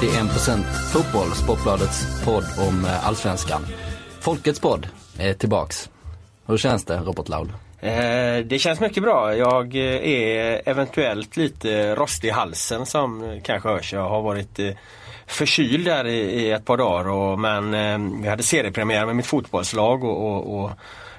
51% 0.00 0.62
fotboll, 0.92 1.30
Sportbladets 1.30 2.24
podd 2.24 2.44
om 2.68 2.84
eh, 2.84 3.06
allsvenskan. 3.06 3.66
Folkets 4.20 4.60
podd 4.60 4.88
är 5.18 5.34
tillbaks. 5.34 5.90
Hur 6.46 6.56
känns 6.56 6.84
det, 6.84 6.96
Robert 6.96 7.28
Laul? 7.28 7.52
Eh, 7.80 8.44
det 8.44 8.58
känns 8.60 8.80
mycket 8.80 9.02
bra. 9.02 9.36
Jag 9.36 9.76
eh, 9.76 10.08
är 10.08 10.62
eventuellt 10.64 11.36
lite 11.36 11.94
rostig 11.94 12.28
i 12.28 12.30
halsen 12.30 12.86
som 12.86 13.40
kanske 13.44 13.68
hörs. 13.68 13.92
Jag 13.92 14.08
har 14.08 14.22
varit 14.22 14.58
eh, 14.58 14.70
förkyld 15.26 15.84
där 15.84 16.06
i, 16.06 16.18
i 16.18 16.50
ett 16.50 16.64
par 16.64 16.76
dagar 16.76 17.08
och, 17.08 17.38
men 17.38 17.74
eh, 17.74 18.22
vi 18.22 18.28
hade 18.28 18.42
seriepremiär 18.42 19.06
med 19.06 19.16
mitt 19.16 19.26
fotbollslag 19.26 20.04
och, 20.04 20.32
och, 20.32 20.60
och 20.60 20.70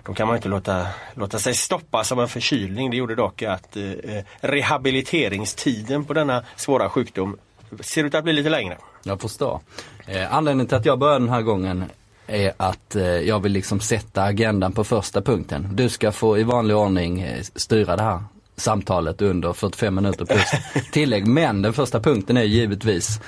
då 0.04 0.14
kan 0.14 0.28
man 0.28 0.36
inte 0.36 0.50
låta, 0.50 0.88
låta 1.14 1.40
sig 1.40 1.54
stoppas 1.54 2.12
av 2.12 2.22
en 2.22 2.28
förkylning. 2.28 2.92
Det 2.92 2.98
gjorde 2.98 3.16
dock 3.16 3.42
att 3.42 3.78
eh, 3.78 3.84
eh 3.84 4.24
rehabiliteringstiden 4.42 6.06
på 6.06 6.14
denna 6.14 6.44
svåra 6.56 6.90
sjukdom 6.90 7.38
ser 7.82 8.04
ut 8.04 8.16
att 8.16 8.24
bli 8.24 8.34
lite 8.34 8.50
längre. 8.50 8.78
Jag 9.04 9.22
förstår. 9.22 9.60
Eh, 10.08 10.36
anledningen 10.36 10.68
till 10.68 10.78
att 10.78 10.86
jag 10.86 11.00
börjar 11.00 11.20
den 11.20 11.30
här 11.30 11.42
gången 11.42 11.84
är 12.28 12.54
att 12.58 12.96
eh, 12.96 13.04
jag 13.06 13.40
vill 13.40 13.52
liksom 13.52 13.80
sätta 13.80 14.24
agendan 14.24 14.72
på 14.72 14.84
första 14.84 15.22
punkten. 15.22 15.68
Du 15.74 15.90
ska 15.90 16.12
få 16.12 16.38
i 16.38 16.44
vanlig 16.44 16.76
ordning 16.78 17.22
eh, 17.22 17.42
styra 17.56 17.96
det 17.96 18.04
här 18.04 18.24
samtalet 18.56 19.22
under 19.22 19.54
45 19.54 19.96
minuter 19.96 20.26
plus 20.26 20.46
tillägg. 20.92 21.28
Men 21.28 21.62
den 21.62 21.74
första 21.74 22.00
punkten 22.00 22.38
är 22.38 22.44
givetvis 22.44 23.20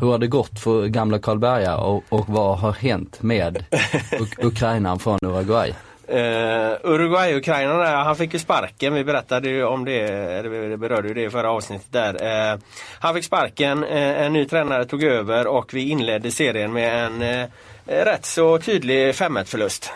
hur 0.00 0.06
har 0.10 0.18
det 0.18 0.26
gått 0.26 0.60
för 0.60 0.86
gamla 0.86 1.18
Karlberga 1.18 1.76
och, 1.76 2.04
och 2.08 2.28
vad 2.28 2.58
har 2.58 2.72
hänt 2.72 3.22
med 3.22 3.64
Uk- 4.10 4.46
ukrainaren 4.46 4.98
från 4.98 5.18
Uruguay? 5.22 5.74
Eh, 6.08 6.18
uh, 6.18 6.76
Uruguay-Ukrainarna, 6.82 8.04
han 8.04 8.16
fick 8.16 8.32
ju 8.32 8.38
sparken. 8.38 8.94
Vi 8.94 9.04
berättade 9.04 9.48
ju 9.48 9.64
om 9.64 9.84
det, 9.84 10.00
eller 10.00 10.48
vi 10.48 10.76
berörde 10.76 11.08
ju 11.08 11.14
det 11.14 11.22
i 11.22 11.30
förra 11.30 11.50
avsnittet 11.50 11.92
där. 11.92 12.52
Uh, 12.52 12.60
han 13.00 13.14
fick 13.14 13.24
sparken, 13.24 13.84
uh, 13.84 14.22
en 14.22 14.32
ny 14.32 14.44
tränare 14.44 14.84
tog 14.84 15.02
över 15.02 15.46
och 15.46 15.74
vi 15.74 15.88
inledde 15.88 16.30
serien 16.30 16.72
med 16.72 17.06
en 17.06 17.22
uh, 17.22 17.46
rätt 17.86 18.24
så 18.24 18.58
tydlig 18.58 19.14
5-1 19.14 19.44
förlust. 19.44 19.92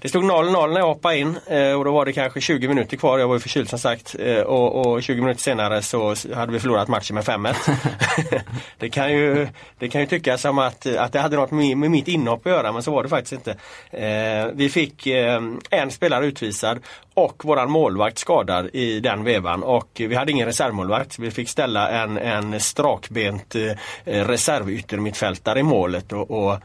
Det 0.00 0.08
stod 0.08 0.24
0-0 0.24 0.72
när 0.72 0.80
jag 0.80 0.86
hoppade 0.86 1.18
in 1.18 1.38
eh, 1.46 1.72
och 1.72 1.84
då 1.84 1.92
var 1.92 2.04
det 2.04 2.12
kanske 2.12 2.40
20 2.40 2.68
minuter 2.68 2.96
kvar. 2.96 3.18
Jag 3.18 3.28
var 3.28 3.34
ju 3.34 3.40
förkyld 3.40 3.68
som 3.68 3.78
sagt. 3.78 4.16
Eh, 4.18 4.40
och, 4.40 4.86
och 4.86 5.02
20 5.02 5.20
minuter 5.20 5.40
senare 5.40 5.82
så 5.82 6.14
hade 6.34 6.52
vi 6.52 6.60
förlorat 6.60 6.88
matchen 6.88 7.14
med 7.14 7.24
5-1. 7.24 7.54
det, 8.78 8.88
kan 8.88 9.12
ju, 9.12 9.48
det 9.78 9.88
kan 9.88 10.00
ju 10.00 10.06
tyckas 10.06 10.40
som 10.40 10.58
att, 10.58 10.86
att 10.86 11.12
det 11.12 11.20
hade 11.20 11.36
något 11.36 11.50
med, 11.50 11.76
med 11.76 11.90
mitt 11.90 12.08
inhopp 12.08 12.46
att 12.46 12.52
göra 12.52 12.72
men 12.72 12.82
så 12.82 12.90
var 12.90 13.02
det 13.02 13.08
faktiskt 13.08 13.32
inte. 13.32 13.50
Eh, 13.90 14.46
vi 14.54 14.68
fick 14.68 15.06
en 15.70 15.90
spelare 15.90 16.26
utvisad 16.26 16.78
och 17.18 17.44
våran 17.44 17.70
målvakt 17.70 18.18
skadad 18.18 18.70
i 18.72 19.00
den 19.00 19.24
vevan 19.24 19.62
och 19.62 19.88
vi 19.94 20.14
hade 20.14 20.32
ingen 20.32 20.46
reservmålvakt. 20.46 21.18
Vi 21.18 21.30
fick 21.30 21.48
ställa 21.48 21.88
en, 21.90 22.18
en 22.18 22.60
strakbent 22.60 23.54
eh, 23.54 23.72
reservyttermittfältare 24.04 25.60
i 25.60 25.62
målet 25.62 26.12
och, 26.12 26.30
och 26.30 26.58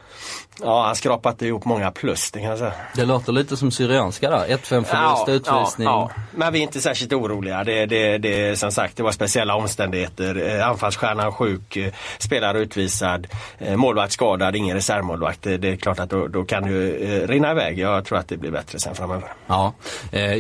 ja, 0.62 0.86
han 0.86 0.96
skrapat 0.96 1.42
ihop 1.42 1.66
många 1.66 1.92
plus 1.92 2.32
det 2.32 2.40
kan 2.40 2.50
jag 2.50 2.60
säga. 2.60 2.74
Det 2.96 3.06
låter 3.06 3.32
lite 3.32 3.58
som 3.58 3.72
Syrianska 3.72 4.30
där. 4.30 4.48
1-5 4.48 4.58
förlust, 4.84 5.30
utvisning. 5.30 5.88
Ja, 5.88 6.12
ja. 6.16 6.22
Men 6.32 6.54
vi 6.54 6.60
är 6.60 6.64
inte 6.64 6.82
särskilt 6.82 7.14
oroliga. 7.14 7.64
Det, 7.64 7.86
det, 7.86 8.18
det, 8.18 8.60
som 8.60 8.72
sagt, 8.72 8.98
det 8.98 9.04
var 9.04 9.12
speciella 9.12 9.56
omständigheter. 9.56 10.58
Eh, 10.58 10.68
anfallsstjärnan 10.68 11.32
sjuk, 11.32 11.76
eh, 11.76 11.94
spelare 12.18 12.60
utvisad, 12.60 13.28
målvakt 13.76 14.14
skadad, 14.14 14.56
ingen 14.56 14.76
reservmålvakt. 14.76 15.42
Det, 15.42 15.58
det 15.58 15.70
är 15.70 15.76
klart 15.76 16.00
att 16.00 16.10
då, 16.10 16.28
då 16.28 16.44
kan 16.44 16.64
du 16.64 16.96
eh, 16.96 17.28
rinna 17.28 17.52
iväg. 17.52 17.80
Jag 17.80 18.06
tror 18.06 18.18
att 18.18 18.28
det 18.28 18.38
blir 18.38 18.52
bättre 18.52 18.80
sen 18.80 18.96
framöver. 18.96 19.34
Ja, 19.48 19.74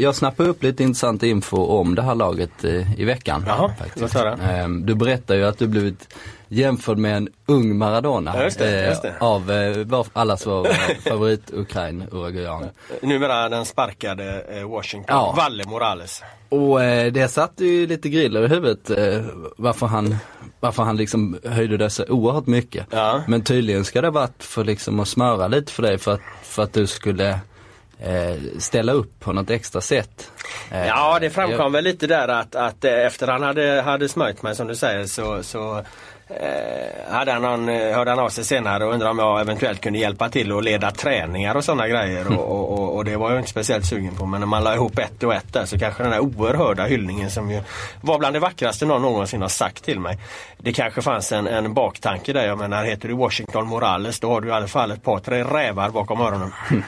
jag 0.03 0.15
snappade 0.15 0.49
upp 0.49 0.63
lite 0.63 0.83
intressant 0.83 1.23
info 1.23 1.57
om 1.57 1.95
det 1.95 2.01
här 2.01 2.15
laget 2.15 2.63
eh, 2.63 2.99
i 2.99 3.05
veckan. 3.05 3.43
Jaha, 3.47 3.71
faktiskt. 3.79 4.01
låt 4.01 4.13
höra. 4.13 4.61
Eh, 4.61 4.69
du 4.69 4.95
berättar 4.95 5.35
ju 5.35 5.45
att 5.45 5.57
du 5.57 5.67
blivit 5.67 6.15
jämförd 6.47 6.97
med 6.97 7.17
en 7.17 7.29
ung 7.45 7.77
Maradona. 7.77 8.31
Ja, 8.35 8.43
just 8.43 8.59
det, 8.59 8.81
eh, 8.81 8.89
just 8.89 9.01
det. 9.01 9.13
Av 9.19 9.51
eh, 9.51 9.77
vår, 9.77 10.07
allas 10.13 10.47
vår 10.47 10.67
favorit 11.09 11.51
Ukrain, 11.53 12.03
Uruguayan. 12.11 12.69
Numera 13.01 13.49
den 13.49 13.65
sparkade 13.65 14.43
Washington, 14.65 15.15
Ja. 15.15 15.33
Valle 15.37 15.63
Morales. 15.67 16.23
Och 16.49 16.79
det 17.11 17.31
satte 17.31 17.65
ju 17.65 17.87
lite 17.87 18.09
griller 18.09 18.45
i 18.45 18.47
huvudet 18.47 18.91
varför 19.57 19.87
han 19.87 20.15
varför 20.59 20.83
han 20.83 20.97
liksom 20.97 21.39
höjde 21.43 21.77
det 21.77 21.89
så 21.89 22.05
oerhört 22.05 22.47
mycket. 22.47 22.87
Ja. 22.89 23.21
Men 23.27 23.43
tydligen 23.43 23.85
ska 23.85 24.01
det 24.01 24.09
varit 24.09 24.43
för 24.43 24.63
liksom 24.63 24.99
att 24.99 25.07
smöra 25.07 25.47
lite 25.47 25.71
för 25.71 25.83
dig 25.83 25.97
för 25.97 26.13
att, 26.13 26.21
för 26.43 26.63
att 26.63 26.73
du 26.73 26.87
skulle 26.87 27.39
ställa 28.59 28.91
upp 28.91 29.19
på 29.19 29.33
något 29.33 29.49
extra 29.49 29.81
sätt. 29.81 30.31
Eh, 30.71 30.87
Ja, 30.87 31.19
det 31.19 31.29
framkom 31.29 31.71
väl 31.71 31.83
lite 31.83 32.07
där 32.07 32.27
att, 32.27 32.55
att 32.55 32.85
eh, 32.85 32.93
efter 33.05 33.27
han 33.27 33.43
hade, 33.43 33.81
hade 33.85 34.09
smörjt 34.09 34.41
mig 34.41 34.55
som 34.55 34.67
du 34.67 34.75
säger 34.75 35.05
så, 35.05 35.43
så 35.43 35.77
eh, 36.27 37.11
hade 37.13 37.31
han 37.31 37.41
någon, 37.41 37.69
eh, 37.69 37.95
hörde 37.95 38.11
han 38.11 38.19
av 38.19 38.29
sig 38.29 38.43
senare 38.43 38.85
och 38.85 38.93
undrade 38.93 39.11
om 39.11 39.19
jag 39.19 39.41
eventuellt 39.41 39.81
kunde 39.81 39.99
hjälpa 39.99 40.29
till 40.29 40.51
och 40.51 40.63
leda 40.63 40.91
träningar 40.91 41.55
och 41.55 41.63
sådana 41.63 41.87
grejer. 41.87 42.27
Och, 42.39 42.51
och, 42.51 42.79
och, 42.79 42.95
och 42.95 43.05
det 43.05 43.17
var 43.17 43.29
jag 43.29 43.39
inte 43.39 43.49
speciellt 43.49 43.85
sugen 43.85 44.15
på. 44.15 44.25
Men 44.25 44.39
när 44.39 44.47
man 44.47 44.63
la 44.63 44.73
ihop 44.75 44.99
ett 44.99 45.23
och 45.23 45.33
ett 45.33 45.53
där 45.53 45.65
så 45.65 45.79
kanske 45.79 46.03
den 46.03 46.11
där 46.11 46.19
oerhörda 46.19 46.85
hyllningen 46.85 47.31
som 47.31 47.51
ju 47.51 47.61
var 48.01 48.19
bland 48.19 48.35
det 48.35 48.39
vackraste 48.39 48.85
någon 48.85 49.01
någonsin 49.01 49.41
har 49.41 49.49
sagt 49.49 49.83
till 49.83 49.99
mig. 49.99 50.17
Det 50.57 50.73
kanske 50.73 51.01
fanns 51.01 51.31
en, 51.31 51.47
en 51.47 51.73
baktanke 51.73 52.33
där. 52.33 52.45
Jag 52.47 52.57
menar, 52.57 52.83
heter 52.83 53.07
du 53.07 53.13
Washington 53.15 53.67
Morales 53.67 54.19
då 54.19 54.29
har 54.29 54.41
du 54.41 54.47
i 54.47 54.51
alla 54.51 54.67
fall 54.67 54.91
ett 54.91 55.03
par, 55.03 55.19
tre 55.19 55.43
rävar 55.43 55.89
bakom 55.89 56.21
öronen. 56.21 56.51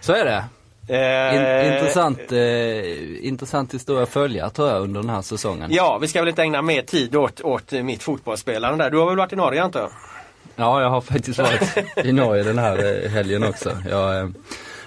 Så 0.00 0.12
är 0.12 0.24
det. 0.24 0.44
In, 0.88 0.96
Eh, 0.96 1.76
intressant, 1.76 2.32
eh, 2.32 3.26
intressant 3.26 3.74
historia 3.74 4.02
att 4.02 4.08
följa 4.08 4.50
tror 4.50 4.68
jag 4.68 4.82
under 4.82 5.00
den 5.00 5.10
här 5.10 5.22
säsongen. 5.22 5.70
Ja, 5.72 5.98
vi 5.98 6.08
ska 6.08 6.20
väl 6.20 6.28
inte 6.28 6.42
ägna 6.42 6.62
mer 6.62 6.82
tid 6.82 7.16
åt, 7.16 7.40
åt 7.40 7.72
mitt 7.72 8.02
fotbollsspelande 8.02 8.84
där. 8.84 8.90
Du 8.90 8.98
har 8.98 9.06
väl 9.06 9.16
varit 9.16 9.32
i 9.32 9.36
Norge 9.36 9.62
antar 9.62 9.80
jag? 9.80 9.90
Ja, 10.56 10.82
jag 10.82 10.90
har 10.90 11.00
faktiskt 11.00 11.38
varit 11.38 11.76
i 12.04 12.12
Norge 12.12 12.42
den 12.42 12.58
här 12.58 13.04
eh, 13.04 13.10
helgen 13.10 13.44
också. 13.44 13.76
Jag 13.90 14.18
eh, 14.20 14.28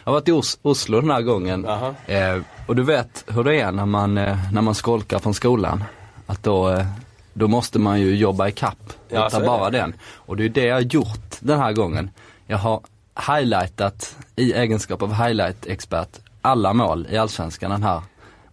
har 0.03 0.13
varit 0.13 0.28
i 0.28 0.31
Os- 0.31 0.59
Oslo 0.62 1.02
den 1.02 1.12
här 1.12 1.22
gången. 1.22 1.66
Eh, 2.07 2.38
och 2.68 2.75
du 2.75 2.84
vet 2.84 3.23
hur 3.28 3.44
det 3.44 3.59
är 3.62 3.72
när 3.72 3.85
man, 3.85 4.18
eh, 4.18 4.38
när 4.53 4.62
man 4.62 4.75
skolkar 4.75 5.19
från 5.19 5.34
skolan. 5.34 5.84
Att 6.25 6.44
då, 6.44 6.69
eh, 6.69 6.85
då 7.34 7.47
måste 7.47 7.79
man 7.79 8.02
ju 8.02 8.16
jobba 8.16 8.47
i 8.47 8.52
kapp 8.52 8.94
Ja, 9.09 9.29
bara 9.46 9.69
den. 9.69 9.94
Och 10.16 10.38
det 10.38 10.46
är 10.46 10.50
det 10.50 10.66
jag 10.66 10.75
har 10.75 10.81
gjort 10.81 11.35
den 11.40 11.59
här 11.59 11.72
gången. 11.73 12.09
Jag 12.47 12.57
har 12.57 12.81
highlightat 13.16 14.16
i 14.35 14.53
egenskap 14.53 15.01
av 15.01 15.13
highlight-expert 15.13 16.19
alla 16.41 16.74
mål 16.74 17.07
i 17.09 17.18
Allsvenskan 17.18 17.72
den 17.72 17.84
här 17.84 18.01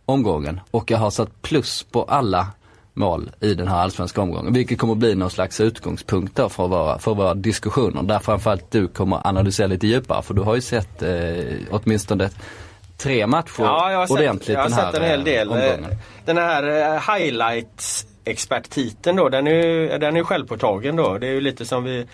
omgången. 0.07 0.61
Och 0.71 0.91
jag 0.91 0.99
har 0.99 1.11
satt 1.11 1.43
plus 1.43 1.83
på 1.83 2.03
alla 2.03 2.47
mål 2.95 3.31
i 3.41 3.55
den 3.55 3.69
här 3.69 3.77
allsvenska 3.77 4.21
omgången. 4.21 4.53
Vilket 4.53 4.79
kommer 4.79 4.95
bli 4.95 5.15
någon 5.15 5.31
slags 5.31 5.61
utgångspunkt 5.61 6.37
då 6.37 6.49
för 6.49 6.69
våra, 6.69 6.99
för 6.99 7.15
våra 7.15 7.35
diskussioner. 7.35 8.03
Där 8.03 8.19
framförallt 8.19 8.71
du 8.71 8.89
kommer 8.89 9.27
analysera 9.27 9.67
lite 9.67 9.87
djupare 9.87 10.23
för 10.23 10.35
du 10.35 10.43
har 10.43 10.55
ju 10.55 10.61
sett 10.61 11.03
eh, 11.03 11.57
åtminstone 11.71 12.31
tre 12.97 13.27
matcher 13.27 13.53
Ja, 13.59 13.93
jag 13.93 13.99
har 13.99 14.07
sett, 14.07 14.17
ordentligt 14.17 14.49
jag 14.49 14.59
har 14.59 14.69
den 14.69 14.79
här 14.79 14.93
sett 14.93 15.01
en 15.01 15.09
hel 15.09 15.19
eh, 15.21 15.25
del. 15.25 15.49
omgången. 15.49 15.97
Den 16.25 16.37
här 16.37 16.95
eh, 16.95 17.15
highlights 17.15 18.07
experttiteln 18.25 19.17
då, 19.17 19.29
den 19.29 19.47
är 19.47 19.51
ju 19.51 19.99
den 19.99 20.17
är 20.17 20.25
självpåtagen 20.25 20.97
då. 20.97 21.19
Det 21.19 21.27
är 21.27 21.33
ju 21.33 21.41
lite 21.41 21.65
som 21.65 21.85
vi 21.85 22.07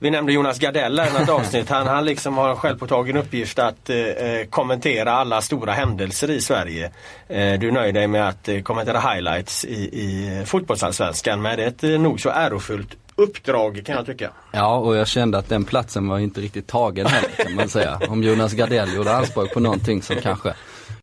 vi 0.00 0.10
nämnde 0.10 0.32
Jonas 0.32 0.58
Gardell 0.58 1.00
i 1.00 1.18
något 1.20 1.28
avsnitt. 1.28 1.68
Han, 1.68 1.86
han 1.86 2.04
liksom 2.04 2.36
har 2.36 2.50
en 2.50 2.56
självpåtagen 2.56 3.16
uppgift 3.16 3.58
att 3.58 3.90
eh, 3.90 3.96
eh, 3.96 4.46
kommentera 4.46 5.12
alla 5.12 5.40
stora 5.40 5.72
händelser 5.72 6.30
i 6.30 6.40
Sverige. 6.40 6.90
Eh, 7.28 7.52
du 7.60 7.70
nöjer 7.70 7.92
dig 7.92 8.06
med 8.06 8.28
att 8.28 8.48
eh, 8.48 8.60
kommentera 8.60 9.00
highlights 9.00 9.64
i, 9.64 9.74
i 9.78 10.42
fotbollsallsvenskan. 10.46 11.42
Men 11.42 11.56
det 11.56 11.64
är 11.64 11.68
ett 11.68 11.84
eh, 11.84 11.90
nog 11.90 12.20
så 12.20 12.30
ärofullt 12.30 12.96
uppdrag 13.18 13.82
kan 13.86 13.96
jag 13.96 14.06
tycka. 14.06 14.30
Ja, 14.52 14.76
och 14.76 14.96
jag 14.96 15.08
kände 15.08 15.38
att 15.38 15.48
den 15.48 15.64
platsen 15.64 16.08
var 16.08 16.18
inte 16.18 16.40
riktigt 16.40 16.66
tagen 16.66 17.06
heller 17.06 17.30
kan 17.44 17.54
man 17.54 17.68
säga. 17.68 18.00
Om 18.08 18.22
Jonas 18.22 18.52
Gardell 18.52 18.94
gjorde 18.94 19.12
anspråk 19.12 19.54
på 19.54 19.60
någonting 19.60 20.02
som 20.02 20.16
kanske 20.16 20.54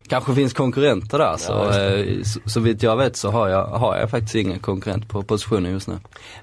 kanske 0.08 0.34
finns 0.34 0.52
konkurrenter 0.52 1.18
där. 1.18 1.36
Så, 1.36 1.52
Ja, 1.52 1.82
eh, 1.82 2.22
så, 2.22 2.40
så 2.46 2.60
vitt 2.60 2.82
jag 2.82 2.96
vet 2.96 3.16
så 3.16 3.30
har 3.30 3.48
jag, 3.48 3.66
har 3.66 3.96
jag 3.96 4.10
faktiskt 4.10 4.34
ingen 4.34 4.58
konkurrent 4.58 5.08
på 5.08 5.22
positionen 5.22 5.72
just 5.72 5.88
nu. 5.88 5.98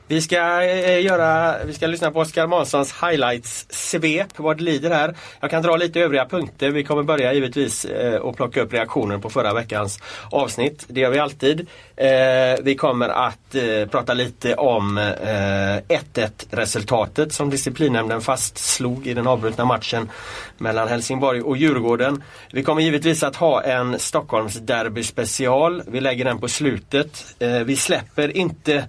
Vi 0.08 0.22
ska, 0.22 0.64
eh, 0.64 1.02
göra, 1.02 1.56
vi 1.66 1.74
ska 1.74 1.88
lyssna 1.88 2.12
på 2.12 2.20
Oskar 2.20 2.48
Månssons 2.48 2.94
highlights-svep 3.02 4.28
vad 4.38 4.58
det 4.58 4.64
lider 4.64 4.90
här. 4.90 5.16
Jag 5.40 5.50
kan 5.50 5.64
dra 5.64 5.76
lite 5.76 6.00
övriga 6.00 6.26
punkter. 6.26 6.70
Vi 6.70 6.84
kommer 6.84 7.04
börja 7.04 7.34
givetvis 7.34 7.86
eh, 7.86 8.16
och 8.16 8.36
plocka 8.36 8.62
upp 8.62 8.74
reaktioner 8.74 9.18
på 9.18 9.30
förra 9.30 9.54
veckans 9.54 10.00
avsnitt. 10.32 10.86
Det 10.88 11.02
gör 11.02 11.10
vi 11.10 11.20
alltid. 11.20 11.68
Eh, 11.96 12.64
vi 12.64 12.76
kommer 12.76 13.10
att 13.10 13.56
eh, 13.56 13.90
prata 13.92 14.14
lite 14.14 14.56
om 14.56 14.98
eh, 14.98 15.04
1-1 15.04 16.30
resultatet 16.52 17.34
som 17.34 17.50
disciplinnämnden 17.50 18.22
fastslog 18.22 19.08
i 19.08 19.14
den 19.14 19.28
avbrutna 19.28 19.66
matchen 19.66 20.10
mellan 20.58 20.88
Helsingborg 20.88 21.42
och 21.42 21.58
Djurgården. 21.58 22.24
Vi 22.52 22.64
kommer 22.64 22.82
givetvis 22.82 23.24
att 23.24 23.36
ha 23.36 23.53
en 23.62 24.00
Stockholms 24.00 24.54
derby 24.54 25.04
special. 25.04 25.84
Vi 25.88 26.02
lägger 26.02 26.26
den 26.26 26.40
på 26.40 26.48
slutet. 26.48 27.36
Eh, 27.40 27.50
vi 27.50 27.76
släpper 27.76 28.38
inte 28.38 28.86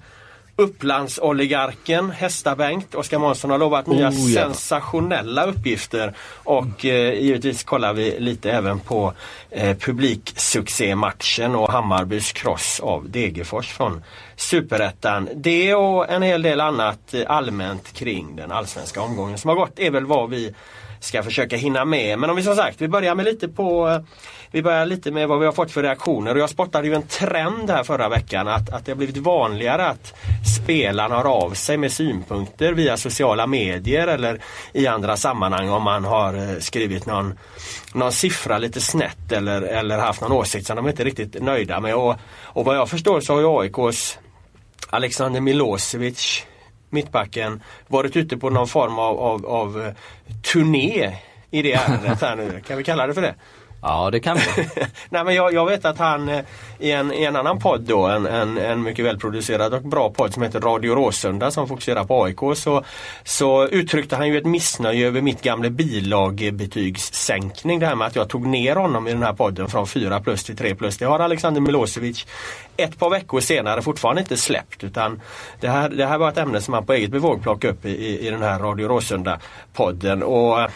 Upplandsoligarken 0.57 2.11
Hästa-Bengt, 2.11 2.95
Oskar 2.95 3.19
Månsson 3.19 3.51
har 3.51 3.59
lovat 3.59 3.87
nya 3.87 4.09
Oh, 4.09 4.31
ja. 4.31 4.43
sensationella 4.43 5.47
uppgifter 5.47 6.15
och 6.45 6.85
eh, 6.85 7.15
givetvis 7.15 7.65
kollar 7.65 7.93
vi 7.93 8.21
lite 8.21 8.53
även 8.53 8.81
på 8.81 9.13
eh, 9.51 9.77
publiksuccématchen 9.77 11.55
och 11.55 11.73
Hammarbys 11.73 12.33
kross 12.33 12.81
av 12.81 13.11
Degerfors 13.11 13.69
från 13.69 14.05
Superettan. 14.37 15.29
Det 15.35 15.75
och 15.75 16.11
en 16.11 16.23
hel 16.23 16.43
del 16.43 16.61
annat 16.61 17.15
eh, 17.15 17.23
allmänt 17.27 17.93
kring 17.93 18.37
den 18.37 18.53
allsvenska 18.53 19.03
omgången 19.03 19.39
som 19.39 19.49
har 19.49 19.57
gått 19.57 19.79
är 19.79 19.91
väl 19.91 20.07
vad 20.07 20.31
vi 20.31 20.55
ska 21.01 21.23
försöka 21.23 21.57
hinna 21.57 21.85
med. 21.85 22.19
Men 22.19 22.31
om 22.31 22.37
vi 22.37 22.43
som 22.43 22.57
sagt, 22.57 22.81
vi 22.81 22.89
börjar 22.89 23.15
med 23.15 23.25
lite 23.25 23.49
på 23.49 23.89
eh, 23.89 24.01
vi 24.55 24.63
börjar 24.63 24.87
lite 24.87 25.11
med 25.11 25.29
vad 25.29 25.41
vi 25.41 25.47
har 25.47 25.53
fått 25.53 25.71
för 25.71 25.83
reaktioner 25.83 26.35
och 26.35 26.41
jag 26.41 26.51
spottade 26.51 26.89
ju 26.89 26.95
en 26.95 27.03
trend 27.03 27.71
här 27.71 27.85
förra 27.85 28.09
veckan 28.09 28.49
att, 28.49 28.71
att 28.71 28.87
det 28.87 28.93
har 28.93 28.97
blivit 28.97 29.17
vanligare 29.17 29.87
att 29.87 30.15
spelarna 30.63 31.15
har 31.15 31.25
av 31.25 31.51
sig 31.51 31.77
med 31.77 31.93
synpunkter 31.93 32.73
via 32.73 32.97
sociala 32.97 33.47
medier 33.47 34.07
eller 34.07 34.41
i 34.73 34.87
andra 34.87 35.17
sammanhang 35.17 35.69
om 35.69 35.83
man 35.83 36.05
har 36.05 36.35
eh, 36.35 36.59
skrivit 36.59 37.07
någon, 37.07 37.39
någon 37.95 38.13
siffra 38.13 38.59
lite 38.59 38.81
snett 38.81 39.33
eller, 39.33 39.63
eller 39.63 39.99
haft 39.99 40.21
någon 40.21 40.33
åsikt 40.33 40.67
som 40.67 40.77
de 40.77 40.89
inte 40.89 41.03
är 41.03 41.05
riktigt 41.05 41.43
nöjda 41.43 41.81
med. 41.81 41.95
Och, 41.95 42.17
och 42.43 42.65
vad 42.65 42.77
jag 42.77 42.89
förstår 42.89 43.21
så 43.21 43.35
har 43.35 43.41
ju 43.41 43.47
AIKs 43.47 44.19
Alexander 44.91 45.41
Milosevic 45.41 46.47
mittbacken 46.91 47.63
varit 47.87 48.17
ute 48.17 48.37
på 48.37 48.51
någon 48.51 48.69
form 48.69 48.99
av, 48.99 49.19
av, 49.21 49.47
av 49.47 49.85
eh, 49.85 49.93
turné 50.53 51.17
i 51.51 51.63
det 51.63 51.73
ärendet 51.89 52.21
här 52.21 52.37
nu. 52.37 52.63
Kan 52.67 52.79
vi 52.79 52.85
kalla 52.85 53.07
det 53.07 53.15
för 53.15 53.23
det? 53.23 53.35
Ja 53.87 54.11
det 54.11 54.21
kan 54.21 54.37
vi. 54.37 54.43
Nej 55.09 55.25
men 55.25 55.35
jag, 55.35 55.55
jag 55.55 55.67
vet 55.67 55.85
att 55.85 55.99
han 55.99 56.29
eh, 56.29 56.45
i 56.79 56.91
en, 56.91 57.13
i 57.13 57.25
en 57.25 57.37
annan 57.37 57.59
podd 57.59 57.81
då, 57.81 58.07
en, 58.07 58.27
en, 58.27 58.59
en 58.59 58.83
mycket 58.83 59.05
välproducerad 59.05 59.75
och 59.75 59.83
bra 59.83 60.11
podd 60.11 60.35
som 60.35 60.43
heter 60.43 60.61
Radio 60.61 60.95
Råsunda 60.95 61.51
som 61.51 61.69
fokuserar 61.69 62.05
på 62.05 62.25
AIK 62.25 62.39
så, 62.57 62.85
så 63.25 63.67
uttryckte 63.67 64.17
han 64.17 64.29
ju 64.29 64.39
ett 64.39 64.47
missnöje 64.47 65.07
över 65.07 65.21
mitt 65.21 65.43
gamla 65.43 65.71
bilagbetygssänkning. 65.71 67.79
Det 67.79 67.87
här 67.87 67.95
med 67.95 68.07
att 68.07 68.17
jag 68.17 68.29
tog 68.29 68.47
ner 68.47 68.77
honom 68.77 69.09
i 69.09 69.13
den 69.13 69.23
här 69.23 69.33
podden 69.33 69.69
från 69.69 69.87
4 69.87 70.21
plus 70.21 70.45
till 70.45 70.57
3 70.57 70.75
plus. 70.75 70.99
Det 70.99 71.05
har 71.05 71.21
Alexander 71.21 71.61
Milosevic 71.61 72.27
ett 72.77 72.99
par 72.99 73.11
veckor 73.11 73.41
senare 73.41 73.83
fortfarande 73.83 74.21
inte 74.21 74.37
släppt 74.37 74.85
utan 74.85 75.21
det 75.61 75.69
här, 75.69 75.89
det 75.89 76.07
här 76.07 76.19
var 76.19 76.29
ett 76.29 76.39
ämne 76.39 76.61
som 76.61 76.75
han 76.75 76.87
på 76.87 76.93
eget 76.93 77.11
bevåg 77.11 77.43
plockade 77.43 77.73
upp 77.73 77.85
i, 77.85 77.91
i, 77.91 78.27
i 78.27 78.31
den 78.31 78.43
här 78.43 78.59
Radio 78.59 78.89
Råsunda 78.89 79.39
podden. 79.73 80.23
Och 80.23 80.71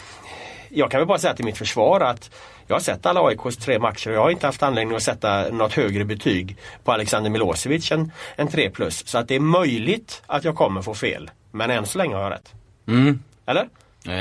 jag 0.69 0.91
kan 0.91 0.99
väl 0.99 1.07
bara 1.07 1.19
säga 1.19 1.33
till 1.33 1.45
mitt 1.45 1.57
försvar 1.57 2.01
att 2.01 2.29
jag 2.69 2.75
har 2.75 2.81
sett 2.81 3.05
alla 3.05 3.21
AIKs 3.21 3.57
tre 3.57 3.79
matcher 3.79 4.09
och 4.09 4.15
jag 4.15 4.21
har 4.21 4.29
inte 4.29 4.45
haft 4.45 4.63
anledning 4.63 4.95
att 4.95 5.03
sätta 5.03 5.49
något 5.51 5.73
högre 5.73 6.05
betyg 6.05 6.57
på 6.83 6.91
Alexander 6.91 7.29
Milosevic 7.29 7.91
än, 7.91 8.11
än 8.35 8.47
3 8.47 8.69
plus. 8.69 9.07
Så 9.07 9.17
att 9.17 9.27
det 9.27 9.35
är 9.35 9.39
möjligt 9.39 10.23
att 10.25 10.43
jag 10.43 10.55
kommer 10.55 10.81
få 10.81 10.93
fel. 10.93 11.31
Men 11.51 11.69
än 11.69 11.85
så 11.85 11.97
länge 11.97 12.15
har 12.15 12.23
jag 12.23 12.31
rätt. 12.31 12.53
Mm. 12.87 13.19
Eller? 13.45 13.69
Eh, 14.07 14.13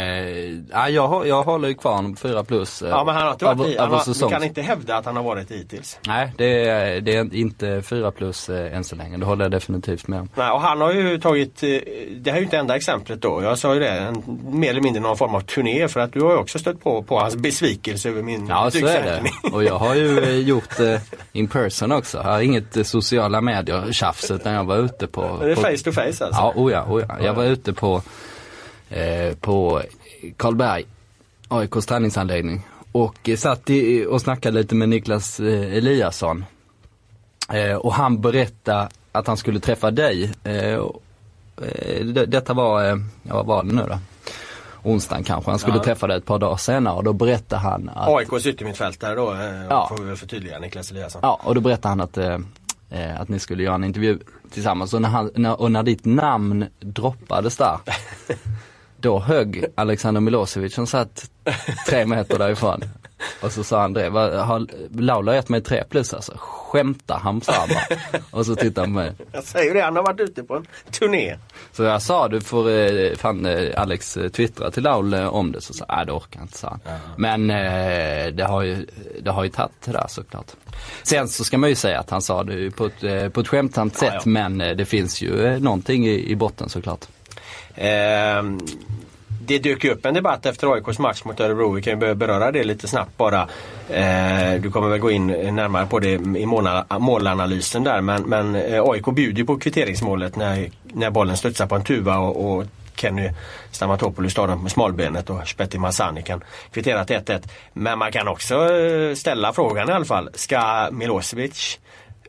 ja, 0.71 0.89
jag, 0.89 1.27
jag 1.27 1.43
håller 1.43 1.69
ju 1.69 1.75
kvar 1.75 1.95
honom 1.95 2.15
på 2.15 2.21
4 2.29 2.45
plus. 2.45 2.83
eh, 2.83 2.89
Ja 2.89 3.05
men 3.05 3.15
han 3.15 3.25
har 3.25 3.33
inte 3.33 3.45
varit 3.45 3.61
av- 3.61 3.69
i. 3.69 3.77
Han 3.79 3.91
har, 3.91 4.23
du 4.25 4.29
kan 4.31 4.45
inte 4.45 4.63
hävda 4.63 4.97
att 4.97 5.05
han 5.05 5.17
har 5.17 5.23
varit 5.23 5.51
hittills. 5.51 5.99
Nej 6.07 6.33
det 6.37 6.69
är, 6.69 7.01
det 7.01 7.17
är 7.17 7.35
inte 7.35 7.83
4 7.83 8.11
plus 8.11 8.49
eh, 8.49 8.77
än 8.77 8.85
så 8.85 8.97
länge. 8.97 9.17
Det 9.17 9.27
håller 9.27 9.45
jag 9.45 9.53
definitivt 9.53 10.09
med 10.09 10.21
om. 10.21 10.29
Nej, 10.35 10.51
och 10.51 10.61
han 10.61 10.81
har 10.81 10.93
ju 10.93 11.21
tagit, 11.21 11.63
eh, 11.63 11.69
det 12.17 12.31
här 12.31 12.33
är 12.33 12.37
ju 12.37 12.45
inte 12.45 12.59
enda 12.59 12.77
exemplet 12.77 13.23
då. 13.23 13.43
Jag 13.43 13.59
sa 13.59 13.75
ju 13.75 13.81
det, 13.81 13.89
en, 13.89 14.23
mer 14.51 14.71
eller 14.71 14.81
mindre 14.81 15.03
någon 15.03 15.17
form 15.17 15.35
av 15.35 15.41
turné 15.41 15.89
för 15.89 16.01
att 16.01 16.13
du 16.13 16.21
har 16.21 16.31
ju 16.31 16.37
också 16.39 16.59
stött 16.59 16.81
på, 16.85 17.03
på 17.03 17.19
hans 17.21 17.37
besvikelse 17.37 18.09
över 18.09 18.23
min 18.23 18.47
Ja 18.47 18.71
så 18.71 18.87
är 18.87 19.03
det. 19.03 19.23
Och 19.53 19.65
jag 19.65 19.79
har 19.79 19.95
ju 19.95 20.19
eh, 20.19 20.37
gjort 20.37 20.81
eh, 20.81 21.01
in 21.33 21.49
person 21.49 21.93
också. 21.93 22.19
Jag 22.19 22.25
har 22.25 22.41
inget 22.41 22.77
eh, 22.77 22.83
sociala 22.83 23.41
medier 23.41 23.93
tjafs 23.93 24.31
utan 24.31 24.53
jag 24.53 24.65
var 24.65 24.77
ute 24.77 25.07
på... 25.07 25.39
Det 25.41 25.51
är 25.51 25.55
på 25.55 25.61
face 25.61 25.77
to 25.85 25.93
face 25.93 26.07
alltså? 26.07 26.41
Ja, 26.41 26.53
oh 26.57 26.73
ja, 26.73 26.85
oh 26.89 27.03
ja. 27.09 27.17
Jag 27.25 27.35
var 27.35 27.45
ute 27.45 27.73
på, 27.73 28.03
eh, 28.91 29.35
på 29.41 29.83
Karlberg, 30.37 30.85
AIKs 31.49 31.87
träningsanläggning. 31.87 32.67
Och 32.93 33.29
eh, 33.29 33.37
satt 33.37 33.71
i, 33.71 34.07
och 34.07 34.21
snackade 34.21 34.59
lite 34.61 34.75
med 34.75 34.89
Niklas 34.89 35.41
eh, 35.41 35.77
Eliasson. 35.77 36.45
Och 37.81 37.95
han 37.95 38.21
berättade 38.21 38.89
att 39.13 39.27
han 39.27 39.37
skulle 39.37 39.61
träffa 39.61 39.91
dig. 39.91 40.33
Detta 42.27 42.55
var, 42.55 42.83
ja 42.83 43.35
vad 43.35 43.47
var 43.47 43.63
det 43.65 43.73
nu 43.73 43.83
då? 43.89 43.99
Onsdagen 44.83 45.25
kanske. 45.25 45.51
Han 45.51 45.59
skulle 45.59 45.77
Ja. 45.77 45.85
träffa 45.85 46.07
dig 46.07 46.17
ett 46.17 46.25
par 46.25 46.39
dagar 46.39 46.57
senare 46.57 46.95
och 46.95 47.05
då 47.05 47.13
berättade 47.13 47.61
han 47.63 47.89
att 47.95 48.09
AIKs 48.09 48.47
yttermittfältare 48.47 49.15
då, 49.15 49.37
Ja. 49.71 49.87
får 49.89 50.03
vi 50.03 50.09
väl 50.09 50.17
förtydliga, 50.17 50.59
Niklas 50.59 50.91
Eliasson. 50.91 51.21
Ja, 51.25 51.41
och 51.45 51.55
då 51.55 51.61
berättade 51.61 51.89
han 51.89 52.01
att, 52.01 52.17
eh, 52.19 53.21
att 53.21 53.29
ni 53.29 53.39
skulle 53.39 53.63
göra 53.63 53.75
en 53.75 53.85
intervju 53.85 54.19
tillsammans. 54.51 54.95
Och 54.95 55.03
när, 55.03 55.09
han, 55.09 55.31
när, 55.35 55.61
och 55.61 55.73
när 55.73 55.83
ditt 55.83 56.05
namn 56.05 56.67
droppades 56.81 57.57
där, 57.57 57.79
då 59.01 59.19
högg 59.19 59.65
Alexander 59.75 60.21
Milosevic 60.21 60.75
som 60.75 60.87
satt 60.87 61.31
tre 61.89 62.07
meter 62.07 62.39
därifrån. 62.39 62.81
Och 63.43 63.53
så 63.53 63.65
sa 63.65 63.81
han 63.81 63.93
det, 63.93 64.11
"Vad- 64.11 64.33
har 64.33 64.67
Laula 65.01 65.35
gett 65.35 65.49
mig 65.49 65.61
tre 65.61 65.85
plus 65.91 66.15
alltså? 66.15 66.33
Skämtar 66.39 67.19
han? 67.19 67.41
Och 68.31 68.47
så 68.47 68.55
tittade 68.57 68.81
han 68.87 68.95
på 68.95 69.01
mig. 69.01 69.13
Jag 69.33 69.45
säger 69.45 69.75
det, 69.75 69.81
han 69.81 69.97
har 69.97 70.03
varit 70.03 70.21
ute 70.21 70.43
på 70.43 70.57
en 70.57 70.67
turné. 70.91 71.37
Så 71.73 71.83
jag 71.83 72.03
sa, 72.03 72.29
du 72.29 72.41
får, 72.41 72.71
eh, 72.71 73.15
fan 73.17 73.47
eh, 73.47 73.81
Alex 73.83 74.17
eh, 74.17 74.29
twittra 74.29 74.71
till 74.71 74.83
Laul 74.83 75.15
eh, 75.15 75.27
om 75.29 75.53
det. 75.53 75.61
Så 75.61 75.73
sa 75.75 75.85
jag, 75.89 75.97
"Nej, 75.97 76.07
det 76.07 76.13
orkar 76.13 76.43
inte 76.43 76.59
sa 76.59 76.69
han. 76.85 76.99
Men 77.17 77.51
eh, 77.51 78.27
det 78.35 78.45
har 78.49 78.63
ju, 78.63 78.87
det 79.23 79.31
har 79.31 79.45
ju 79.45 79.51
tagit 79.51 79.73
det 79.85 79.93
där 79.93 80.07
såklart. 80.09 80.47
Sen 81.03 81.29
så 81.29 81.45
ska 81.45 81.59
man 81.59 81.69
ju 81.71 81.75
säga 81.77 82.01
att 82.01 82.11
han 82.11 82.23
sa 82.23 82.43
det 82.45 82.71
på 82.71 82.87
ett, 82.87 83.33
på 83.33 83.41
ett 83.41 83.49
skämtsamt 83.49 83.97
sätt 83.97 84.13
ja. 84.15 84.21
men 84.25 84.61
eh, 84.61 84.77
det 84.77 84.85
finns 84.85 85.23
ju 85.23 85.59
någonting 85.61 86.07
i, 86.07 86.31
i 86.31 86.37
botten 86.37 86.69
såklart. 86.69 87.07
Eh, 87.79 88.43
det 89.49 89.59
dök 89.59 89.85
ju 89.85 89.91
upp 89.91 90.07
en 90.07 90.15
debatt 90.15 90.47
efter 90.47 90.73
AIKs 90.75 90.99
match 90.99 91.25
mot 91.25 91.41
Örebro. 91.41 91.73
Vi 91.73 91.83
kan 91.83 92.01
ju 92.01 92.15
beröra 92.15 92.53
det 92.53 92.65
lite 92.65 92.89
snabbt 92.89 93.17
bara. 93.17 93.49
Eh, 93.91 94.61
du 94.61 94.71
kommer 94.71 94.89
väl 94.89 94.99
gå 94.99 95.11
in 95.11 95.27
närmare 95.27 95.87
på 95.87 95.99
det 95.99 96.13
i 96.13 96.47
målanalysen 96.99 97.85
där. 97.85 98.01
Men, 98.01 98.23
men 98.23 98.55
eh, 98.55 98.83
AIK 98.83 99.05
bjuder 99.05 99.39
ju 99.39 99.45
på 99.45 99.59
kvitteringsmålet 99.59 100.37
när, 100.37 100.71
när 100.83 101.11
bollen 101.11 101.37
studsar 101.37 101.67
på 101.67 101.75
en 101.75 101.85
tuva 101.85 102.19
och, 102.19 102.51
och 102.51 102.65
Kenny 102.95 103.31
Stamatopoulos 103.71 104.35
tar 104.35 104.49
den 104.49 104.63
med 104.63 104.73
smalbenet 104.73 105.31
och 105.31 105.49
Speti 105.49 105.79
Masani 105.79 106.23
kan 106.23 106.45
kvittera 106.73 107.05
till 107.05 107.17
1-1. 107.17 107.49
Men 107.73 107.99
man 107.99 108.13
kan 108.13 108.29
också 108.29 108.75
eh, 108.75 109.15
ställa 109.15 109.53
frågan 109.53 109.89
i 109.89 109.93
alla 109.93 110.05
fall. 110.05 110.31
Ska 110.35 110.89
Milosevic 110.93 111.79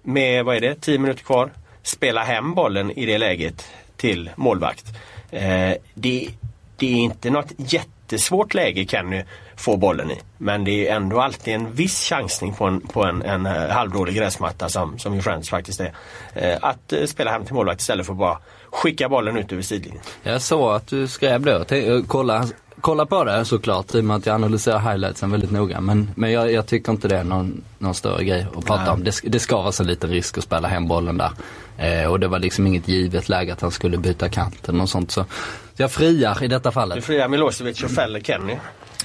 med, 0.04 0.46
vad 0.46 0.56
är 0.56 0.62
det, 0.62 0.76
10 0.76 1.00
minuter 1.00 1.24
kvar 1.24 1.50
spela 1.84 2.24
hem 2.24 2.54
bollen 2.54 2.92
i 2.92 3.06
det 3.06 3.18
läget 3.18 3.66
till 3.98 4.30
målvakt? 4.36 4.86
Eh, 5.32 5.74
det, 5.94 6.30
det 6.78 6.94
är 6.94 6.98
inte 6.98 7.30
något 7.30 7.52
jättesvårt 7.58 8.54
läge 8.54 8.86
Kenny 8.86 9.24
får 9.60 9.78
bollen 9.78 10.12
i. 10.12 10.20
Men 10.38 10.64
det 10.64 10.88
är 10.88 10.96
ändå 10.96 11.22
alltid 11.22 11.54
en 11.54 11.74
viss 11.74 12.04
chansning 12.04 12.54
på 12.54 12.66
en, 12.66 12.82
på 12.82 13.04
en, 13.04 13.22
en 13.22 13.46
eh, 13.46 13.70
halvdålig 13.70 14.16
gräsmatta 14.16 14.70
som, 14.70 15.00
som 15.00 15.16
ju 15.16 15.22
Friends 15.22 15.50
faktiskt 15.50 15.80
är. 15.80 15.94
Eh, 16.34 16.58
att 16.62 16.94
eh, 16.94 17.06
spela 17.06 17.32
hem 17.32 17.46
till 17.46 17.54
målvakt 17.54 17.82
istället 17.82 18.06
för 18.06 18.14
att 18.14 18.20
bara 18.20 18.38
skicka 18.72 19.10
bollen 19.10 19.38
ut 19.38 19.52
över 19.52 19.62
sidlinjen. 19.62 20.04
Jag 20.24 20.42
såg 20.42 20.76
att 20.76 20.88
du 20.88 21.08
skrev 21.08 21.42
det 21.42 21.72
eh, 21.72 22.02
kolla, 22.08 22.48
kolla 22.82 23.06
på 23.06 23.24
det 23.24 23.46
såklart 23.46 23.96
i 23.96 24.00
och 24.00 24.04
med 24.04 24.18
att 24.18 24.26
jag 24.26 24.36
analyserar 24.36 24.80
highlightsen 24.80 25.32
väldigt 25.32 25.52
noga. 25.52 25.82
Men, 25.82 26.12
men 26.16 26.32
jag, 26.32 26.52
jag 26.52 26.68
tycker 26.68 26.92
inte 26.92 27.08
det 27.08 27.18
är 27.18 27.24
någon, 27.24 27.64
någon 27.78 27.94
större 27.94 28.24
grej 28.24 28.46
att 28.58 28.66
prata 28.66 28.84
Nej. 28.84 28.92
om. 28.92 29.04
Det, 29.04 29.22
det 29.24 29.40
ska 29.40 29.58
vara 29.58 29.72
så 29.72 29.84
liten 29.84 30.10
risk 30.10 30.38
att 30.38 30.44
spela 30.44 30.68
hem 30.68 30.88
bollen 30.88 31.18
där. 31.18 31.32
Eh, 31.80 32.12
och 32.12 32.20
det 32.20 32.28
var 32.28 32.40
liksom 32.40 32.68
inget 32.68 32.88
givet 32.88 33.30
läge 33.30 33.54
att 33.54 33.62
han 33.62 33.72
skulle 33.72 33.98
byta 33.98 34.30
kant 34.30 34.70
eller 34.70 34.78
något 34.78 34.90
sånt. 34.90 35.12
Så, 35.12 35.26
så 35.76 35.82
jag 35.84 35.92
friar 35.92 36.44
i 36.44 36.48
detta 36.48 36.70
Du 36.70 36.74
fallet. 36.74 37.04
friar 37.04 37.28
Milosevic 37.28 37.84
och 37.84 37.92
fäller 37.92 38.20
Kenny. 38.20 38.58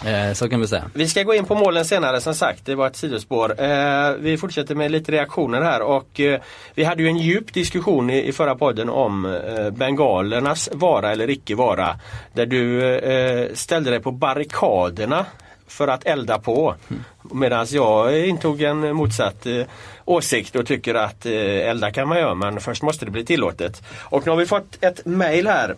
Eh, 0.05 0.33
så 0.33 0.49
kan 0.49 0.61
vi 0.61 0.67
säga. 0.69 0.85
Vi 0.95 1.09
ska 1.09 1.23
gå 1.23 1.35
in 1.35 1.45
på 1.45 1.55
målen 1.55 1.85
senare 1.85 2.21
som 2.21 2.35
sagt, 2.35 2.67
det 2.67 2.75
var 2.75 2.87
ett 2.87 2.97
sidospår. 2.97 3.63
Eh, 3.63 4.13
vi 4.19 4.37
fortsätter 4.39 4.75
med 4.75 4.91
lite 4.91 5.13
reaktioner 5.13 5.63
här 5.63 5.83
och 5.83 6.21
eh, 6.21 6.41
vi 6.75 6.85
hade 6.85 7.03
ju 7.03 7.09
en 7.09 7.17
djup 7.19 7.55
diskussion 7.55 8.11
i, 8.11 8.29
i 8.29 8.33
förra 8.33 8.55
podden 8.55 8.89
om 8.91 9.25
eh, 9.25 9.71
bengalernas 9.71 10.69
vara 10.73 11.13
eller 11.13 11.31
icke 11.31 11.55
vara. 11.55 11.99
Där 12.33 12.47
du 12.47 12.95
eh, 12.97 13.49
ställde 13.55 13.91
dig 13.91 14.01
på 14.01 14.11
barrikaderna 14.13 15.27
för 15.67 15.89
att 15.89 16.07
elda 16.07 16.39
på. 16.39 16.75
Medan 17.33 17.67
jag 17.71 18.27
intog 18.29 18.63
en 18.63 18.97
motsatt 18.97 19.47
eh, 19.47 19.63
åsikt 20.05 20.57
och 20.57 20.67
tycker 20.67 20.95
att 20.95 21.27
eh, 21.27 21.33
elda 21.69 21.91
kan 21.91 22.09
man 22.09 22.19
göra 22.19 22.35
men 22.35 22.61
först 22.61 22.83
måste 22.83 23.05
det 23.05 23.11
bli 23.11 23.25
tillåtet. 23.25 23.83
Och 23.99 24.27
nu 24.27 24.31
har 24.31 24.37
vi 24.37 24.47
fått 24.47 24.79
ett 24.81 25.07
mail 25.07 25.47
här 25.47 25.77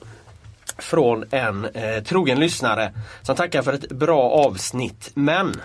från 0.78 1.24
en 1.30 1.64
eh, 1.64 2.02
trogen 2.02 2.40
lyssnare 2.40 2.92
som 3.22 3.36
tackar 3.36 3.62
för 3.62 3.72
ett 3.72 3.88
bra 3.88 4.30
avsnitt. 4.30 5.10
Men 5.14 5.60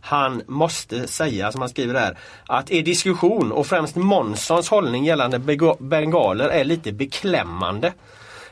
han 0.00 0.42
måste 0.46 1.06
säga, 1.06 1.52
som 1.52 1.60
han 1.60 1.70
skriver 1.70 1.94
där, 1.94 2.18
att 2.46 2.70
er 2.70 2.82
diskussion 2.82 3.52
och 3.52 3.66
främst 3.66 3.96
Månssons 3.96 4.68
hållning 4.68 5.04
gällande 5.04 5.38
bengaler 5.78 6.48
är 6.48 6.64
lite 6.64 6.92
beklämmande. 6.92 7.92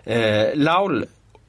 Eh, 0.05 0.47
Laul, 0.55 1.07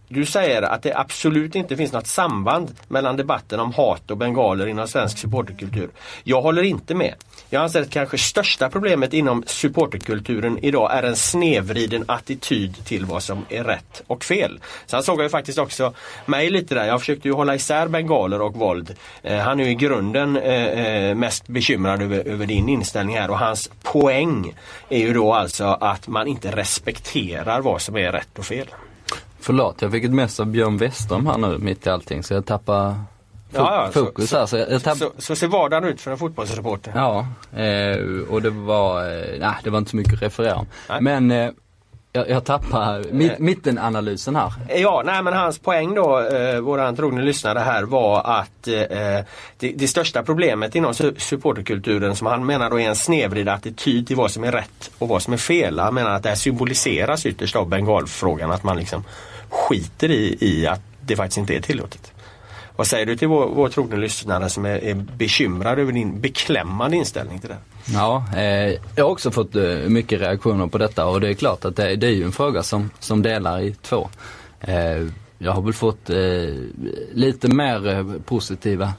du 0.10 0.26
säger 0.26 0.62
att 0.62 0.84
det 0.84 0.94
absolut 0.94 1.56
inte 1.56 1.78
finns 1.78 1.92
något 1.92 2.08
samband 2.08 2.72
mellan 2.88 3.18
debatten 3.18 3.60
om 3.60 3.74
hat 3.74 4.12
och 4.12 4.18
bengaler 4.18 4.68
inom 4.68 4.88
svensk 4.88 5.18
supporterkultur. 5.18 5.90
Jag 6.24 6.42
håller 6.42 6.64
inte 6.64 6.96
med. 6.96 7.16
Jag 7.50 7.64
anser 7.64 7.82
att 7.82 7.90
kanske 7.90 8.18
största 8.18 8.70
problemet 8.70 9.14
inom 9.14 9.44
supporterkulturen 9.48 10.60
idag 10.62 10.98
är 10.98 11.04
en 11.04 11.16
snedvriden 11.16 12.06
attityd 12.08 12.86
till 12.86 13.06
vad 13.06 13.24
som 13.24 13.46
är 13.50 13.64
rätt 13.64 14.02
och 14.08 14.24
fel. 14.24 14.60
Sen 14.86 15.04
såg 15.04 15.20
jag 15.20 15.24
ju 15.24 15.30
faktiskt 15.30 15.58
också 15.58 15.94
mig 16.26 16.50
lite 16.50 16.76
där. 16.76 16.86
Jag 16.86 17.00
försökte 17.00 17.28
ju 17.28 17.34
hålla 17.34 17.56
isär 17.56 17.88
bengaler 17.88 18.42
och 18.42 18.56
våld. 18.56 18.96
Eh, 19.24 19.38
han 19.38 19.60
är 19.60 19.64
ju 19.64 19.72
i 19.72 19.76
grunden 19.76 20.38
eh, 20.38 21.10
eh 21.10 21.16
mest 21.16 21.48
bekymrad 21.48 22.02
över, 22.02 22.28
över 22.28 22.46
din 22.46 22.70
inställning 22.70 23.18
här 23.18 23.30
och 23.30 23.40
hans 23.40 23.70
poäng 23.84 24.54
är 24.90 25.00
ju 25.00 25.14
då 25.14 25.34
alltså 25.34 25.66
att 25.66 26.08
man 26.08 26.28
inte 26.28 26.52
respekterar 26.52 27.62
vad 27.62 27.82
som 27.82 27.98
är 27.98 28.12
rätt 28.12 28.40
och 28.40 28.46
fel. 28.46 28.68
Förlåt, 29.42 29.82
jag 29.82 29.92
fick 29.92 30.04
ett 30.04 30.12
mess 30.12 30.40
av 30.40 30.46
Björn 30.46 30.78
Westholm 30.78 31.28
här 31.28 31.38
nu 31.38 31.58
mitt 31.58 31.88
i 31.88 31.90
allting 31.90 32.24
så 32.24 32.34
jag 32.34 32.46
tappar 32.46 32.90
fo- 32.92 32.96
Ja, 33.54 33.76
ja, 33.86 33.92
så- 33.94 34.06
fokus 34.06 34.32
här. 34.34 34.46
Så 34.46 34.58
jag 34.58 34.84
tapp... 34.84 34.98
Så, 34.98 35.12
så 35.18 35.36
ser 35.36 35.48
vardagen 35.48 35.90
ut 35.90 36.02
för 36.02 36.12
en 36.12 36.18
fotbollsreporter. 36.18 36.92
Ja, 36.96 37.28
eh, 37.60 37.98
och 38.30 38.42
det 38.42 38.50
var, 38.50 39.02
eh, 39.02 39.40
nej 39.40 39.54
det 39.64 39.70
var 39.70 39.78
inte 39.78 39.92
så 39.92 39.98
mycket 39.98 40.14
att 40.14 40.22
referera 40.22 40.56
om. 40.56 40.66
Nej. 40.90 41.02
Men 41.02 41.32
eh, 41.32 41.50
jag, 42.12 42.30
jag 42.30 42.46
tappar 42.46 43.04
mitt, 43.12 43.32
Eh. 43.32 43.38
mittenanalysen 43.40 44.36
här. 44.36 44.54
Ja, 44.76 45.02
nej 45.06 45.24
men 45.24 45.34
hans 45.34 45.60
poäng 45.60 45.96
då, 45.96 46.20
eh, 46.22 46.60
våran 46.60 46.96
trogne 46.96 47.22
lyssnare 47.22 47.60
här 47.60 47.84
var 47.84 48.22
att 48.40 48.68
eh, 48.68 49.26
det, 49.58 49.72
det 49.76 49.88
största 49.88 50.24
problemet 50.24 50.76
inom 50.76 50.92
su- 50.92 51.20
supporterkulturen 51.20 52.16
som 52.16 52.28
han 52.28 52.46
menar 52.46 52.70
då 52.70 52.80
är 52.80 52.90
en 52.90 52.96
snedvriden 52.96 53.54
attityd 53.54 54.08
till 54.08 54.16
vad 54.16 54.32
som 54.32 54.44
är 54.44 54.52
rätt 54.52 54.92
och 54.98 55.08
vad 55.08 55.22
som 55.22 55.34
är 55.34 55.38
fel. 55.38 55.80
Han 55.80 55.94
menar 55.94 56.12
att 56.12 56.24
det 56.24 56.30
här 56.30 56.36
symboliseras 56.36 57.26
ytterst 57.26 57.56
av 57.56 57.70
bengalfrågan, 57.70 58.52
att 58.52 58.64
man 58.64 58.78
liksom 58.78 59.04
skiter 59.50 60.12
i, 60.12 60.38
i 60.42 60.68
att 60.68 60.82
det 61.02 61.16
faktiskt 61.16 61.38
inte 61.38 61.56
är 61.56 61.62
tillåtet. 61.62 62.12
Vad 62.76 62.88
säger 62.88 63.06
du 63.06 63.18
till 63.18 63.28
vår, 63.28 63.48
vår 63.48 63.70
trogne 63.70 63.96
lyssnare 63.98 64.50
som 64.50 64.66
är, 64.66 64.84
är 64.84 64.94
bekymrad 64.94 65.80
över 65.80 65.92
din 65.92 66.22
beklämmande 66.22 66.98
inställning 66.98 67.40
till 67.40 67.50
det? 67.50 67.58
Ja, 67.86 68.26
eh, 68.36 68.80
jag 68.96 69.04
har 69.04 69.12
också 69.12 69.32
fått 69.32 69.56
eh, 69.56 69.76
mycket 69.76 70.22
reaktioner 70.22 70.68
på 70.68 70.78
detta 70.78 71.06
och 71.06 71.22
det 71.22 71.30
är 71.30 71.34
klart 71.34 71.66
att 71.66 71.76
det, 71.76 71.96
det 71.96 72.08
är 72.08 72.12
ju 72.12 72.24
en 72.24 72.32
fråga 72.32 72.64
som, 72.64 72.90
som 73.00 73.22
delar 73.22 73.62
i 73.62 73.76
två. 73.82 74.10
Eh, 74.60 75.08
jag 75.38 75.52
har 75.52 75.62
väl 75.62 75.74
fått 75.74 76.10
eh, 76.10 76.54
lite 77.14 77.48
mer 77.48 77.88
eh, 77.88 78.06
positiva 78.26 78.94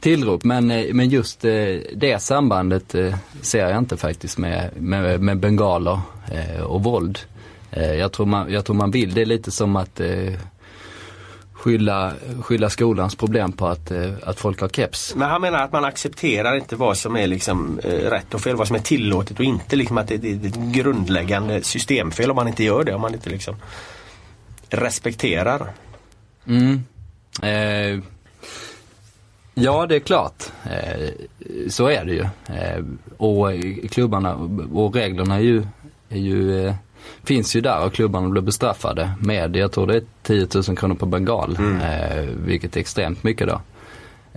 tillrop 0.00 0.44
men, 0.44 0.70
eh, 0.70 0.94
men 0.94 1.08
just 1.08 1.44
eh, 1.44 1.76
det 1.94 2.22
sambandet 2.22 2.94
eh, 2.94 3.14
ser 3.40 3.68
jag 3.68 3.78
inte 3.78 3.96
faktiskt 3.96 4.38
med, 4.38 4.70
med, 4.76 5.20
med 5.20 5.38
bengaler 5.38 6.00
eh, 6.32 6.60
och 6.60 6.82
våld. 6.84 7.18
Eh, 7.70 7.94
jag, 7.94 8.12
tror 8.12 8.26
man, 8.26 8.52
jag 8.52 8.64
tror 8.64 8.76
man 8.76 8.90
vill, 8.90 9.14
det 9.14 9.22
är 9.22 9.26
lite 9.26 9.50
som 9.50 9.76
att 9.76 10.00
eh, 10.00 10.32
skylla, 11.58 12.12
skylla 12.42 12.70
skolans 12.70 13.16
problem 13.16 13.52
på 13.52 13.66
att, 13.66 13.90
eh, 13.90 14.12
att 14.22 14.40
folk 14.40 14.60
har 14.60 14.68
keps. 14.68 15.14
Men 15.14 15.30
han 15.30 15.40
menar 15.40 15.58
att 15.58 15.72
man 15.72 15.84
accepterar 15.84 16.56
inte 16.56 16.76
vad 16.76 16.96
som 16.96 17.16
är 17.16 17.26
liksom, 17.26 17.78
eh, 17.78 17.90
rätt 17.90 18.34
och 18.34 18.40
fel, 18.40 18.56
vad 18.56 18.66
som 18.66 18.76
är 18.76 18.80
tillåtet 18.80 19.38
och 19.38 19.44
inte. 19.44 19.76
Liksom 19.76 19.98
att 19.98 20.08
det, 20.08 20.16
det, 20.16 20.34
det 20.34 20.46
är 20.46 20.50
ett 20.50 20.72
grundläggande 20.72 21.62
systemfel 21.62 22.30
om 22.30 22.36
man 22.36 22.48
inte 22.48 22.64
gör 22.64 22.84
det, 22.84 22.94
om 22.94 23.00
man 23.00 23.14
inte 23.14 23.30
liksom 23.30 23.56
respekterar. 24.70 25.72
Mm. 26.46 26.84
Eh, 27.42 28.02
ja, 29.54 29.86
det 29.86 29.96
är 29.96 30.00
klart. 30.00 30.44
Eh, 30.64 31.10
så 31.68 31.88
är 31.88 32.04
det 32.04 32.12
ju. 32.12 32.26
Eh, 32.56 32.84
och 33.16 33.48
klubbarna 33.90 34.34
och 34.72 34.94
reglerna 34.94 35.34
är 35.34 35.40
ju, 35.40 35.62
är 36.08 36.18
ju 36.18 36.72
finns 37.24 37.56
ju 37.56 37.60
där 37.60 37.84
och 37.84 37.92
klubbarna 37.92 38.28
blir 38.28 38.42
bestraffade 38.42 39.10
med, 39.20 39.56
jag 39.56 39.72
tror 39.72 39.86
det 39.86 39.96
är 39.96 40.02
10 40.22 40.46
000 40.68 40.76
kronor 40.76 40.94
per 40.94 41.06
bengal. 41.06 41.58
Eh, 41.82 42.24
vilket 42.44 42.76
är 42.76 42.80
extremt 42.80 43.22
mycket 43.22 43.46
då. 43.48 43.60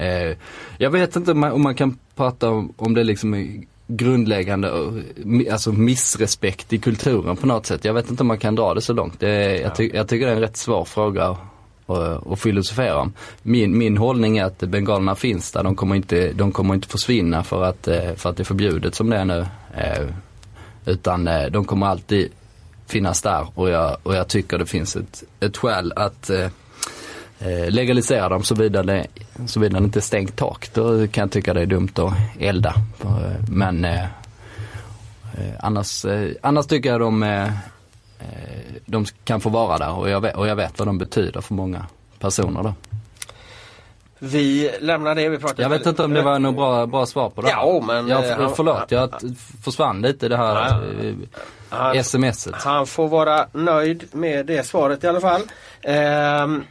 Eh, 0.04 0.38
jag 0.78 0.90
vet 0.90 1.16
inte 1.16 1.32
om 1.32 1.40
man, 1.40 1.52
om 1.52 1.62
man 1.62 1.76
kan 1.76 1.98
prata 2.16 2.50
om, 2.50 2.74
om 2.78 2.94
det 2.94 3.04
liksom 3.04 3.62
grundläggande, 3.88 4.72
mi- 5.16 5.52
alltså 5.52 5.72
missrespekt 5.72 6.74
i 6.74 6.78
kulturen 6.78 7.36
på 7.38 7.48
något 7.48 7.66
sätt. 7.66 7.86
Jag 7.86 7.94
vet 7.94 8.10
inte 8.10 8.24
om 8.24 8.28
man 8.28 8.38
kan 8.38 8.56
dra 8.56 8.74
det 8.74 8.82
så 8.82 8.94
långt. 8.94 9.20
Det, 9.20 9.30
är- 9.30 9.62
jag, 9.62 9.76
ty, 9.76 9.92
jag 9.94 10.08
tycker 10.08 10.26
det 10.26 10.32
är 10.32 10.36
en 10.36 10.42
rätt 10.42 10.58
svår 10.58 10.86
fråga 10.86 11.26
att, 11.88 12.28
att 12.32 12.40
filosofera 12.40 12.98
om. 13.02 13.14
Min, 13.42 13.78
min 13.78 13.98
hållning 13.98 14.38
är 14.38 14.46
att 14.46 14.60
bengalerna 14.60 15.16
finns 15.16 15.52
där, 15.52 15.64
de 15.64 15.76
kommer 15.76 15.96
inte, 15.96 16.34
de 16.34 16.52
kommer 16.52 16.74
inte 16.74 16.88
försvinna 16.88 17.44
för 17.44 17.64
att, 17.64 17.88
eh, 17.88 18.14
för 18.16 18.30
att 18.30 18.38
det 18.38 18.44
är 18.44 18.46
förbjudet 18.46 18.96
som 18.96 19.10
det 19.10 19.18
är 19.18 19.26
nu. 19.26 19.46
Eh, 19.78 20.06
Utan 20.86 21.28
eh, 21.28 21.46
de 21.46 21.66
kommer 21.66 21.88
alltid 21.88 22.30
finnas 22.92 23.22
där 23.22 23.48
och 23.56 23.70
jag, 23.70 23.98
och 24.04 24.16
jag 24.16 24.28
tycker 24.28 24.58
det 24.58 24.66
finns 24.66 24.96
ett, 24.96 25.24
ett 25.40 25.58
skäl 25.58 25.94
att 25.96 26.30
eh, 26.30 26.50
eh, 27.40 27.70
legalisera 27.70 28.30
dem 28.30 28.44
såvida 28.44 28.84
det, 28.84 29.08
såvida 29.48 29.80
det 29.80 29.86
inte 29.86 30.00
är 30.00 30.02
stängt 30.02 30.36
tak. 30.36 30.74
Då 30.74 31.08
kan 31.08 31.22
jag 31.22 31.32
tycka 31.32 31.54
det 31.54 31.62
är 31.62 31.66
dumt 31.66 31.92
att 31.96 32.14
elda. 32.40 32.76
Eh, 33.04 33.50
men 33.50 33.86
eh, 33.86 34.04
eh, 34.04 35.54
annars, 35.60 36.06
eh, 36.06 36.32
annars 36.42 36.68
tycker 36.68 36.90
jag 36.90 37.00
de, 37.00 37.24
eh, 37.24 37.50
de 38.86 39.06
kan 39.24 39.42
få 39.42 39.50
vara 39.50 39.78
där 39.78 39.92
och 39.92 40.10
jag, 40.10 40.22
vet, 40.22 40.36
och 40.36 40.48
jag 40.48 40.56
vet 40.56 40.80
vad 40.80 40.88
de 40.88 40.98
betyder 40.98 41.42
för 41.42 41.54
många 41.54 41.86
personer 42.20 42.64
då. 42.64 42.74
Vi 44.24 44.72
lämnar 44.80 45.16
det, 45.16 45.30
vi 45.30 45.38
pratar 45.38 45.64
Jag 45.64 45.70
vet 45.70 45.86
inte 45.86 46.04
om 46.04 46.14
det 46.14 46.22
var 46.22 46.40
något 46.40 46.56
bra, 46.56 46.86
bra 46.86 47.06
svar 47.06 47.30
på 47.30 47.42
det 47.42 47.48
här. 47.48 47.56
Ja, 47.56 47.84
men, 47.88 48.08
jag, 48.08 48.30
eh, 48.30 48.54
Förlåt, 48.56 48.92
jag 48.92 49.10
försvann 49.64 50.02
lite 50.02 50.28
det 50.28 50.38
här 50.38 50.72
eh, 51.06 51.14
Han, 51.70 52.04
smset. 52.04 52.54
han 52.54 52.88
får 52.88 53.08
vara 53.08 53.48
nöjd 53.52 54.04
med 54.12 54.46
det 54.46 54.66
svaret 54.66 55.04
i 55.04 55.08
alla 55.08 55.22
fall. 55.22 55.42
Ehm, 55.82 56.64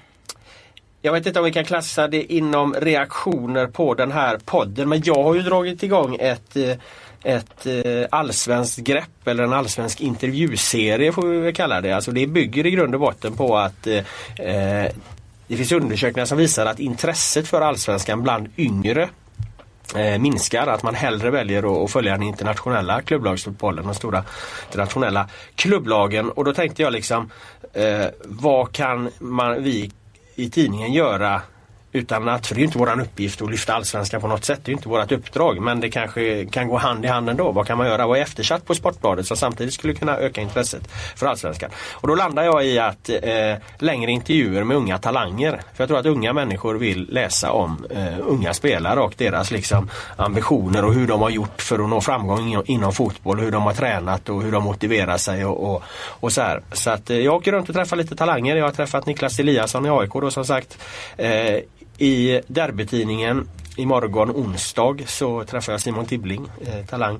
jag 1.02 1.12
vet 1.12 1.26
inte 1.26 1.38
om 1.38 1.44
vi 1.44 1.52
kan 1.52 1.64
klassa 1.64 2.08
det 2.08 2.32
inom 2.32 2.74
reaktioner 2.74 3.66
på 3.66 3.94
den 3.94 4.12
här 4.12 4.38
podden 4.44 4.88
men 4.88 5.02
jag 5.04 5.22
har 5.22 5.34
ju 5.34 5.42
dragit 5.42 5.82
igång 5.82 6.16
ett 6.20 6.56
eh, 6.56 6.76
ett 7.24 7.66
allsvenskt 8.10 8.78
grepp 8.78 9.26
eller 9.28 9.44
en 9.44 9.52
allsvensk 9.52 10.00
intervjuserie 10.00 11.12
får 11.12 11.22
vi 11.22 11.38
väl 11.38 11.54
kalla 11.54 11.80
det. 11.80 11.92
Alltså 11.92 12.10
det 12.10 12.26
bygger 12.26 12.66
i 12.66 12.70
grund 12.70 12.94
och 12.94 13.00
botten 13.00 13.36
på 13.36 13.56
att 13.58 13.86
eh, 13.86 14.86
det 15.50 15.56
finns 15.56 15.72
undersökningar 15.72 16.26
som 16.26 16.38
visar 16.38 16.66
att 16.66 16.80
intresset 16.80 17.48
för 17.48 17.60
allsvenskan 17.60 18.22
bland 18.22 18.48
yngre 18.56 19.08
eh, 19.96 20.18
minskar. 20.18 20.66
Att 20.66 20.82
man 20.82 20.94
hellre 20.94 21.30
väljer 21.30 21.58
att, 21.58 21.84
att 21.84 21.90
följa 21.90 22.12
den 22.12 22.22
internationella 22.22 23.02
klubblagsfotbollen, 23.02 23.84
de 23.84 23.94
stora 23.94 24.24
internationella 24.66 25.28
klubblagen. 25.54 26.30
Och 26.30 26.44
då 26.44 26.52
tänkte 26.52 26.82
jag 26.82 26.92
liksom, 26.92 27.30
eh, 27.72 28.06
vad 28.24 28.72
kan 28.72 29.10
man, 29.18 29.62
vi 29.62 29.90
i 30.34 30.50
tidningen 30.50 30.92
göra 30.92 31.42
utan 31.92 32.28
att, 32.28 32.46
för 32.46 32.54
det 32.54 32.58
är 32.58 32.60
ju 32.60 32.66
inte 32.66 32.78
våran 32.78 33.00
uppgift 33.00 33.42
att 33.42 33.50
lyfta 33.50 33.74
allsvenskan 33.74 34.20
på 34.20 34.26
något 34.26 34.44
sätt. 34.44 34.60
Det 34.64 34.68
är 34.68 34.72
ju 34.72 34.76
inte 34.76 34.88
vårat 34.88 35.12
uppdrag. 35.12 35.60
Men 35.60 35.80
det 35.80 35.90
kanske 35.90 36.46
kan 36.46 36.68
gå 36.68 36.76
hand 36.76 37.04
i 37.04 37.08
hand 37.08 37.30
ändå. 37.30 37.52
Vad 37.52 37.66
kan 37.66 37.78
man 37.78 37.86
göra? 37.86 38.06
Vad 38.06 38.18
är 38.18 38.22
eftersatt 38.22 38.66
på 38.66 38.74
Sportbladet 38.74 39.26
som 39.26 39.36
samtidigt 39.36 39.74
skulle 39.74 39.94
kunna 39.94 40.16
öka 40.18 40.40
intresset 40.40 40.90
för 41.16 41.26
allsvenskan? 41.26 41.70
Och 41.92 42.08
då 42.08 42.14
landar 42.14 42.42
jag 42.42 42.66
i 42.66 42.78
att 42.78 43.08
eh, 43.08 43.54
längre 43.78 44.10
intervjuer 44.10 44.64
med 44.64 44.76
unga 44.76 44.98
talanger. 44.98 45.50
För 45.50 45.82
jag 45.82 45.88
tror 45.88 45.98
att 45.98 46.06
unga 46.06 46.32
människor 46.32 46.74
vill 46.74 47.08
läsa 47.10 47.52
om 47.52 47.86
eh, 47.90 48.18
unga 48.20 48.54
spelare 48.54 49.00
och 49.00 49.14
deras 49.16 49.50
liksom, 49.50 49.90
ambitioner 50.16 50.84
och 50.84 50.94
hur 50.94 51.06
de 51.06 51.20
har 51.20 51.30
gjort 51.30 51.62
för 51.62 51.78
att 51.78 51.90
nå 51.90 52.00
framgång 52.00 52.48
inom, 52.48 52.62
inom 52.66 52.92
fotboll. 52.92 53.40
Hur 53.40 53.50
de 53.50 53.62
har 53.62 53.72
tränat 53.72 54.28
och 54.28 54.42
hur 54.42 54.52
de 54.52 54.64
motiverar 54.64 55.16
sig 55.16 55.44
och, 55.44 55.74
och, 55.74 55.82
och 56.08 56.32
så 56.32 56.40
här. 56.40 56.62
Så 56.72 56.90
att 56.90 57.10
eh, 57.10 57.18
jag 57.18 57.34
åker 57.34 57.52
runt 57.52 57.68
och 57.68 57.74
träffar 57.74 57.96
lite 57.96 58.16
talanger. 58.16 58.56
Jag 58.56 58.64
har 58.64 58.72
träffat 58.72 59.06
Niklas 59.06 59.38
Eliasson 59.38 59.86
i 59.86 59.90
AIK 59.90 60.12
då 60.12 60.30
som 60.30 60.44
sagt. 60.44 60.78
Eh, 61.16 61.60
i 62.00 62.40
derbytidningen 62.46 63.48
imorgon 63.76 64.30
onsdag 64.30 64.96
så 65.06 65.44
träffar 65.44 65.72
jag 65.72 65.80
Simon 65.80 66.04
Tibbling, 66.06 66.46
eh, 66.66 66.86
talang 66.86 67.18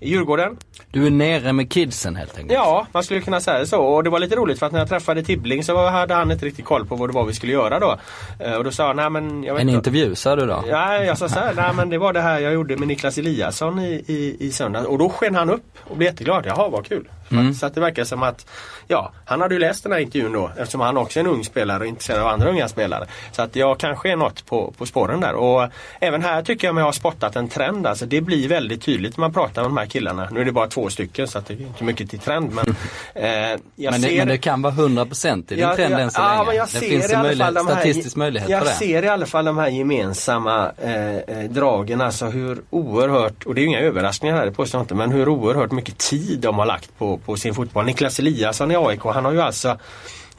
i 0.00 0.08
Djurgården. 0.10 0.56
Du 0.90 1.06
är 1.06 1.10
nere 1.10 1.52
med 1.52 1.70
kidsen 1.72 2.16
helt 2.16 2.30
enkelt. 2.38 2.52
Ja, 2.52 2.86
man 2.92 3.02
skulle 3.02 3.20
kunna 3.20 3.40
säga 3.40 3.66
så. 3.66 3.82
Och 3.82 4.04
det 4.04 4.10
var 4.10 4.18
lite 4.18 4.36
roligt 4.36 4.58
för 4.58 4.66
att 4.66 4.72
när 4.72 4.78
jag 4.78 4.88
träffade 4.88 5.22
Tibbling 5.22 5.64
så 5.64 5.86
hade 5.86 6.14
han 6.14 6.30
inte 6.30 6.46
riktigt 6.46 6.64
koll 6.64 6.86
på 6.86 6.96
vad 6.96 7.08
det 7.08 7.12
var 7.14 7.24
vi 7.24 7.34
skulle 7.34 7.52
göra 7.52 7.78
då. 7.80 7.98
Eh, 8.38 8.54
och 8.54 8.64
då 8.64 8.70
sa 8.70 8.86
han, 8.86 8.96
nej 8.96 9.10
men 9.10 9.44
jag 9.44 9.54
vet 9.54 9.62
En 9.62 9.68
inte. 9.68 9.76
intervju 9.78 10.14
sa 10.14 10.36
du 10.36 10.46
då? 10.46 10.64
Ja, 10.68 10.96
jag 11.04 11.18
sa 11.18 11.28
så 11.28 11.38
här, 11.38 11.54
nej 11.54 11.70
men 11.76 11.90
det 11.90 11.98
var 11.98 12.12
det 12.12 12.20
här 12.20 12.38
jag 12.40 12.52
gjorde 12.52 12.76
med 12.76 12.88
Niklas 12.88 13.18
Eliasson 13.18 13.78
i, 13.78 14.04
i, 14.06 14.36
i 14.46 14.50
söndags. 14.52 14.86
Och 14.86 14.98
då 14.98 15.08
sken 15.08 15.34
han 15.34 15.50
upp 15.50 15.64
och 15.84 15.96
blev 15.96 16.10
jätteglad. 16.10 16.44
Jaha, 16.46 16.68
vad 16.68 16.86
kul. 16.86 17.08
Mm. 17.40 17.54
Så 17.54 17.66
att 17.66 17.74
det 17.74 17.80
verkar 17.80 18.04
som 18.04 18.22
att, 18.22 18.46
ja, 18.86 19.12
han 19.24 19.40
hade 19.40 19.54
ju 19.54 19.60
läst 19.60 19.82
den 19.82 19.92
här 19.92 19.98
intervjun 19.98 20.32
då 20.32 20.50
eftersom 20.58 20.80
han 20.80 20.96
också 20.96 21.20
är 21.20 21.24
en 21.24 21.30
ung 21.30 21.44
spelare 21.44 21.80
och 21.80 21.86
intresserad 21.86 22.20
av 22.20 22.26
andra 22.26 22.50
unga 22.50 22.68
spelare. 22.68 23.06
Så 23.32 23.42
att 23.42 23.56
jag 23.56 23.78
kanske 23.78 24.12
är 24.12 24.16
något 24.16 24.46
på, 24.46 24.74
på 24.78 24.86
spåren 24.86 25.20
där. 25.20 25.34
Och 25.34 25.68
även 26.00 26.22
här 26.22 26.42
tycker 26.42 26.68
jag 26.68 26.74
mig 26.74 26.84
ha 26.84 26.92
spottat 26.92 27.36
en 27.36 27.48
trend. 27.48 27.86
Alltså 27.86 28.06
det 28.06 28.20
blir 28.20 28.48
väldigt 28.48 28.82
tydligt 28.82 29.16
när 29.16 29.20
man 29.20 29.32
pratar 29.32 29.62
med 29.62 29.70
de 29.70 29.76
här 29.76 29.86
killarna. 29.86 30.28
Nu 30.30 30.40
är 30.40 30.44
det 30.44 30.52
bara 30.52 30.66
två 30.66 30.90
stycken 30.90 31.28
så 31.28 31.38
att 31.38 31.46
det 31.46 31.54
är 31.54 31.60
inte 31.60 31.84
mycket 31.84 32.10
till 32.10 32.18
trend. 32.18 32.52
Men, 32.52 32.76
eh, 33.14 33.28
jag 33.28 33.60
men, 33.76 34.00
det, 34.00 34.08
ser... 34.08 34.18
men 34.18 34.28
det 34.28 34.38
kan 34.38 34.62
vara 34.62 34.74
100% 34.74 35.36
i 35.36 35.54
din 35.54 35.58
ja, 35.58 35.76
trend 35.76 35.94
än 35.94 36.10
så 36.10 36.20
ja, 36.20 36.28
länge. 36.28 36.44
Men 36.46 36.56
jag 36.56 36.66
det 36.66 36.70
ser 36.70 36.80
finns 36.80 37.12
en 37.12 37.22
möjlighet, 37.22 37.54
de 37.54 37.66
här, 37.66 37.74
statistisk 37.74 38.16
möjlighet 38.16 38.48
jag 38.48 38.58
för 38.58 38.66
det. 38.66 38.70
Jag 38.70 38.78
ser 38.78 39.04
i 39.04 39.08
alla 39.08 39.26
fall 39.26 39.44
de 39.44 39.58
här 39.58 39.68
gemensamma 39.68 40.72
eh, 40.82 41.16
eh, 41.16 41.50
dragen. 41.50 42.00
Alltså 42.00 42.26
hur 42.26 42.62
oerhört, 42.70 43.46
och 43.46 43.54
det 43.54 43.60
är 43.60 43.62
ju 43.62 43.68
inga 43.68 43.80
överraskningar 43.80 44.36
här, 44.36 44.46
det 44.46 44.52
påstår 44.52 44.78
jag 44.78 44.84
inte, 44.84 44.94
men 44.94 45.10
hur 45.10 45.28
oerhört 45.28 45.72
mycket 45.72 45.98
tid 45.98 46.38
de 46.40 46.58
har 46.58 46.66
lagt 46.66 46.98
på, 46.98 47.18
på 47.26 47.36
sin 47.36 47.54
fotboll. 47.54 47.84
Niklas 47.84 48.18
Eliasson 48.18 48.70
i 48.70 48.76
AIK, 48.76 49.04
han 49.04 49.24
har 49.24 49.32
ju 49.32 49.40
alltså 49.40 49.78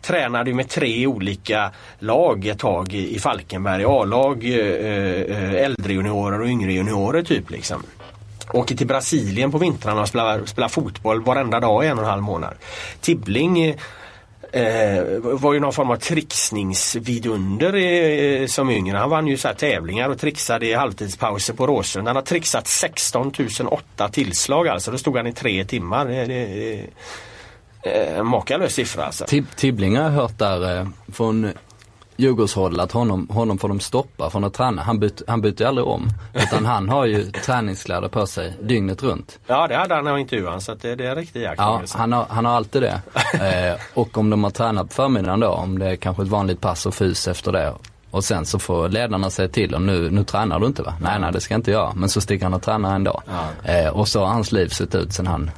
tränade 0.04 0.54
med 0.54 0.70
tre 0.70 1.08
olika 1.08 1.72
lag 2.00 2.46
ett 2.46 2.60
tag 2.60 2.94
i 2.94 3.20
Falkenberg. 3.20 3.86
A-lag, 3.86 4.46
eh, 4.46 4.58
eh, 4.58 5.54
äldre 5.54 5.94
juniorer 5.94 6.42
och 6.42 6.48
yngre 6.48 6.74
juniorer 6.74 7.24
typ 7.24 7.50
liksom. 7.50 7.84
Åker 8.54 8.75
till 8.75 8.88
Brasilien 8.88 9.52
på 9.52 9.58
vintrarna 9.58 10.02
och 10.02 10.08
spelar, 10.08 10.46
spelar 10.46 10.68
fotboll 10.68 11.22
varenda 11.22 11.60
dag 11.60 11.86
i 11.86 11.88
en 11.88 11.98
och 11.98 12.04
en 12.04 12.10
halv 12.10 12.24
månad. 12.24 12.54
Tibbling 13.02 13.62
eh, 13.62 13.75
Eh, 14.53 15.03
var 15.19 15.53
ju 15.53 15.60
någon 15.60 15.74
form 15.74 15.89
av 15.89 15.95
trixningsvidunder 15.95 17.75
eh, 17.75 18.48
som 18.48 18.69
yngre. 18.69 18.98
Han 18.98 19.10
vann 19.10 19.27
ju 19.27 19.38
så 19.38 19.50
tävlingar 19.53 20.10
och 20.10 20.19
trixade 20.19 20.65
i 20.65 20.74
halvtidspauser 20.74 21.53
på 21.53 21.67
Råsund. 21.67 22.07
Han 22.07 22.15
har 22.15 22.24
trixat 22.24 22.67
16 22.67 23.31
008 23.72 24.10
tillslag 24.10 24.67
alltså. 24.67 24.91
Då 24.91 24.98
stod 24.98 25.17
han 25.17 25.27
i 25.27 25.33
tre 25.33 25.65
timmar. 25.65 26.05
Det, 26.05 26.25
det, 26.25 26.86
eh, 27.83 28.24
makalös 28.24 28.74
siffra 28.74 29.05
alltså. 29.05 29.25
Tib 29.25 29.45
Tibbling 29.55 29.98
har 29.98 30.03
jag 30.03 30.12
hört 30.12 30.38
där 30.38 30.79
eh, 30.79 30.88
från 31.13 31.51
Djurgårdshåll 32.15 32.79
att 32.79 32.91
honom, 32.91 33.27
honom 33.29 33.58
får 33.58 33.67
de 33.67 33.79
stoppa 33.79 34.29
från 34.29 34.43
att 34.43 34.53
träna. 34.53 34.82
Han, 34.82 35.00
byt, 35.00 35.22
han 35.27 35.41
byter 35.41 35.65
aldrig 35.65 35.88
om. 35.88 36.10
Utan 36.34 36.65
han 36.65 36.89
har 36.89 37.05
ju 37.05 37.32
träningskläder 37.46 38.08
på 38.08 38.27
sig 38.27 38.53
dygnet 38.62 39.03
runt. 39.03 39.39
Ja 39.48 39.67
det 39.67 39.75
hade 39.75 39.96
han 39.96 40.17
i 40.17 40.22
intervjun 40.22 40.62
så 40.62 40.75
det, 40.75 40.96
det 40.96 41.05
är 41.05 41.10
en 41.10 41.15
riktig 41.15 41.50
Ja 41.58 41.82
han 41.93 42.12
har, 42.12 42.25
han 42.29 42.46
har 42.46 42.53
alltid 42.53 42.82
det. 42.82 43.01
eh, 43.74 43.79
och 43.93 44.17
om 44.17 44.29
de 44.29 44.43
har 44.43 44.51
tränat 44.51 44.88
på 44.88 44.93
förmiddagen 44.93 45.39
då, 45.39 45.48
om 45.48 45.79
det 45.79 45.86
är 45.86 45.96
kanske 45.96 46.24
ett 46.24 46.29
vanligt 46.29 46.62
pass 46.62 46.86
och 46.86 46.93
fys 46.93 47.27
efter 47.27 47.51
det. 47.51 47.74
Och 48.12 48.24
sen 48.24 48.46
så 48.46 48.60
får 48.60 48.89
ledarna 48.89 49.29
säga 49.29 49.48
till 49.48 49.75
och 49.75 49.82
nu, 49.82 50.10
nu 50.12 50.24
tränar 50.24 50.60
du 50.60 50.65
inte 50.65 50.84
va? 50.84 50.93
Nej 51.01 51.20
nej 51.20 51.32
det 51.32 51.41
ska 51.41 51.53
jag 51.53 51.60
inte 51.60 51.72
göra. 51.72 51.93
Men 51.96 52.10
så 52.10 52.22
sticker 52.22 52.46
han 52.46 52.53
och 52.53 52.62
tränar 52.62 52.96
ändå. 52.96 53.22
Ja. 53.63 53.72
Eh, 53.72 53.89
och 53.89 54.08
så 54.08 54.20
har 54.20 54.27
hans 54.27 54.51
liv 54.51 54.67
sett 54.67 54.96
ut 54.96 55.13
sen 55.13 55.27
han 55.27 55.51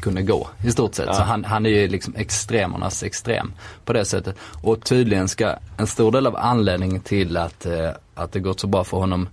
kunde 0.00 0.22
gå 0.22 0.48
i 0.64 0.70
stort 0.70 0.94
sett. 0.94 1.06
Ja. 1.06 1.14
Så 1.14 1.22
han, 1.22 1.44
han 1.44 1.66
är 1.66 1.70
ju 1.70 1.88
liksom 1.88 2.14
extremernas 2.16 3.02
extrem 3.02 3.52
på 3.84 3.92
det 3.92 4.04
sättet. 4.04 4.36
Och 4.62 4.84
tydligen 4.84 5.28
ska 5.28 5.54
en 5.76 5.86
stor 5.86 6.12
del 6.12 6.26
av 6.26 6.36
anledningen 6.36 7.00
till 7.00 7.36
att, 7.36 7.66
eh, 7.66 7.90
att 8.14 8.32
det 8.32 8.40
gått 8.40 8.60
så 8.60 8.66
bra 8.66 8.84
för 8.84 8.96
honom 8.96 9.28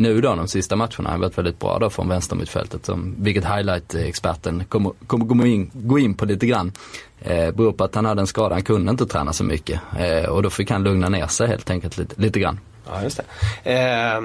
nu 0.00 0.20
då 0.20 0.34
de 0.34 0.48
sista 0.48 0.76
matcherna 0.76 1.10
har 1.10 1.18
varit 1.18 1.38
väldigt 1.38 1.58
bra 1.58 1.78
då 1.78 1.90
från 1.90 2.08
vänstermittfältet. 2.08 2.86
Som, 2.86 3.14
vilket 3.18 3.44
highlight-experten 3.44 4.64
kommer, 4.64 4.92
kommer 5.06 5.24
gå, 5.24 5.46
in, 5.46 5.70
gå 5.72 5.98
in 5.98 6.14
på 6.14 6.24
lite 6.24 6.46
grann. 6.46 6.72
Eh, 7.20 7.50
beror 7.50 7.72
på 7.72 7.84
att 7.84 7.94
han 7.94 8.04
hade 8.04 8.20
en 8.20 8.26
skada, 8.26 8.54
han 8.54 8.62
kunde 8.62 8.90
inte 8.90 9.06
träna 9.06 9.32
så 9.32 9.44
mycket. 9.44 9.80
Eh, 9.98 10.30
och 10.30 10.42
då 10.42 10.50
fick 10.50 10.70
han 10.70 10.82
lugna 10.82 11.08
ner 11.08 11.26
sig 11.26 11.48
helt 11.48 11.70
enkelt 11.70 11.98
lite, 11.98 12.20
lite 12.20 12.40
grann. 12.40 12.60
Ja, 12.86 13.02
just 13.02 13.20
det. 13.64 13.72
Eh, 13.72 14.20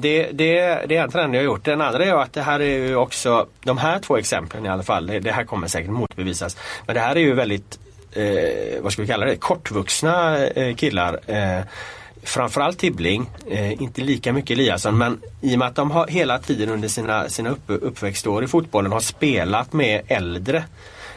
det, 0.00 0.30
det, 0.32 0.84
det 0.88 0.96
är 0.96 1.02
en 1.02 1.10
trend 1.10 1.34
jag 1.34 1.40
har 1.40 1.44
gjort. 1.44 1.64
Den 1.64 1.80
andra 1.80 2.04
är 2.04 2.12
att 2.12 2.32
det 2.32 2.42
här 2.42 2.60
är 2.60 2.78
ju 2.78 2.96
också, 2.96 3.46
de 3.64 3.78
här 3.78 3.98
två 3.98 4.16
exemplen 4.16 4.66
i 4.66 4.68
alla 4.68 4.82
fall, 4.82 5.06
det, 5.06 5.20
det 5.20 5.32
här 5.32 5.44
kommer 5.44 5.66
säkert 5.66 5.90
motbevisas. 5.90 6.56
Men 6.86 6.94
det 6.94 7.00
här 7.00 7.16
är 7.16 7.20
ju 7.20 7.34
väldigt, 7.34 7.78
eh, 8.12 8.82
vad 8.82 8.92
ska 8.92 9.02
vi 9.02 9.08
kalla 9.08 9.26
det, 9.26 9.36
kortvuxna 9.36 10.46
eh, 10.46 10.74
killar. 10.74 11.20
Eh, 11.26 11.60
framförallt 12.22 12.78
Tibbling, 12.78 13.30
eh, 13.50 13.82
inte 13.82 14.00
lika 14.00 14.32
mycket 14.32 14.50
Eliasson 14.50 14.98
men 14.98 15.20
i 15.40 15.54
och 15.54 15.58
med 15.58 15.68
att 15.68 15.76
de 15.76 15.90
har 15.90 16.06
hela 16.06 16.38
tiden 16.38 16.68
under 16.68 16.88
sina, 16.88 17.28
sina 17.28 17.50
upp, 17.50 17.62
uppväxtår 17.66 18.44
i 18.44 18.46
fotbollen 18.46 18.92
har 18.92 19.00
spelat 19.00 19.72
med 19.72 20.02
äldre 20.08 20.64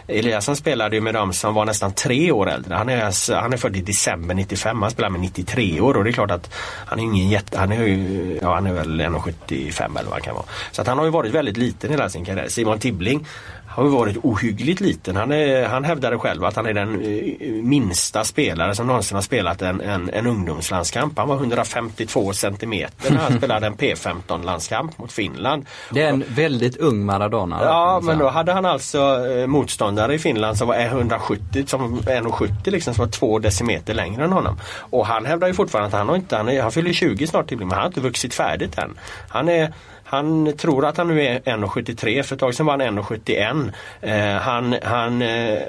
Eliasson 0.07 0.55
spelade 0.55 0.95
ju 0.95 1.01
med 1.01 1.13
dem 1.13 1.33
som 1.33 1.53
var 1.53 1.65
nästan 1.65 1.91
tre 1.91 2.31
år 2.31 2.49
äldre. 2.49 2.75
Han 2.75 2.89
är, 2.89 3.35
han 3.41 3.53
är 3.53 3.57
född 3.57 3.75
i 3.77 3.81
december 3.81 4.35
95, 4.35 4.81
han 4.81 4.91
spelar 4.91 5.09
med 5.09 5.21
93 5.21 5.81
år 5.81 5.97
och 5.97 6.03
det 6.03 6.09
är 6.09 6.11
klart 6.11 6.31
att 6.31 6.53
han 6.85 6.99
är 6.99 7.03
ingen 7.03 7.29
jätte, 7.29 7.57
han 7.57 7.71
är 7.71 7.83
ju, 7.83 8.39
ja 8.41 8.53
han 8.53 8.67
är 8.67 8.73
väl 8.73 9.01
1,75 9.01 9.83
eller 9.83 10.03
vad 10.03 10.13
han 10.13 10.21
kan 10.21 10.35
vara. 10.35 10.45
Så 10.71 10.81
att 10.81 10.87
han 10.87 10.97
har 10.97 11.05
ju 11.05 11.11
varit 11.11 11.33
väldigt 11.33 11.57
liten 11.57 11.89
hela 11.89 12.09
sin 12.09 12.25
karriär. 12.25 12.47
Simon 12.47 12.79
Tibbling 12.79 13.27
har 13.77 13.89
varit 13.89 14.17
ohyggligt 14.17 14.81
liten. 14.81 15.15
Han, 15.15 15.31
är, 15.31 15.65
han 15.65 15.83
hävdade 15.83 16.17
själv 16.17 16.45
att 16.45 16.55
han 16.55 16.65
är 16.65 16.73
den 16.73 17.01
uh, 17.01 17.63
minsta 17.63 18.23
spelare 18.23 18.75
som 18.75 18.87
någonsin 18.87 19.15
har 19.15 19.21
spelat 19.21 19.61
en, 19.61 19.81
en, 19.81 20.09
en 20.09 20.27
ungdomslandskamp. 20.27 21.17
Han 21.17 21.27
var 21.27 21.35
152 21.35 22.33
centimeter 22.33 23.11
när 23.11 23.19
han 23.19 23.33
spelade 23.37 23.67
en 23.67 23.75
P15 23.75 24.45
landskamp 24.45 24.97
mot 24.97 25.11
Finland. 25.11 25.65
Det 25.91 26.01
är 26.01 26.09
en 26.09 26.23
väldigt 26.27 26.77
ung 26.77 27.05
Maradona. 27.05 27.59
Ja 27.63 27.99
men 28.03 28.17
då 28.17 28.29
hade 28.29 28.53
han 28.53 28.65
alltså 28.65 28.99
uh, 28.99 29.47
motståndare 29.47 30.13
i 30.13 30.19
Finland 30.19 30.57
som 30.57 30.67
var 30.67 30.79
170, 30.79 31.63
som 31.67 31.99
1,70 31.99 32.71
liksom, 32.71 32.93
som 32.93 33.05
var 33.05 33.11
två 33.11 33.39
decimeter 33.39 33.93
längre 33.93 34.23
än 34.23 34.31
honom. 34.31 34.59
Och 34.79 35.05
han 35.05 35.25
hävdar 35.25 35.47
ju 35.47 35.53
fortfarande 35.53 35.87
att 35.87 35.93
han 35.93 36.09
har 36.09 36.15
inte, 36.15 36.37
han, 36.37 36.49
är, 36.49 36.61
han 36.61 36.71
fyller 36.71 36.93
20 36.93 37.27
snart 37.27 37.47
till 37.47 37.57
men 37.57 37.71
han 37.71 37.79
har 37.79 37.87
inte 37.87 38.01
vuxit 38.01 38.33
färdigt 38.33 38.77
än. 38.77 38.97
Han 39.29 39.49
är 39.49 39.73
han 40.09 40.57
tror 40.57 40.85
att 40.85 40.97
han 40.97 41.07
nu 41.07 41.21
är 41.21 41.39
1,73. 41.39 42.23
För 42.23 42.35
ett 42.35 42.39
tag 42.39 42.55
sedan 42.55 42.65
var 42.65 42.79
han 42.79 42.99
1,71. 42.99 43.71
Eh, 44.01 44.41
han, 44.41 44.75
han, 44.83 45.21
eh, 45.21 45.59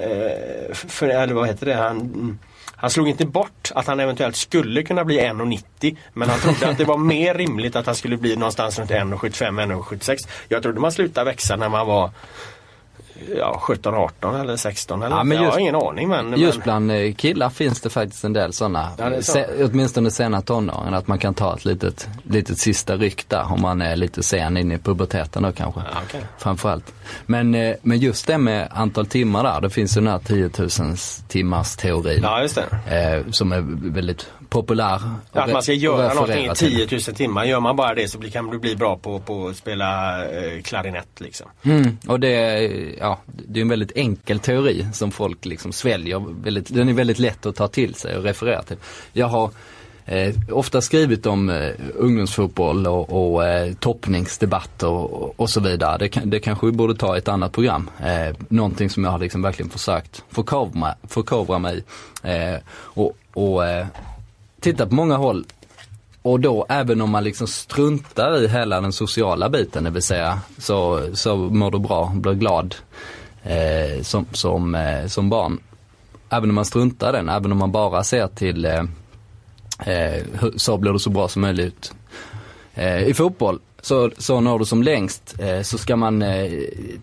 för, 0.73 1.07
eller 1.07 1.33
vad 1.33 1.47
heter 1.47 1.65
det, 1.65 1.73
han 1.73 2.39
han 2.81 2.89
slog 2.89 3.09
inte 3.09 3.25
bort 3.25 3.71
att 3.75 3.87
han 3.87 3.99
eventuellt 3.99 4.35
skulle 4.35 4.83
kunna 4.83 5.05
bli 5.05 5.19
1,90 5.19 5.97
men 6.13 6.29
han 6.29 6.39
trodde 6.39 6.69
att 6.69 6.77
det 6.77 6.85
var 6.85 6.97
mer 6.97 7.33
rimligt 7.33 7.75
att 7.75 7.85
han 7.85 7.95
skulle 7.95 8.17
bli 8.17 8.35
någonstans 8.35 8.79
runt 8.79 8.91
1,75-1,76. 8.91 10.17
Jag 10.47 10.63
trodde 10.63 10.79
man 10.79 10.91
slutade 10.91 11.25
växa 11.25 11.55
när 11.55 11.69
man 11.69 11.87
var 11.87 12.11
ja, 13.37 13.59
17, 13.61 13.93
18 13.93 14.35
eller 14.35 14.55
16 14.55 15.03
eller 15.03 15.15
ja, 15.15 15.23
men 15.23 15.37
just, 15.37 15.45
jag 15.45 15.51
har 15.51 15.59
ingen 15.59 15.75
aning. 15.75 16.09
Men, 16.09 16.39
just 16.39 16.57
men... 16.57 16.63
bland 16.63 16.91
eh, 16.91 17.13
killar 17.13 17.49
finns 17.49 17.81
det 17.81 17.89
faktiskt 17.89 18.23
en 18.23 18.33
del 18.33 18.53
sådana. 18.53 18.89
Ja, 18.97 19.21
så. 19.21 19.31
Se, 19.31 19.45
åtminstone 19.63 20.11
sena 20.11 20.41
tonåren 20.41 20.93
att 20.93 21.07
man 21.07 21.19
kan 21.19 21.33
ta 21.33 21.55
ett 21.55 21.65
litet, 21.65 22.09
litet 22.23 22.57
sista 22.57 22.95
ryck 22.95 23.29
där 23.29 23.53
om 23.53 23.61
man 23.61 23.81
är 23.81 23.95
lite 23.95 24.23
sen 24.23 24.57
in 24.57 24.71
i 24.71 24.77
puberteten 24.77 25.43
då 25.43 25.51
kanske. 25.51 25.81
Ja, 25.93 26.01
okay. 26.07 26.21
Framförallt. 26.37 26.93
Men, 27.25 27.55
eh, 27.55 27.75
men 27.81 27.97
just 27.97 28.27
det 28.27 28.37
med 28.37 28.67
antal 28.71 29.05
timmar 29.05 29.43
där, 29.43 29.61
det 29.61 29.69
finns 29.69 29.97
ju 29.97 30.01
den 30.01 30.11
här 30.11 30.19
10 30.19 30.49
000 30.57 30.97
timmars 31.27 31.75
teorin. 31.75 32.19
Ja, 32.23 32.41
just 32.41 32.59
det. 32.87 32.95
Eh, 32.95 33.31
som 33.31 33.51
är 33.51 33.91
väldigt 33.91 34.27
populär. 34.49 35.01
Ja, 35.33 35.41
att 35.41 35.51
man 35.51 35.63
ska 35.63 35.73
göra 35.73 36.13
någonting 36.13 36.45
i 36.45 36.55
10 36.55 36.87
000 36.91 37.01
timmar. 37.01 37.45
Gör 37.45 37.59
man 37.59 37.75
bara 37.75 37.95
det 37.95 38.07
så 38.07 38.19
kan 38.19 38.45
man 38.45 38.59
bli 38.59 38.75
bra 38.75 38.97
på, 38.97 39.19
på 39.19 39.47
att 39.47 39.55
spela 39.55 40.19
eh, 40.25 40.61
klarinett 40.61 41.19
liksom. 41.19 41.47
Mm, 41.63 41.97
och 42.07 42.19
det, 42.19 42.61
ja, 42.99 43.19
det 43.25 43.59
är 43.59 43.61
en 43.61 43.69
väldigt 43.69 43.91
enkel 43.95 44.39
teori 44.39 44.85
som 44.93 45.11
folk 45.11 45.45
liksom 45.45 45.71
sväljer. 45.71 46.43
Väldigt, 46.43 46.73
den 46.73 46.89
är 46.89 46.93
väldigt 46.93 47.19
lätt 47.19 47.45
att 47.45 47.55
ta 47.55 47.67
till 47.67 47.95
sig 47.95 48.17
och 48.17 48.23
referera 48.23 48.61
till. 48.61 48.77
Jag 49.13 49.27
har 49.27 49.51
eh, 50.05 50.35
ofta 50.51 50.81
skrivit 50.81 51.25
om 51.25 51.49
eh, 51.49 51.71
ungdomsfotboll 51.95 52.87
och, 52.87 53.33
och 53.33 53.45
eh, 53.45 53.73
toppningsdebatter 53.73 54.87
och, 54.87 55.39
och, 55.39 55.49
så 55.49 55.59
vidare. 55.59 55.97
Det, 55.97 56.21
det 56.25 56.39
kanske 56.39 56.65
vi 56.65 56.71
borde 56.71 56.95
ta 56.95 57.15
i 57.15 57.17
ett 57.17 57.27
annat 57.27 57.51
program. 57.51 57.89
Eh, 57.99 58.35
någonting 58.49 58.89
som 58.89 59.03
jag 59.03 59.11
har 59.11 59.19
liksom 59.19 59.41
verkligen 59.41 59.69
försökt 59.69 60.23
förkovra, 60.29 60.95
förkovra 61.07 61.59
mig 61.59 61.83
eh, 62.23 62.55
och, 62.71 63.17
och 63.33 63.65
eh, 63.65 63.87
titta 64.61 64.87
på 64.87 64.95
många 64.95 65.17
håll 65.17 65.45
och 66.21 66.39
då 66.39 66.65
även 66.69 67.01
om 67.01 67.09
man 67.09 67.23
liksom 67.23 67.47
struntar 67.47 68.37
i 68.37 68.47
hela 68.47 68.81
den 68.81 68.93
sociala 68.93 69.49
biten, 69.49 69.83
det 69.83 69.89
vill 69.89 70.01
säga 70.01 70.39
så, 70.57 71.09
så 71.13 71.35
mår 71.35 71.71
du 71.71 71.79
bra, 71.79 72.11
blir 72.15 72.33
glad 72.33 72.75
eh, 73.43 74.01
som, 74.01 74.25
som, 74.31 74.75
eh, 74.75 75.05
som 75.05 75.29
barn. 75.29 75.59
Även 76.29 76.49
om 76.49 76.55
man 76.55 76.65
struntar 76.65 77.09
i 77.13 77.17
den, 77.17 77.29
även 77.29 77.51
om 77.51 77.57
man 77.57 77.71
bara 77.71 78.03
ser 78.03 78.27
till 78.27 78.65
eh, 78.65 78.83
eh 79.85 80.23
så 80.55 80.77
blir 80.77 80.93
du 80.93 80.99
så 80.99 81.09
bra 81.09 81.27
som 81.27 81.41
möjligt 81.41 81.93
eh, 82.73 83.03
i 83.03 83.13
fotboll 83.13 83.59
så, 83.81 84.11
så 84.17 84.39
når 84.39 84.59
du 84.59 84.65
som 84.65 84.83
längst 84.83 85.35
eh, 85.39 85.61
så 85.61 85.77
ska 85.77 85.95
man 85.95 86.21
eh, 86.21 86.51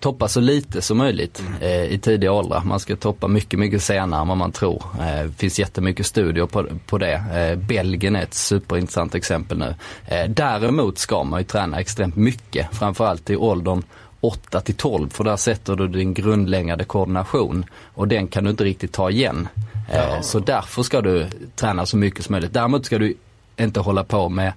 toppa 0.01 0.29
så 0.29 0.41
lite 0.41 0.83
som 0.83 0.99
möjligt 0.99 1.43
eh, 1.61 1.85
i 1.85 1.99
tidiga 1.99 2.33
åldrar. 2.33 2.63
Man 2.65 2.81
ska 2.81 2.97
toppa 2.97 3.29
mycket, 3.29 3.59
mycket 3.59 3.83
senare 3.83 4.21
än 4.21 4.29
vad 4.29 4.37
man 4.37 4.53
tror. 4.53 4.83
Eh, 5.01 5.27
det 5.27 5.33
finns 5.37 5.59
jättemycket 5.59 6.07
studier 6.07 6.47
på, 6.47 6.67
på 6.87 6.99
det. 6.99 7.15
Eh, 7.35 7.59
Belgien 7.59 8.17
är 8.17 8.23
ett 8.23 8.35
superintressant 8.35 9.15
exempel 9.15 9.59
nu. 9.59 9.75
Eh, 10.07 10.29
däremot 10.29 10.99
ska 10.99 11.25
man 11.25 11.41
ju 11.41 11.45
träna 11.45 11.81
extremt 11.81 12.17
mycket, 12.17 12.69
framförallt 12.73 13.31
i 13.31 13.37
åldern 13.37 13.83
8 14.21 14.61
till 14.61 14.75
12 14.75 15.11
för 15.11 15.25
där 15.25 15.37
sätter 15.37 15.77
du 15.77 15.89
din 15.89 16.15
grundläggande 16.15 16.85
koordination 16.85 17.65
och 17.95 18.09
den 18.09 18.29
kan 18.29 18.45
du 18.45 18.51
inte 18.51 18.65
riktigt 18.65 18.93
ta 18.93 19.11
igen. 19.11 19.49
Ja. 19.93 20.23
Så 20.23 20.39
därför 20.39 20.83
ska 20.83 21.01
du 21.01 21.27
träna 21.55 21.87
så 21.87 21.97
mycket 21.97 22.25
som 22.25 22.33
möjligt. 22.33 22.53
Däremot 22.53 22.87
ska 22.87 22.99
du 22.99 23.15
inte 23.57 23.81
hålla 23.81 24.05
på 24.05 24.29
med 24.29 24.53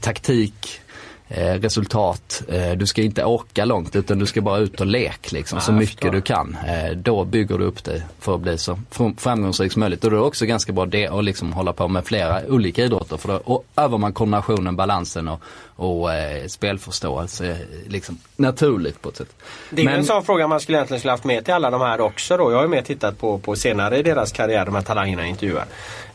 taktik, 0.00 0.80
resultat. 1.28 2.42
Eh, 2.48 2.72
du 2.72 2.86
ska 2.86 3.02
inte 3.02 3.24
åka 3.24 3.64
långt 3.64 3.96
utan 3.96 4.18
du 4.18 4.26
ska 4.26 4.40
bara 4.40 4.58
ut 4.58 4.80
och 4.80 4.86
lek 4.86 5.32
liksom, 5.32 5.60
så 5.60 5.70
jag 5.72 5.78
mycket 5.78 6.12
du 6.12 6.20
kan. 6.20 6.56
Eh, 6.68 6.90
då 6.96 7.24
bygger 7.24 7.58
du 7.58 7.64
upp 7.64 7.84
dig 7.84 8.02
för 8.20 8.34
att 8.34 8.40
bli 8.40 8.58
så 8.58 8.78
fram- 8.90 9.16
framgångsrik 9.16 9.72
som 9.72 9.80
möjligt. 9.80 10.04
Och 10.04 10.10
då 10.10 10.16
är 10.16 10.20
det 10.20 10.26
också 10.26 10.46
ganska 10.46 10.72
bra 10.72 10.86
det 10.86 11.06
att 11.08 11.24
liksom 11.24 11.52
hålla 11.52 11.72
på 11.72 11.88
med 11.88 12.04
flera 12.06 12.40
olika 12.48 12.84
idrotter 12.84 13.16
för 13.16 13.28
då 13.46 13.62
övar 13.76 13.98
man 13.98 14.12
kombinationen, 14.12 14.76
balansen 14.76 15.28
och, 15.28 15.40
och 15.76 16.14
eh, 16.14 16.46
spelförståelse 16.46 17.50
eh, 17.50 17.56
liksom 17.86 18.18
naturligt 18.36 19.02
på 19.02 19.08
ett 19.08 19.16
sätt. 19.16 19.28
Det 19.70 19.82
är 19.82 19.84
Men- 19.84 19.94
en 19.94 20.04
sån 20.04 20.24
fråga 20.24 20.46
man 20.48 20.60
skulle 20.60 20.78
egentligen 20.78 20.98
skulle 21.00 21.12
haft 21.12 21.24
med 21.24 21.44
till 21.44 21.54
alla 21.54 21.70
de 21.70 21.80
här 21.80 22.00
också 22.00 22.36
då. 22.36 22.50
Jag 22.50 22.56
har 22.56 22.62
ju 22.62 22.68
mer 22.68 22.82
tittat 22.82 23.18
på, 23.18 23.38
på 23.38 23.56
senare 23.56 23.98
i 23.98 24.02
deras 24.02 24.32
karriär, 24.32 24.64
de 24.64 24.74
här 24.74 24.82
talangerna 24.82 25.22
jag 25.22 25.28
intervjuar. 25.30 25.64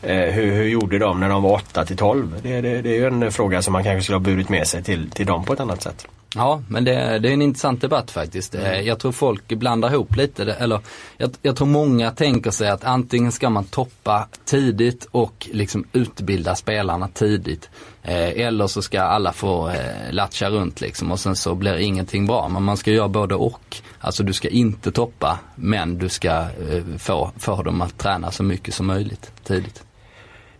Eh, 0.02 0.16
hur, 0.16 0.52
hur 0.52 0.64
gjorde 0.64 0.98
de 0.98 1.20
när 1.20 1.28
de 1.28 1.42
var 1.42 1.52
8 1.54 1.84
till 1.84 1.96
12? 1.96 2.34
Det, 2.42 2.60
det, 2.60 2.82
det 2.82 2.88
är 2.90 2.94
ju 2.94 3.06
en 3.06 3.32
fråga 3.32 3.62
som 3.62 3.72
man 3.72 3.84
kanske 3.84 4.02
skulle 4.02 4.16
ha 4.16 4.20
burit 4.24 4.48
med 4.48 4.66
sig 4.66 4.82
till, 4.82 5.01
till 5.10 5.26
dem 5.26 5.44
på 5.44 5.52
ett 5.52 5.60
annat 5.60 5.82
sätt. 5.82 6.06
Ja, 6.34 6.62
men 6.68 6.84
det, 6.84 7.18
det 7.18 7.28
är 7.28 7.32
en 7.32 7.42
intressant 7.42 7.80
debatt 7.80 8.10
faktiskt. 8.10 8.54
Eh, 8.54 8.80
Jag 8.80 8.98
tror 8.98 9.12
folk 9.12 9.48
blandar 9.48 9.92
ihop 9.92 10.16
lite, 10.16 10.42
eller 10.52 10.80
jag, 11.16 11.30
jag 11.42 11.56
tror 11.56 11.66
många 11.66 12.10
tänker 12.10 12.50
sig 12.50 12.68
att 12.68 12.84
antingen 12.84 13.32
ska 13.32 13.50
man 13.50 13.64
toppa 13.64 14.28
tidigt 14.44 15.08
och 15.10 15.48
liksom 15.52 15.84
utbilda 15.92 16.54
spelarna 16.54 17.08
tidigt. 17.08 17.70
Eh, 18.02 18.46
eller 18.46 18.66
så 18.66 18.82
ska 18.82 19.02
alla 19.02 19.32
få 19.32 19.68
eh, 19.68 19.76
latcha 20.12 20.50
runt 20.50 20.80
liksom 20.80 21.12
och 21.12 21.20
sen 21.20 21.36
så 21.36 21.54
blir 21.54 21.76
ingenting 21.76 22.26
bra. 22.26 22.48
Men 22.48 22.62
man 22.62 22.76
ska 22.76 22.90
göra 22.90 23.08
både 23.08 23.34
och. 23.34 23.76
Alltså 24.00 24.22
du 24.22 24.32
ska 24.32 24.48
inte 24.48 24.92
toppa 24.92 25.38
men 25.54 25.98
du 25.98 26.08
ska 26.08 26.30
eh, 26.30 26.84
få, 26.98 27.30
få 27.38 27.62
dem 27.62 27.82
att 27.82 27.98
träna 27.98 28.30
så 28.30 28.42
mycket 28.42 28.74
som 28.74 28.86
möjligt 28.86 29.32
tidigt. 29.44 29.82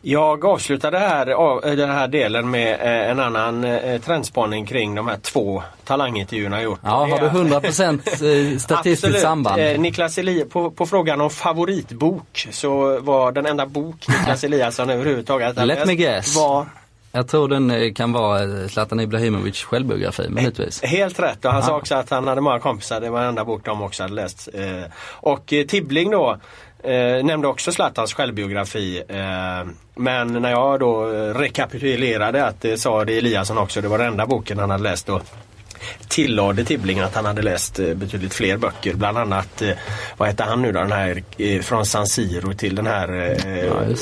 Jag 0.04 0.44
avslutade 0.44 0.98
här, 0.98 1.26
eh, 1.66 1.72
den 1.76 1.90
här 1.90 2.08
delen 2.08 2.50
med 2.50 2.72
eh, 2.80 3.10
en 3.10 3.20
annan 3.20 3.64
eh, 3.64 4.00
trendspaning 4.00 4.66
kring 4.66 4.94
de 4.94 5.08
här 5.08 5.16
två 5.16 5.62
talangintervjuerna 5.84 6.56
jag 6.56 6.64
gjort. 6.64 6.80
Ja, 6.82 6.90
har 7.06 7.18
du 7.20 7.26
100% 7.26 8.52
eh, 8.52 8.58
statistiskt 8.58 9.04
Absolut. 9.04 9.20
samband? 9.22 9.62
Niklas 9.78 10.18
Eli 10.18 10.44
på, 10.44 10.70
på 10.70 10.86
frågan 10.86 11.20
om 11.20 11.30
favoritbok 11.30 12.48
så 12.50 13.00
var 13.00 13.32
den 13.32 13.46
enda 13.46 13.66
bok 13.66 14.08
Niklas 14.08 14.44
Eliasson 14.44 14.90
överhuvudtaget 14.90 15.66
Let 15.66 15.86
me 15.86 15.94
guess. 15.94 16.36
var 16.36 16.66
Jag 17.12 17.28
tror 17.28 17.48
den 17.48 17.94
kan 17.94 18.12
vara 18.12 18.68
Zlatan 18.68 19.00
Ibrahimovic 19.00 19.62
självbiografi 19.62 20.28
möjligtvis. 20.28 20.82
Helt 20.82 21.20
rätt 21.20 21.44
och 21.44 21.52
han 21.52 21.62
sa 21.62 21.70
Ja. 21.70 21.76
också 21.76 21.94
att 21.94 22.10
han 22.10 22.28
hade 22.28 22.40
många 22.40 22.58
kompisar, 22.58 23.00
det 23.00 23.10
var 23.10 23.18
den 23.20 23.28
enda 23.28 23.44
bok 23.44 23.64
de 23.64 23.82
också 23.82 24.02
hade 24.02 24.14
läst. 24.14 24.48
Och 25.10 25.46
Tibbling 25.68 26.10
då 26.10 26.36
eh, 26.82 27.24
nämnde 27.24 27.48
också 27.48 27.72
Zlatans 27.72 28.14
självbiografi. 28.14 29.02
Eh, 29.08 29.70
men 29.94 30.32
när 30.32 30.50
jag 30.50 30.80
då 30.80 31.12
eh, 31.12 31.34
rekapitulerade 31.34 32.46
att 32.46 32.60
det 32.60 32.78
sa 32.78 33.04
det 33.04 33.18
Eliasson 33.18 33.58
också, 33.58 33.80
det 33.80 33.88
var 33.88 33.98
den 33.98 34.06
enda 34.06 34.26
boken 34.26 34.58
han 34.58 34.70
hade 34.70 34.82
läst 34.82 35.06
då. 35.06 35.20
Tillade 36.08 36.64
Tibbling 36.64 37.00
att 37.00 37.14
han 37.14 37.24
hade 37.24 37.42
läst 37.42 37.78
eh, 37.78 37.94
betydligt 37.94 38.34
fler 38.34 38.56
böcker. 38.56 38.94
Bland 38.94 39.18
annat, 39.18 39.62
eh, 39.62 39.70
vad 40.16 40.28
heter 40.28 40.44
han 40.44 40.62
nu 40.62 40.72
då, 40.72 40.80
den 40.80 40.92
här 40.92 41.22
eh, 41.38 41.60
från 41.60 41.86
San 41.86 42.06
Siro 42.06 42.52
till 42.52 42.74
den 42.74 42.86
här 42.86 43.08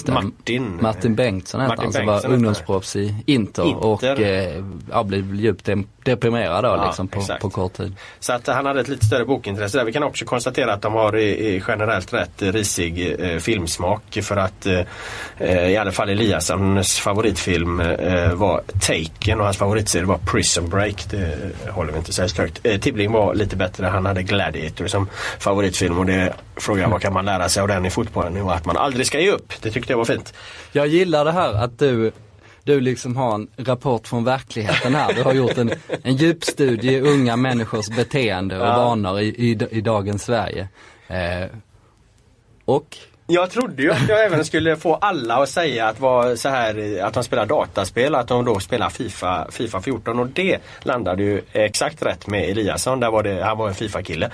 Ja. 0.07 0.13
Martin. 0.13 0.79
Martin 0.81 1.15
Bengtsson 1.15 1.61
Martin 1.67 1.85
han 1.85 1.93
som 1.93 2.07
var 2.07 2.27
ungdomsproffs 2.27 2.97
i 2.97 3.15
Inter, 3.27 3.65
Inter. 3.67 3.87
och 3.87 4.05
eh, 4.05 4.65
ja, 4.91 5.03
blev 5.05 5.35
djupt 5.35 5.69
deprimerad 6.05 6.65
då 6.65 6.69
Ja, 6.69 6.87
liksom 6.87 7.09
på, 7.09 7.21
på 7.41 7.51
kort 7.51 7.73
tid. 7.73 7.97
Så 8.21 8.33
att 8.33 8.47
han 8.47 8.67
hade 8.67 8.81
ett 8.81 8.89
lite 8.89 9.07
större 9.07 9.25
bokintresse 9.25 9.79
där. 9.79 9.85
Vi 9.85 9.93
kan 9.93 10.03
också 10.03 10.25
konstatera 10.25 10.73
att 10.73 10.83
de 10.83 10.93
har 10.95 11.17
i, 11.17 11.63
generellt 11.69 12.13
rätt 12.13 12.43
risig 12.43 13.17
eh, 13.21 13.39
filmsmak 13.39 14.19
för 14.23 14.37
att 14.37 14.67
eh, 15.39 15.71
i 15.71 15.77
alla 15.77 15.93
fall 15.93 16.09
Eliassons 16.09 16.99
favoritfilm 16.99 17.81
eh, 17.81 18.33
var 18.35 18.63
Taken 18.81 19.39
och 19.39 19.45
hans 19.45 19.57
favoritserie 19.57 20.05
var 20.07 20.19
Prison 20.19 20.69
Break. 20.69 21.11
Det 21.11 21.39
håller 21.71 21.93
vi 21.93 21.99
inte 21.99 22.13
särskilt 22.13 22.39
högt. 22.39 22.67
Eh, 22.67 22.81
Tibbling 22.81 23.13
var 23.13 23.35
lite 23.35 23.57
bättre. 23.57 23.87
Han 23.87 24.07
hade 24.07 24.23
Gladiator 24.23 24.87
som 24.87 25.09
favoritfilm 25.39 25.99
och 25.99 26.07
det 26.07 26.35
frågar 26.57 26.83
jag 26.83 26.89
vad 26.91 27.01
kan 27.03 27.13
man 27.13 27.25
lära 27.25 27.49
sig 27.49 27.61
av 27.63 27.69
den 27.69 27.87
i 27.87 27.91
fotbollen? 27.91 28.43
Och 28.43 28.55
att 28.55 28.67
man 28.67 28.77
aldrig 28.77 29.07
ska 29.07 29.21
ge 29.21 29.31
upp. 29.31 29.53
Det 29.63 29.71
tyckte 29.71 29.93
jag 29.93 29.99
var 29.99 30.05
fint. 30.05 30.35
Jag 30.73 30.87
gillar 30.87 31.25
det 31.25 31.33
här 31.33 31.55
att 31.55 31.79
du 31.79 32.13
du 32.65 32.81
liksom 32.81 33.17
har 33.17 33.35
en 33.35 33.49
rapport 33.57 34.07
från 34.09 34.25
verkligheten 34.25 34.95
här. 34.95 35.13
Du 35.15 35.23
har 35.23 35.33
gjort 35.33 35.59
en, 35.59 35.71
en 36.03 36.17
djupstudie 36.17 36.93
i 36.93 37.01
unga 37.01 37.37
människors 37.37 37.89
beteende 37.89 38.59
och 38.61 38.67
Ja. 38.67 38.77
vanor 38.77 39.21
i, 39.21 39.27
i, 39.29 39.59
i 39.71 39.81
dagens 39.81 40.23
Sverige. 40.23 40.69
Eh, 41.09 41.49
och 42.65 42.97
jag 43.33 43.51
trodde 43.51 43.83
ju 43.83 43.93
att 43.93 44.09
jag 44.09 44.25
även 44.25 44.45
skulle 44.45 44.77
få 44.77 44.95
alla 44.95 45.43
att 45.43 45.49
säga 45.49 45.87
att, 45.87 46.01
var 46.01 46.37
så 46.37 46.49
här, 46.49 47.01
att 47.03 47.15
de 47.15 47.25
spelar 47.25 47.47
dataspel, 47.47 48.15
att 48.15 48.29
de 48.29 48.45
då 48.45 48.61
spelar 48.61 48.89
Fifa, 48.89 49.47
Fifa 49.51 49.81
14 49.81 50.19
och 50.19 50.27
det 50.27 50.59
landade 50.83 51.23
ju 51.23 51.43
exakt 51.53 52.03
rätt 52.03 52.27
med 52.27 52.49
Eliasson. 52.51 53.01
Där 53.01 53.11
var 53.11 53.23
det, 53.23 53.45
han 53.45 53.59
var 53.59 53.69
en 53.69 53.75
Fifa-kille. 53.75 54.31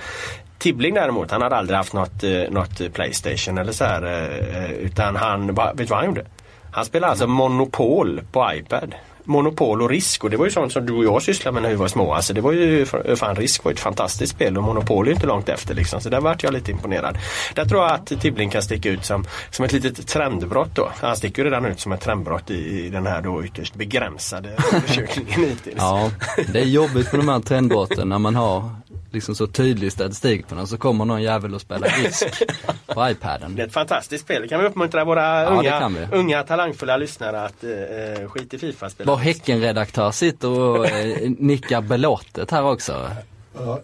Tibbling 0.57 0.93
däremot, 0.93 1.31
han 1.31 1.41
hade 1.41 1.55
aldrig 1.55 1.77
haft 1.77 1.93
något, 1.93 2.23
eh, 2.23 2.41
något 2.49 2.93
Playstation 2.93 3.57
eller 3.57 3.71
så 3.71 3.83
här. 3.83 4.03
Eh, 4.03 4.63
eh, 4.63 4.71
utan 4.71 5.15
han, 5.15 5.47
vet 5.47 5.77
du 5.77 5.85
vad 5.85 5.97
han 5.97 6.05
gjorde? 6.05 6.25
Han 6.71 6.85
spelade 6.85 7.11
alltså 7.11 7.27
Monopol 7.27 8.21
på 8.31 8.51
iPad. 8.53 8.95
Monopol 9.27 9.81
och 9.81 9.89
Risk 9.89 10.23
och 10.23 10.29
det 10.29 10.37
var 10.37 10.45
ju 10.45 10.51
sånt 10.51 10.73
som 10.73 10.85
du 10.85 10.93
och 10.93 11.03
jag 11.03 11.21
sysslade 11.21 11.53
med 11.53 11.63
när 11.63 11.69
vi 11.69 11.75
var 11.75 11.87
små. 11.87 12.13
Alltså 12.13 12.33
det 12.33 12.41
var 12.41 12.51
ju, 12.51 12.85
fan 13.15 13.35
Risk 13.35 13.63
var 13.63 13.71
ju 13.71 13.73
ett 13.73 13.79
fantastiskt 13.79 14.33
spel 14.33 14.57
och 14.57 14.63
Monopol 14.63 15.05
är 15.05 15.09
ju 15.09 15.15
inte 15.15 15.27
långt 15.27 15.49
efter 15.49 15.75
liksom. 15.75 16.01
Så 16.01 16.09
där 16.09 16.21
vart 16.21 16.43
jag 16.43 16.53
lite 16.53 16.71
imponerad. 16.71 17.17
Där 17.55 17.65
tror 17.65 17.81
jag 17.81 17.91
att 17.91 18.21
Tibbling 18.21 18.49
kan 18.49 18.61
sticka 18.61 18.89
ut 18.89 19.05
som, 19.05 19.25
som 19.49 19.65
ett 19.65 19.71
litet 19.71 20.07
trendbrott 20.07 20.75
då. 20.75 20.91
Han 20.95 21.15
sticker 21.15 21.43
ju 21.43 21.49
redan 21.49 21.65
ut 21.65 21.79
som 21.79 21.91
ett 21.91 22.01
trendbrott 22.01 22.51
i, 22.51 22.85
i 22.85 22.89
den 22.89 23.07
här 23.07 23.21
då 23.21 23.43
ytterst 23.43 23.75
begränsade 23.75 24.49
undersökningen 24.73 25.39
hittills. 25.39 25.75
ja, 25.77 26.11
det 26.53 26.59
är 26.59 26.65
jobbigt 26.65 27.11
med 27.11 27.19
de 27.19 27.29
här 27.29 27.39
trendbrotten 27.39 28.09
när 28.09 28.19
man 28.19 28.35
har 28.35 28.71
liksom 29.11 29.35
så 29.35 29.47
tydlig 29.47 29.91
statistik 29.91 30.47
på 30.47 30.55
den 30.55 30.67
så 30.67 30.77
kommer 30.77 31.05
någon 31.05 31.21
jävel 31.21 31.53
och 31.55 31.61
spelar 31.61 31.87
risk 32.03 32.27
på 32.87 33.09
iPaden. 33.09 33.55
Det 33.55 33.61
är 33.61 33.67
ett 33.67 33.73
fantastiskt 33.73 34.23
spel. 34.23 34.41
Det 34.41 34.47
kan 34.47 34.59
vi 34.59 34.65
uppmuntra 34.67 35.05
våra 35.05 35.43
Ja, 35.43 35.49
unga, 35.49 35.89
vi. 35.89 36.17
unga 36.17 36.43
talangfulla 36.43 36.97
lyssnare 36.97 37.41
att 37.45 37.63
eh, 37.63 37.71
eh, 38.23 38.29
skit 38.29 38.53
i 38.53 38.57
Fifa-spel. 38.57 39.07
Vår 39.07 39.15
Häcken-redaktör 39.17 40.11
sitter 40.11 40.49
och 40.49 40.85
eh, 40.87 41.29
nickar 41.39 41.81
belåtet 41.81 42.51
här 42.51 42.63
också. 42.63 43.09
Ja. 43.59 43.79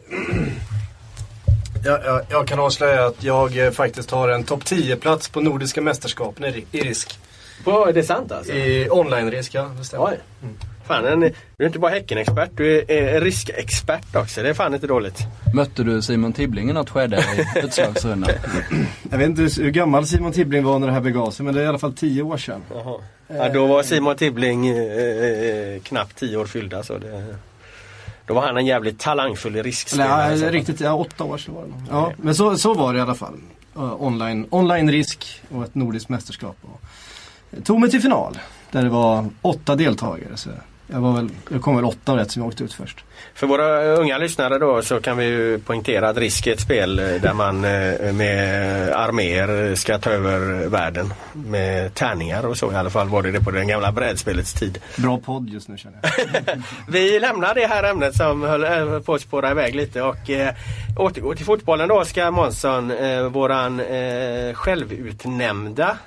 Jag, 1.85 2.05
jag, 2.05 2.21
jag 2.29 2.47
kan 2.47 2.59
avslöja 2.59 3.05
att 3.05 3.23
jag 3.23 3.57
eh, 3.57 3.71
faktiskt 3.71 4.11
har 4.11 4.29
en 4.29 4.43
topp 4.43 4.63
10-plats 4.63 5.29
på 5.29 5.41
Nordiska 5.41 5.81
mästerskapen 5.81 6.45
i, 6.45 6.65
i 6.71 6.81
risk. 6.81 7.19
På, 7.63 7.85
är 7.87 7.93
det 7.93 8.03
sant 8.03 8.31
alltså? 8.31 8.53
I 8.53 8.89
online-risk, 8.91 9.53
ja. 9.53 9.71
Det 9.77 9.83
stämmer. 9.85 10.05
Oj. 10.05 10.19
Fan, 10.87 11.05
en, 11.05 11.19
du 11.19 11.33
är 11.57 11.65
inte 11.65 11.79
bara 11.79 11.91
Häcken-expert, 11.91 12.51
du 12.55 12.79
är 12.87 13.15
eh, 13.15 13.21
riskexpert 13.21 14.15
också. 14.15 14.43
Det 14.43 14.49
är 14.49 14.53
fan 14.53 14.73
inte 14.73 14.87
dåligt. 14.87 15.19
Mötte 15.53 15.83
du 15.83 16.01
Simon 16.01 16.33
Tibbling 16.33 16.69
i 16.69 16.73
något 16.73 16.89
skede 16.89 17.17
i 17.17 17.59
utslagsrundan? 17.65 18.29
Jag 19.11 19.17
vet 19.17 19.27
inte 19.27 19.61
hur 19.61 19.71
gammal 19.71 20.07
Simon 20.07 20.31
Tibbling 20.31 20.63
var 20.63 20.79
när 20.79 20.87
det 20.87 20.93
här 20.93 21.01
begav 21.01 21.31
sig 21.31 21.45
men 21.45 21.55
det 21.55 21.61
är 21.61 21.65
i 21.65 21.67
alla 21.67 21.79
fall 21.79 21.93
tio 21.93 22.23
år 22.23 22.37
sedan. 22.37 22.61
Jaha. 22.73 22.99
Ja, 23.27 23.49
då 23.49 23.65
var 23.65 23.83
Simon 23.83 24.15
Tibbling 24.15 24.67
eh, 24.67 24.77
eh, 24.77 25.81
knappt 25.81 26.15
tio 26.15 26.37
år 26.37 26.45
fyllda. 26.45 26.83
Så 26.83 26.97
det, 26.97 27.35
då 28.25 28.33
var 28.33 28.41
han 28.41 28.57
en 28.57 28.65
jävligt 28.65 28.99
talangfull 28.99 29.63
riskspelare. 29.63 30.31
ja, 30.31 30.37
så. 30.37 30.49
riktigt, 30.49 30.79
ja, 30.79 30.93
åtta 30.93 31.23
år 31.23 31.37
sedan 31.37 31.55
var 31.55 31.61
det 31.63 31.69
nog. 31.69 31.81
Ja, 31.89 32.13
men 32.17 32.35
så, 32.35 32.57
så 32.57 32.73
var 32.73 32.93
det 32.93 32.99
i 32.99 33.01
alla 33.01 33.15
fall. 33.15 33.33
Uh, 33.77 34.01
online, 34.01 34.47
online 34.49 34.91
risk 34.91 35.41
och 35.49 35.63
ett 35.63 35.75
nordiskt 35.75 36.09
mästerskap. 36.09 36.57
Och 36.61 36.81
tog 37.63 37.79
mig 37.79 37.89
till 37.89 38.01
final 38.01 38.37
där 38.71 38.83
det 38.83 38.89
var 38.89 39.29
åtta 39.41 39.75
deltagare. 39.75 40.37
Så 40.37 40.49
jag, 40.93 41.01
var 41.01 41.13
väl, 41.13 41.29
jag 41.49 41.61
kom 41.61 41.75
väl 41.75 41.85
åtta 41.85 42.17
rätt 42.17 42.31
som 42.31 42.41
jag 42.41 42.49
åkte 42.49 42.63
ut 42.63 42.73
först. 42.73 43.03
För 43.33 43.47
våra 43.47 43.83
unga 43.83 44.17
lyssnare 44.17 44.59
då 44.59 44.81
så 44.81 45.01
kan 45.01 45.17
vi 45.17 45.25
ju 45.25 45.59
poängtera 45.59 46.09
att 46.09 46.17
Risk 46.17 46.47
är 46.47 46.53
ett 46.53 46.59
spel 46.59 46.99
eh, 46.99 47.05
där 47.05 47.33
man 47.33 47.65
eh, 47.65 48.13
med 48.13 48.89
arméer 48.93 49.75
ska 49.75 49.97
ta 49.97 50.09
över 50.09 50.67
världen. 50.67 51.13
Med 51.33 51.93
tärningar 51.93 52.45
och 52.45 52.57
så 52.57 52.71
i 52.71 52.75
alla 52.75 52.89
fall 52.89 53.09
var 53.09 53.21
det 53.21 53.31
det 53.31 53.39
på 53.39 53.51
den 53.51 53.67
gamla 53.67 53.91
brädspelets 53.91 54.53
tid. 54.53 54.79
Bra 54.97 55.17
podd 55.17 55.49
just 55.49 55.67
nu 55.67 55.77
känner 55.77 55.99
jag. 56.01 56.61
Vi 56.87 57.19
lämnar 57.19 57.55
det 57.55 57.67
här 57.67 57.83
ämnet 57.83 58.15
som 58.15 58.43
höll, 58.43 59.01
på 59.01 59.13
att 59.13 59.21
spåra 59.21 59.51
iväg 59.51 59.75
lite 59.75 60.01
och 60.01 60.29
eh, 60.29 60.53
återgår 60.97 61.35
till 61.35 61.45
fotbollen 61.45 61.89
då 61.89 62.05
ska 62.05 62.31
Månsson, 62.31 62.91
eh, 62.91 63.23
våran 63.23 63.79
eh, 63.79 64.53
självutnämnda 64.53 65.97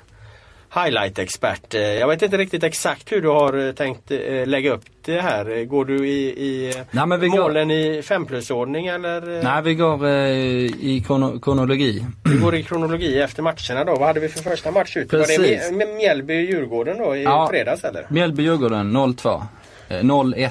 highlight-expert. 0.84 1.74
Eh, 1.74 1.80
Jag 1.80 2.08
vet 2.08 2.22
inte 2.22 2.36
riktigt 2.38 2.62
exakt 2.64 3.12
hur 3.12 3.22
du 3.22 3.28
har 3.28 3.66
eh, 3.66 3.72
tänkt 3.72 4.10
eh, 4.10 4.46
lägga 4.46 4.72
upp 4.72 4.82
det 5.04 5.20
här. 5.20 5.64
Går 5.64 5.84
du 5.84 6.08
i, 6.08 6.22
i 6.28 6.72
Nej, 6.90 7.18
vi 7.20 7.28
går- 7.28 7.38
målen 7.38 7.70
i 7.70 8.02
fem 8.02 8.26
plus-ordning 8.26 8.86
eller? 8.86 9.42
Nej, 9.42 9.62
vi 9.62 9.74
går 9.74 10.06
i 10.08 11.04
krono- 11.06 11.40
kronologi. 11.40 12.04
Vi 12.24 12.38
går 12.38 12.54
i 12.54 12.62
kronologi 12.62 13.20
efter 13.20 13.42
matcherna 13.42 13.84
då. 13.84 13.96
Vad 13.96 14.06
hade 14.08 14.20
vi 14.20 14.28
för 14.28 14.42
första 14.50 14.70
match 14.70 14.96
ut? 14.96 15.12
Var 15.12 15.18
det 15.20 15.26
Precis. 15.26 15.70
Mj- 15.72 15.76
Mj- 15.76 15.96
Mjällby-Djurgården 15.96 16.98
då 16.98 17.16
i 17.16 17.22
Ja. 17.22 17.46
fredags 17.50 17.84
eller? 17.84 18.06
Mjällby-Djurgården 18.08 18.92
0-2. 18.92 19.42
Eh, 19.88 20.02
0-1. 20.02 20.50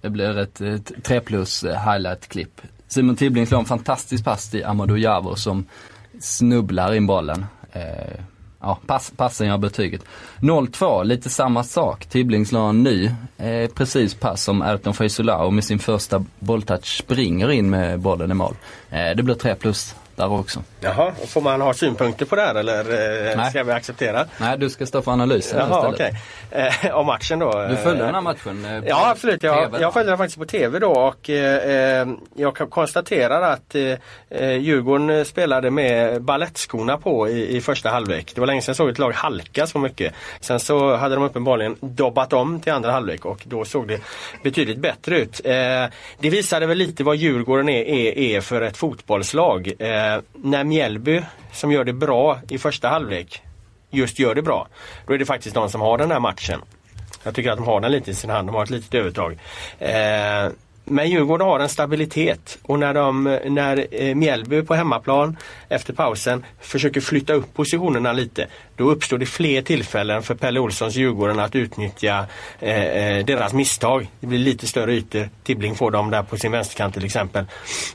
Det 0.00 0.10
blir 0.10 0.38
ett, 0.38 0.60
ett 0.60 0.92
3 1.02 1.20
plus 1.20 1.64
highlight-klipp. 1.64 2.60
Simon 2.88 3.16
Tibbling 3.16 3.46
slår 3.46 3.58
en 3.58 3.64
fantastisk 3.64 4.24
pass 4.24 4.50
till 4.50 4.64
Amadou 4.64 4.96
Javo 4.98 5.34
som 5.36 5.66
snubblar 6.20 6.94
in 6.94 7.06
bollen. 7.06 7.46
Ja, 8.60 8.78
pass, 8.86 9.12
passen 9.16 9.46
gör 9.46 9.58
betyget. 9.58 10.04
0-2, 10.40 11.04
lite 11.04 11.30
samma 11.30 11.64
sak. 11.64 12.06
Tibblings 12.06 12.52
la 12.52 12.68
en 12.68 12.82
ny, 12.82 13.10
eh, 13.36 13.70
precis 13.74 14.14
pass 14.14 14.42
som 14.42 14.62
Erton 14.62 14.94
Feysolao 14.94 15.46
och 15.46 15.52
med 15.52 15.64
sin 15.64 15.78
första 15.78 16.24
bolltouch 16.38 16.98
springer 16.98 17.50
in 17.50 17.70
med 17.70 18.00
bollen 18.00 18.30
i 18.30 18.34
mål. 18.34 18.54
Eh, 18.90 19.16
det 19.16 19.22
blir 19.22 19.34
3 19.34 19.54
plus 19.54 19.94
där 20.16 20.32
också. 20.32 20.62
Jaha, 20.80 21.12
och 21.22 21.28
får 21.28 21.40
man 21.40 21.60
ha 21.60 21.74
synpunkter 21.74 22.26
på 22.26 22.36
det 22.36 22.42
här 22.42 22.54
eller 22.54 22.80
eh, 22.80 23.36
Nej. 23.36 23.50
ska 23.50 23.62
vi 23.62 23.72
acceptera? 23.72 24.26
Nej, 24.40 24.58
du 24.58 24.70
ska 24.70 24.86
stå 24.86 25.02
för 25.02 25.12
analysen 25.12 25.58
Jaha, 25.58 25.88
istället. 25.90 26.14
okej. 26.50 26.80
Eh, 26.84 26.96
om 26.96 27.06
matchen 27.06 27.38
då? 27.38 27.66
Du 27.70 27.76
följde 27.76 28.00
eh, 28.00 28.06
den 28.06 28.14
här 28.14 28.20
matchen? 28.20 28.66
på 28.82 28.86
Ja 28.88 29.10
absolut, 29.10 29.42
jag, 29.42 29.76
jag 29.80 29.92
följde 29.92 30.10
den 30.10 30.18
faktiskt 30.18 30.38
på 30.38 30.44
TV 30.44 30.78
då 30.78 30.90
och 30.90 31.30
eh, 31.30 32.08
jag 32.34 32.56
kan 32.56 32.66
konstatera 32.66 33.52
att 33.52 33.74
eh, 33.74 34.52
Djurgården 34.56 35.24
spelade 35.24 35.70
med 35.70 36.22
ballettskorna 36.22 36.98
på 36.98 37.28
i, 37.28 37.56
i 37.56 37.60
första 37.60 37.90
halvlek. 37.90 38.32
Det 38.34 38.40
var 38.40 38.46
länge 38.46 38.62
sedan 38.62 38.70
jag 38.70 38.76
såg 38.76 38.88
ett 38.88 38.98
lag 38.98 39.12
halka 39.12 39.66
så 39.66 39.78
mycket. 39.78 40.14
Sen 40.40 40.60
så 40.60 40.96
hade 40.96 41.14
de 41.14 41.24
uppenbarligen 41.24 41.76
dobbat 41.80 42.32
om 42.32 42.60
till 42.60 42.72
andra 42.72 42.92
halvlek 42.92 43.24
och 43.24 43.42
då 43.44 43.64
såg 43.64 43.88
det 43.88 44.00
betydligt 44.42 44.78
bättre 44.78 45.18
ut. 45.18 45.40
Eh, 45.44 45.52
det 46.18 46.30
visade 46.30 46.66
väl 46.66 46.78
lite 46.78 47.04
vad 47.04 47.16
Djurgården 47.16 47.68
är, 47.68 47.82
är, 47.82 48.18
är 48.18 48.40
för 48.40 48.62
ett 48.62 48.76
fotbollslag. 48.76 49.72
Eh, 49.78 50.05
Eh, 50.14 50.20
när 50.32 50.64
Mjällby, 50.64 51.22
som 51.52 51.72
gör 51.72 51.84
det 51.84 51.92
bra 51.92 52.38
i 52.48 52.58
första 52.58 52.88
halvlek, 52.88 53.42
just 53.90 54.18
gör 54.18 54.34
det 54.34 54.42
bra. 54.42 54.68
Då 55.06 55.14
är 55.14 55.18
det 55.18 55.26
faktiskt 55.26 55.54
de 55.54 55.70
som 55.70 55.80
har 55.80 55.98
den 55.98 56.10
här 56.10 56.20
matchen. 56.20 56.60
Jag 57.22 57.34
tycker 57.34 57.50
att 57.50 57.58
de 57.58 57.66
har 57.66 57.80
den 57.80 57.92
lite 57.92 58.10
i 58.10 58.14
sin 58.14 58.30
hand, 58.30 58.48
de 58.48 58.54
har 58.54 58.62
ett 58.62 58.70
litet 58.70 58.94
övertag. 58.94 59.38
Eh, 59.78 60.48
men 60.88 61.10
Djurgården 61.10 61.46
har 61.46 61.60
en 61.60 61.68
stabilitet 61.68 62.58
och 62.62 62.78
när, 62.78 62.94
de, 62.94 63.38
när 63.44 63.86
eh, 63.90 64.14
Mjällby 64.14 64.62
på 64.62 64.74
hemmaplan 64.74 65.36
efter 65.68 65.92
pausen 65.92 66.44
försöker 66.60 67.00
flytta 67.00 67.32
upp 67.32 67.54
positionerna 67.54 68.12
lite 68.12 68.46
då 68.76 68.90
uppstår 68.90 69.18
det 69.18 69.26
fler 69.26 69.62
tillfällen 69.62 70.22
för 70.22 70.34
Pelle 70.34 70.60
Olssons 70.60 70.96
Djurgården 70.96 71.38
att 71.38 71.54
utnyttja 71.54 72.26
eh, 72.60 72.82
eh, 72.82 73.24
deras 73.24 73.52
misstag. 73.52 74.06
Det 74.20 74.26
blir 74.26 74.38
lite 74.38 74.66
större 74.66 74.94
ytor. 74.94 75.28
Tibbling 75.42 75.74
får 75.74 75.90
dem 75.90 76.10
där 76.10 76.22
på 76.22 76.36
sin 76.36 76.52
vänsterkant 76.52 76.94
till 76.94 77.04
exempel. 77.04 77.44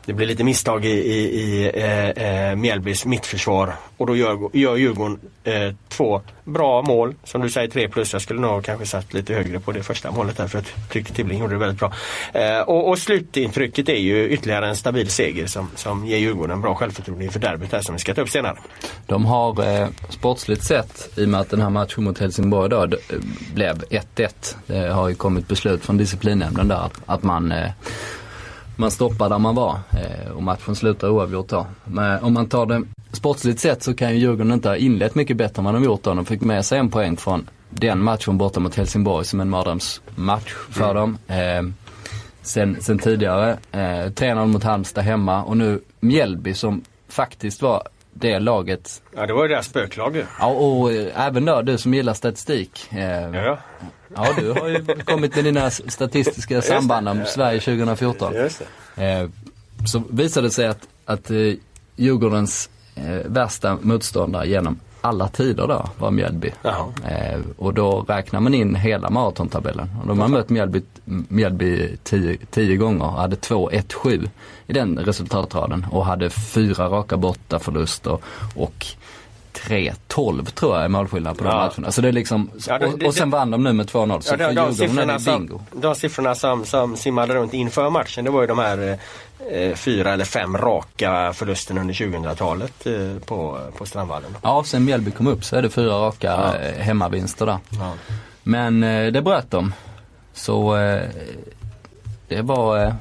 Det 0.06 0.14
blir 0.14 0.28
lite 0.28 0.44
misstag 0.44 0.86
i, 0.86 0.90
i, 0.90 1.42
i 1.42 1.72
eh, 1.74 2.10
eh 2.10 2.56
Mjällbys 2.56 3.06
mittförsvar 3.06 3.74
och 3.98 4.08
då 4.08 4.16
gör, 4.16 4.50
gör 4.54 4.76
Djurgården 4.76 5.20
eh, 5.44 5.74
två 5.90 6.22
bra 6.44 6.82
mål. 6.82 7.16
Som 7.24 7.42
du 7.42 7.50
säger 7.50 7.68
tre 7.68 7.88
plus. 7.88 8.14
Jag 8.14 8.22
skulle 8.22 8.42
nog 8.42 8.64
kanske 8.64 8.86
satt 8.86 9.14
lite 9.14 9.34
högre 9.34 9.60
på 9.60 9.72
det 9.72 9.84
första 9.84 10.12
målet 10.12 10.38
där 10.38 10.48
för 10.48 10.58
jag 10.58 10.90
tyckte 10.90 11.14
Tibbling 11.14 11.40
gjorde 11.40 11.54
det 11.54 11.60
väldigt 11.60 11.80
bra. 11.80 11.94
Eh, 12.34 12.60
och, 12.82 12.90
och 12.90 12.98
slutintrycket 13.00 13.90
är 13.90 13.94
ju 14.00 14.30
ytterligare 14.30 14.68
en 14.70 14.76
stabil 14.76 15.10
seger 15.10 15.48
som, 15.48 15.70
som 15.76 16.06
ger 16.06 16.18
Djurgården 16.18 16.62
bra 16.62 16.76
självförtroende 16.76 17.26
inför 17.26 17.40
derbyt 17.40 17.72
här 17.72 17.82
som 17.82 17.96
vi 17.96 18.00
ska 18.00 18.14
ta 18.14 18.22
upp 18.22 18.30
senare. 18.30 18.56
De 19.06 19.26
har 19.26 19.82
eh, 19.82 19.88
sportsligt 20.10 20.64
sett, 20.64 21.10
i 21.16 21.26
och 21.26 21.30
med 21.30 21.40
att 21.40 21.50
den 21.50 21.62
här 21.62 21.70
matchen 21.70 22.04
mot 22.04 22.20
Helsingborg 22.20 22.70
då, 22.70 22.86
d- 22.86 22.98
eh, 23.10 23.16
blev 23.54 23.84
1-1. 23.84 24.56
Det 24.68 24.94
har 24.94 25.10
ju 25.10 25.16
kommit 25.16 25.48
beslut 25.48 25.86
från 25.86 25.98
disciplinnämnden 25.98 26.68
där 26.68 26.76
att, 26.86 27.02
att 27.06 27.24
man, 27.24 27.52
eh, 27.52 27.70
man 28.76 28.92
stoppar 28.92 29.30
där 29.30 29.40
man 29.40 29.56
var 29.56 29.80
eh, 29.92 30.32
och 30.32 30.44
matchen 30.44 30.76
slutar 30.76 31.10
oavgjort 31.10 31.48
då. 31.48 31.68
Men 31.86 32.24
om 32.24 32.34
man 32.34 32.50
tar 32.50 32.66
det 32.66 32.84
sportsligt 33.12 33.60
sett 33.60 33.84
så 33.84 33.94
kan 33.94 34.12
ju 34.12 34.18
Djurgården 34.18 34.52
inte 34.52 34.70
ha 34.70 34.76
inlett 34.76 35.16
mycket 35.16 35.38
bättre 35.38 35.60
än 35.60 35.64
vad 35.66 35.74
de 35.74 35.84
gjort 35.84 36.04
då. 36.04 36.14
De 36.14 36.26
fick 36.26 36.42
med 36.42 36.66
sig 36.66 36.80
en 36.80 36.90
poäng 36.90 37.18
från 37.18 37.50
den 37.70 38.04
matchen 38.04 38.38
borta 38.38 38.60
mot 38.60 38.76
Helsingborg 38.76 39.26
som 39.26 39.40
en 39.42 39.50
mardrömsmatch 39.50 40.54
för 40.70 40.94
dem. 40.94 41.18
Sen, 42.42 42.78
sen 42.82 43.00
tidigare. 43.00 43.58
Eh, 43.72 43.80
3-0 43.80 44.46
mot 44.46 44.64
Halmstad 44.64 45.04
hemma 45.04 45.44
och 45.44 45.58
nu 45.58 45.80
Mjällby 46.00 46.54
som 46.54 46.82
faktiskt 47.10 47.62
var 47.62 47.84
det 48.14 48.40
laget 48.40 49.02
Ja 49.16 49.26
det 49.28 49.34
var 49.34 49.44
ju 49.44 49.48
deras 49.50 49.66
spöklag 49.66 50.16
ju. 50.16 50.26
Ja 50.40 50.48
och 50.48 50.92
eh, 50.92 51.28
även 51.28 51.46
då 51.46 51.62
du 51.62 51.78
som 51.78 51.94
gillar 51.94 52.14
statistik. 52.14 52.88
Eh, 52.92 53.02
Ja, 53.36 53.58
ja 54.16 54.28
du 54.40 54.52
har 54.52 54.68
ju 54.68 54.86
kommit 55.06 55.36
med 55.36 55.44
dina 55.44 55.70
statistiska 55.72 56.62
samband 56.62 57.10
om 57.10 57.24
Sverige 57.26 57.60
2014. 57.60 58.34
just 58.34 58.62
det. 58.96 59.04
Eh, 59.06 59.30
så 59.86 60.04
visade 60.10 60.48
det 60.48 60.52
sig 60.52 60.68
att, 60.68 60.88
att 61.06 61.32
eh, 61.32 61.38
Djurgårdens 61.96 62.70
eh, 62.96 63.04
värsta 63.26 63.78
motståndare 63.82 64.48
genom 64.48 64.80
alla 65.02 65.28
tider 65.28 65.68
då 65.68 65.90
var 65.98 66.12
Mjällby. 66.12 66.52
Eh, 67.06 67.40
och 67.58 67.74
då 67.74 68.06
räknar 68.08 68.40
man 68.40 68.54
in 68.54 68.76
hela 68.76 69.10
maratontabellen. 69.10 69.90
Och 70.02 70.08
de 70.08 70.20
har 70.20 70.28
mött 70.28 70.50
Mjällby, 70.50 70.82
Mjällby 71.06 71.98
tio, 72.04 72.38
tio 72.52 72.78
gånger 72.78 73.06
och 73.06 73.12
hade 73.12 73.36
2-1-7 73.36 74.30
i 74.68 74.74
den 74.74 75.00
resultatraden 75.00 75.86
och 75.92 76.06
hade 76.06 76.30
fyra 76.30 76.88
raka 76.88 77.18
bortaförluster 77.18 78.18
och 78.56 78.86
3-12 79.54 80.46
tror 80.46 80.76
jag 80.76 80.84
är 80.84 80.88
målskillnad 80.90 81.38
på 81.38 81.44
de 81.44 81.50
Ja. 81.50 81.56
matcherna. 81.58 81.92
Så 81.92 82.02
det 82.02 82.08
är 82.08 82.12
liksom, 82.12 82.50
Ja, 82.68 82.78
det- 82.80 82.86
och, 82.86 83.04
och 83.04 83.14
sen 83.14 83.30
vann 83.30 83.52
de 83.52 83.64
nu 83.64 83.74
med 83.74 83.86
2-0. 83.90 84.20
Så 84.22 84.34
Ja, 84.40 84.48
de, 84.48 84.56
de, 84.56 84.74
siffrorna 84.76 85.14
det 85.14 85.20
som, 85.20 85.40
bingo. 85.48 85.62
de 85.72 85.96
siffrorna 85.96 86.36
som, 86.36 86.66
som 86.66 86.98
simmade 86.98 87.34
runt 87.36 87.54
inför 87.54 87.90
matchen 87.90 88.26
det 88.26 88.32
var 88.32 88.42
ju 88.42 88.48
de 88.48 88.60
här 88.60 88.98
eh, 89.52 89.76
fyra 89.76 90.14
eller 90.14 90.26
fem 90.26 90.58
raka 90.58 91.34
förlusterna 91.34 91.82
under 91.82 91.94
2000-talet 91.94 92.86
eh, 92.88 92.94
på, 93.26 93.60
på 93.78 93.86
Strandvallen. 93.86 94.38
Ja, 94.42 94.64
sen 94.66 94.86
Mjällby 94.86 95.12
kom 95.12 95.28
upp 95.28 95.44
så 95.44 95.56
är 95.56 95.62
det 95.62 95.70
fyra 95.70 95.94
raka 95.94 96.54
eh, 96.62 96.82
hemmavinster 96.84 97.46
där. 97.46 97.58
Men 98.44 98.84
eh, 98.84 99.12
det 99.12 99.22
bröt 99.22 99.52
de. 99.52 99.74
Så 100.34 100.78
eh, 100.78 101.02
det 102.28 102.42
var, 102.42 102.84
eh, 102.86 102.94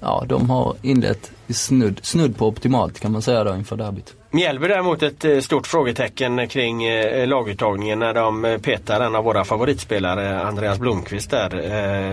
ja 0.00 0.24
de 0.28 0.50
har 0.50 0.76
inlett 0.82 1.30
snudd, 1.48 2.00
snudd 2.02 2.36
på 2.36 2.46
optimalt 2.46 3.00
kan 3.00 3.12
man 3.12 3.22
säga 3.22 3.44
då 3.44 3.54
inför 3.54 3.76
derbyt. 3.76 4.14
Mjällby 4.30 4.68
däremot 4.68 5.02
ett 5.02 5.24
eh, 5.24 5.40
stort 5.40 5.66
frågetecken 5.66 6.48
kring 6.48 6.84
eh, 6.84 7.28
laguttagningen 7.28 7.98
när 7.98 8.14
de 8.14 8.44
eh, 8.44 8.58
petar 8.58 9.00
en 9.00 9.14
av 9.14 9.24
våra 9.24 9.44
favoritspelare, 9.44 10.42
Andreas 10.42 10.78
Blomqvist 10.78 11.30
där. 11.30 11.48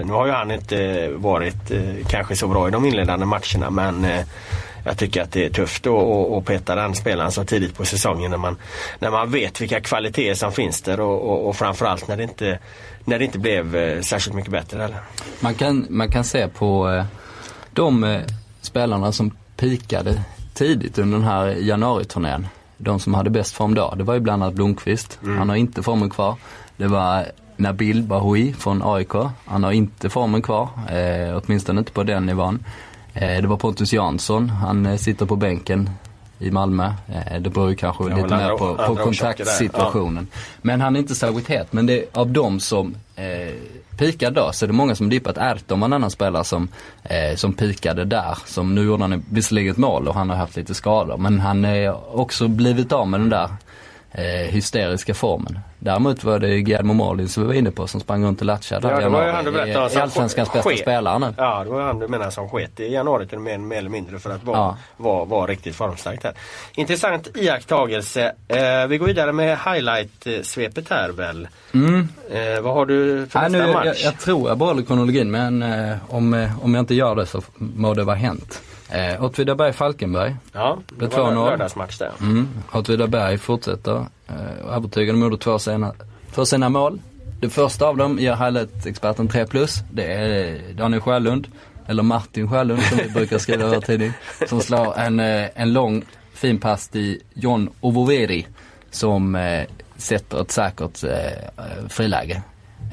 Nu 0.03 0.13
har 0.13 0.25
ju 0.25 0.31
han 0.31 0.51
inte 0.51 1.09
varit 1.15 1.71
kanske 2.09 2.35
så 2.35 2.47
bra 2.47 2.67
i 2.67 2.71
de 2.71 2.85
inledande 2.85 3.25
matcherna 3.25 3.69
men 3.69 4.07
jag 4.85 4.97
tycker 4.97 5.21
att 5.21 5.31
det 5.31 5.45
är 5.45 5.49
tufft 5.49 5.87
att- 5.87 6.45
peta 6.45 6.75
den 6.75 6.95
spelaren 6.95 7.31
så 7.31 7.43
tidigt 7.43 7.77
på 7.77 7.85
säsongen 7.85 8.31
när 8.31 8.37
man, 8.37 8.57
när 8.99 9.11
man 9.11 9.31
vet 9.31 9.61
vilka 9.61 9.81
kvaliteter 9.81 10.33
som 10.33 10.51
finns 10.51 10.81
där 10.81 10.99
och, 10.99 11.21
och, 11.21 11.47
och 11.47 11.55
framförallt 11.55 12.07
när 12.07 12.17
det 12.17 12.23
inte, 12.23 12.59
när 13.05 13.19
det 13.19 13.25
inte 13.25 13.39
blev 13.39 14.01
särskilt 14.01 14.35
mycket 14.35 14.51
bättre. 14.51 14.83
Eller? 14.83 14.97
Man 15.39 15.53
kan, 15.53 15.87
man 15.89 16.11
kan 16.11 16.23
se 16.23 16.47
på 16.47 17.03
de 17.75 18.03
eh, 18.03 18.21
spelarna 18.61 19.11
som 19.11 19.31
pikade 19.57 20.21
tidigt 20.53 20.97
under 20.97 21.17
den 21.17 21.27
här 21.27 21.47
januariturnén. 21.47 22.47
De 22.77 22.99
som 22.99 23.13
hade 23.13 23.29
bäst 23.29 23.53
form 23.53 23.73
då. 23.73 23.93
Det 23.97 24.03
var 24.03 24.13
ju 24.13 24.19
bland 24.19 24.43
annat 24.43 24.55
Blomqvist. 24.55 25.19
Han 25.38 25.49
har 25.49 25.55
inte 25.55 25.83
formen 25.83 26.09
kvar. 26.09 26.35
Det 26.77 26.88
var 26.88 27.25
Nabil 27.57 28.03
Bahoui 28.03 28.53
från 28.53 28.81
AIK. 28.83 29.13
Han 29.45 29.63
har 29.63 29.71
inte 29.71 30.09
formen 30.09 30.41
kvar. 30.41 30.69
Eh, 30.89 31.41
åtminstone 31.43 31.79
inte 31.79 31.91
på 31.91 32.03
den 32.03 32.25
nivån. 32.25 32.63
Eh, 33.13 33.41
det 33.41 33.47
var 33.47 33.57
Pontus 33.57 33.93
Jansson. 33.93 34.49
Han 34.49 34.85
eh, 34.85 34.97
sitter 34.97 35.25
på 35.25 35.35
bänken 35.35 35.89
i 36.39 36.51
Malmö. 36.51 36.85
Eh, 36.85 37.41
det 37.41 37.49
beror 37.49 37.69
ju 37.69 37.75
kanske 37.75 38.03
Ja, 38.03 38.15
lite 38.15 38.38
mer 38.38 38.49
på, 38.49 38.75
på 38.75 38.95
kontaktsituationen. 38.95 40.27
Men 40.61 40.81
han 40.81 40.95
är 40.95 40.99
inte 40.99 41.15
särskilt 41.15 41.47
het. 41.47 41.73
Men 41.73 41.85
det, 41.85 42.15
av 42.17 42.31
de 42.31 42.59
som 42.59 42.95
eh, 43.15 43.53
pikade 43.97 44.41
då 44.41 44.51
så 44.51 44.65
är 44.65 44.67
det 44.67 44.73
många 44.73 44.95
som 44.95 45.10
dippat. 45.10 45.38
Erton 45.38 45.79
var 45.79 45.86
en 45.86 45.93
annan 45.93 46.12
spelare 46.12 46.43
som, 46.43 46.67
eh, 47.03 47.36
som 47.36 47.53
pikade 47.53 48.05
där. 48.05 48.38
Som 48.45 48.75
nu 48.75 48.86
gjorde 48.86 49.03
han 49.03 49.23
visserligen 49.29 49.71
ett 49.71 49.77
mål 49.77 50.08
och 50.08 50.15
han 50.15 50.29
har 50.29 50.38
haft 50.38 50.55
lite 50.55 50.73
skador. 50.73 51.17
Men 51.17 51.39
han 51.39 51.63
har 51.63 52.17
också 52.19 52.47
blivit 52.47 52.91
av 52.91 53.08
med 53.08 53.19
den 53.19 53.29
där 53.29 53.49
eh, 54.17 54.23
hysteriska 54.51 55.13
formen. 55.13 55.60
Däremot 55.80 56.23
var 56.23 56.39
det 56.39 56.62
Guillermo 56.62 56.93
Molin 56.93 57.30
som 57.30 57.43
vi 57.43 57.47
var 57.47 57.54
inne 57.54 57.71
på 57.71 57.88
som 57.88 58.01
sprang 58.01 58.23
runt 58.25 58.39
och 58.39 58.45
latchade 58.45 58.88
Ja, 58.88 58.99
det 58.99 59.10
var 59.10 59.25
ju 59.25 59.32
han 59.32 59.45
du 59.45 59.51
berättade 59.51 59.93
I- 59.93 59.97
Allsvenskans 59.97 60.54
bästa 60.54 60.75
spelare 60.78 61.19
nu. 61.19 61.34
Ja, 61.38 61.63
det 61.63 61.69
var 61.69 61.82
han 61.82 61.99
du 61.99 62.08
menar 62.08 62.30
som 62.30 62.49
sket 62.49 62.80
i 62.80 62.93
januari 62.93 63.28
till 63.28 63.39
mer, 63.39 63.58
mer 63.58 63.78
eller 63.78 63.89
mindre 63.89 64.19
för 64.19 64.30
att 64.30 64.43
vara, 64.43 64.58
Ja. 64.58 64.78
vara, 64.97 65.25
vara 65.25 65.47
riktigt 65.47 65.75
formstarkt 65.75 66.23
här. 66.23 66.34
Intressant 66.75 67.28
iakttagelse. 67.38 68.34
Eh, 68.47 68.88
vi 68.88 68.97
går 68.97 69.06
vidare 69.08 69.32
med 69.34 69.58
highlight-svepet 69.58 70.89
här 70.89 71.10
väl. 71.10 71.47
Eh, 72.32 72.62
vad 72.62 72.73
har 72.73 72.86
du 72.86 73.28
för 73.30 73.39
nästa 73.39 73.58
nu, 73.65 73.73
match? 73.73 73.86
jag, 73.86 73.95
jag 73.97 74.19
tror 74.19 74.49
jag 74.49 74.58
behåller 74.58 74.84
kronologin 74.84 75.32
men 75.32 75.63
eh, 75.63 75.95
om, 76.10 76.34
eh, 76.34 76.63
om 76.65 76.73
jag 76.73 76.82
inte 76.82 76.95
gör 76.95 77.15
det 77.15 77.25
så 77.25 77.41
må 77.58 77.93
det 77.93 78.04
vara 78.04 78.15
hänt. 78.15 78.62
Eh, 78.89 79.23
Åtvidaberg-Falkenberg. 79.23 80.35
ja, 80.53 80.77
det 80.89 81.05
det 81.07 81.17
var 81.17 81.31
en 81.31 81.37
2-0. 81.37 81.49
lördagsmatch 81.49 81.97
där. 81.97 82.11
Mm. 82.21 82.49
Åtvidaberg 82.71 83.37
fortsätter. 83.37 84.05
Eh, 84.27 84.75
övertygande, 84.75 85.21
de 85.21 85.23
gjorde 85.23 85.37
två 85.37 85.59
sena, 85.59 85.93
två 86.33 86.45
sena 86.45 86.69
mål. 86.69 86.99
Det 87.39 87.49
första 87.49 87.85
av 87.85 87.97
dem 87.97 88.19
ger 88.19 88.35
highlight-experten 88.35 89.27
3 89.27 89.45
plus. 89.45 89.79
Det 89.91 90.13
är 90.13 90.59
Daniel 90.73 91.01
Sjölund, 91.01 91.47
eller 91.87 92.03
Martin 92.03 92.49
Sjölund 92.49 92.81
som 92.83 92.97
vi 92.97 93.09
brukar 93.09 93.37
skriva 93.37 93.65
i 93.65 93.69
vår 93.69 93.81
tidning. 93.81 94.11
Som 94.47 94.61
slår 94.61 94.97
en, 94.97 95.19
eh, 95.19 95.47
en 95.55 95.73
lång 95.73 96.03
fin 96.33 96.59
pass 96.59 96.87
till 96.87 97.21
John 97.33 97.69
Ovoveri 97.81 98.47
som 98.91 99.35
eh, 99.35 99.65
sätter 99.97 100.41
ett 100.41 100.51
säkert 100.51 101.03
eh, 101.03 101.87
friläge. 101.89 102.41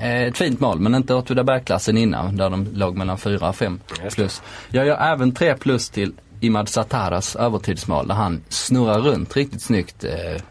Eh, 0.00 0.22
ett 0.22 0.38
fint 0.38 0.60
mål 0.60 0.80
men 0.80 0.94
inte 0.94 1.14
Åtvidaberg-klassen 1.14 1.96
innan 1.96 2.36
där 2.36 2.50
de 2.50 2.66
låg 2.74 2.96
mellan 2.96 3.18
4 3.18 3.48
och 3.48 3.56
5 3.56 3.80
Just 3.88 4.02
det. 4.02 4.22
plus. 4.22 4.42
Jag 4.70 4.86
gör 4.86 4.96
även 4.96 5.32
3 5.34 5.54
plus 5.54 5.88
till 5.88 6.12
Imad 6.40 6.68
Sataras 6.68 7.36
övertidsmål 7.36 8.08
där 8.08 8.14
han 8.14 8.42
snurrar 8.48 9.00
runt 9.00 9.36
riktigt 9.36 9.62
snyggt 9.62 10.04
eh, 10.04 10.42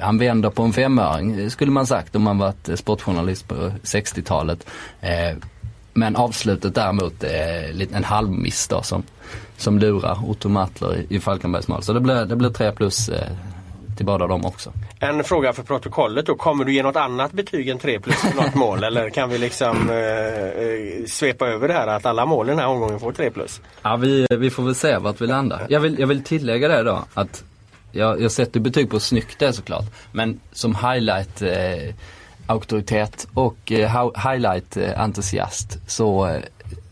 han 0.00 0.18
vänder 0.18 0.50
på 0.50 0.62
en 0.62 0.72
femöring 0.72 1.50
skulle 1.50 1.70
man 1.70 1.86
sagt 1.86 2.16
om 2.16 2.22
man 2.22 2.38
varit 2.38 2.70
sportjournalist 2.74 3.48
på 3.48 3.54
60-talet. 3.82 4.66
Eh, 5.00 5.36
men 5.94 6.16
avslutet 6.16 6.74
däremot 6.74 7.24
är 7.24 7.94
en 7.96 8.04
halvmiss 8.04 8.68
då 8.68 8.82
som, 8.82 9.02
som 9.56 9.78
lurar 9.78 10.30
Otto 10.30 10.48
Mattler 10.48 11.04
i, 11.08 11.20
Falkenbergs 11.20 11.68
mål. 11.68 11.82
Så 11.82 11.92
det 11.92 12.00
blir, 12.00 12.24
det 12.24 12.36
blir 12.36 12.50
3 12.50 12.72
plus 12.72 13.08
eh, 13.08 13.28
till 13.96 14.06
båda 14.06 14.26
dem 14.26 14.44
också. 14.44 14.72
En 14.98 15.24
fråga 15.24 15.52
för 15.52 15.62
protokollet 15.62 16.26
då. 16.26 16.34
Kommer 16.34 16.64
du 16.64 16.72
ge 16.72 16.82
något 16.82 16.96
annat 16.96 17.32
betyg 17.32 17.68
än 17.68 17.78
3 17.78 18.00
plus 18.00 18.20
till 18.20 18.36
något 18.36 18.54
mål 18.54 18.84
eller 18.84 19.10
kan 19.10 19.28
vi 19.28 19.38
liksom 19.38 19.90
eh, 19.90 19.96
eh, 19.96 21.06
svepa 21.06 21.46
över 21.46 21.68
det 21.68 21.74
här 21.74 21.86
att 21.86 22.06
alla 22.06 22.26
mål 22.26 22.46
den 22.46 22.58
här 22.58 22.66
omgången 22.66 23.00
får 23.00 23.12
3 23.12 23.30
plus? 23.30 23.60
Ja 23.82 23.96
vi, 23.96 24.26
vi 24.30 24.50
får 24.50 24.62
väl 24.62 24.74
se 24.74 24.98
vart 24.98 25.20
vi 25.20 25.26
landar. 25.26 25.66
Jag 25.68 25.80
vill, 25.80 25.98
jag 25.98 26.06
vill 26.06 26.24
tillägga 26.24 26.68
det 26.68 26.82
då 26.82 27.04
att 27.14 27.44
jag, 27.92 28.20
jag 28.22 28.32
sätter 28.32 28.60
betyg 28.60 28.90
på 28.90 29.00
snyggt 29.00 29.38
det 29.38 29.52
såklart. 29.52 29.84
Men 30.12 30.40
som 30.52 30.74
highlight 30.74 31.42
eh, 31.42 31.94
auktoritet 32.46 33.26
och 33.34 33.72
eh, 33.72 34.10
highlight-entusiast 34.14 35.78
så, 35.86 36.26
eh, 36.26 36.42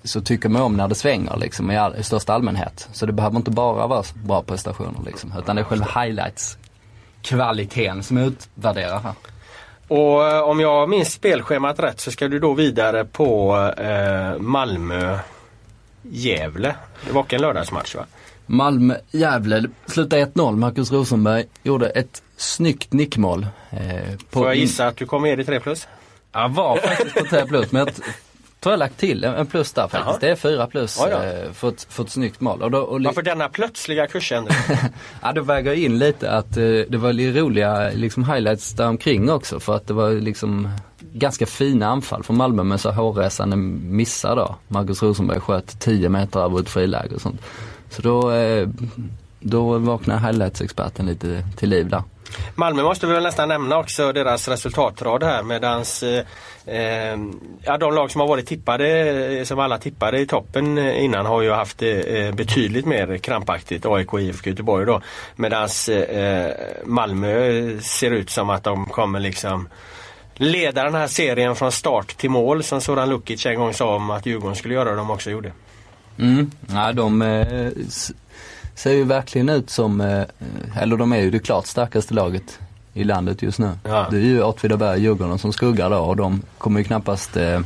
så 0.04 0.20
tycker 0.20 0.48
man 0.48 0.62
om 0.62 0.76
när 0.76 0.88
det 0.88 0.94
svänger 0.94 1.36
liksom 1.36 1.70
i, 1.70 1.76
all, 1.76 1.96
i 1.96 2.02
största 2.02 2.32
allmänhet. 2.32 2.88
Så 2.92 3.06
det 3.06 3.12
behöver 3.12 3.36
inte 3.36 3.50
bara 3.50 3.86
vara 3.86 4.04
bra 4.14 4.42
prestationer 4.42 5.00
liksom, 5.06 5.32
utan 5.38 5.56
det 5.56 5.62
är 5.62 5.64
själva 5.64 5.86
highlights-kvaliteten 7.30 8.02
som 8.02 8.18
utvärderar 8.18 9.00
här. 9.00 9.12
Och 9.88 10.28
eh, 10.28 10.40
om 10.42 10.60
jag 10.60 10.88
minns 10.88 11.12
spelschemat 11.12 11.78
rätt 11.78 12.00
så 12.00 12.10
ska 12.10 12.28
du 12.28 12.38
då 12.38 12.54
vidare 12.54 13.04
på 13.04 13.56
eh, 13.78 14.38
Malmö 14.38 15.18
Gävle. 16.02 16.74
Det 17.06 17.12
var 17.12 17.26
en 17.28 17.40
lördagsmatch 17.40 17.94
va? 17.94 18.04
Malmö-Gävle 18.46 19.64
slutade 19.86 20.24
1-0. 20.24 20.56
Marcus 20.56 20.92
Rosenberg 20.92 21.44
gjorde 21.62 21.88
ett 21.88 22.22
snyggt 22.36 22.92
nickmål. 22.92 23.46
Eh, 23.70 23.78
Får 24.30 24.46
jag 24.46 24.56
gissa 24.56 24.86
att 24.86 24.96
du 24.96 25.06
kom 25.06 25.22
med 25.22 25.40
i 25.40 25.44
3 25.44 25.60
plus? 25.60 25.88
Jag 26.32 26.48
var 26.48 26.76
faktiskt 26.76 27.14
på 27.14 27.24
3 27.24 27.46
plus 27.46 27.72
men 27.72 27.80
jag 27.80 27.94
tror 28.62 28.72
jag 28.72 28.78
lagt 28.78 28.98
till 28.98 29.24
en 29.24 29.46
plus 29.46 29.72
där 29.72 29.82
faktiskt. 29.82 30.04
Jaha. 30.06 30.18
Det 30.20 30.28
är 30.28 30.36
4 30.36 30.66
plus 30.66 31.00
eh, 31.00 31.52
för, 31.52 31.68
ett, 31.68 31.86
för 31.90 32.02
ett 32.04 32.10
snyggt 32.10 32.40
mål. 32.40 32.62
Och 32.62 32.70
då, 32.70 32.78
och 32.78 33.02
Varför 33.02 33.22
denna 33.22 33.48
plötsliga 33.48 34.06
kursändring? 34.06 34.56
ja, 35.22 35.32
det 35.32 35.40
väger 35.40 35.72
in 35.72 35.98
lite 35.98 36.30
att 36.30 36.56
eh, 36.56 36.62
det 36.64 36.96
var 36.96 37.32
roliga 37.32 37.90
liksom, 37.90 38.24
highlights 38.24 38.72
där 38.72 38.88
omkring 38.88 39.30
också 39.30 39.60
för 39.60 39.76
att 39.76 39.86
det 39.86 39.94
var 39.94 40.10
liksom 40.10 40.68
ganska 41.12 41.46
fina 41.46 41.86
anfall 41.86 42.22
från 42.22 42.36
Malmö 42.36 42.62
med 42.62 42.80
så 42.80 42.90
hårresande 42.90 43.56
missar 43.56 44.36
då. 44.36 44.56
Marcus 44.68 45.02
Rosenberg 45.02 45.40
sköt 45.40 45.80
10 45.80 46.08
meter 46.08 46.40
över 46.40 46.60
ett 46.60 46.68
friläge 46.68 47.14
och 47.14 47.20
sånt. 47.20 47.40
Så 47.90 48.02
då, 48.02 48.30
eh, 48.30 48.68
då 49.42 49.78
vaknar 49.78 50.18
highlights-experten 50.18 51.06
lite 51.06 51.44
till 51.56 51.68
liv 51.68 51.88
där. 51.88 52.02
Malmö 52.54 52.82
måste 52.82 53.06
vi 53.06 53.12
väl 53.12 53.22
nästan 53.22 53.48
nämna 53.48 53.78
också 53.78 54.12
deras 54.12 54.48
resultatrad 54.48 55.22
här 55.22 55.42
medans 55.42 56.02
eh, 56.02 56.24
eh, 56.66 57.18
ja, 57.62 57.78
de 57.78 57.94
lag 57.94 58.10
som 58.10 58.20
har 58.20 58.28
varit 58.28 58.46
tippade, 58.46 58.88
eh, 59.38 59.44
som 59.44 59.58
alla 59.58 59.78
tippade 59.78 60.18
i 60.18 60.26
toppen 60.26 60.78
innan 60.78 61.26
har 61.26 61.42
ju 61.42 61.50
haft 61.50 61.78
det 61.78 62.18
eh, 62.18 62.34
betydligt 62.34 62.86
mer 62.86 63.18
krampaktigt, 63.18 63.86
AIK 63.86 64.14
IFK 64.14 64.50
Göteborg 64.50 64.86
då. 64.86 65.00
Medans 65.36 65.88
eh, 65.88 66.50
Malmö 66.84 67.80
ser 67.80 68.10
ut 68.10 68.30
som 68.30 68.50
att 68.50 68.64
de 68.64 68.86
kommer 68.86 69.20
liksom 69.20 69.68
leda 70.34 70.84
den 70.84 70.94
här 70.94 71.06
serien 71.06 71.56
från 71.56 71.72
start 71.72 72.16
till 72.16 72.30
mål 72.30 72.62
som 72.62 72.80
Soran 72.80 73.10
Lukic 73.10 73.46
en 73.46 73.58
gång 73.58 73.74
sa 73.74 73.94
om 73.96 74.10
att 74.10 74.26
Djurgården 74.26 74.56
skulle 74.56 74.74
göra 74.74 74.90
och 74.90 74.96
de 74.96 75.10
också 75.10 75.30
gjorde. 75.30 75.52
Mm. 76.18 76.50
Ja, 76.72 76.92
de 76.92 77.22
eh, 77.22 77.70
ser 78.74 78.92
ju 78.92 79.04
verkligen 79.04 79.48
ut 79.48 79.70
som, 79.70 80.00
eh, 80.00 80.24
eller 80.76 80.96
de 80.96 81.12
är 81.12 81.20
ju 81.20 81.30
det 81.30 81.38
klart 81.38 81.66
starkaste 81.66 82.14
laget 82.14 82.58
i 82.94 83.04
landet 83.04 83.42
just 83.42 83.58
nu. 83.58 83.70
Ja. 83.84 84.06
Det 84.10 84.16
är 84.16 84.20
ju 84.20 84.42
Åtvidaberg 84.42 84.92
och 84.92 84.98
Djurgården 84.98 85.38
som 85.38 85.52
skuggar 85.52 85.90
då 85.90 85.98
och 85.98 86.16
de 86.16 86.42
kommer 86.58 86.80
ju 86.80 86.84
knappast 86.84 87.36
eh, 87.36 87.60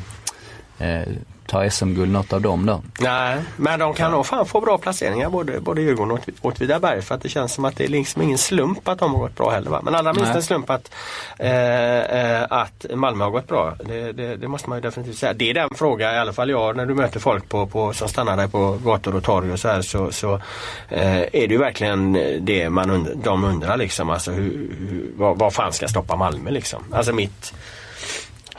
eh 0.79 1.09
ta 1.47 1.71
SM-guld 1.71 2.13
något 2.13 2.33
av 2.33 2.41
dem 2.41 2.67
då. 2.67 2.83
Nej, 3.01 3.39
men 3.57 3.79
de 3.79 3.95
kan 3.95 4.11
nog 4.11 4.27
fan 4.27 4.47
få 4.47 4.61
bra 4.61 4.79
placeringar 4.79 5.31
både, 5.31 5.61
både 5.61 5.83
Djurgården 5.83 6.11
och 6.11 6.29
Åtvidaberg 6.41 7.03
för 7.03 7.15
att 7.15 7.23
det 7.23 7.29
känns 7.29 7.53
som 7.53 7.65
att 7.65 7.77
det 7.77 7.85
är 7.85 7.89
liksom 7.89 8.23
ingen 8.23 8.39
slump 8.39 8.89
att 8.89 8.99
de 8.99 9.15
har 9.15 9.21
gått 9.21 9.37
bra 9.37 9.51
heller. 9.51 9.71
Va? 9.71 9.81
Men 9.83 9.95
allra 9.95 10.13
minst 10.13 10.35
en 10.35 10.43
slump 10.43 10.71
att, 10.71 10.91
eh, 11.39 11.99
eh, 11.99 12.47
att 12.51 12.87
Malmö 12.95 13.25
har 13.25 13.31
gått 13.31 13.49
bra. 13.49 13.75
Det, 13.85 14.13
det, 14.13 14.37
det, 14.37 14.49
måste 14.49 14.69
man 14.69 14.79
ju 14.79 14.83
definitivt 14.83 15.19
säga. 15.19 15.33
Det 15.33 15.51
är 15.51 15.55
den 15.55 15.69
fråga 15.75 16.15
i 16.15 16.19
alla 16.19 16.33
fall 16.33 16.51
jag 16.51 16.77
när 16.77 16.87
du 16.87 16.95
möter 16.95 17.21
folk 17.21 17.49
på, 17.49 17.67
på, 17.67 17.93
som 17.93 18.09
stannar 18.09 18.37
där 18.37 18.49
på 18.49 18.79
gator 18.85 19.17
och 19.17 19.25
torg 19.25 19.53
och 19.53 19.61
så 19.61 19.69
här 19.69 19.83
så, 19.83 20.13
så 20.13 20.35
eh, 20.89 21.17
är 21.17 21.29
det 21.33 21.55
ju 21.55 21.59
verkligen 21.59 22.13
det 22.41 22.71
man 22.71 22.91
und 22.91 23.09
de 23.25 23.45
undrar 23.45 23.77
liksom. 23.77 24.11
Alltså 24.11 24.31
hur, 24.31 24.71
hur, 24.89 25.11
vad, 25.17 25.39
vad 25.39 25.55
fan 25.55 25.73
ska 25.73 25.89
stoppa 25.89 26.17
Malmö 26.17 26.51
liksom? 26.51 26.85
Alltså 26.93 27.13
mitt 27.13 27.55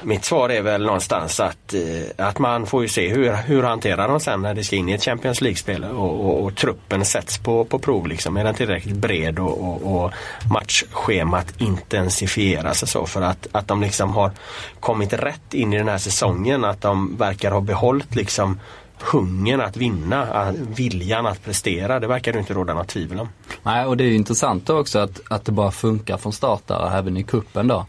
mitt 0.03 0.25
svar 0.25 0.49
är 0.49 0.61
väl 0.61 0.85
någonstans 0.85 1.39
att, 1.39 1.73
eh, 1.73 2.25
att 2.27 2.39
man 2.39 2.65
får 2.65 2.81
ju 2.81 2.89
se 2.89 3.09
hur, 3.09 3.33
hur 3.33 3.63
hanterar 3.63 4.07
de 4.07 4.19
sen 4.19 4.41
när 4.41 4.53
det 4.53 4.63
ska 4.63 4.75
in 4.75 4.89
i 4.89 4.93
ett 4.93 5.03
Champions 5.03 5.41
League-spel 5.41 5.83
och, 5.83 6.25
och, 6.25 6.43
och, 6.43 6.55
truppen 6.55 7.05
sätts 7.05 7.37
på, 7.37 7.65
på 7.65 7.79
prov. 7.79 8.07
Liksom. 8.07 8.37
Är 8.37 8.43
den 8.43 8.55
tillräckligt 8.55 8.95
bred 8.95 9.39
och, 9.39 9.61
och, 9.61 9.95
och 9.95 10.11
matchschemat 10.51 11.53
intensifieras 11.57 12.83
och 12.83 12.89
så 12.89 13.05
för 13.05 13.21
att, 13.21 13.47
att 13.51 13.67
de 13.67 13.81
liksom 13.81 14.09
har 14.09 14.31
kommit 14.79 15.13
rätt 15.13 15.53
in 15.53 15.73
i 15.73 15.77
den 15.77 15.87
här 15.87 15.97
säsongen. 15.97 16.65
Att 16.65 16.81
de 16.81 17.17
verkar 17.17 17.51
ha 17.51 17.61
behållit 17.61 18.15
liksom 18.15 18.59
hungern 18.99 19.61
att 19.61 19.77
vinna, 19.77 20.53
viljan 20.75 21.25
att 21.25 21.43
prestera. 21.43 21.99
Det 21.99 22.07
verkar 22.07 22.33
det 22.33 22.39
inte 22.39 22.53
råda 22.53 22.73
något 22.73 22.87
tvivel 22.87 23.19
om. 23.19 23.29
Nej 23.63 23.85
och 23.85 23.97
det 23.97 24.03
är 24.03 24.11
intressant 24.11 24.69
också 24.69 24.99
att, 24.99 25.21
att 25.29 25.45
det 25.45 25.51
bara 25.51 25.71
funkar 25.71 26.17
från 26.17 26.33
start 26.33 26.67
där 26.67 26.97
även 26.97 27.17
i 27.17 27.23
kuppen 27.23 27.67
då 27.67 27.85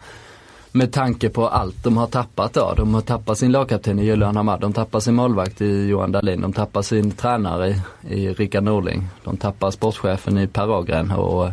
med 0.72 0.92
tanke 0.92 1.28
på 1.28 1.48
allt 1.48 1.84
de 1.84 1.96
har 1.96 2.06
tappat 2.06 2.52
då. 2.52 2.74
De 2.76 2.94
har 2.94 3.00
tappat 3.00 3.38
sin 3.38 3.52
lagkapten 3.52 3.98
i 3.98 4.04
Julian 4.04 4.36
Hamad, 4.36 4.60
de 4.60 4.72
tappar 4.72 5.00
sin 5.00 5.14
målvakt 5.14 5.60
i 5.60 5.86
Johan 5.86 6.12
Dahlin, 6.12 6.40
de 6.40 6.52
tappar 6.52 6.82
sin 6.82 7.10
tränare 7.10 7.68
i, 7.68 7.80
i 8.08 8.32
Rickard 8.32 8.64
Norling. 8.64 9.08
De 9.24 9.36
tappar 9.36 9.70
sportchefen 9.70 10.38
i 10.38 10.46
Per 10.46 10.70
Ågren. 10.70 11.10
och 11.10 11.46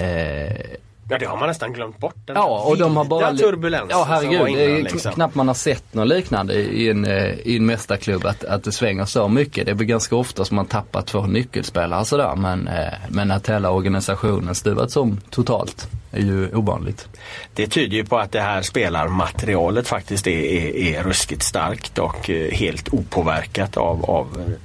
eh, 0.00 0.76
Ja 1.08 1.18
det 1.18 1.26
har 1.26 1.36
man 1.36 1.48
nästan 1.48 1.72
glömt 1.72 1.98
bort. 1.98 2.14
Den 2.24 2.36
ja 2.36 2.64
och 2.66 2.78
de 2.78 2.96
har 2.96 3.04
bara... 3.04 3.36
turbulens 3.36 3.86
Ja 3.90 4.04
herregud, 4.08 4.32
innan, 4.32 4.52
det 4.52 4.64
är 4.64 4.82
liksom. 4.82 5.12
knappt 5.12 5.34
man 5.34 5.48
har 5.48 5.54
sett 5.54 5.94
något 5.94 6.08
liknande 6.08 6.54
i 6.54 6.90
en, 6.90 7.04
eh, 7.04 7.34
i 7.34 7.56
en 7.56 7.66
mästarklubb 7.66 8.26
att, 8.26 8.44
att 8.44 8.64
det 8.64 8.72
svänger 8.72 9.04
så 9.04 9.28
mycket. 9.28 9.66
Det 9.66 9.70
är 9.70 9.74
väl 9.74 9.86
ganska 9.86 10.16
ofta 10.16 10.44
som 10.44 10.56
man 10.56 10.66
tappar 10.66 11.02
två 11.02 11.26
nyckelspelare 11.26 12.04
sådär 12.04 12.36
men, 12.36 12.68
eh, 12.68 12.92
men 13.08 13.30
att 13.30 13.48
hela 13.48 13.70
organisationen 13.70 14.54
stuvats 14.54 14.96
om 14.96 15.20
totalt 15.30 15.88
är 16.10 16.20
ju 16.20 16.54
ovanligt. 16.54 17.08
Det 17.54 17.66
tyder 17.66 17.96
ju 17.96 18.04
på 18.04 18.18
att 18.18 18.32
det 18.32 18.40
här 18.40 18.62
spelarmaterialet 18.62 19.88
faktiskt 19.88 20.26
är, 20.26 20.40
är, 20.40 20.76
är 20.76 21.02
ruskigt 21.02 21.42
starkt 21.42 21.98
och 21.98 22.30
eh, 22.30 22.50
helt 22.50 22.88
opåverkat 22.88 23.76
av, 23.76 24.04
av 24.04 24.56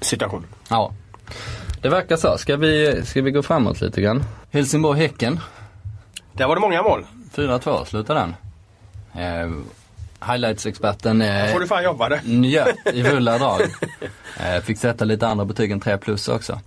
situationen. 0.00 0.48
Ja, 0.68 0.92
det 1.82 1.88
verkar 1.88 2.16
så. 2.16 2.38
Ska 2.38 2.56
vi, 2.56 3.02
ska 3.04 3.22
vi 3.22 3.30
gå 3.30 3.42
framåt 3.42 3.80
lite 3.80 4.00
grann? 4.00 4.24
Helsingborg-Häcken 4.50 5.40
där 6.40 6.46
var 6.46 6.54
det 6.54 6.60
många 6.60 6.82
mål. 6.82 7.06
4-2 7.34 7.84
slutade 7.84 8.20
den. 8.20 8.34
Eh, 9.22 9.50
Highlights-experten 10.30 11.22
eh, 11.22 11.52
får 11.52 11.60
du 11.60 11.66
fan 11.66 11.84
jobba 11.84 12.08
det. 12.08 12.20
njöt 12.24 12.76
i 12.92 13.04
fulla 13.04 13.38
drag. 13.38 13.60
Eh, 14.40 14.62
fick 14.62 14.78
sätta 14.78 15.04
lite 15.04 15.26
andra 15.26 15.44
betyg 15.44 15.70
än 15.70 15.80
3 15.80 15.98
plus 15.98 16.28
också. 16.28 16.60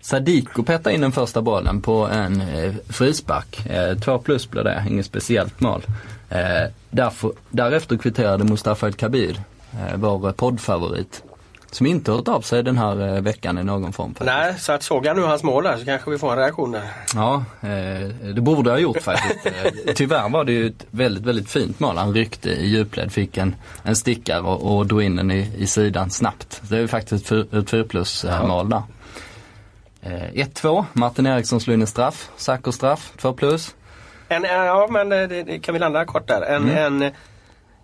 Sadiko 0.00 0.62
petade 0.62 0.94
in 0.94 1.00
den 1.00 1.12
första 1.12 1.42
bollen 1.42 1.80
på 1.82 2.06
en 2.06 2.40
eh, 2.40 2.74
frispark. 2.88 3.66
Eh, 3.66 3.98
2 3.98 4.18
plus 4.18 4.50
blev 4.50 4.64
det, 4.64 4.84
inget 4.90 5.06
speciellt 5.06 5.60
mål. 5.60 5.82
Eh, 6.30 6.70
därför, 6.90 7.32
därefter 7.50 7.96
kvitterade 7.96 8.44
Mustafa 8.44 8.86
El 8.86 8.92
Kabir, 8.94 9.40
eh, 9.72 9.96
vår 9.96 10.32
poddfavorit, 10.32 11.22
som 11.70 11.86
inte 11.86 12.12
hört 12.12 12.28
av 12.28 12.40
sig 12.40 12.62
den 12.62 12.78
här 12.78 13.16
eh, 13.16 13.22
veckan 13.22 13.58
i 13.58 13.64
någon 13.64 13.92
form. 13.92 14.14
Faktiskt. 14.14 14.26
Nej, 14.26 14.54
så 14.58 14.72
att 14.72 14.82
såg 14.82 15.06
jag 15.06 15.16
nu 15.16 15.22
hans 15.22 15.42
mål 15.42 15.64
där 15.64 15.76
så 15.76 15.84
kanske 15.84 16.10
vi 16.10 16.18
får 16.18 16.32
en 16.32 16.38
reaktion 16.38 16.72
där. 16.72 16.82
Ja, 17.14 17.44
eh, 17.60 18.08
det 18.34 18.40
borde 18.40 18.70
jag 18.70 18.74
ha 18.74 18.80
gjort 18.80 19.02
faktiskt. 19.02 19.46
Eh, 19.46 19.92
tyvärr 19.94 20.28
var 20.28 20.44
det 20.44 20.52
ju 20.52 20.66
ett 20.66 20.86
väldigt, 20.90 21.24
väldigt 21.24 21.50
fint 21.50 21.80
mål. 21.80 21.96
Han 21.96 22.14
ryckte 22.14 22.50
i 22.50 22.66
djupled, 22.66 23.12
fick 23.12 23.36
en, 23.36 23.56
en 23.82 23.96
stickare 23.96 24.40
och, 24.40 24.76
och 24.76 24.86
drog 24.86 25.02
in 25.02 25.16
den 25.16 25.30
i, 25.30 25.52
i 25.56 25.66
sidan 25.66 26.10
snabbt. 26.10 26.62
Det 26.68 26.76
är 26.76 26.80
ju 26.80 26.88
faktiskt 26.88 27.32
ett, 27.32 27.52
ett 27.52 27.70
4 27.70 27.84
plus 27.84 28.26
mål 28.42 28.68
där. 28.68 28.82
1-2, 30.02 30.84
Martin 30.92 31.26
Eriksson 31.26 31.60
slog 31.60 31.74
in 31.74 31.80
en 31.80 31.86
straff, 31.86 32.30
Sacker 32.36 32.70
straff, 32.70 33.12
2 33.16 33.32
plus. 33.32 33.74
En, 34.28 34.42
ja 34.44 34.88
men 34.90 35.08
det, 35.08 35.26
det, 35.26 35.58
kan 35.58 35.72
vi 35.72 35.78
landa 35.78 36.04
kort 36.04 36.28
där. 36.28 36.42
En, 36.42 36.70
mm. 36.70 37.12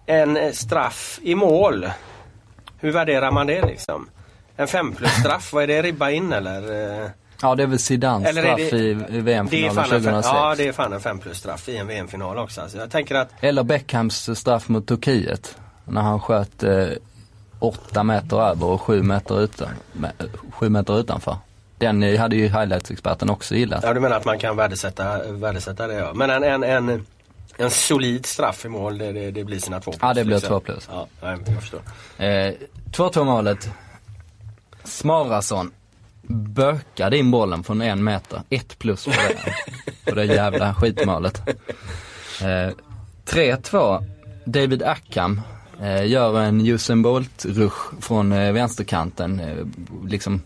en, 0.06 0.36
en 0.36 0.54
straff 0.54 1.18
i 1.22 1.34
mål 1.34 1.86
hur 2.84 2.92
värderar 2.92 3.30
man 3.30 3.46
det 3.46 3.66
liksom? 3.66 4.08
En 4.56 4.68
5 4.68 4.92
plus 4.92 5.10
straff, 5.10 5.52
vad 5.52 5.62
är 5.62 5.66
det? 5.66 5.82
Ribba 5.82 6.10
in 6.10 6.32
eller? 6.32 7.10
Ja 7.42 7.54
det 7.54 7.62
är 7.62 7.66
väl 7.66 7.78
Zidans 7.78 8.28
straff 8.28 8.70
det, 8.70 8.76
i, 8.76 8.90
i 9.08 9.20
VM-finalen 9.20 9.84
2006. 9.84 10.28
Ja 10.32 10.54
det 10.56 10.68
är 10.68 10.72
fan 10.72 10.92
en 10.92 11.00
5 11.00 11.18
plus 11.18 11.38
straff 11.38 11.68
i 11.68 11.76
en 11.76 11.86
VM-final 11.86 12.38
också. 12.38 12.60
Alltså, 12.60 12.78
jag 12.78 12.90
tänker 12.90 13.14
att... 13.14 13.28
Eller 13.40 13.62
Beckhams 13.62 14.38
straff 14.38 14.68
mot 14.68 14.86
Turkiet. 14.86 15.56
När 15.84 16.00
han 16.00 16.20
sköt 16.20 16.62
eh, 16.62 16.88
8 17.58 18.02
meter 18.02 18.40
över 18.40 18.66
och 18.66 18.80
7 18.80 19.02
meter, 19.02 19.40
utan, 19.40 19.68
7 20.50 20.68
meter 20.68 21.00
utanför. 21.00 21.36
Den 21.78 22.02
eh, 22.02 22.20
hade 22.20 22.36
ju 22.36 22.48
highlights-experten 22.48 23.30
också 23.30 23.54
gillat. 23.54 23.84
Ja 23.84 23.94
du 23.94 24.00
menar 24.00 24.16
att 24.16 24.24
man 24.24 24.38
kan 24.38 24.56
värdesätta, 24.56 25.32
värdesätta 25.32 25.86
det 25.86 25.94
ja. 25.94 26.12
Men 26.14 26.30
en, 26.30 26.42
en, 26.44 26.64
en, 26.64 27.06
en 27.56 27.70
solid 27.70 28.26
straff 28.26 28.64
i 28.64 28.68
mål 28.68 28.98
det, 28.98 29.12
det, 29.12 29.30
det 29.30 29.44
blir 29.44 29.58
sina 29.58 29.80
två 29.80 29.90
plus. 29.90 30.02
Ja, 30.02 30.14
det 30.14 30.24
blir 30.24 30.36
liksom. 30.36 30.48
två 30.48 30.60
plus. 30.60 30.88
Ja, 30.92 31.08
jag 31.20 31.60
förstår. 31.60 31.80
Eh, 32.18 32.52
2-2 32.92 33.24
målet. 33.24 33.70
Smarason 34.84 35.72
bökade 36.28 37.18
in 37.18 37.30
bollen 37.30 37.64
från 37.64 37.82
en 37.82 38.04
meter. 38.04 38.42
Ett 38.50 38.78
plus 38.78 39.04
på 39.04 39.10
det, 39.10 39.54
på 40.10 40.14
det 40.14 40.24
jävla 40.24 40.74
skitmålet. 40.74 41.48
Eh, 42.42 42.70
3-2. 43.26 44.04
David 44.44 44.82
Ackham 44.82 45.40
eh, 45.80 46.06
gör 46.06 46.40
en 46.40 46.66
Usain 46.66 47.06
Bolt-rush 47.06 48.00
från 48.00 48.32
eh, 48.32 48.52
vänsterkanten. 48.52 49.40
Eh, 49.40 49.66
liksom 50.08 50.42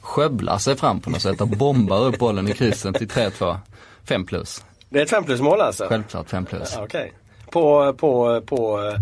skövlar 0.00 0.58
sig 0.58 0.76
fram 0.76 1.00
på 1.00 1.10
något 1.10 1.22
sätt 1.22 1.40
och 1.40 1.48
bombar 1.48 2.04
upp 2.04 2.18
bollen 2.18 2.48
i 2.48 2.52
krysset 2.52 2.94
till 2.94 3.08
3-2. 3.08 3.58
5 4.04 4.26
plus. 4.26 4.64
Det 4.92 4.98
är 4.98 5.02
ett 5.02 5.10
fem 5.10 5.24
plus 5.24 5.40
mål 5.40 5.60
alltså? 5.60 5.86
Självklart 5.88 6.30
5 6.30 6.44
plus. 6.44 6.74
Ja, 6.76 6.84
Okej. 6.84 7.12
På, 7.50 7.92
på, 7.92 8.40
på 8.46 8.82
eh, 8.82 8.94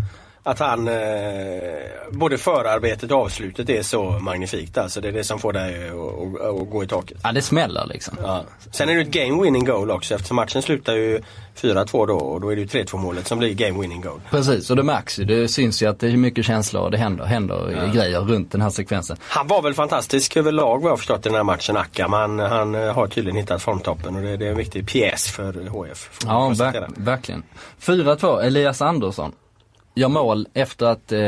att 0.43 0.59
han, 0.59 0.89
eh, 0.89 0.95
både 2.11 2.39
förarbetet 2.39 3.11
och 3.11 3.19
avslutet 3.19 3.69
är 3.71 3.83
så 3.83 4.05
magnifikt 4.11 4.79
alltså. 4.79 5.01
Det 5.01 5.09
är 5.09 5.13
det 5.13 5.25
som 5.25 5.39
får 5.39 5.53
dig 5.53 5.89
att, 5.89 5.95
att, 5.95 6.61
att 6.63 6.71
gå 6.71 6.85
i 6.85 6.87
taket. 6.87 7.19
Ja, 7.23 7.33
det 7.33 7.43
smäller 7.43 7.87
liksom. 7.87 8.19
Ja. 8.23 8.45
Sen 8.73 8.89
är 8.89 8.95
det 8.95 9.01
ett 9.01 9.11
game 9.11 9.43
winning 9.43 9.65
goal 9.65 9.91
också 9.91 10.15
eftersom 10.15 10.37
matchen 10.37 10.63
slutar 10.63 10.95
ju 10.95 11.21
4-2 11.61 12.07
då 12.07 12.15
och 12.17 12.41
då 12.41 12.49
är 12.53 12.57
det 12.57 12.61
ju 12.63 12.67
3-2 12.67 12.97
målet 12.97 13.27
som 13.27 13.39
blir 13.39 13.55
game 13.55 13.81
winning 13.81 14.01
goal. 14.01 14.21
Precis, 14.31 14.71
och 14.71 14.77
det 14.77 14.83
märks 14.83 15.19
ju. 15.19 15.25
Det 15.25 15.49
syns 15.49 15.83
ju 15.83 15.87
att 15.87 16.01
det 16.01 16.09
är 16.09 16.17
mycket 16.17 16.45
känslor 16.45 16.83
och 16.83 16.91
det 16.91 16.99
händer, 16.99 17.25
händer 17.25 17.91
grejer 17.95 18.21
runt 18.21 18.53
den 18.53 18.61
här 18.63 18.71
sekvensen. 18.71 19.17
Han 19.23 19.47
var 19.47 19.63
väl 19.63 19.75
fantastisk 19.75 20.37
överlag 20.37 20.83
vad 20.83 20.91
jag 20.93 20.99
förstått 20.99 21.27
i 21.27 21.29
den 21.29 21.37
här 21.37 21.43
matchen 21.45 21.77
Akam. 21.77 22.13
Han, 22.13 22.39
han 22.39 22.75
eh, 22.75 22.93
har 22.95 23.07
tydligen 23.07 23.37
hittat 23.41 23.63
formtoppen 23.63 24.17
och 24.17 24.23
det, 24.23 24.37
det 24.37 24.47
är 24.47 24.51
en 24.51 24.57
viktig 24.57 24.89
pjäs 24.89 25.31
för 25.31 25.53
HF. 25.69 26.11
Ja, 26.27 26.47
konstatera. 26.47 26.87
ver- 26.87 26.93
verkligen. 27.05 27.43
4-2, 27.81 28.41
Elias 28.43 28.83
Andersson. 28.83 29.33
Gör 30.01 30.09
mål 30.09 30.49
efter 30.55 30.87
att 30.87 31.13
eh, 31.13 31.21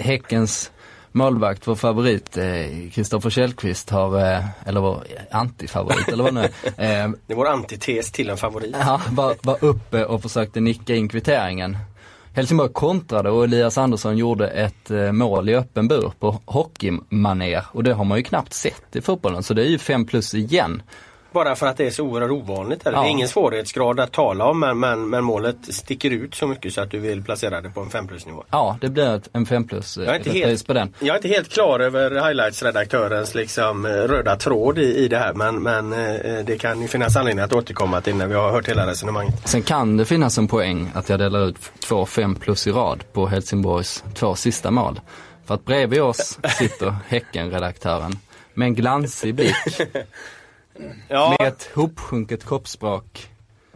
Häckens 0.00 0.72
målvakt, 1.12 1.66
vår 1.66 1.74
favorit, 1.74 2.38
Kristoffer 2.92 3.30
Källqvist 3.30 3.90
har, 3.90 4.20
eh, 4.20 4.44
eller 4.68 4.80
vår 4.80 5.04
antifavorit 5.30 6.08
eller 6.08 6.24
vad 6.24 6.34
nu 6.34 6.40
är, 6.40 6.44
eh, 7.04 7.10
Det 7.26 7.32
är 7.32 7.36
vår 7.36 7.48
antites 7.48 8.12
till 8.12 8.30
en 8.30 8.36
favorit. 8.36 8.76
Ja, 8.80 9.00
var, 9.10 9.34
var 9.42 9.64
uppe 9.64 10.04
och 10.04 10.22
försökte 10.22 10.60
nicka 10.60 10.94
in 10.94 11.08
kvitteringen. 11.08 11.78
Helsingborg 12.32 12.72
kontrade 12.72 13.30
och 13.30 13.44
Elias 13.44 13.78
Andersson 13.78 14.16
gjorde 14.16 14.48
ett 14.48 14.90
eh, 14.90 15.12
mål 15.12 15.48
i 15.48 15.54
öppen 15.54 15.88
bur 15.88 16.12
på 16.18 16.40
hockeymanér 16.44 17.64
och 17.72 17.84
det 17.84 17.92
har 17.92 18.04
man 18.04 18.18
ju 18.18 18.24
knappt 18.24 18.52
sett 18.52 18.96
i 18.96 19.00
fotbollen 19.00 19.42
så 19.42 19.54
det 19.54 19.62
är 19.62 19.68
ju 19.68 19.78
5 19.78 20.06
plus 20.06 20.34
igen. 20.34 20.82
Bara 21.36 21.56
för 21.56 21.66
att 21.66 21.76
det 21.76 21.86
är 21.86 21.90
så 21.90 22.04
oerhört 22.04 22.30
ovanligt. 22.30 22.86
Eller? 22.86 22.98
Ja. 22.98 23.02
Det 23.02 23.08
är 23.08 23.10
ingen 23.10 23.28
svårighetsgrad 23.28 24.00
att 24.00 24.12
tala 24.12 24.44
om 24.44 24.60
men, 24.60 24.78
men, 24.80 25.10
men 25.10 25.24
målet 25.24 25.56
sticker 25.68 26.10
ut 26.10 26.34
så 26.34 26.46
mycket 26.46 26.74
så 26.74 26.80
att 26.80 26.90
du 26.90 26.98
vill 26.98 27.24
placera 27.24 27.60
det 27.60 27.70
på 27.70 27.80
en 27.80 27.90
5 27.90 28.08
plus 28.08 28.26
nivå. 28.26 28.44
Ja, 28.50 28.78
det 28.80 28.88
blir 28.88 29.20
en 29.32 29.46
5 29.46 29.66
plus 29.66 29.96
Jag 29.96 30.06
är 30.06 30.14
inte 30.18 30.30
eh, 30.30 30.34
helt- 30.46 30.66
på 30.66 30.72
den. 30.72 30.94
Jag 30.98 31.08
är 31.08 31.16
inte 31.16 31.28
helt 31.28 31.48
klar 31.48 31.80
över 31.80 32.10
highlights-redaktörens 32.10 33.34
liksom, 33.34 33.86
eh, 33.86 33.90
röda 33.90 34.36
tråd 34.36 34.78
i, 34.78 34.96
i 34.96 35.08
det 35.08 35.18
här 35.18 35.34
men, 35.34 35.62
men 35.62 35.92
eh, 35.92 36.44
det 36.44 36.58
kan 36.58 36.82
ju 36.82 36.88
finnas 36.88 37.16
anledning 37.16 37.44
att 37.44 37.52
återkomma 37.52 38.00
till 38.00 38.16
när 38.16 38.26
vi 38.26 38.34
har 38.34 38.50
hört 38.50 38.68
hela 38.68 38.86
resonemanget. 38.86 39.48
Sen 39.48 39.62
kan 39.62 39.96
det 39.96 40.04
finnas 40.04 40.38
en 40.38 40.48
poäng 40.48 40.90
att 40.94 41.08
jag 41.08 41.18
delar 41.18 41.48
ut 41.48 41.56
två 41.78 42.06
5 42.06 42.34
plus 42.34 42.66
i 42.66 42.70
rad 42.72 43.04
på 43.12 43.26
Helsingborgs 43.26 44.04
två 44.14 44.34
sista 44.34 44.70
mål. 44.70 45.00
För 45.46 45.54
att 45.54 45.64
bredvid 45.64 46.02
oss 46.02 46.38
sitter 46.58 46.96
Häcken-redaktören 47.08 48.12
med 48.54 48.66
en 48.66 48.74
glansig 48.74 49.34
blick, 49.34 49.56
Ja, 51.08 51.36
med 51.38 51.48
ett 51.48 51.70
hopsjunket 51.74 52.48
kroppsspråk 52.48 53.28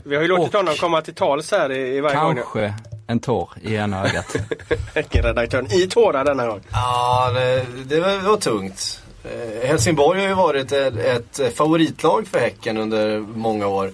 vi 0.04 0.14
har 0.16 0.22
ju 0.22 0.28
låtit 0.28 0.54
och- 0.54 0.60
honom 0.60 0.74
komma 0.74 1.02
till 1.02 1.14
tals 1.14 1.50
här 1.50 1.72
i, 1.72 1.96
i 1.96 2.00
varje 2.00 2.16
gång. 2.20 2.34
Kanske 2.34 2.74
en 3.06 3.20
tår 3.20 3.50
i 3.62 3.74
ena 3.74 4.04
ögat. 4.08 4.36
Häckenredaktören 4.94 5.72
i 5.72 5.86
tårar 5.86 6.24
denna 6.24 6.46
gång. 6.46 6.60
Ja, 6.72 7.30
det, 7.34 7.66
det 7.84 8.00
var, 8.00 8.36
tungt. 8.36 9.02
Eh, 9.24 9.68
Helsingborg 9.68 10.20
har 10.20 10.28
ju 10.28 10.34
varit 10.34 10.72
ett, 10.72 10.96
ett 10.96 11.56
favoritlag 11.56 12.26
för 12.26 12.38
Häcken 12.38 12.76
under 12.76 13.18
många 13.18 13.66
år. 13.66 13.90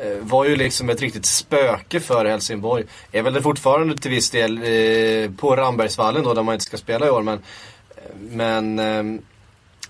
Eh, 0.00 0.16
var 0.20 0.44
ju 0.44 0.56
liksom 0.56 0.90
ett 0.90 1.00
riktigt 1.00 1.26
spöke 1.26 2.00
för 2.00 2.24
Helsingborg. 2.24 2.84
Är 3.12 3.22
väl 3.22 3.32
det 3.32 3.42
fortfarande 3.42 3.96
till 3.98 4.10
viss 4.10 4.30
del 4.30 4.56
eh, 4.58 5.30
på 5.30 5.56
Rambergsvallen 5.56 6.24
då 6.24 6.34
där 6.34 6.42
man 6.42 6.52
inte 6.54 6.64
ska 6.64 6.76
spela 6.76 7.06
i 7.06 7.10
år. 7.10 7.22
Men, 7.22 7.42
men 8.30 8.78
eh, 8.78 9.20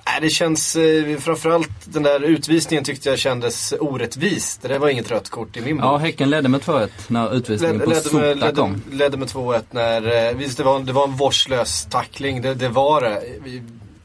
nej, 0.07 0.19
det 0.21 0.31
känns 0.31 0.77
eh, 0.77 1.19
framförallt 1.19 1.71
den 1.85 2.03
där 2.03 2.21
utvisningen 2.21 2.85
tyckte 2.85 3.09
jag 3.09 3.19
kändes 3.19 3.75
orättvis. 3.81 4.59
Det 4.63 4.69
där 4.69 4.79
var 4.79 4.89
inget 4.89 5.11
rött 5.11 5.29
kort 5.31 5.57
i 5.57 5.61
min 5.61 5.77
bok. 5.77 5.85
Ja, 5.85 5.97
Häcken 5.97 6.31
ledde 6.31 6.49
med 6.49 6.61
2-1 6.61 6.89
när 7.09 7.35
utvisningen 7.35 7.79
Led, 7.79 7.85
på 7.85 7.91
ledde, 7.91 8.15
med, 8.29 8.39
ledde, 8.39 8.53
kom. 8.57 8.83
ledde 8.93 9.17
med 9.17 9.29
2-1 9.29 9.63
när, 9.71 10.29
eh, 10.29 10.37
visst 10.37 10.57
det 10.59 10.65
var, 10.65 10.81
det 10.81 10.93
var 10.93 11.05
en 11.05 11.17
vårdslös 11.17 11.87
tackling, 11.91 12.43
det, 12.43 12.55
det 12.55 12.69
var 12.69 13.01
det. 13.01 13.23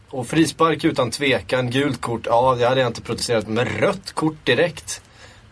Och 0.09 0.27
frispark 0.27 0.83
utan 0.83 1.11
tvekan, 1.11 1.71
gult 1.71 2.01
kort, 2.01 2.21
ja 2.25 2.55
det 2.59 2.65
hade 2.67 2.81
jag 2.81 2.89
inte 2.89 3.01
protesterat 3.01 3.47
Men 3.47 3.65
rött 3.65 4.11
kort 4.11 4.45
direkt, 4.45 5.01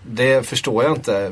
det 0.10 0.48
förstår 0.48 0.84
jag 0.84 0.94
inte. 0.96 1.32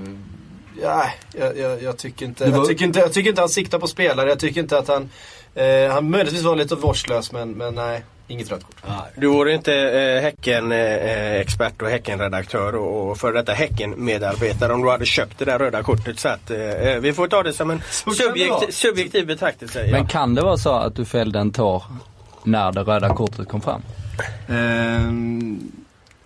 Ja, 0.81 1.05
jag, 1.37 1.57
jag, 1.57 1.83
jag, 1.83 1.97
tycker 1.97 2.25
inte, 2.25 2.49
var- 2.49 2.57
jag, 2.57 2.67
tycker 2.67 2.85
inte, 2.85 2.99
jag 2.99 3.13
tycker 3.13 3.29
inte 3.29 3.41
han 3.41 3.49
siktar 3.49 3.79
på 3.79 3.87
spelare, 3.87 4.29
jag 4.29 4.39
tycker 4.39 4.61
inte 4.61 4.77
att 4.77 4.87
han, 4.87 5.09
eh, 5.55 5.91
han 5.93 6.09
möjligtvis 6.09 6.43
var 6.43 6.55
lite 6.55 6.75
vårdslös 6.75 7.31
men, 7.31 7.51
men 7.51 7.75
nej, 7.75 8.03
inget 8.27 8.51
rött 8.51 8.63
kort. 8.63 8.75
Du 9.15 9.27
vore 9.27 9.53
inte 9.53 9.73
eh, 9.73 10.21
Häcken-expert 10.21 11.81
och 11.81 11.89
Häcken-redaktör 11.89 12.75
och, 12.75 13.11
och 13.11 13.17
för 13.17 13.33
detta 13.33 13.53
Häcken-medarbetare 13.53 14.73
om 14.73 14.81
du 14.81 14.89
hade 14.89 15.05
köpt 15.05 15.39
det 15.39 15.45
där 15.45 15.59
röda 15.59 15.83
kortet. 15.83 16.19
Så 16.19 16.29
att, 16.29 16.51
eh, 16.51 16.57
vi 16.99 17.13
får 17.13 17.27
ta 17.27 17.43
det 17.43 17.53
som 17.53 17.69
en 17.69 17.81
subjektiv, 17.91 18.71
subjektiv 18.71 19.27
betraktelse. 19.27 19.85
Ja. 19.85 19.91
Men 19.91 20.07
kan 20.07 20.35
det 20.35 20.41
vara 20.41 20.57
så 20.57 20.69
att 20.69 20.95
du 20.95 21.05
fällde 21.05 21.39
en 21.39 21.51
tår 21.51 21.83
när 22.43 22.71
det 22.71 22.81
röda 22.81 23.15
kortet 23.15 23.47
kom 23.47 23.61
fram? 23.61 23.81
Ehm, 24.49 25.71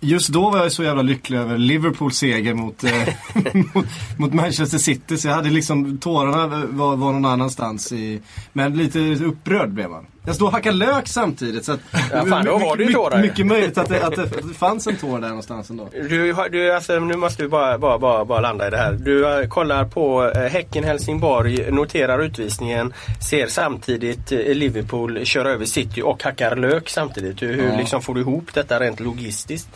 just 0.00 0.28
då 0.28 0.50
var 0.50 0.58
jag 0.58 0.72
så 0.72 0.82
jävla 0.82 1.02
lycklig 1.02 1.38
över 1.38 1.58
Liverpools 1.58 2.16
seger 2.16 2.54
mot, 2.54 2.84
eh, 2.84 3.08
mot, 3.74 3.86
mot 4.16 4.32
Manchester 4.32 4.78
City. 4.78 5.18
Så 5.18 5.28
jag 5.28 5.34
hade 5.34 5.50
liksom, 5.50 5.98
tårarna 5.98 6.46
var, 6.66 6.96
var 6.96 7.12
någon 7.12 7.24
annanstans. 7.24 7.92
I, 7.92 8.20
men 8.52 8.76
lite 8.76 8.98
upprörd 8.98 9.70
blev 9.70 9.90
man. 9.90 10.06
Jag 10.26 10.34
stod 10.34 10.46
och 10.48 10.52
hackade 10.52 10.76
lök 10.76 11.08
samtidigt. 11.08 11.64
Så 11.64 11.72
att, 11.72 11.80
Ja, 12.12 12.26
fan, 12.26 12.44
då 12.44 12.58
var 12.58 12.76
det 12.76 12.84
ju 12.84 12.92
tårar 12.92 13.22
mycket 13.22 13.46
möjligt 13.46 13.78
att 13.78 13.88
det, 13.88 14.02
att, 14.06 14.16
det, 14.16 14.22
att 14.22 14.48
det 14.48 14.54
fanns 14.54 14.86
en 14.86 14.96
tår 14.96 15.18
där 15.18 15.28
någonstans 15.28 15.70
ändå. 15.70 15.88
Du, 16.08 16.32
har- 16.32 16.48
du, 16.48 16.72
alltså, 16.72 16.98
nu 16.98 17.16
måste 17.16 17.42
vi 17.42 17.48
bara, 17.48 17.78
bara, 17.78 17.98
bara, 17.98 18.24
bara 18.24 18.40
landa 18.40 18.66
i 18.66 18.70
det 18.70 18.76
här. 18.76 18.92
Du 18.92 19.40
eh, 19.40 19.48
kollar 19.48 19.84
på 19.84 20.32
eh, 20.34 20.42
Häcken-Helsingborg, 20.42 21.70
noterar 21.70 22.18
utvisningen, 22.22 22.92
ser 23.28 23.46
samtidigt 23.46 24.32
eh, 24.32 24.38
Liverpool 24.38 25.24
köra 25.24 25.50
över 25.50 25.64
City 25.64 26.02
och 26.02 26.22
hackar 26.22 26.56
lök 26.56 26.88
samtidigt. 26.88 27.42
Hur, 27.42 27.52
hur 27.54 27.68
Ja. 27.70 27.76
liksom 27.76 28.02
får 28.02 28.14
du 28.14 28.20
ihop 28.20 28.44
detta 28.54 28.80
rent 28.80 29.00
logistiskt? 29.00 29.68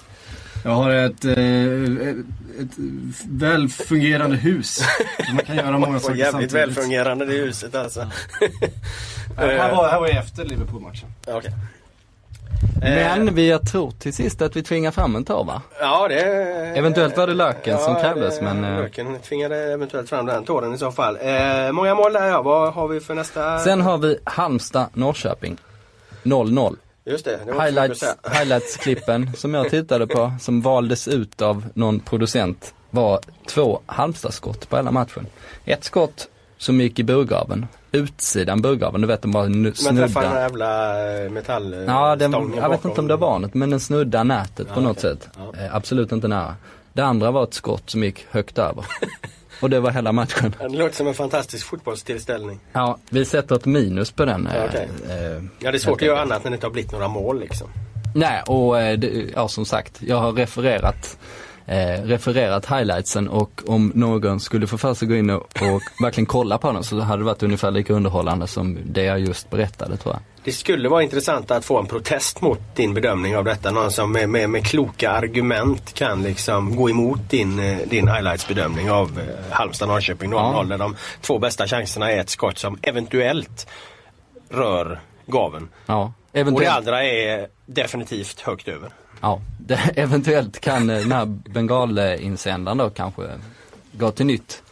Jag 0.64 0.70
har 0.70 0.90
ett, 0.90 1.24
eh, 1.24 1.32
ett, 1.32 2.16
ett 2.60 3.24
väl 3.28 3.68
fungerande 3.68 4.36
hus. 4.36 4.80
Man 5.34 5.44
kan 5.44 5.56
göra 5.56 5.78
många 5.78 5.98
saker 6.00 6.14
jävligt 6.14 6.32
samtidigt. 6.50 6.54
välfungerande 6.76 7.24
det 7.26 7.32
huset 7.32 7.74
alltså. 7.74 8.00
Här, 9.36 9.74
var, 9.74 9.88
här 9.88 10.00
var 10.00 10.08
jag 10.08 10.16
efter 10.16 10.44
Liverpool-matchen. 10.44 11.08
Okej. 11.26 11.50
Men 12.80 13.34
vi, 13.34 13.48
jag 13.50 13.68
tror 13.68 13.90
till 13.90 14.14
sist 14.14 14.42
att 14.42 14.56
vi 14.56 14.62
tvingar 14.62 14.90
fram 14.90 15.16
en 15.16 15.24
tår 15.24 15.44
va? 15.44 15.62
Ja, 15.80 16.08
det... 16.08 16.20
Eventuellt 16.78 17.16
var 17.16 17.26
det 17.26 17.34
löken 17.34 17.78
som 17.78 17.94
krävdes, 17.94 18.38
det- 18.38 18.44
men, 18.44 18.64
eh, 18.64 18.76
Löken 18.80 19.18
tvingade 19.18 19.56
eventuellt 19.72 20.08
fram 20.08 20.26
den 20.26 20.44
tåren 20.44 20.74
i 20.74 20.78
så 20.78 20.92
fall. 20.92 21.18
Eh, 21.20 21.72
många 21.72 21.94
mål 21.94 22.12
där 22.12 22.26
ja. 22.26 22.42
Vad 22.42 22.72
har 22.74 22.88
vi 22.88 23.00
för 23.00 23.14
nästa? 23.14 23.58
Sen 23.58 23.80
har 23.80 23.98
vi 23.98 24.18
Halmstad-Norrköping. 24.24 25.56
0-0. 26.22 26.76
Just 27.06 27.24
det, 27.24 27.40
det 27.46 27.62
Highlights, 27.62 28.04
highlights-klippen 28.32 29.30
som 29.36 29.54
jag 29.54 29.70
tittade 29.70 30.06
på, 30.06 30.32
som 30.40 30.60
valdes 30.60 31.08
ut 31.08 31.42
av 31.42 31.64
någon 31.74 32.00
producent, 32.00 32.74
var 32.90 33.20
två 33.48 33.80
Halmstad-skott 33.86 34.68
på 34.68 34.76
hela 34.76 34.90
matchen. 34.90 35.26
Ett 35.64 35.84
skott 35.84 36.28
som 36.58 36.80
gick 36.80 36.98
i 36.98 37.04
burgraven, 37.04 37.66
utsidan 37.92 38.62
burgraven, 38.62 39.00
du 39.00 39.06
vet 39.06 39.22
den 39.22 39.30
bara 39.32 39.48
nu- 39.48 39.72
Men 39.84 39.96
träffade 39.96 40.00
den 40.00 40.08
snudda. 40.08 40.40
jävla 40.40 41.22
eh, 41.24 41.30
metall... 41.30 41.74
Ja, 41.88 42.16
den, 42.16 42.52
jag 42.56 42.68
vet 42.70 42.84
inte 42.84 43.00
om 43.00 43.08
det 43.08 43.16
var 43.16 43.38
något, 43.38 43.54
men 43.54 43.70
den 43.70 43.80
snuddade 43.80 44.24
nätet 44.24 44.68
på 44.68 44.80
Ja, 44.80 44.80
något 44.80 44.98
okej. 44.98 45.10
sätt. 45.10 45.28
Ja. 45.36 45.60
Eh, 45.64 45.74
absolut 45.74 46.12
inte 46.12 46.28
nära. 46.28 46.56
Det 46.92 47.02
andra 47.02 47.30
var 47.30 47.44
ett 47.44 47.54
skott 47.54 47.90
som 47.90 48.04
gick 48.04 48.26
högt 48.30 48.58
över. 48.58 48.84
Och 49.64 49.70
det 49.70 49.80
var 49.80 49.90
hela 49.90 50.12
matchen. 50.12 50.54
Det 50.60 50.68
låter 50.68 50.96
som 50.96 51.06
en 51.08 51.14
fantastisk 51.14 51.66
fotbollstillställning. 51.66 52.60
Ja, 52.72 52.98
vi 53.10 53.24
sätter 53.24 53.56
ett 53.56 53.64
minus 53.66 54.10
på 54.10 54.24
den. 54.24 54.46
eh, 54.46 54.56
Ja, 54.56 54.64
okej. 54.68 54.88
eh, 55.08 55.42
Ja, 55.58 55.70
det 55.70 55.76
är 55.76 55.78
svårt 55.78 56.02
att 56.02 56.06
göra 56.08 56.20
annat 56.20 56.44
när 56.44 56.50
det 56.50 56.54
inte 56.54 56.66
har 56.66 56.72
blivit 56.72 56.92
några 56.92 57.08
mål 57.08 57.40
liksom. 57.40 57.68
Nej, 58.14 58.42
och 58.46 58.80
eh, 58.80 58.98
det, 58.98 59.30
ja, 59.34 59.48
som 59.48 59.64
sagt, 59.66 60.02
jag 60.02 60.16
har 60.16 60.32
refererat 60.32 61.18
eh, 61.66 62.02
refererat 62.02 62.66
highlightsen 62.66 63.28
och 63.28 63.62
om 63.66 63.92
någon 63.94 64.40
skulle 64.40 64.66
få 64.66 64.78
för 64.78 64.94
sig 64.94 65.08
gå 65.08 65.14
in 65.14 65.30
och, 65.30 65.42
och 65.42 65.82
verkligen 66.02 66.26
kolla 66.26 66.58
på 66.58 66.72
den 66.72 66.84
så 66.84 67.00
hade 67.00 67.22
det 67.22 67.26
varit 67.26 67.42
ungefär 67.42 67.70
lika 67.70 67.92
underhållande 67.92 68.46
som 68.46 68.78
det 68.84 69.02
jag 69.02 69.20
just 69.20 69.50
berättade 69.50 69.96
tror 69.96 70.14
jag. 70.14 70.22
Det 70.44 70.52
skulle 70.52 70.88
vara 70.88 71.02
intressant 71.02 71.50
att 71.50 71.64
få 71.64 71.78
en 71.78 71.86
protest 71.86 72.40
mot 72.40 72.60
din 72.74 72.94
bedömning 72.94 73.36
av 73.36 73.44
detta. 73.44 73.70
Någon 73.70 73.90
som 73.90 74.12
med, 74.12 74.28
med, 74.28 74.50
med 74.50 74.66
kloka 74.66 75.10
argument 75.10 75.94
kan 75.94 76.22
liksom 76.22 76.76
gå 76.76 76.90
emot 76.90 77.30
din, 77.30 77.58
eh, 77.58 77.78
din 77.88 78.08
highlights-bedömning 78.08 78.90
av 78.90 79.20
eh, 79.20 79.56
Halmstad-Norrköping 79.56 80.32
0-0. 80.32 80.66
Ja. 80.70 80.76
De 80.76 80.96
två 81.20 81.38
bästa 81.38 81.66
chanserna 81.66 82.12
är 82.12 82.20
ett 82.20 82.30
skott 82.30 82.58
som 82.58 82.78
eventuellt 82.82 83.66
rör 84.50 85.00
gaven. 85.26 85.68
Ja, 85.86 86.02
Och 86.02 86.12
det 86.32 86.40
eventuellt, 86.40 86.76
andra 86.76 87.04
är 87.04 87.46
definitivt 87.66 88.40
högt 88.40 88.68
över 88.68 88.90
ja, 89.24 89.40
det, 89.58 89.74
eventuellt 89.96 90.60
kan 90.60 90.90
eh, 90.90 90.98
den 90.98 91.12
här 91.12 91.26
bengalinsändaren 91.26 92.78
då 92.78 92.90
kanske 92.90 93.22
gå 93.92 94.10
till 94.10 94.26
nytt 94.26 94.62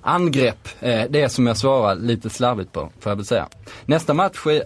angrepp. 0.00 0.68
Eh, 0.80 1.04
det 1.10 1.22
är 1.22 1.28
som 1.28 1.46
jag 1.46 1.56
svarar 1.56 1.94
lite 1.94 2.30
slarvigt 2.30 2.72
på, 2.72 2.90
får 3.00 3.10
jag 3.10 3.16
väl 3.16 3.24
säga. 3.24 3.48
Nästa 3.84 4.14
match 4.14 4.46
är, 4.46 4.62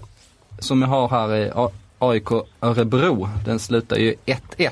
som 0.58 0.82
jag 0.82 0.88
har 0.88 1.08
här 1.08 1.28
är 1.28 1.70
AIK 1.98 2.30
Örebro. 2.60 3.28
Den 3.44 3.58
slutar 3.58 3.96
ju 3.96 4.14
1-1. 4.26 4.70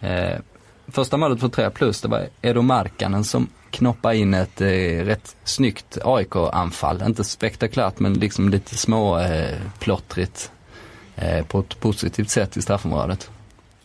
Eh, 0.00 0.40
första 0.88 1.16
målet 1.16 1.40
för 1.40 1.48
3 1.48 1.70
plus, 1.70 2.00
det 2.00 2.08
var 2.08 2.26
Edo 2.42 2.62
Markkanen 2.62 3.24
som 3.24 3.48
knoppade 3.70 4.16
in 4.16 4.34
ett 4.34 4.60
eh, 4.60 4.66
rätt 5.04 5.36
snyggt 5.44 5.98
AIK-anfall. 6.04 7.02
Inte 7.06 7.24
spektakulärt 7.24 7.98
men 7.98 8.14
liksom 8.14 8.48
lite 8.48 8.76
små 8.76 9.18
eh, 9.18 9.58
plottrigt 9.78 10.50
eh, 11.16 11.46
på 11.46 11.60
ett 11.60 11.80
positivt 11.80 12.30
sätt 12.30 12.56
i 12.56 12.62
straffområdet. 12.62 13.30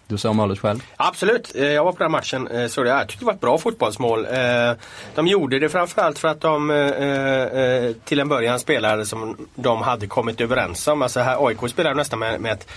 Du 0.09 0.17
såg 0.17 0.35
målet 0.35 0.59
själv? 0.59 0.83
Absolut, 0.97 1.55
eh, 1.55 1.63
jag 1.65 1.83
var 1.85 1.91
på 1.91 2.03
den 2.03 2.11
matchen. 2.11 2.47
eh, 2.47 2.67
Så 2.67 2.83
det, 2.83 2.89
jag 2.89 3.07
tyckte 3.07 3.21
det 3.21 3.25
var 3.25 3.33
ett 3.33 3.41
bra 3.41 3.57
fotbollsmål. 3.57 4.25
Eh, 4.25 4.71
de 5.15 5.27
gjorde 5.27 5.59
det 5.59 5.69
framförallt 5.69 6.19
för 6.19 6.27
att 6.27 6.41
de 6.41 6.71
eh, 6.71 7.91
till 8.05 8.19
en 8.19 8.29
början 8.29 8.59
spelade 8.59 9.05
som 9.05 9.37
de 9.55 9.81
hade 9.81 10.07
kommit 10.07 10.41
överens 10.41 10.87
om. 10.87 11.01
Alltså 11.01 11.19
här, 11.19 11.47
AIK 11.47 11.69
spelade 11.69 11.95
nästan 11.95 12.19
med, 12.19 12.41
med 12.41 12.51
ett 12.51 12.67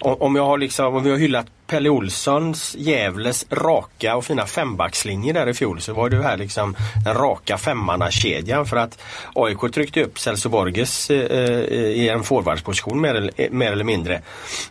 om 0.00 0.36
jag 0.36 0.44
har 0.44 0.58
liksom, 0.58 0.94
om 0.96 1.04
vi 1.04 1.10
har 1.10 1.18
hyllat 1.18 1.46
Pelle 1.68 1.88
Olssons, 1.88 2.74
Gävles 2.78 3.46
raka 3.50 4.16
och 4.16 4.24
fina 4.24 4.46
fembackslinje 4.46 5.32
där 5.32 5.48
i 5.48 5.54
fjol 5.54 5.80
så 5.80 5.92
var 5.92 6.08
det 6.10 6.22
här 6.22 6.36
liksom 6.36 6.76
den 7.04 7.14
raka 7.14 7.58
femmannakedjan 7.58 8.66
för 8.66 8.76
att 8.76 8.98
AIK 9.34 9.72
tryckte 9.74 10.02
upp 10.04 10.18
Celso 10.18 10.48
Borges 10.48 11.10
eh, 11.10 11.38
eh, 11.38 11.74
i 11.78 12.08
en 12.08 12.22
forwardsposition 12.22 13.00
mer, 13.00 13.14
eller- 13.14 13.32
eh, 13.36 13.50
mer 13.50 13.72
eller 13.72 13.84
mindre 13.84 14.22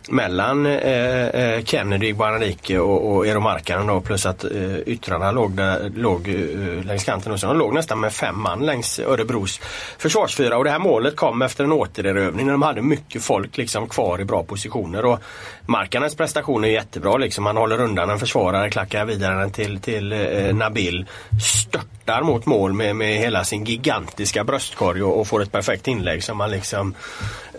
mellan 0.08 0.66
eh, 0.66 1.26
eh, 1.28 1.64
Kennedy, 1.64 2.12
Guaranike 2.12 2.78
och, 2.78 3.12
och 3.16 3.26
Eero 3.26 3.40
Markkanen 3.40 3.86
då 3.86 4.00
plus 4.00 4.26
att 4.26 4.44
eh, 4.44 4.78
yttrarna 4.86 5.30
låg, 5.30 5.52
där, 5.52 5.90
låg 5.96 6.28
eh, 6.28 6.84
längs 6.84 7.04
kanten 7.04 7.32
och 7.32 7.40
så. 7.40 7.46
De 7.46 7.58
låg 7.58 7.74
nästan 7.74 8.00
med 8.00 8.12
fem 8.12 8.40
man 8.42 8.66
längs 8.66 8.98
Örebros 8.98 9.60
försvarsfyra 9.98 10.56
och 10.58 10.64
det 10.64 10.70
här 10.70 10.78
målet 10.78 11.16
kom 11.16 11.42
efter 11.42 11.64
en 11.64 11.72
återerövring 11.72 12.46
när 12.46 12.52
de 12.52 12.62
hade 12.62 12.82
mycket 12.82 13.22
folk 13.22 13.56
liksom 13.56 13.88
kvar 13.88 14.20
i 14.20 14.24
bra 14.24 14.42
positioner 14.42 15.04
och 15.04 15.18
Markkanens 15.66 16.14
prestation 16.16 16.64
är 16.64 16.68
jättebra 16.88 17.16
liksom. 17.16 17.46
Han 17.46 17.56
håller 17.56 17.80
undan 17.80 18.10
en 18.10 18.18
försvarare, 18.18 18.70
klackar 18.70 19.04
vidare 19.04 19.40
den 19.40 19.50
till, 19.50 19.80
till 19.80 20.12
eh, 20.12 20.54
Nabil. 20.54 21.06
Störtar 21.40 22.22
mot 22.22 22.46
mål 22.46 22.72
med, 22.72 22.96
med 22.96 23.18
hela 23.18 23.44
sin 23.44 23.64
gigantiska 23.64 24.44
bröstkorg 24.44 25.02
och, 25.02 25.20
och 25.20 25.26
får 25.26 25.42
ett 25.42 25.52
perfekt 25.52 25.88
inlägg 25.88 26.24
som 26.24 26.40
han 26.40 26.50
liksom 26.50 26.94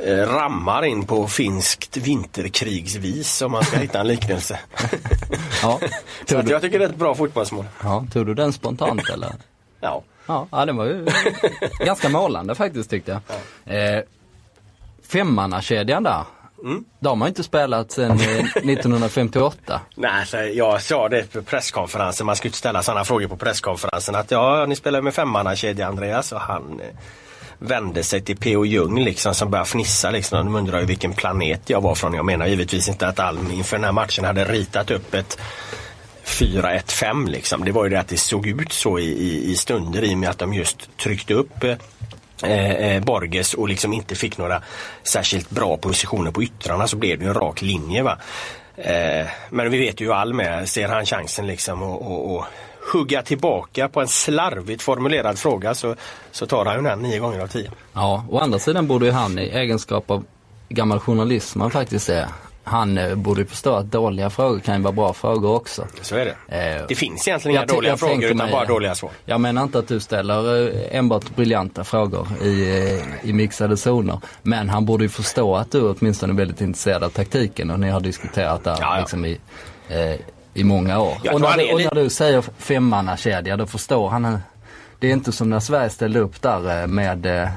eh, 0.05 0.17
rammar 0.17 0.86
in 0.86 1.05
på 1.05 1.27
finskt 1.27 1.97
vinterkrigsvis 1.97 3.41
om 3.41 3.51
man 3.51 3.63
ska 3.63 3.77
hitta 3.80 3.99
en 3.99 4.07
liknelse. 4.07 4.59
Ja, 5.61 5.80
Så 6.25 6.38
att 6.38 6.49
jag 6.49 6.61
tycker 6.61 6.80
det 6.80 6.86
är 6.86 6.89
ett 6.89 6.95
bra 6.95 7.15
fotbollsmål. 7.15 7.65
ja, 7.84 8.05
tog 8.13 8.25
du 8.25 8.34
den 8.34 8.53
spontant 8.53 9.09
eller? 9.09 9.30
Ja. 9.82 10.03
Ja, 10.27 10.47
ja 10.51 10.65
den 10.65 10.77
var 10.77 10.86
ju 10.86 11.07
ganska 11.80 12.09
målande 12.09 12.55
faktiskt 12.55 12.89
tyckte 12.89 13.21
jag. 13.65 13.97
Eh, 13.97 14.03
femmannakedjan 15.03 16.03
där. 16.03 16.23
Mm. 16.64 16.84
De 16.99 17.22
har 17.22 17.28
inte 17.28 17.43
spelat 17.43 17.91
sedan 17.91 18.12
eh, 18.12 18.39
1958. 18.39 19.82
Nej, 19.95 20.26
så 20.26 20.38
jag 20.38 20.82
sa 20.82 21.10
det 21.10 21.34
på 21.34 21.41
presskonferensen, 21.41 22.26
man 22.26 22.36
skulle 22.36 22.49
inte 22.49 22.57
ställa 22.57 22.84
sådana 22.84 23.05
frågor 23.05 23.28
på 23.28 23.38
presskonferensen. 23.38 24.16
Att 24.16 24.32
ja, 24.32 24.66
ni 24.66 24.76
spelar 24.76 25.01
med 25.01 25.14
femmannakedja 25.14 25.88
Andreas 25.88 26.32
och 26.32 26.41
han 26.41 26.80
eh, 26.80 26.95
vände 27.60 28.03
sig 28.03 28.22
till 28.22 28.38
P.O. 28.38 28.66
Jung 28.66 28.99
liksom 28.99 29.36
som 29.36 29.51
började 29.51 29.70
fnissa 29.70 30.12
liksom. 30.12 30.45
De 30.45 30.55
undrar 30.55 30.80
ju 30.80 30.86
vilken 30.86 31.14
planet 31.14 31.70
jag 31.70 31.82
var 31.82 31.95
från. 31.95 32.14
Jag 32.14 32.26
menar 32.26 32.47
givetvis 32.47 32.89
inte 32.89 33.07
att 33.07 33.20
Alm 33.20 33.51
inför 33.51 33.78
den 33.78 33.84
här 33.84 33.91
matchen 33.91 34.26
hade 34.26 34.45
ritat 34.45 34.91
upp 34.91 35.14
ett 35.14 35.39
4-1-5 36.26 37.30
liksom. 37.30 37.66
Det 37.66 37.72
var 37.72 37.84
ju 37.84 37.89
det 37.89 37.99
att 37.99 38.07
det 38.07 38.18
såg 38.18 38.47
ut 38.47 38.74
så 38.74 38.99
i, 38.99 39.05
i, 39.05 39.51
i 39.51 39.55
stunder 39.55 40.03
i 40.03 40.14
och 40.14 40.18
med 40.18 40.30
att 40.30 40.39
de 40.39 40.53
just 40.53 40.97
tryckte 40.97 41.34
upp 41.34 41.64
eh, 41.64 41.76
Eh, 42.44 42.72
eh, 42.72 43.04
Borges 43.04 43.54
och 43.54 43.70
liksom 43.70 43.94
inte 43.94 44.16
fick 44.16 44.38
några 44.38 44.62
särskilt 45.04 45.50
bra 45.50 45.78
positioner 45.78 46.32
på 46.32 46.44
yttrarna 46.44 46.88
så 46.88 46.98
blev 46.98 47.20
det 47.20 47.24
ju 47.24 47.30
en 47.30 47.34
rak 47.34 47.62
linje. 47.62 48.04
Va? 48.04 48.18
Eh, 48.78 49.28
men 49.50 49.72
vi 49.72 49.78
vet 49.78 50.02
ju 50.02 50.06
hur 50.06 50.14
Alm 50.14 50.40
är. 50.40 50.66
Ser 50.66 50.88
han 50.88 51.06
chansen 51.06 51.48
liksom 51.48 51.84
och, 51.84 52.02
och, 52.02 52.36
och 52.36 52.46
hugga 52.94 53.22
tillbaka 53.22 53.90
på 53.90 54.02
en 54.02 54.08
slarvigt 54.08 54.82
formulerad 54.82 55.40
fråga 55.40 55.76
så, 55.76 55.96
så 56.32 56.46
tar 56.46 56.66
han 56.66 56.76
ju 56.76 56.82
den 56.82 57.00
nio 57.00 57.20
gånger 57.20 57.40
av 57.40 57.48
tio. 57.48 57.72
Ja, 57.94 58.26
å 58.30 58.40
andra 58.40 58.60
sidan 58.60 58.88
borde 58.88 59.06
ju 59.06 59.12
han 59.12 59.40
i 59.40 59.50
egenskap 59.50 60.12
av 60.12 60.26
gammal 60.70 61.00
journalist 61.00 61.56
man 61.56 61.72
faktiskt 61.72 62.10
är. 62.10 62.28
Han 62.70 62.97
eh, 62.97 63.15
borde 63.15 63.41
ju 63.41 63.47
förstå 63.47 63.76
att 63.76 63.86
dåliga 63.91 64.30
frågor 64.30 64.59
kan 64.59 64.76
ju 64.78 64.82
vara 64.82 64.91
bra 64.93 65.13
frågor 65.13 65.55
också. 65.55 65.88
Så 66.01 66.15
är 66.15 66.26
det. 66.47 66.57
Eh, 66.80 66.86
Det 66.88 66.95
finns 66.95 67.28
egentligen 67.28 67.57
inga 67.57 67.65
dåliga 67.65 67.97
frågor 67.97 68.24
utan 68.24 68.38
mig- 68.38 68.51
bara 68.51 68.65
dåliga 68.65 68.95
svar. 68.95 69.11
Jag 69.26 69.41
menar 69.41 69.63
inte 69.63 69.80
att 69.80 69.88
du 69.88 69.99
ställer 69.99 70.67
eh, 70.67 70.97
enbart 70.97 71.36
briljanta 71.36 71.84
frågor 71.84 72.28
i, 72.43 72.80
eh, 73.24 73.30
i 73.30 73.34
mixade 73.34 73.78
zoner. 73.78 74.20
Men 74.41 74.70
han 74.70 74.86
borde 74.86 75.03
ju 75.03 75.09
förstå 75.09 75.55
att 75.55 75.72
du 75.72 75.82
åtminstone 75.89 76.34
är 76.34 76.38
väldigt 76.38 76.61
intresserad 76.61 77.03
av 77.03 77.09
taktiken 77.09 77.72
och 77.72 77.80
ni 77.80 77.89
har 77.89 77.99
diskuterat 77.99 78.61
Ja, 78.63 78.78
ja. 78.80 78.97
liksom 78.99 79.26
i, 79.26 79.39
eh, 79.89 80.15
i 80.53 80.63
många 80.63 80.99
år. 80.99 81.17
Och 81.34 81.41
när, 81.41 81.57
du, 81.57 81.74
och 81.74 81.80
när 81.82 82.03
du 82.03 82.09
säger 82.09 82.41
femmannakedja 82.57 83.57
då 83.57 83.65
förstår 83.65 84.09
han. 84.09 84.38
Det 84.99 85.07
är 85.07 85.11
inte 85.11 85.32
som 85.32 85.49
när 85.49 85.59
Sverige 85.59 85.89
ställde 85.89 86.20
upp 86.20 86.41
där 86.41 86.88
med 86.88 87.47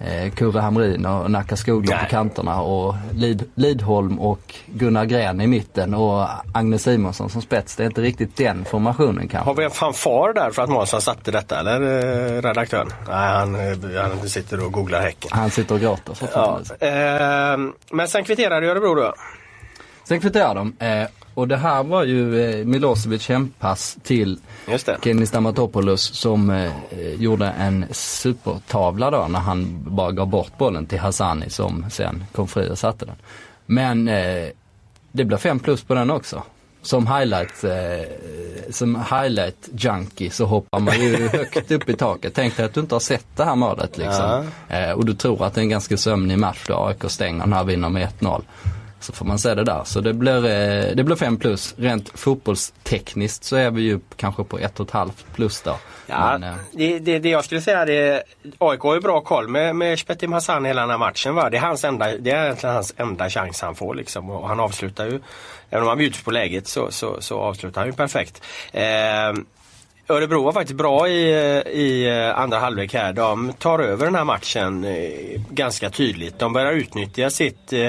eh, 0.00 0.30
Kurre 0.32 0.60
Hamrin 0.60 1.06
och 1.06 1.30
Nacka 1.30 1.56
Skoglund 1.56 1.88
Nej. 1.90 2.04
på 2.04 2.10
kanterna 2.10 2.60
och 2.60 2.94
Lid, 3.12 3.44
Lidholm 3.54 4.18
och 4.18 4.54
Gunnar 4.66 5.04
Gren 5.04 5.40
i 5.40 5.46
mitten 5.46 5.94
och 5.94 6.26
Agnes 6.54 6.82
Simonsson 6.82 7.30
som 7.30 7.42
spets. 7.42 7.76
Det 7.76 7.82
är 7.82 7.86
inte 7.86 8.00
riktigt 8.00 8.36
den 8.36 8.64
formationen 8.64 9.28
kanske. 9.28 9.50
Har 9.50 9.54
vi 9.54 9.64
en 9.64 9.70
fanfar 9.70 10.32
där 10.34 10.50
för 10.50 10.62
att 10.62 10.68
Månsson 10.70 11.00
satte 11.02 11.30
detta 11.30 11.60
eller 11.60 11.80
eh, 11.80 12.42
redaktören? 12.42 12.88
Nej, 13.08 13.16
han, 13.38 13.54
eh, 13.54 14.02
han 14.02 14.28
sitter 14.28 14.64
och 14.66 14.72
googlar 14.72 15.00
Häcken. 15.00 15.30
Han 15.34 15.50
sitter 15.50 15.74
och 15.74 15.80
gråter 15.80 16.02
Ja, 16.08 16.14
fortfarande. 16.14 16.74
eh, 17.60 17.72
men 17.90 18.08
sen 18.08 18.24
kvitterade 18.24 18.66
Örebro 18.66 18.94
då. 18.94 19.14
Sen 20.04 20.20
kvitterade 20.20 20.60
de 20.78 20.86
eh, 20.86 21.08
och 21.38 21.48
det 21.48 21.56
här 21.56 21.82
var 21.82 22.04
ju 22.04 22.40
eh, 22.40 22.64
Milosevic 22.64 23.28
hempass 23.28 23.98
till. 24.02 24.38
Kenny 25.02 25.26
Stamatopoulos 25.26 26.02
som 26.14 26.50
eh, 26.50 26.72
gjorde 27.18 27.46
en 27.46 27.84
supertavla 27.90 29.10
då 29.10 29.26
när 29.28 29.38
han 29.38 29.84
bara 29.86 30.12
gav 30.12 30.26
bort 30.26 30.58
bollen 30.58 30.86
till 30.86 30.98
Hassani 30.98 31.50
som 31.50 31.84
sen 31.90 32.24
kom 32.32 32.48
fri 32.48 32.70
och 32.70 32.78
satte 32.78 33.04
den. 33.04 33.14
Men 33.66 34.08
eh, 34.08 34.48
det 35.12 35.24
blev 35.24 35.38
fem 35.38 35.58
plus 35.58 35.82
på 35.82 35.94
den 35.94 36.10
också. 36.10 36.42
Som 36.82 37.06
highlight, 37.06 37.64
eh, 37.64 38.70
som 38.70 38.96
highlight 38.96 39.68
junkie 39.72 40.30
så 40.30 40.44
hoppar 40.44 40.80
man 40.80 41.00
ju 41.00 41.28
högt 41.32 41.70
upp 41.70 41.88
i 41.88 41.94
taket. 41.94 42.32
Tänk 42.34 42.56
dig 42.56 42.66
att 42.66 42.74
du 42.74 42.80
inte 42.80 42.94
har 42.94 43.00
sett 43.00 43.26
det 43.36 43.44
här 43.44 43.56
målet 43.56 43.98
liksom. 43.98 44.50
Eh, 44.68 44.90
och 44.90 45.04
du 45.04 45.14
tror 45.14 45.44
att 45.44 45.54
det 45.54 45.60
är 45.60 45.62
en 45.62 45.68
ganska 45.68 45.96
sömnig 45.96 46.38
match 46.38 46.64
då 46.66 46.86
AIK 46.86 47.10
stänger 47.10 47.40
den 47.40 47.52
här 47.52 47.64
vinner 47.64 47.88
med 47.88 48.08
1-0. 48.20 48.42
Så 49.00 49.12
får 49.12 49.24
man 49.26 49.38
se 49.38 49.54
det 49.54 49.64
där. 49.64 49.84
Så 49.84 50.00
det 50.00 50.12
blir, 50.12 50.44
eh, 50.44 50.94
det 50.94 51.04
blir 51.04 51.16
5 51.16 51.36
plus. 51.36 51.74
Rent 51.78 52.18
fotbollstekniskt 52.18 53.44
så 53.44 53.56
är 53.56 53.70
vi 53.70 53.82
ju 53.82 54.00
kanske 54.16 54.44
på 54.44 54.58
ett 54.58 54.80
och 54.80 54.86
ett 54.86 54.92
halvt 54.92 55.26
plus 55.34 55.62
då. 55.62 55.76
Ja, 56.06 56.38
Men, 56.38 56.42
eh, 56.42 56.56
det, 56.72 56.98
det, 56.98 57.18
det 57.18 57.28
jag 57.28 57.44
skulle 57.44 57.60
säga 57.60 57.86
är 57.86 58.22
AIK 58.58 58.80
har 58.80 58.94
ju 58.94 59.00
bra 59.00 59.20
koll 59.20 59.48
med, 59.48 59.76
med 59.76 59.98
Shpetim 59.98 60.32
Hassan 60.32 60.64
hela 60.64 60.80
den 60.80 60.90
här 60.90 60.98
matchen. 60.98 61.34
Va? 61.34 61.50
Det, 61.50 61.56
är 61.56 61.60
hans 61.60 61.84
enda, 61.84 62.06
det 62.16 62.30
är 62.30 62.44
egentligen 62.44 62.74
hans 62.74 62.94
enda 62.96 63.30
chans 63.30 63.60
han 63.60 63.74
får. 63.74 63.94
Liksom. 63.94 64.30
Och 64.30 64.48
han 64.48 64.60
avslutar 64.60 65.06
ju, 65.06 65.20
även 65.70 65.82
om 65.82 65.88
han 65.88 65.98
bjuds 65.98 66.22
på 66.22 66.30
läget 66.30 66.66
så, 66.66 66.90
så, 66.90 67.16
så 67.20 67.40
avslutar 67.40 67.80
han 67.80 67.88
ju 67.88 67.96
perfekt. 67.96 68.42
Eh, 68.72 69.32
Örebro 70.10 70.42
var 70.42 70.52
faktiskt 70.52 70.76
bra 70.76 71.08
i, 71.08 71.30
i 71.72 72.08
eh, 72.08 72.38
andra 72.38 72.58
halvlek 72.58 72.94
här. 72.94 73.12
De 73.12 73.52
tar 73.52 73.78
över 73.78 74.04
den 74.04 74.14
här 74.14 74.24
matchen 74.24 74.84
eh, 74.84 75.40
ganska 75.50 75.90
tydligt. 75.90 76.38
De 76.38 76.52
börjar 76.52 76.72
utnyttja 76.72 77.30
sitt 77.30 77.72
eh, 77.72 77.88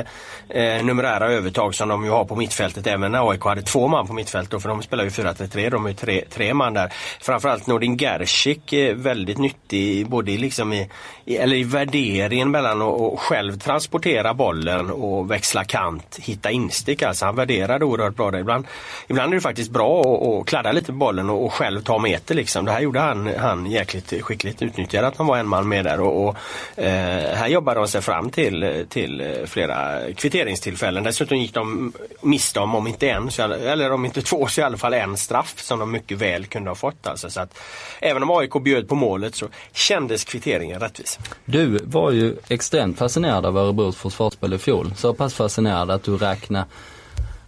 eh, 0.63 0.83
numerära 0.83 1.31
övertag 1.31 1.75
som 1.75 1.89
de 1.89 2.05
ju 2.05 2.09
har 2.11 2.25
på 2.25 2.35
mittfältet. 2.35 2.87
Även 2.87 3.11
när 3.11 3.29
AIK 3.29 3.43
hade 3.43 3.61
två 3.61 3.87
man 3.87 4.07
på 4.07 4.13
mittfältet. 4.13 4.61
För 4.61 4.69
de 4.69 4.81
spelar 4.81 5.03
ju 5.03 5.09
4-3-3. 5.09 5.69
De 5.69 5.85
är 5.85 5.93
tre, 5.93 6.23
tre 6.29 6.53
man 6.53 6.73
där. 6.73 6.93
Framförallt 7.21 7.67
Nordin 7.67 7.97
Gerzik 7.97 8.73
är 8.73 8.93
väldigt 8.93 9.37
nyttig 9.37 10.09
både 10.09 10.31
liksom 10.31 10.73
i, 10.73 10.89
eller 11.37 11.55
i 11.55 11.63
värderingen 11.63 12.51
mellan 12.51 12.81
att 12.81 13.19
själv 13.19 13.59
transportera 13.59 14.33
bollen 14.33 14.91
och 14.91 15.31
växla 15.31 15.63
kant, 15.63 16.19
hitta 16.21 16.51
instick. 16.51 17.01
Alltså 17.01 17.25
han 17.25 17.35
värderade 17.35 17.85
oerhört 17.85 18.15
bra. 18.15 18.39
Ibland, 18.39 18.67
ibland 19.07 19.33
är 19.33 19.35
det 19.35 19.41
faktiskt 19.41 19.71
bra 19.71 20.01
att 20.01 20.47
kladda 20.47 20.71
lite 20.71 20.87
på 20.87 20.97
bollen 20.97 21.29
och, 21.29 21.45
och 21.45 21.53
själv 21.53 21.81
ta 21.81 21.99
meter. 21.99 22.35
Liksom. 22.35 22.65
Det 22.65 22.71
här 22.71 22.81
gjorde 22.81 22.99
han, 22.99 23.29
han 23.37 23.65
jäkligt 23.65 24.21
skickligt. 24.21 24.61
Utnyttjade 24.61 25.07
att 25.07 25.17
han 25.17 25.27
var 25.27 25.37
en 25.37 25.47
man 25.47 25.67
med 25.67 25.85
där. 25.85 25.99
Och, 25.99 26.27
och 26.27 26.35
eh, 26.83 27.35
här 27.35 27.47
jobbade 27.47 27.79
de 27.79 27.87
sig 27.87 28.01
fram 28.01 28.29
till, 28.29 28.85
till 28.89 29.43
flera 29.45 29.99
kvitteringstillfällen. 30.13 31.03
Dessutom 31.03 31.37
gick 31.37 31.53
de 31.53 31.93
miste 32.21 32.59
om, 32.59 32.75
om 32.75 32.87
inte 32.87 33.09
en, 33.09 33.29
eller 33.39 33.91
om 33.91 34.05
inte 34.05 34.21
två, 34.21 34.47
så 34.47 34.61
i 34.61 34.63
alla 34.63 34.77
fall 34.77 34.93
en 34.93 35.17
straff 35.17 35.53
som 35.57 35.79
de 35.79 35.91
mycket 35.91 36.17
väl 36.17 36.45
kunde 36.45 36.69
ha 36.69 36.75
fått. 36.75 37.07
Alltså. 37.07 37.29
Så 37.29 37.41
att, 37.41 37.59
även 37.99 38.23
om 38.23 38.31
AIK 38.31 38.63
bjöd 38.63 38.89
på 38.89 38.95
målet 38.95 39.35
så 39.35 39.47
kändes 39.71 40.23
kvitteringen 40.23 40.79
rättvis. 40.79 41.18
Du 41.45 41.79
var 41.85 42.11
ju 42.11 42.35
extremt 42.47 42.97
fascinerad 42.97 43.45
av 43.45 43.57
Örebros 43.57 43.95
försvarsspel 43.95 44.53
i 44.53 44.57
fjol. 44.57 44.93
Så 44.95 45.13
pass 45.13 45.33
fascinerad 45.33 45.91
att 45.91 46.03
du 46.03 46.17
räknade 46.17 46.65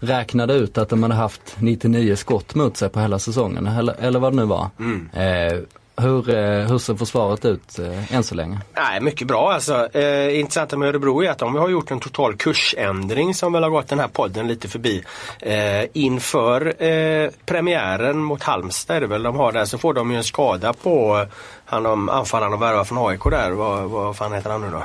räknade 0.01 0.53
ut 0.53 0.77
att 0.77 0.89
de 0.89 1.03
hade 1.03 1.15
haft 1.15 1.55
99 1.59 2.15
skott 2.15 2.55
mot 2.55 2.77
sig 2.77 2.89
på 2.89 2.99
hela 2.99 3.19
säsongen, 3.19 3.67
eller, 3.67 3.95
eller 3.99 4.19
vad 4.19 4.33
det 4.33 4.35
nu 4.35 4.45
var. 4.45 4.69
Mm. 4.79 5.09
Eh, 5.13 5.59
hur, 5.95 6.29
eh, 6.29 6.67
hur 6.69 6.77
ser 6.77 6.95
försvaret 6.95 7.45
ut 7.45 7.79
eh, 7.79 8.15
än 8.15 8.23
så 8.23 8.35
länge? 8.35 8.59
Nej, 8.75 9.01
mycket 9.01 9.27
bra 9.27 9.51
alltså. 9.53 9.97
Eh, 9.97 10.39
intressanta 10.39 10.77
med 10.77 10.89
Örebro 10.89 11.23
är 11.23 11.29
att 11.29 11.37
de 11.37 11.55
har 11.55 11.69
gjort 11.69 11.91
en 11.91 11.99
total 11.99 12.35
kursändring 12.35 13.33
som 13.33 13.53
väl 13.53 13.63
har 13.63 13.69
gått 13.69 13.87
den 13.87 13.99
här 13.99 14.07
podden 14.07 14.47
lite 14.47 14.67
förbi. 14.67 15.03
Eh, 15.39 15.85
inför 15.93 16.83
eh, 16.83 17.29
premiären 17.45 18.17
mot 18.17 18.43
Halmstad 18.43 18.95
är 18.97 19.01
det 19.01 19.07
väl 19.07 19.23
de 19.23 19.35
har 19.35 19.51
där 19.51 19.65
så 19.65 19.77
får 19.77 19.93
de 19.93 20.11
ju 20.11 20.17
en 20.17 20.23
skada 20.23 20.73
på 20.73 21.17
eh, 21.17 21.27
han 21.65 22.09
anfallaren 22.09 22.53
och 22.53 22.61
värva 22.61 22.85
från 22.85 23.07
AIK 23.07 23.23
där. 23.23 23.51
Vad, 23.51 23.89
vad 23.89 24.15
fan 24.15 24.33
heter 24.33 24.49
han 24.49 24.61
nu 24.61 24.69
då? 24.71 24.83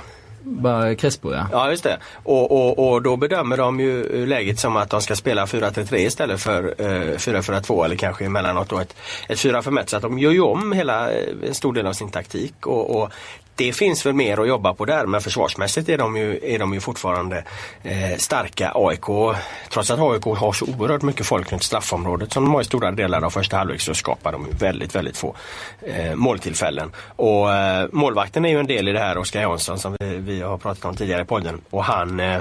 Crespo 0.99 1.33
ja. 1.33 1.49
Ja 1.53 1.71
just 1.71 1.85
det. 1.85 1.99
Och, 2.25 2.53
och, 2.53 2.93
och 2.93 3.03
då 3.03 3.17
bedömer 3.17 3.57
de 3.57 3.81
ju 3.81 4.27
läget 4.27 4.59
som 4.59 4.77
att 4.77 4.91
de 4.91 5.03
ska 5.03 5.17
spela 5.17 5.45
4-3-3 5.45 5.97
istället 5.97 6.41
för 6.41 6.75
eh, 6.79 7.17
4-4-2 7.17 7.85
eller 7.85 7.97
kanske 7.97 8.25
emellanåt 8.25 8.69
då 8.69 8.79
ett, 8.79 8.97
ett 9.29 9.39
4-5-1. 9.39 9.87
Så 9.87 9.97
att 9.97 10.03
de 10.03 10.19
gör 10.19 10.31
ju 10.31 10.41
om 10.41 10.73
hela, 10.73 11.11
eh, 11.13 11.35
en 11.47 11.55
stor 11.55 11.73
del 11.73 11.87
av 11.87 11.93
sin 11.93 12.11
taktik. 12.11 12.67
Och, 12.67 13.03
och 13.03 13.13
det 13.57 13.73
finns 13.73 14.07
väl 14.07 14.15
mer 14.15 14.41
att 14.41 14.49
jobba 14.49 14.75
på 14.75 14.85
där 14.85 15.07
men 15.07 15.21
försvarsmässigt 15.21 15.89
är 15.89 15.99
de 15.99 16.17
ju, 16.17 16.41
är 16.43 16.59
de 16.59 16.75
ju 16.75 16.81
fortfarande 16.81 17.45
eh, 17.83 18.17
starka. 18.19 18.73
AIK, 18.75 19.37
trots 19.71 19.91
att 19.91 20.01
AIK 20.01 20.25
har 20.25 20.53
så 20.53 20.67
oerhört 20.67 21.03
mycket 21.03 21.27
folk 21.27 21.53
runt 21.53 21.63
straffområdet 21.63 22.33
som 22.33 22.45
de 22.45 22.55
har 22.55 22.61
i 22.61 22.65
stora 22.65 22.91
delar 22.91 23.25
av 23.25 23.31
första 23.31 23.57
halvlek 23.57 23.81
så 23.81 23.95
skapar 23.95 24.33
de 24.33 24.47
väldigt, 24.59 24.95
väldigt 24.95 25.17
få 25.17 25.35
eh, 25.83 26.15
måltillfällen. 26.15 26.93
Och 27.17 27.53
eh, 27.55 27.89
målvakten 27.93 28.45
är 28.45 28.49
ju 28.49 28.61
en 28.61 28.67
del 28.67 28.89
i 28.89 28.93
det 28.93 29.01
här, 29.01 29.19
Oskar 29.19 29.41
Jansson 29.41 29.79
som 29.79 29.97
vi, 30.01 30.17
vi 30.17 30.41
har 30.41 30.59
pratat 30.59 30.85
om 30.85 30.97
tidigare 30.97 31.23
i 31.23 31.25
podden. 31.25 31.61
Och 31.71 31.85
han 31.85 32.21
eh, 32.21 32.41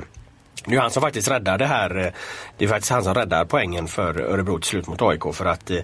det 0.66 0.76
är 0.76 0.80
han 0.80 0.92
som 0.92 1.02
faktiskt 1.02 1.32
räddar 1.32 1.58
det 1.58 1.66
här. 1.66 1.98
Eh, 1.98 2.12
det 2.58 2.66
är 2.66 2.70
faktiskt 2.70 2.92
han 2.92 3.04
som 3.04 3.14
räddar 3.14 3.46
poängen 3.46 3.88
för 3.88 4.22
Örebro 4.22 4.60
till 4.60 4.70
slut 4.70 4.88
mot 4.88 5.02
AIK. 5.02 5.24
För 5.34 5.46
att 5.46 5.72
eh, 5.72 5.80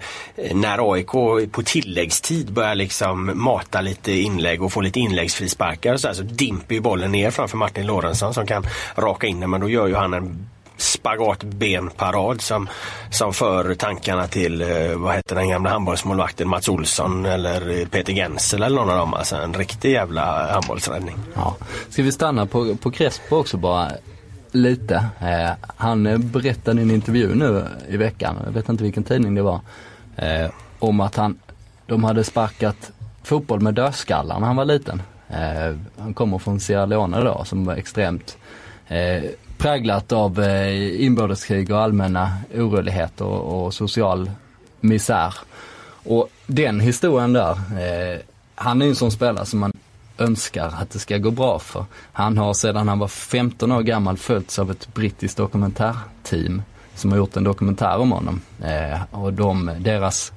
när 0.54 0.94
AIK 0.94 1.12
på 1.52 1.64
tilläggstid 1.66 2.54
börjar 2.54 2.76
liksom 2.76 3.32
mata 3.36 3.82
lite 3.82 4.12
inlägg 4.12 4.64
och 4.64 4.74
få 4.74 4.82
lite 4.82 5.00
inläggsfrisparkar 5.00 5.98
så, 5.98 6.08
här, 6.08 6.16
så 6.16 6.24
dimper 6.24 6.76
ju 6.76 6.82
bollen 6.82 7.12
ner 7.12 7.32
framför 7.32 7.58
Martin 7.58 7.86
Lorentzon 7.86 8.34
som 8.34 8.48
kan 8.48 8.66
raka 8.96 9.28
in 9.28 9.40
den. 9.40 9.50
Men 9.50 9.62
då 9.62 9.70
gör 9.70 9.88
ju 9.88 9.96
han 9.96 10.14
en 10.14 10.50
spagatbenparad 10.78 12.42
som, 12.42 12.70
som 13.12 13.34
för 13.34 13.76
tankarna 13.76 14.28
till, 14.28 14.62
eh, 14.62 14.96
vad 14.96 15.16
heter 15.16 15.36
den 15.36 15.50
gamla 15.50 15.70
handbollsmålvakten 15.70 16.48
Mats 16.48 16.70
Olsson 16.70 17.26
eller 17.26 17.86
Peter 17.86 18.14
Gensel 18.14 18.64
eller 18.64 18.76
någon 18.76 18.90
av 18.90 18.98
dem. 18.98 19.14
Alltså 19.14 19.36
en 19.36 19.54
riktig 19.54 19.92
jävla 19.92 20.52
handbollsräddning. 20.52 21.16
Ja. 21.34 21.56
Ska 21.90 22.04
vi 22.04 22.12
stanna 22.12 22.46
på, 22.46 22.76
på 22.76 22.92
Crespo 22.92 23.36
också 23.36 23.58
bara? 23.58 23.92
Lite. 24.52 24.96
Eh, 25.20 25.52
han 25.78 26.06
eh, 26.06 26.18
berättade 26.18 26.82
i 26.82 26.84
en 26.84 26.92
intervju 26.92 27.36
nu 27.36 27.66
i 27.90 27.98
veckan, 27.98 28.38
jag 28.46 28.52
vet 28.52 28.70
inte 28.70 28.84
vilken 28.84 29.04
tidning 29.04 29.36
det 29.36 29.42
var, 29.42 29.60
eh, 30.16 30.52
om 30.80 31.00
att 31.00 31.16
han, 31.16 31.40
de 31.86 32.04
hade 32.04 32.24
sparkat 32.24 32.92
fotboll 33.24 33.60
med 33.60 33.74
dödskallar 33.74 34.40
när 34.40 34.48
han 34.48 34.56
var 34.56 34.66
liten. 34.66 35.02
Eh, 35.30 35.76
han 35.98 36.14
kommer 36.14 36.38
från 36.38 36.60
Sierra 36.60 36.86
Leone 36.86 37.20
då 37.20 37.44
som 37.46 37.66
var 37.66 37.76
extremt 37.76 38.38
eh, 38.88 39.24
präglat 39.58 40.12
av 40.12 40.40
eh, 40.40 41.04
inbördeskrig 41.06 41.72
och 41.72 41.80
allmänna 41.80 42.38
oroligheter 42.56 43.26
och, 43.26 43.66
och 43.66 43.74
social 43.74 44.32
misär. 44.80 45.34
Och 46.04 46.30
den 46.48 46.80
historien 46.80 47.34
där, 47.34 47.52
eh, 47.52 48.20
han 48.56 48.82
är 48.82 48.86
ju 48.86 48.90
en 48.90 48.96
sån 48.96 49.12
spelare 49.12 49.46
som 49.46 49.60
man 49.60 49.72
önskar 50.22 50.74
att 50.82 50.90
det 50.90 51.00
ska 51.00 51.18
gå 51.18 51.32
bra 51.32 51.60
för. 51.60 51.86
Han 52.14 52.38
har 52.38 52.54
sedan 52.54 52.88
han 52.88 53.00
var 53.00 53.08
15 53.08 53.72
år 53.72 53.82
gammal 53.82 54.18
följts 54.18 54.60
av 54.60 54.72
ett 54.72 54.94
brittiskt 54.94 55.38
dokumentärteam 55.38 56.62
som 56.96 57.12
har 57.12 57.18
gjort 57.18 57.38
en 57.38 57.44
dokumentär 57.44 57.98
om 57.98 58.12
honom. 58.12 58.42
Eh, 58.64 59.02
och 59.12 59.34
de, 59.34 59.72
deras, 59.80 60.32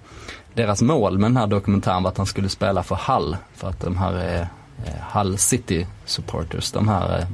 deras 0.55 0.83
mål 0.83 1.19
med 1.19 1.31
den 1.31 1.37
här 1.37 1.47
dokumentären 1.47 2.03
var 2.03 2.11
att 2.11 2.17
han 2.17 2.27
skulle 2.27 2.49
spela 2.49 2.83
för 2.83 2.99
Hull. 3.13 3.37
För 3.55 3.69
att 3.69 3.81
de 3.81 3.97
här 3.97 4.35
eh, 4.35 4.41
eh 4.87 5.19
Hull 5.21 5.39
City 5.39 5.87
Supporters, 6.05 6.73
de 6.73 6.89
här 6.89 7.19
eh, 7.19 7.27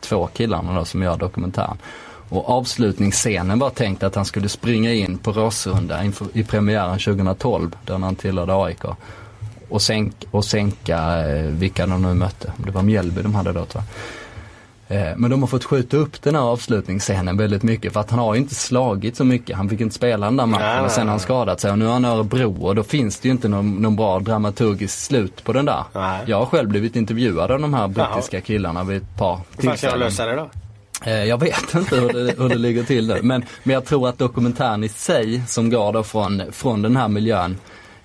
två 0.00 0.26
killarna 0.26 0.78
då 0.78 0.84
som 0.84 1.02
gör 1.02 1.16
dokumentären. 1.16 1.78
Och 2.28 2.50
avslutningsscenen 2.50 3.58
var 3.58 3.70
tänkt 3.70 4.02
att 4.02 4.14
han 4.14 4.24
skulle 4.24 4.48
springa 4.48 4.92
in 4.92 5.18
på 5.18 5.32
Råsunda 5.32 6.04
i 6.32 6.44
premiären 6.44 6.98
2012 6.98 7.76
då 7.84 7.98
han 7.98 8.16
tillhörde 8.16 8.54
AIK 8.54 8.84
och, 9.68 9.82
sänk, 9.82 10.14
och 10.30 10.44
sänka 10.44 11.28
eh, 11.28 11.44
vilka 11.44 11.86
de 11.86 12.02
nu 12.02 12.14
mötte. 12.14 12.52
Det 12.56 12.70
var 12.70 12.82
Mjällby 12.82 13.22
de 13.22 13.34
hade 13.34 13.52
då 13.52 13.64
tror 13.64 13.84
jag. 13.84 13.94
Eh, 14.88 15.16
men 15.16 15.30
de 15.30 15.42
har 15.42 15.46
fått 15.46 15.64
skjuta 15.64 15.96
upp 15.96 16.22
den 16.22 16.34
här 16.34 16.42
avslutningsscenen 16.42 17.36
väldigt 17.36 17.62
mycket 17.62 17.92
för 17.92 18.00
att 18.00 18.10
han 18.10 18.18
har 18.18 18.34
inte 18.34 18.54
slagit 18.54 19.16
så 19.16 19.24
mycket. 19.24 19.56
Han 19.56 19.68
fick 19.68 19.80
inte 19.80 19.94
spela 19.94 20.26
den 20.26 20.36
där 20.36 20.46
matchen 20.46 20.84
och 20.84 20.90
sen 20.90 21.06
har 21.06 21.10
han 21.10 21.20
skadat 21.20 21.60
sig 21.60 21.70
och 21.70 21.78
nu 21.78 21.86
är 21.86 21.90
han 21.90 22.04
Örebro 22.04 22.66
och 22.66 22.74
då 22.74 22.82
finns 22.82 23.18
det 23.20 23.28
ju 23.28 23.32
inte 23.32 23.48
någon, 23.48 23.74
någon 23.74 23.96
bra 23.96 24.18
dramaturgisk 24.18 24.98
slut 24.98 25.44
på 25.44 25.52
den 25.52 25.64
där. 25.64 25.84
Nej. 25.92 26.20
Jag 26.26 26.38
har 26.38 26.46
själv 26.46 26.68
blivit 26.68 26.96
intervjuad 26.96 27.50
av 27.50 27.60
de 27.60 27.74
här 27.74 27.88
brittiska 27.88 28.40
killarna 28.40 28.84
vid 28.84 28.96
ett 28.96 29.16
par 29.18 29.40
tillfällen. 29.56 29.70
Hur 29.70 29.76
ska 29.76 29.86
jag 29.86 29.98
lösa 29.98 30.26
det 30.26 30.36
då? 30.36 30.50
Eh, 31.04 31.24
jag 31.24 31.40
vet 31.40 31.74
inte 31.74 31.96
hur 31.96 32.12
det, 32.12 32.34
hur 32.38 32.48
det 32.48 32.58
ligger 32.58 32.84
till 32.84 33.06
nu. 33.06 33.18
Men, 33.22 33.44
men 33.62 33.74
jag 33.74 33.84
tror 33.84 34.08
att 34.08 34.18
dokumentären 34.18 34.84
i 34.84 34.88
sig 34.88 35.42
som 35.46 35.70
går 35.70 35.92
då 35.92 36.02
från, 36.02 36.42
från 36.52 36.82
den 36.82 36.96
här 36.96 37.08
miljön 37.08 37.56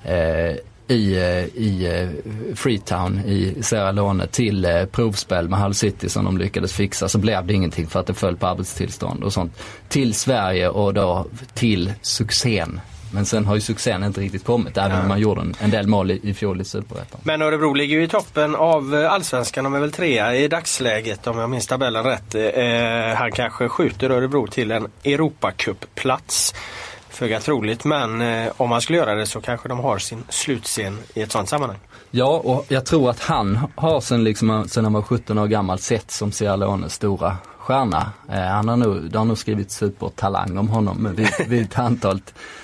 eh, 0.04 0.56
i, 0.92 1.16
eh, 1.16 1.62
i 1.62 1.86
eh, 1.86 2.56
Freetown 2.56 3.20
i 3.20 3.64
Sierra 3.64 3.92
Leone 3.92 4.28
till 4.28 4.66
eh, 4.66 4.86
provspel 4.86 5.50
med 5.50 5.60
Hull 5.60 5.74
City 5.74 6.10
som 6.10 6.26
de 6.26 6.38
lyckades 6.38 6.74
fixa 6.74 7.10
så 7.10 7.18
blev 7.18 7.46
det 7.46 7.54
ingenting 7.54 7.88
för 7.88 8.00
att 8.00 8.08
det 8.08 8.14
föll 8.14 8.38
på 8.38 8.48
arbetstillstånd 8.48 9.24
och 9.24 9.34
sånt. 9.34 9.64
Till 9.90 10.14
Sverige 10.14 10.70
och 10.70 10.94
då 10.94 11.26
till 11.54 11.94
succén 12.02 12.82
men 13.14 13.26
sen 13.26 13.46
har 13.46 13.56
ju 13.56 13.62
succén 13.62 14.04
inte 14.04 14.22
riktigt 14.22 14.44
kommit 14.44 14.78
även 14.78 15.02
om 15.02 15.08
man 15.08 15.20
gjorde 15.20 15.42
en, 15.42 15.54
en 15.60 15.70
del 15.70 15.88
mål 15.88 16.12
i, 16.12 16.20
i 16.24 16.34
fjol 16.34 16.62
i 16.62 16.64
Superettan. 16.64 17.22
Men 17.24 17.42
Örebro 17.42 17.74
ligger 17.74 17.98
ju 17.98 18.04
i 18.04 18.08
toppen 18.08 18.56
av 18.56 19.08
Allsvenskan. 19.10 19.64
De 19.64 19.74
är 19.74 19.80
väl 19.80 19.92
trea 19.92 20.36
i 20.36 20.48
dagsläget 20.48 21.28
om 21.28 21.38
jag 21.38 21.50
minns 21.50 21.68
tabellen 21.68 22.04
rätt. 22.04 22.36
Eh, 22.36 23.18
han 23.18 23.32
kanske 23.32 23.68
skjuter 23.70 24.10
Örebro 24.10 24.48
till 24.48 24.72
en 24.72 24.88
Europacup-plats 25.04 26.54
föga 27.22 27.40
troligt 27.40 27.86
men 27.86 28.22
eh, 28.22 28.52
om 28.58 28.70
man 28.70 28.82
skulle 28.82 28.98
göra 28.98 29.16
det 29.16 29.26
så 29.26 29.42
kanske 29.42 29.70
de 29.70 29.80
har 29.80 29.98
sin 29.98 30.24
slutscen 30.30 30.98
i 31.14 31.22
ett 31.22 31.32
sådant 31.32 31.50
sammanhang. 31.50 31.80
Ja, 32.12 32.42
och 32.44 32.66
jag 32.68 32.86
tror 32.86 33.10
att 33.10 33.20
han 33.20 33.60
har 33.76 34.02
sen, 34.02 34.24
liksom, 34.24 34.50
eh, 34.50 34.64
sen 34.64 34.84
han 34.84 34.94
var 34.94 35.02
17 35.02 35.38
år 35.38 35.48
gammal 35.48 35.80
sett 35.80 36.12
som 36.12 36.32
Sierra 36.32 36.56
Leones 36.56 36.94
stora 36.94 37.38
stjärna. 37.58 38.12
Eh, 38.30 38.40
han 38.40 38.68
har 38.68 38.78
nog, 38.78 39.12
det 39.12 39.18
har 39.18 39.26
nog 39.26 39.38
skrivits 39.38 39.76
supertalang 39.76 40.58
om 40.58 40.70
honom 40.70 41.16
vid, 41.16 41.30
vid 41.48 41.62
ett 41.62 41.80
antal 41.80 42.22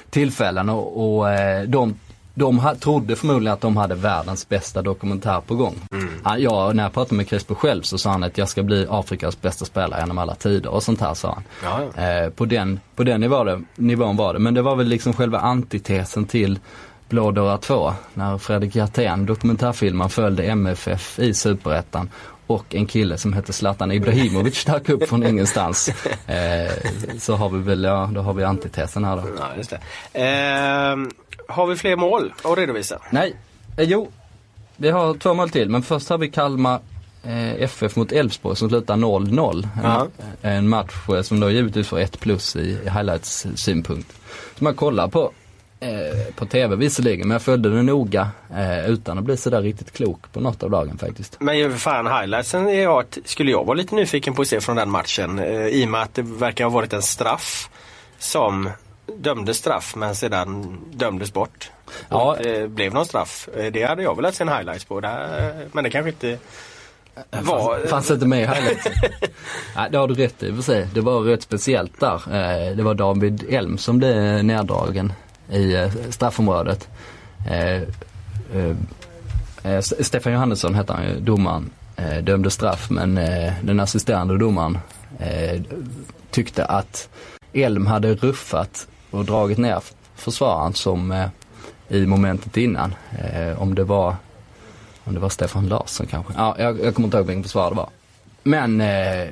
tillfällen 0.10 0.70
och, 0.70 1.18
och 1.18 1.32
eh, 1.32 1.64
de 1.64 1.96
de 2.38 2.76
trodde 2.80 3.16
förmodligen 3.16 3.54
att 3.54 3.62
de 3.62 3.78
hade 3.78 3.96
världens 3.96 4.50
bästa 4.50 4.82
dokumentär 4.82 5.42
på 5.42 5.56
gång. 5.56 5.76
Mm. 5.92 6.10
Han, 6.24 6.42
ja, 6.42 6.72
när 6.74 6.84
jag 6.84 6.94
pratade 6.94 7.16
med 7.16 7.28
Crespo 7.28 7.56
själv 7.56 7.82
så 7.82 7.98
sa 7.98 8.10
han 8.10 8.24
att 8.24 8.38
jag 8.38 8.50
ska 8.50 8.64
bli 8.64 8.88
Afrikas 8.90 9.42
bästa 9.42 9.66
spelare 9.66 10.02
genom 10.02 10.18
alla 10.18 10.36
tider 10.36 10.70
och 10.70 10.84
sånt 10.84 11.02
här 11.02 11.14
sa 11.14 11.34
han. 11.34 11.44
Ja, 11.64 12.04
Eh, 12.04 12.30
på 12.30 12.46
den, 12.46 12.80
på 12.96 13.04
den 13.04 13.22
nivån, 13.22 13.66
nivån 13.76 14.18
var 14.18 14.34
det. 14.34 14.40
Men 14.40 14.54
det 14.54 14.62
var 14.62 14.76
väl 14.76 14.88
liksom 14.88 15.14
själva 15.14 15.40
antitesen 15.40 16.26
till 16.26 16.60
Blådåra 17.10 17.58
2 17.58 17.94
när 18.14 18.38
Fredrik 18.38 18.76
Hjertén, 18.76 19.26
dokumentärfilmaren, 19.26 20.10
följde 20.10 20.44
MFF 20.44 21.20
i 21.20 21.34
Superettan 21.34 22.10
och 22.48 22.76
en 22.76 22.86
kille 22.86 23.18
som 23.18 23.34
hette 23.34 23.54
Zlatan 23.54 23.92
Ibrahimovic 23.92 24.66
dök 24.66 24.90
upp 24.90 25.10
från 25.10 25.28
ingenstans. 25.28 25.90
Eh, 26.28 26.72
så 27.20 27.36
har 27.36 27.50
vi 27.50 27.60
väl, 27.60 27.84
ja, 27.84 28.10
då 28.14 28.22
har 28.22 28.34
vi 28.34 28.44
antitesen 28.44 29.06
här 29.06 29.16
då. 29.16 29.24
Ja, 29.40 29.46
just 29.58 29.70
det. 29.70 29.80
Eh, 30.14 30.96
Har 31.48 31.68
vi 31.68 31.76
fler 31.76 31.96
mål 31.96 32.34
att 32.44 32.58
redovisa? 32.58 33.00
Nej, 33.10 33.36
eh, 33.78 33.84
jo. 33.84 34.12
Vi 34.78 34.90
har 34.90 35.14
två 35.14 35.34
mål 35.34 35.50
till 35.50 35.70
men 35.70 35.84
först 35.84 36.10
har 36.10 36.18
vi 36.18 36.30
Kalmar 36.30 36.80
eh, 37.24 37.64
FF 37.64 37.96
mot 37.96 38.12
Elfsborg 38.12 38.56
som 38.56 38.70
slutar 38.70 38.96
0-0. 38.96 39.68
Ja. 39.84 40.08
En, 40.42 40.52
en 40.52 40.70
match 40.70 41.10
eh, 41.10 41.22
som 41.22 41.40
då 41.40 41.50
givetvis 41.52 41.88
får 41.88 42.00
ett 42.00 42.20
plus 42.20 42.56
i, 42.56 42.60
i 42.60 42.90
highlights 42.90 43.48
synpunkt. 43.56 44.14
Så 44.58 44.64
man 44.64 44.76
kollar 44.76 45.08
på, 45.08 45.32
eh, 45.80 46.34
på 46.36 46.46
TV 46.46 46.76
visserligen 46.76 47.28
men 47.28 47.36
jag 47.36 47.42
följde 47.42 47.70
det 47.70 47.84
noga 47.84 48.30
eh, 48.56 48.90
utan 48.90 49.18
att 49.18 49.24
bli 49.24 49.38
sådär 49.38 49.62
riktigt 49.62 49.92
klok 49.92 50.32
på 50.34 50.40
något 50.40 50.64
av 50.64 50.72
lagen 50.72 50.98
faktiskt. 50.98 51.38
Men 51.40 51.58
ju 51.58 51.72
för 51.72 51.78
fan 51.78 52.08
highlightsen 52.08 52.68
är 52.68 52.84
jag, 52.84 53.06
skulle 53.26 53.52
jag 53.52 53.66
vara 53.66 53.78
lite 53.78 53.96
nyfiken 53.96 54.34
på 54.34 54.42
att 54.42 54.48
se 54.48 54.62
från 54.62 54.76
den 54.76 54.90
matchen. 54.90 55.40
Eh, 55.40 55.68
I 55.68 55.86
och 55.86 55.90
med 55.90 56.02
att 56.02 56.14
det 56.16 56.22
verkar 56.22 56.64
ha 56.64 56.72
varit 56.72 56.94
en 56.94 57.02
straff 57.02 57.70
som 58.20 58.70
dömdes 59.16 59.58
straff 59.58 59.96
men 59.96 60.16
sedan 60.16 60.80
dömdes 60.94 61.34
bort. 61.34 61.72
Ja. 62.10 62.32
Och 62.32 62.38
det 62.44 62.70
blev 62.72 62.94
någon 62.94 63.06
straff. 63.06 63.50
Eh, 63.58 63.72
Det 63.72 63.84
hade 63.84 64.04
jag 64.04 64.16
velat 64.16 64.36
se 64.36 64.42
en 64.44 64.50
highlights 64.50 64.86
på. 64.86 65.00
Det 65.00 65.08
här, 65.08 65.54
men 65.72 65.84
det 65.84 65.90
kanske 65.90 66.10
inte 66.10 66.38
var... 67.42 67.88
Fanns 67.88 68.12
inte 68.12 68.26
med 68.26 68.40
i 68.44 68.46
highlights. 68.46 68.88
Nej, 69.76 69.90
det 69.92 69.98
har 69.98 70.08
du 70.08 70.14
rätt 70.14 70.44
i 70.44 70.54
för 70.56 70.62
sig. 70.62 70.88
Det 70.94 71.02
var 71.02 71.22
rätt 71.22 71.42
speciellt 71.42 72.00
där. 72.00 72.16
Eh, 72.16 72.76
Det 72.76 72.84
var 72.84 72.94
David 72.94 73.46
Elm 73.50 73.78
som 73.78 73.98
blev 73.98 74.44
neddragen 74.44 75.14
i 75.52 75.74
eh, 75.76 75.92
straffområdet. 76.10 76.88
Stefan 80.00 80.34
Johannesson 80.34 80.76
hette 80.76 80.94
han 80.94 81.04
ju, 81.04 81.20
domaren, 81.20 81.70
dömde 82.24 82.50
straff 82.52 82.90
men 82.90 83.16
den 83.62 83.80
assisterande 83.80 84.38
domaren 84.38 84.78
tyckte 86.32 86.66
att 86.66 87.10
Elm 87.54 87.88
hade 87.88 88.16
ruffat 88.16 88.88
och 89.18 89.26
dragit 89.26 89.58
ner 89.58 89.84
försvararen 90.16 90.74
som 90.74 91.12
eh, 91.12 91.28
i 91.90 92.06
momentet 92.06 92.58
innan. 92.58 92.96
Eh, 93.20 93.62
om 93.62 93.76
det 93.76 93.84
var 93.84 94.16
om 95.04 95.14
det 95.14 95.20
var 95.20 95.30
Stefan 95.30 95.68
Larsson 95.68 96.08
kanske. 96.08 96.34
Ja, 96.38 96.56
jag, 96.60 96.80
jag 96.80 96.96
kommer 96.96 97.08
inte 97.08 97.18
ihåg 97.18 97.26
vilken 97.26 97.44
försvarare 97.44 97.70
det 97.70 97.76
var. 97.76 97.90
Men 98.44 98.82
eh, 98.82 99.28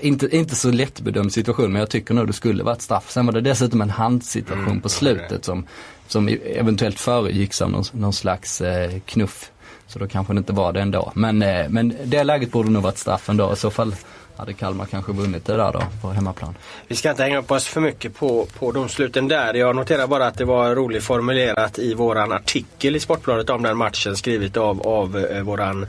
inte, 0.00 0.36
inte 0.36 0.54
så 0.54 0.70
lättbedömd 0.70 1.32
situation 1.32 1.72
men 1.72 1.80
jag 1.80 1.90
tycker 1.90 2.14
nog 2.14 2.26
det 2.26 2.32
skulle 2.32 2.62
varit 2.62 2.82
straff. 2.82 3.10
Sen 3.10 3.26
var 3.26 3.32
det 3.32 3.40
dessutom 3.40 3.80
en 3.80 3.90
handsituation 3.90 4.80
på 4.80 4.88
slutet 4.88 5.44
som, 5.44 5.66
som 6.06 6.28
eventuellt 6.44 7.00
föregicks 7.00 7.62
av 7.62 7.70
någon, 7.70 7.84
någon 7.92 8.12
slags 8.12 8.60
eh, 8.60 8.98
knuff. 9.04 9.50
Så 9.86 9.98
då 9.98 10.06
kanske 10.06 10.32
det 10.32 10.38
inte 10.38 10.52
var 10.52 10.72
det 10.72 10.80
ändå. 10.80 11.12
Men, 11.14 11.42
eh, 11.42 11.68
men 11.68 11.96
det 12.04 12.24
läget 12.24 12.52
borde 12.52 12.70
nog 12.70 12.82
varit 12.82 12.98
straff 12.98 13.28
ändå. 13.28 13.52
I 13.52 13.56
så 13.56 13.70
fall 13.70 13.94
hade 14.36 14.52
Kalmar 14.52 14.86
kanske 14.86 15.12
vunnit 15.12 15.44
det 15.44 15.56
där 15.56 15.72
då 15.72 15.82
på 16.02 16.08
hemmaplan. 16.08 16.54
Vi 16.88 16.96
ska 16.96 17.10
inte 17.10 17.22
hänga 17.22 17.38
upp 17.38 17.50
oss 17.50 17.66
för 17.66 17.80
mycket 17.80 18.14
på, 18.14 18.46
på 18.58 18.72
domsluten 18.72 19.28
där. 19.28 19.54
Jag 19.54 19.76
noterar 19.76 20.06
bara 20.06 20.26
att 20.26 20.38
det 20.38 20.44
var 20.44 20.74
roligt 20.74 21.04
formulerat 21.04 21.78
i 21.78 21.94
våran 21.94 22.32
artikel 22.32 22.96
i 22.96 23.00
Sportbladet 23.00 23.50
om 23.50 23.62
den 23.62 23.76
matchen 23.76 24.16
skrivet 24.16 24.56
av, 24.56 24.82
av 24.82 25.18
eh, 25.18 25.42
våran 25.42 25.86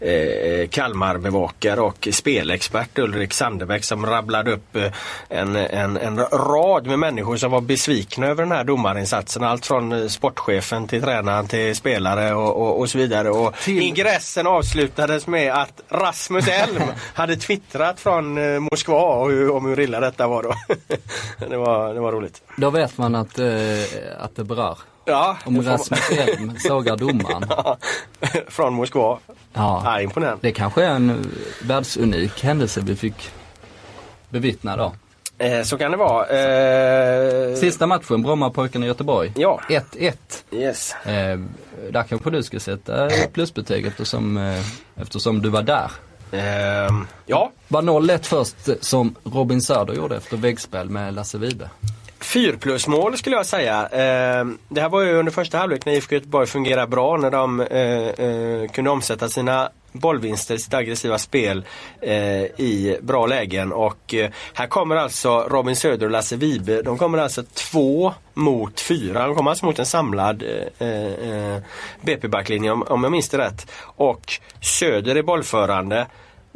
eh, 0.00 0.68
Kalmarbevakare 0.68 1.80
och 1.80 2.08
spelexpert 2.12 2.98
Ulrik 2.98 3.32
Sandebäck 3.32 3.84
som 3.84 4.06
rabblade 4.06 4.52
upp 4.52 4.76
eh, 4.76 4.92
en, 5.28 5.56
en, 5.56 5.96
en 5.96 6.18
rad 6.18 6.86
med 6.86 6.98
människor 6.98 7.36
som 7.36 7.50
var 7.50 7.60
besvikna 7.60 8.26
över 8.26 8.42
den 8.42 8.52
här 8.52 8.64
domarinsatsen. 8.64 9.44
Allt 9.44 9.66
från 9.66 9.92
eh, 9.92 10.08
sportchefen 10.08 10.88
till 10.88 11.02
tränaren 11.02 11.46
till 11.46 11.76
spelare 11.76 12.34
och, 12.34 12.56
och, 12.56 12.78
och 12.78 12.90
så 12.90 12.98
vidare. 12.98 13.30
Och 13.30 13.68
ingressen 13.68 14.46
avslutades 14.46 15.26
med 15.26 15.52
att 15.52 15.80
Rasmus 15.88 16.48
Elm 16.48 16.82
hade 17.14 17.36
twittrat 17.36 18.00
från 18.00 18.38
Moskva 18.62 19.14
och 19.14 19.30
hur, 19.30 19.50
om 19.50 19.66
hur 19.66 19.80
illa 19.80 20.00
detta 20.00 20.26
var 20.26 20.42
då. 20.42 20.54
det, 21.48 21.56
var, 21.56 21.94
det 21.94 22.00
var 22.00 22.12
roligt. 22.12 22.42
Då 22.56 22.70
vet 22.70 22.98
man 22.98 23.14
att, 23.14 23.38
eh, 23.38 23.46
att 24.18 24.36
det 24.36 24.44
berör. 24.44 24.78
Ja, 25.08 25.36
Om 25.44 25.62
Rasmus 25.62 26.10
Elm 26.10 26.58
sågar 26.58 26.96
domaren. 26.96 27.44
från 28.48 28.74
Moskva. 28.74 29.18
Ja. 29.52 29.82
Ja, 29.84 30.00
imponerande. 30.00 30.38
Det 30.40 30.52
kanske 30.52 30.84
är 30.84 30.90
en 30.90 31.32
världsunik 31.62 32.42
händelse 32.42 32.80
vi 32.84 32.96
fick 32.96 33.30
bevittna 34.30 34.76
då. 34.76 34.92
Eh, 35.38 35.62
så 35.62 35.78
kan 35.78 35.90
det 35.90 35.96
vara. 35.96 36.26
Eh, 36.26 37.54
Sista 37.56 37.86
matchen, 37.86 38.22
Brommapojkarna 38.22 38.84
i 38.84 38.88
Göteborg. 38.88 39.32
Ja. 39.36 39.60
1-1. 39.68 40.12
Yes. 40.50 40.94
Eh, 40.94 41.38
där 41.92 42.02
kanske 42.02 42.30
du 42.30 42.42
ska 42.42 42.60
sätta 42.60 43.08
plusbetyg 43.32 43.86
eftersom, 43.86 44.36
eh, 44.36 44.60
eftersom 44.96 45.42
du 45.42 45.48
var 45.48 45.62
där. 45.62 45.90
Ehm, 46.32 47.06
ja, 47.26 47.52
Var 47.68 47.82
0-1 47.82 48.26
först 48.26 48.56
som 48.84 49.14
Robin 49.24 49.62
Söder 49.62 49.94
gjorde 49.94 50.16
efter 50.16 50.36
väggspel 50.36 50.90
med 50.90 51.14
Lasse 51.14 51.38
Vibe. 51.38 51.70
Fyrplusmål 52.20 53.18
skulle 53.18 53.36
jag 53.36 53.46
säga. 53.46 53.82
Eh, 53.82 54.44
det 54.68 54.80
här 54.80 54.88
var 54.88 55.02
ju 55.02 55.12
under 55.12 55.32
första 55.32 55.58
halvlek 55.58 55.86
när 55.86 55.92
IFK 55.92 56.14
Göteborg 56.14 56.46
fungerade 56.46 56.86
bra 56.86 57.16
när 57.16 57.30
de 57.30 57.60
eh, 57.60 58.26
eh, 58.26 58.68
kunde 58.68 58.90
omsätta 58.90 59.28
sina 59.28 59.70
bollvinster, 59.92 60.56
sitt 60.56 60.74
aggressiva 60.74 61.18
spel 61.18 61.64
i 62.56 62.96
bra 63.02 63.26
lägen 63.26 63.72
och 63.72 64.14
här 64.54 64.66
kommer 64.66 64.96
alltså 64.96 65.40
Robin 65.40 65.76
Söder 65.76 66.06
och 66.06 66.12
Lasse 66.12 66.36
Vibe. 66.36 66.82
De 66.82 66.98
kommer 66.98 67.18
alltså 67.18 67.42
två 67.42 68.14
mot 68.34 68.80
fyra. 68.80 69.26
De 69.26 69.34
kommer 69.34 69.50
alltså 69.50 69.66
mot 69.66 69.78
en 69.78 69.86
samlad 69.86 70.44
BP-backlinje 72.00 72.70
om 72.70 73.02
jag 73.02 73.12
minns 73.12 73.28
det 73.28 73.38
rätt. 73.38 73.70
Och 73.80 74.32
Söder 74.60 75.16
är 75.16 75.22
bollförande 75.22 76.06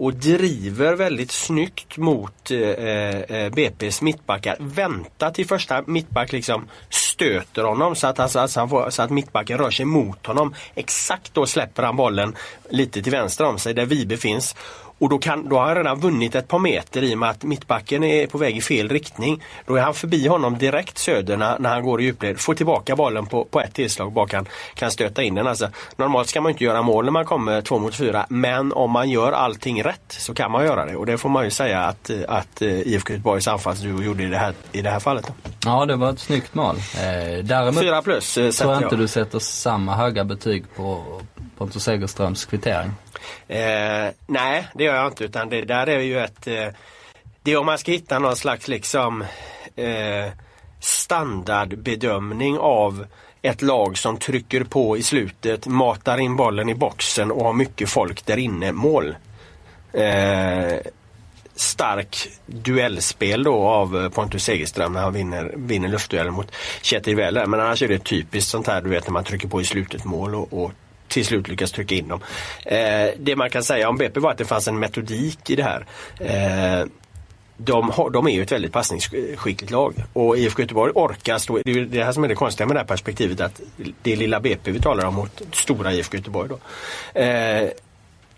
och 0.03 0.15
driver 0.15 0.95
väldigt 0.95 1.31
snyggt 1.31 1.97
mot 1.97 2.51
eh, 2.51 2.59
eh, 2.59 3.17
eh 3.17 3.51
BP's 3.51 4.05
mittbackar. 4.05 4.57
Väntar 4.61 5.31
till 5.31 5.47
första 5.47 5.83
mittback 5.87 6.33
liksom 6.33 6.69
stöter 6.91 7.63
honom 7.63 7.97
så 7.97 8.07
att, 8.07 8.19
alltså, 8.19 8.39
alltså 8.39 8.61
han 8.61 8.69
får, 8.69 8.91
så 8.91 9.03
att 9.03 9.11
mittbacken 9.11 9.59
rör 9.59 9.71
sig 9.71 9.85
mot 9.85 10.27
honom. 10.27 10.55
Exakt 10.75 11.35
då 11.35 11.47
släpper 11.47 11.83
han 11.83 11.97
bollen 11.97 12.37
lite 12.71 13.03
till 13.03 13.13
vänster 13.13 13.45
om 13.45 13.59
sig 13.59 13.75
där 13.75 13.87
Vibe 13.87 14.17
finns. 14.17 14.55
Och 15.03 15.09
då, 15.09 15.19
kan, 15.19 15.49
då 15.49 15.59
har 15.59 15.67
han 15.67 15.75
redan 15.75 16.01
vunnit 16.01 16.35
ett 16.35 16.49
par 16.49 16.59
meter 16.59 17.03
i 17.03 17.15
och 17.15 17.19
med 17.19 17.31
att 17.31 17.45
mittbacken 17.45 18.05
är 18.05 18.27
på 18.27 18.39
väg 18.39 18.57
i 18.57 18.61
fel 18.61 18.89
riktning. 18.89 19.43
Då 19.67 19.77
är 19.77 19.83
han 19.83 19.95
förbi 19.95 20.29
honom 20.29 20.59
direkt 20.59 20.99
söder 20.99 21.37
när, 21.37 21.59
när 21.59 21.71
han 21.71 21.83
går 21.83 22.01
i 22.01 22.05
djupled. 22.05 22.41
Får 22.41 22.55
tillbaka 22.55 22.97
bollen 22.97 23.27
på, 23.27 23.45
på 23.45 23.61
ett 23.61 23.75
tillslag 23.75 24.13
bara 24.13 24.27
kan, 24.27 24.47
kan 24.75 24.91
stöta 24.91 25.23
in 25.23 25.35
den. 25.35 25.47
Alltså, 25.47 25.69
normalt 25.97 26.29
ska 26.29 26.41
man 26.41 26.53
inte 26.53 26.65
göra 26.65 26.83
mål 26.83 27.05
när 27.05 27.13
man 27.13 27.25
kommer 27.25 27.61
två 27.61 27.79
mot 27.79 27.95
fyra 27.95 28.27
men 28.29 28.73
om 28.73 28.91
man 28.91 29.11
gör 29.11 29.33
allting 29.33 29.83
rätt 29.83 30.05
så 30.09 30.35
kan 30.35 30.51
man 30.51 30.65
göra 30.65 30.87
det. 30.87 30.97
Och 30.97 31.07
det 31.07 31.19
får 31.19 31.29
man 31.29 31.45
ju 31.45 31.51
säga 31.51 31.81
att, 31.81 32.11
att 32.29 32.63
eh, 32.63 32.69
IFK 32.69 33.13
Göteborgs 33.13 33.49
anfallsduo 33.49 34.03
gjorde 34.03 34.23
i 34.23 34.27
det 34.27 34.39
här, 34.39 34.55
i 34.73 34.83
det 34.83 34.91
här 34.91 35.01
fallet. 35.01 35.27
Då. 35.27 35.51
Ja, 35.65 35.87
det 35.87 35.97
var 35.97 36.11
ett 36.11 36.21
snyggt 36.21 36.55
mål. 36.55 36.77
Eh, 36.77 37.45
däremot 37.45 37.83
Fyra 37.83 38.03
plus 38.03 38.39
eh, 38.39 38.51
tror 38.51 38.73
jag 38.73 38.83
jag. 38.83 38.87
inte 38.87 38.97
du 38.97 39.09
sätter 39.09 39.39
samma 39.39 39.95
höga 39.95 40.25
betyg 40.25 40.65
på 40.77 41.21
Pontus 41.63 41.85
Segerströms 41.85 42.45
kvittering. 42.45 42.91
Eh, 43.49 44.11
nej, 44.27 44.69
det 44.75 44.85
gör 44.85 44.95
jag 44.95 45.07
inte 45.07 45.25
utan 45.25 45.49
det 45.49 45.63
där 45.63 45.87
är 45.87 46.01
ju 46.01 46.19
ett 46.19 46.47
eh, 46.47 46.67
Det 47.43 47.53
är 47.53 47.57
om 47.57 47.67
man 47.67 47.79
ska 47.79 47.93
hitta 47.93 48.19
någon 48.19 48.37
slags 48.37 48.69
liksom 48.69 49.23
eh, 49.77 50.33
standardbedömning 50.81 52.59
av 52.59 53.07
ett 53.43 53.63
lag 53.63 53.99
som 53.99 54.17
trycker 54.17 54.65
på 54.65 54.97
i 54.97 55.03
slutet, 55.03 55.67
matar 55.67 56.19
in 56.19 56.37
bollen 56.37 56.69
i 56.69 56.75
boxen 56.75 57.31
och 57.31 57.45
har 57.45 57.53
mycket 57.53 57.89
folk 57.89 58.27
där 58.27 58.37
inne. 58.37 58.73
Mål. 58.73 59.17
Eh, 59.93 60.77
stark 61.55 62.29
duellspel 62.47 63.43
då 63.43 63.55
av 63.55 64.03
eh, 64.03 64.09
Pontus 64.09 64.45
Segerström 64.45 64.93
när 64.93 65.01
han 65.01 65.13
vinner, 65.13 65.53
vinner 65.57 65.89
luftduellen 65.89 66.35
mot 66.35 66.53
Kjetil 66.83 67.17
Weller. 67.17 67.47
Men 67.47 67.61
annars 67.61 67.83
är 67.83 67.89
det 67.89 67.99
typiskt 67.99 68.51
sånt 68.51 68.67
här 68.67 68.83
du 68.83 68.91
vet 68.91 69.07
när 69.07 69.13
man 69.13 69.25
trycker 69.25 69.49
på 69.49 69.61
i 69.61 69.65
slutet 69.65 70.05
mål 70.05 70.35
och, 70.35 70.53
och 70.53 70.73
till 71.13 71.27
slut 71.27 71.49
lyckas 71.49 71.73
trycka 71.73 71.95
in 71.95 72.09
dem. 72.09 72.21
Eh, 72.67 73.09
det 73.19 73.37
man 73.37 73.51
kan 73.51 73.65
säga 73.65 73.89
om 73.89 73.97
BP 73.97 74.21
var 74.21 74.31
att 74.31 74.39
det 74.39 74.45
fanns 74.45 74.69
en 74.69 74.79
metodik 74.79 75.51
i 75.51 75.57
det 75.57 75.63
här. 75.63 75.87
Eh, 76.21 76.87
de, 77.57 77.91
har, 77.91 78.11
de 78.11 78.27
är 78.27 78.31
ju 78.31 78.43
ett 78.43 78.53
väldigt 78.53 78.73
passningsskickligt 78.73 79.71
lag 79.71 79.95
och 80.13 80.39
IFK 80.39 80.63
Göteborg 80.63 80.93
orkar 80.95 81.39
stå, 81.39 81.59
det 81.65 81.71
är 81.71 81.81
det 81.81 82.05
här 82.05 82.13
som 82.13 82.25
är 82.25 82.29
det 82.29 82.35
konstiga 82.35 82.67
med 82.67 82.77
det 82.77 82.81
här 82.81 82.87
perspektivet 82.87 83.41
att 83.41 83.61
det 84.03 84.13
är 84.13 84.17
lilla 84.17 84.41
BP 84.41 84.71
vi 84.71 84.81
talar 84.81 85.05
om 85.05 85.15
mot 85.15 85.43
stora 85.53 85.93
IFK 85.93 86.17
Göteborg. 86.17 86.49
Då. 86.49 86.59
Eh, 87.21 87.69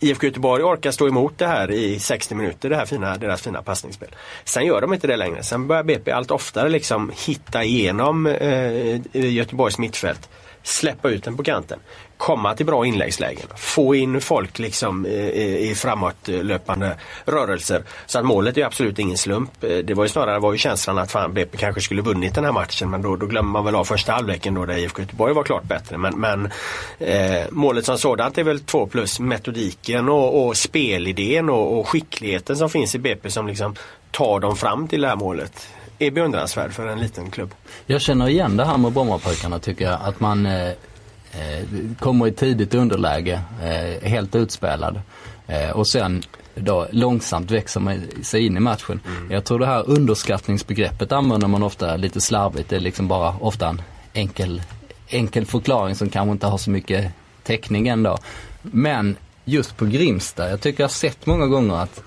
IFK 0.00 0.26
Göteborg 0.26 0.62
orkar 0.62 0.90
stå 0.90 1.08
emot 1.08 1.38
det 1.38 1.46
här 1.46 1.70
i 1.70 1.98
60 1.98 2.34
minuter, 2.34 2.70
det 2.70 2.76
här 2.76 2.86
fina, 2.86 3.16
deras 3.16 3.42
fina 3.42 3.62
passningsspel. 3.62 4.08
Sen 4.44 4.66
gör 4.66 4.80
de 4.80 4.94
inte 4.94 5.06
det 5.06 5.16
längre. 5.16 5.42
Sen 5.42 5.66
börjar 5.66 5.82
BP 5.82 6.10
allt 6.10 6.30
oftare 6.30 6.68
liksom 6.68 7.12
hitta 7.26 7.64
igenom 7.64 8.26
eh, 8.26 9.00
Göteborgs 9.12 9.78
mittfält. 9.78 10.28
Släppa 10.62 11.10
ut 11.10 11.24
den 11.24 11.36
på 11.36 11.42
kanten. 11.42 11.78
Komma 12.16 12.54
till 12.54 12.66
bra 12.66 12.86
inläggslägen. 12.86 13.46
Få 13.56 13.94
in 13.94 14.20
folk 14.20 14.58
liksom 14.58 15.06
i 15.06 15.74
i 15.74 15.74
framåtlöpande 15.74 16.96
rörelser. 17.24 17.82
Så 18.06 18.18
att 18.18 18.24
målet 18.24 18.58
är 18.58 18.64
absolut 18.64 18.98
ingen 18.98 19.18
slump. 19.18 19.64
Eh, 19.64 19.78
det 19.78 19.94
var 19.94 20.04
ju 20.04 20.08
snarare 20.08 20.38
var 20.38 20.52
ju 20.52 20.58
känslan 20.58 20.98
att 20.98 21.10
fan 21.10 21.34
BP 21.34 21.56
kanske 21.56 21.80
skulle 21.80 22.02
vunnit 22.02 22.34
den 22.34 22.44
här 22.44 22.52
matchen 22.52 22.90
men 22.90 23.02
då, 23.02 23.16
då 23.16 23.26
glömmer 23.26 23.50
man 23.50 23.64
väl 23.64 23.74
av 23.74 23.84
första 23.84 24.12
halvleken 24.12 24.54
då 24.54 24.66
där 24.66 24.76
IFK 24.76 25.02
Göteborg 25.02 25.34
var 25.34 25.42
klart 25.42 25.64
bättre. 25.64 25.98
Men, 25.98 26.20
men 26.20 26.50
eh, 26.98 27.46
målet 27.50 27.86
som 27.86 27.98
sådant 27.98 28.38
är 28.38 28.44
väl 28.44 28.60
två 28.60 28.86
plus 28.86 29.20
metodiken 29.20 30.08
och, 30.08 30.46
och 30.46 30.56
spelidén 30.56 31.50
och, 31.50 31.78
och 31.78 31.88
skickligheten 31.88 32.56
som 32.56 32.70
finns 32.70 32.94
i 32.94 32.98
BP 32.98 33.30
som 33.30 33.46
liksom 33.46 33.74
tar 34.10 34.40
dem 34.40 34.56
fram 34.56 34.88
till 34.88 35.00
det 35.00 35.08
här 35.08 35.16
målet. 35.16 35.68
är 35.98 36.10
beundransvärd 36.10 36.72
för 36.72 36.86
en 36.86 37.00
liten 37.00 37.30
klubb. 37.30 37.54
Jag 37.86 38.00
känner 38.00 38.28
igen 38.28 38.56
det 38.56 38.64
här 38.64 38.78
med 38.78 38.92
Brommapojkarna 38.92 39.58
tycker 39.58 39.84
jag. 39.84 39.98
Att 40.02 40.20
man 40.20 40.46
eh, 40.46 40.72
kommer 41.98 42.26
i 42.26 42.32
tidigt 42.32 42.74
underläge, 42.74 43.40
eh, 43.62 44.08
helt 44.08 44.34
utspelad. 44.34 45.00
Eh, 45.46 45.70
och 45.70 45.86
sen 45.86 46.22
då 46.54 46.86
långsamt 46.90 47.50
växer 47.50 47.80
man 47.80 48.02
sig 48.22 48.46
in 48.46 48.56
i 48.56 48.60
matchen. 48.60 49.00
Mm. 49.06 49.30
Jag 49.30 49.44
tror 49.44 49.58
det 49.58 49.66
här 49.66 49.90
underskattningsbegreppet 49.90 51.12
använder 51.12 51.48
man 51.48 51.62
ofta 51.62 51.96
lite 51.96 52.20
slarvigt. 52.20 52.68
Det 52.68 52.76
är 52.76 52.80
liksom 52.80 53.08
bara 53.08 53.36
ofta 53.40 53.68
en 53.68 53.82
enkel, 54.12 54.62
enkel 55.08 55.46
förklaring 55.46 55.94
som 55.94 56.08
kanske 56.08 56.32
inte 56.32 56.46
har 56.46 56.58
så 56.58 56.70
mycket 56.70 57.12
täckning 57.42 57.88
ändå. 57.88 58.18
Men 58.62 59.16
just 59.44 59.76
på 59.76 59.86
Grimsta, 59.86 60.50
jag 60.50 60.60
tycker 60.60 60.82
jag 60.82 60.88
har 60.88 60.92
sett 60.92 61.26
många 61.26 61.46
gånger 61.46 61.74
att 61.74 62.02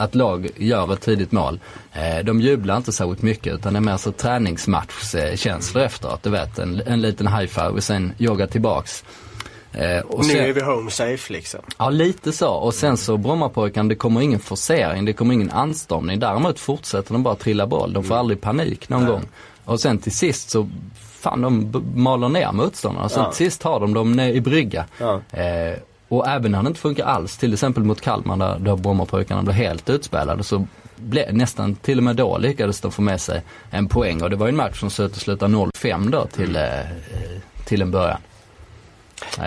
att 0.00 0.14
lag 0.14 0.50
gör 0.56 0.92
ett 0.92 1.00
tidigt 1.00 1.32
mål. 1.32 1.60
Eh, 1.92 2.24
de 2.24 2.40
jublar 2.40 2.76
inte 2.76 2.92
särskilt 2.92 3.22
mycket 3.22 3.54
utan 3.54 3.72
det 3.72 3.78
är 3.78 3.80
mer 3.80 3.96
så 3.96 4.12
träningsmatchkänslor 4.12 5.84
efteråt. 5.84 6.22
Du 6.22 6.30
vet 6.30 6.58
en, 6.58 6.82
en 6.86 7.00
liten 7.00 7.28
high-five 7.28 7.68
och 7.68 7.84
sen 7.84 8.12
jogga 8.18 8.46
tillbaks. 8.46 9.04
Eh, 9.72 9.98
och 9.98 10.26
nu 10.26 10.38
är 10.38 10.52
vi 10.52 10.60
home 10.60 10.90
safe 10.90 11.32
liksom. 11.32 11.60
Ja 11.78 11.90
lite 11.90 12.32
så 12.32 12.50
och 12.50 12.74
sen 12.74 12.96
så 12.96 13.16
Brommapojkarna 13.16 13.88
det 13.88 13.94
kommer 13.94 14.20
ingen 14.20 14.40
forcering, 14.40 15.04
det 15.04 15.12
kommer 15.12 15.34
ingen 15.34 15.50
anstormning. 15.50 16.18
Däremot 16.18 16.58
fortsätter 16.58 17.12
de 17.12 17.22
bara 17.22 17.34
trilla 17.34 17.66
boll, 17.66 17.92
de 17.92 18.04
får 18.04 18.14
mm. 18.14 18.20
aldrig 18.20 18.40
panik 18.40 18.88
någon 18.88 19.02
Nej. 19.02 19.12
gång. 19.12 19.28
Och 19.64 19.80
sen 19.80 19.98
till 19.98 20.12
sist 20.12 20.50
så 20.50 20.68
fan 21.20 21.40
de 21.40 21.82
maler 21.94 22.28
ner 22.28 22.52
motståndarna. 22.52 23.08
Sen 23.08 23.22
ja. 23.22 23.32
till 23.32 23.46
sist 23.46 23.62
har 23.62 23.80
de 23.80 23.94
dem 23.94 24.20
i 24.20 24.40
brygga. 24.40 24.84
Ja. 24.98 25.20
Eh, 25.30 25.78
och 26.10 26.28
även 26.28 26.52
när 26.52 26.62
det 26.62 26.68
inte 26.68 26.80
funkar 26.80 27.04
alls, 27.04 27.36
till 27.36 27.52
exempel 27.52 27.84
mot 27.84 28.00
Kalmar 28.00 28.36
där, 28.36 28.58
där 28.58 28.76
Brommapojkarna 28.76 29.42
blev 29.42 29.54
helt 29.54 29.90
utspelade 29.90 30.44
så 30.44 30.66
blev, 30.96 31.34
nästan 31.34 31.74
till 31.74 31.98
och 31.98 32.04
med 32.04 32.16
då 32.16 32.38
lyckades 32.38 32.80
de 32.80 32.92
få 32.92 33.02
med 33.02 33.20
sig 33.20 33.42
en 33.70 33.88
poäng 33.88 34.22
och 34.22 34.30
det 34.30 34.36
var 34.36 34.46
ju 34.46 34.50
en 34.50 34.56
match 34.56 34.80
som 34.80 34.90
slutade 34.90 35.54
0-5 35.54 36.10
då 36.10 36.26
till, 36.26 36.56
eh, 36.56 36.62
till 37.64 37.82
en 37.82 37.90
början. 37.90 38.20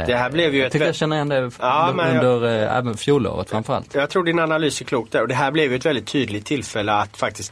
Det 0.06 0.16
här 0.16 0.30
blev 0.30 0.56
ju 0.56 0.62
jag 0.62 0.72
tycker 0.72 0.86
jag 0.86 0.96
känner 0.96 1.16
igen 1.16 1.30
det 1.30 1.52
ja, 1.60 1.88
under 1.92 2.52
jag, 2.52 2.64
äh, 2.64 2.78
även 2.78 2.98
fjolåret 2.98 3.50
framförallt. 3.50 3.96
Jag 3.96 4.10
tror 4.10 4.24
din 4.24 4.40
analys 4.40 4.82
är 4.82 4.86
klok 4.86 5.12
där 5.12 5.22
och 5.22 5.28
det 5.28 5.36
här 5.36 5.52
blev 5.52 5.70
ju 5.72 5.76
ett 5.76 5.86
väldigt 5.86 6.08
tydligt 6.08 6.46
tillfälle 6.46 6.94
att 6.94 7.18
faktiskt 7.18 7.52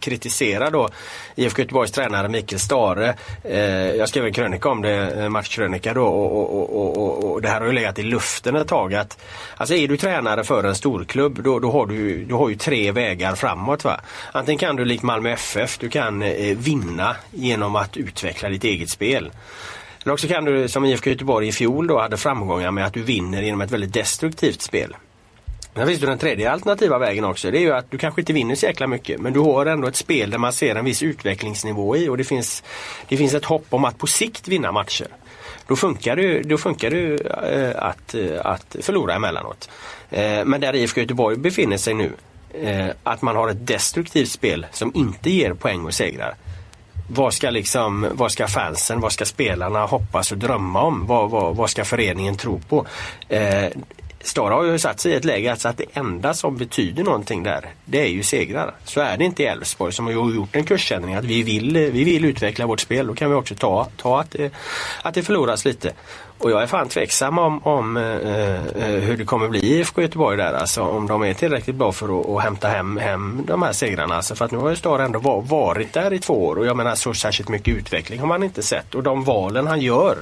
kritisera 0.00 0.70
då 0.70 0.88
IFK 1.34 1.62
Göteborgs 1.62 1.92
tränare 1.92 2.28
Mikael 2.28 2.60
Stare. 2.60 3.14
Eh, 3.44 3.60
jag 3.94 4.08
skrev 4.08 4.26
en 4.26 4.32
krönika 4.32 4.68
om 4.68 4.82
det, 4.82 5.22
eh, 5.22 5.28
matchkrönika 5.28 5.94
då 5.94 6.06
och, 6.06 6.54
och, 6.56 6.96
och, 6.96 7.32
och, 7.32 7.42
det 7.42 7.48
här 7.48 7.60
har 7.60 7.66
ju 7.66 7.72
legat 7.72 7.98
i 7.98 8.02
luften 8.02 8.56
ett 8.56 8.68
tag. 8.68 8.94
Att, 8.94 9.18
alltså 9.56 9.74
är 9.74 9.88
du 9.88 9.96
tränare 9.96 10.44
för 10.44 10.64
en 10.64 10.74
storklubb 10.74 11.42
då, 11.42 11.58
då, 11.58 11.70
har 11.70 11.86
du, 11.86 12.24
du 12.24 12.34
har 12.34 12.48
ju 12.48 12.56
tre 12.56 12.92
vägar 12.92 13.34
framåt. 13.34 13.84
Va? 13.84 14.00
Antingen 14.32 14.58
kan 14.58 14.76
du 14.76 14.84
likt 14.84 15.02
Malmö 15.02 15.30
FF, 15.30 15.78
du 15.78 15.88
kan 15.88 16.22
eh, 16.22 16.56
vinna 16.56 17.16
genom 17.30 17.76
att 17.76 17.96
utveckla 17.96 18.48
ditt 18.48 18.64
eget 18.64 18.90
spel. 18.90 19.30
Eller 20.02 20.12
också 20.12 20.28
kan 20.28 20.44
du 20.44 20.68
som 20.68 20.84
IFK 20.84 21.10
Göteborg 21.10 21.48
i 21.48 21.52
fjol 21.52 21.86
då 21.86 22.00
hade 22.00 22.16
framgångar 22.16 22.70
med 22.70 22.86
att 22.86 22.94
du 22.94 23.02
vinner 23.02 23.42
genom 23.42 23.60
ett 23.60 23.70
väldigt 23.70 23.92
destruktivt 23.92 24.62
spel. 24.62 24.96
Sen 25.74 25.86
finns 25.86 26.00
det 26.00 26.06
den 26.06 26.18
tredje 26.18 26.50
alternativa 26.50 26.98
vägen 26.98 27.24
också. 27.24 27.50
Det 27.50 27.58
är 27.58 27.62
ju 27.62 27.72
att 27.72 27.90
du 27.90 27.98
kanske 27.98 28.20
inte 28.20 28.32
vinner 28.32 28.54
så 28.54 28.66
jäkla 28.66 28.86
mycket 28.86 29.20
men 29.20 29.32
du 29.32 29.40
har 29.40 29.66
ändå 29.66 29.88
ett 29.88 29.96
spel 29.96 30.30
där 30.30 30.38
man 30.38 30.52
ser 30.52 30.76
en 30.76 30.84
viss 30.84 31.02
utvecklingsnivå 31.02 31.96
i 31.96 32.08
och 32.08 32.16
det 32.16 32.24
finns, 32.24 32.62
det 33.08 33.16
finns 33.16 33.34
ett 33.34 33.44
hopp 33.44 33.66
om 33.70 33.84
att 33.84 33.98
på 33.98 34.06
sikt 34.06 34.48
vinna 34.48 34.72
matcher. 34.72 35.06
Då 35.66 35.76
funkar 35.76 36.16
det, 36.16 36.42
då 36.42 36.58
funkar 36.58 36.90
det 36.90 37.20
eh, 37.52 37.82
att, 37.84 38.14
eh, 38.14 38.46
att 38.46 38.76
förlora 38.80 39.14
emellanåt. 39.14 39.70
Eh, 40.10 40.44
men 40.44 40.60
där 40.60 40.74
IFK 40.74 41.00
Göteborg 41.00 41.36
befinner 41.36 41.76
sig 41.76 41.94
nu, 41.94 42.12
att 43.02 43.22
man 43.22 43.36
har 43.36 43.48
ett 43.48 43.66
destruktivt 43.66 44.28
spel 44.28 44.66
som 44.72 44.92
inte 44.94 45.30
ger 45.30 45.54
poäng 45.54 45.84
och 45.84 45.94
segrar 45.94 46.34
vad 47.12 47.34
ska, 47.34 47.50
liksom, 47.50 48.08
vad 48.12 48.32
ska 48.32 48.48
fansen, 48.48 49.00
vad 49.00 49.12
ska 49.12 49.24
spelarna 49.24 49.86
hoppas 49.86 50.32
och 50.32 50.38
drömma 50.38 50.82
om? 50.82 51.06
Vad, 51.06 51.30
vad, 51.30 51.56
vad 51.56 51.70
ska 51.70 51.84
föreningen 51.84 52.36
tro 52.36 52.60
på? 52.68 52.86
Eh, 53.28 53.68
Stara 54.22 54.54
har 54.54 54.64
ju 54.64 54.78
satt 54.78 55.00
sig 55.00 55.12
i 55.12 55.14
ett 55.14 55.24
läge 55.24 55.50
alltså 55.50 55.68
att 55.68 55.76
det 55.76 55.84
enda 55.92 56.34
som 56.34 56.56
betyder 56.56 57.04
någonting 57.04 57.42
där, 57.42 57.68
det 57.84 58.00
är 58.00 58.08
ju 58.08 58.22
segrar. 58.22 58.74
Så 58.84 59.00
är 59.00 59.16
det 59.18 59.24
inte 59.24 59.42
i 59.42 59.46
Elfsborg 59.46 59.92
som 59.92 60.06
har 60.06 60.12
gjort 60.12 60.56
en 60.56 60.64
kursändring 60.64 61.14
att 61.14 61.24
vi 61.24 61.42
vill, 61.42 61.76
vi 61.92 62.04
vill 62.04 62.24
utveckla 62.24 62.66
vårt 62.66 62.80
spel. 62.80 63.06
Då 63.06 63.14
kan 63.14 63.30
vi 63.30 63.36
också 63.36 63.54
ta, 63.54 63.88
ta 63.96 64.20
att, 64.20 64.30
det, 64.30 64.52
att 65.02 65.14
det 65.14 65.22
förloras 65.22 65.64
lite. 65.64 65.92
Och 66.40 66.50
jag 66.50 66.62
är 66.62 66.66
fan 66.66 66.88
tveksam 66.88 67.38
om, 67.38 67.66
om 67.66 67.96
eh, 67.96 68.04
eh 68.04 69.00
hur 69.00 69.16
det 69.16 69.24
kommer 69.24 69.48
bli 69.48 69.60
i 69.60 69.78
IFK 69.78 70.02
Göteborg 70.02 70.36
där. 70.36 70.52
Alltså 70.52 70.82
om 70.82 71.06
de 71.06 71.22
är 71.22 71.34
tillräckligt 71.34 71.76
bra 71.76 71.92
för 71.92 72.20
att, 72.20 72.28
att 72.28 72.42
hämta 72.42 72.68
hem, 72.68 72.96
hem 72.96 73.42
de 73.46 73.62
här 73.62 73.72
segrarna. 73.72 74.16
Alltså, 74.16 74.34
för 74.34 74.44
att 74.44 74.50
nu 74.50 74.58
har 74.58 74.70
ju 74.70 74.76
Star 74.76 74.98
ändå 74.98 75.18
varit 75.40 75.92
där 75.92 76.12
i 76.12 76.18
två 76.18 76.46
år 76.46 76.56
och 76.56 76.66
jag 76.66 76.76
menar 76.76 76.94
så 76.94 77.14
särskilt 77.14 77.48
mycket 77.48 77.74
utveckling 77.74 78.20
har 78.20 78.26
man 78.26 78.42
inte 78.42 78.62
sett. 78.62 78.94
Och 78.94 79.02
de 79.02 79.24
valen 79.24 79.66
han 79.66 79.80
gör 79.80 80.16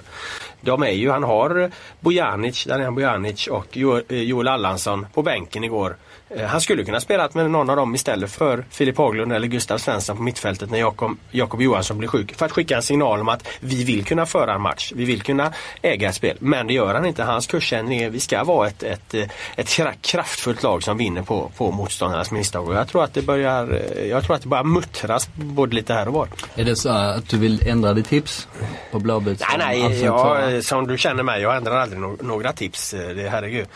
de 0.61 0.83
är 0.83 0.91
ju, 0.91 1.11
han 1.11 1.23
har 1.23 1.71
Bojanic, 2.01 2.65
Daniel 2.65 2.93
Bojanic 2.93 3.47
och 3.47 3.79
eh, 3.79 4.23
Joel 4.23 4.49
Allansson 4.49 5.07
på 5.15 5.23
bänken 5.23 5.65
igår. 5.65 5.97
Eh, 6.31 6.47
han 6.47 6.61
skulle 6.61 6.85
kunna 6.85 7.01
spela 7.01 7.29
med 7.33 7.51
någon 7.51 7.71
av 7.71 7.77
dem 7.77 7.95
istället 7.95 8.31
för 8.31 8.65
Filip 8.71 8.99
Haglund 8.99 9.33
eller 9.33 9.47
Gustav 9.47 9.79
Svensson 9.79 10.17
på 10.17 10.23
mittfältet 10.23 10.71
när 10.71 10.79
Jakob, 10.79 11.17
Jakob 11.31 11.63
Johansson 11.63 11.99
blir 11.99 12.09
sjuk. 12.09 12.35
För 12.35 12.47
att 12.47 12.53
skicka 12.53 12.77
en 12.77 12.83
signal 12.83 13.21
om 13.21 13.29
att 13.29 13.49
vi 13.61 13.85
vill 13.85 14.05
kunna 14.05 14.27
föra 14.27 14.55
en 14.55 14.61
match. 14.61 14.93
Vi 14.97 15.05
vill 15.05 15.23
kunna 15.23 15.53
äga 15.83 16.09
ett 16.09 16.15
spel. 16.15 16.37
Men 16.41 16.67
det 16.67 16.73
gör 16.75 16.95
han 16.95 17.07
inte. 17.07 17.23
Hans 17.23 17.47
kursändring 17.47 17.99
är 17.99 18.11
vi 18.11 18.21
ska 18.21 18.45
vara 18.45 18.69
ett, 18.69 18.83
ett, 18.83 19.15
eh, 19.15 19.29
ett 19.57 19.69
kraftfullt 20.01 20.63
lag 20.63 20.83
som 20.83 20.97
vinner 20.97 21.23
på, 21.23 21.51
på 21.57 21.71
motståndarnas 21.71 22.31
misstag. 22.31 22.69
Och 22.69 22.75
jag 22.75 22.89
tror 22.89 23.05
att 23.05 23.15
det 23.15 23.23
börjar, 23.23 23.73
eh, 23.73 24.07
jag 24.07 24.25
tror 24.25 24.37
att 24.37 24.43
det 24.43 24.49
börjar 24.49 24.65
muttras 24.65 25.29
både 25.35 25.75
lite 25.75 25.95
här 25.95 26.09
och 26.09 26.15
var. 26.15 26.29
Är 26.55 26.65
det 26.65 26.77
så 26.77 26.89
att 26.89 27.29
du 27.29 27.39
vill 27.39 27.69
ändra 27.69 27.95
ditt 27.95 28.09
tips 28.09 28.49
på 28.91 28.99
Blåbits? 28.99 29.45
Nej, 29.59 29.79
nej. 29.81 30.05
Jag, 30.05 30.65
som 30.65 30.87
du 30.87 30.99
känner 30.99 31.23
mig, 31.23 31.43
jag 31.43 31.57
ändrar 31.57 31.77
aldrig 31.77 32.01
no 32.01 32.19
några 32.21 32.53
tips. 32.53 32.91
Det, 32.91 33.29
herregud. 33.29 33.67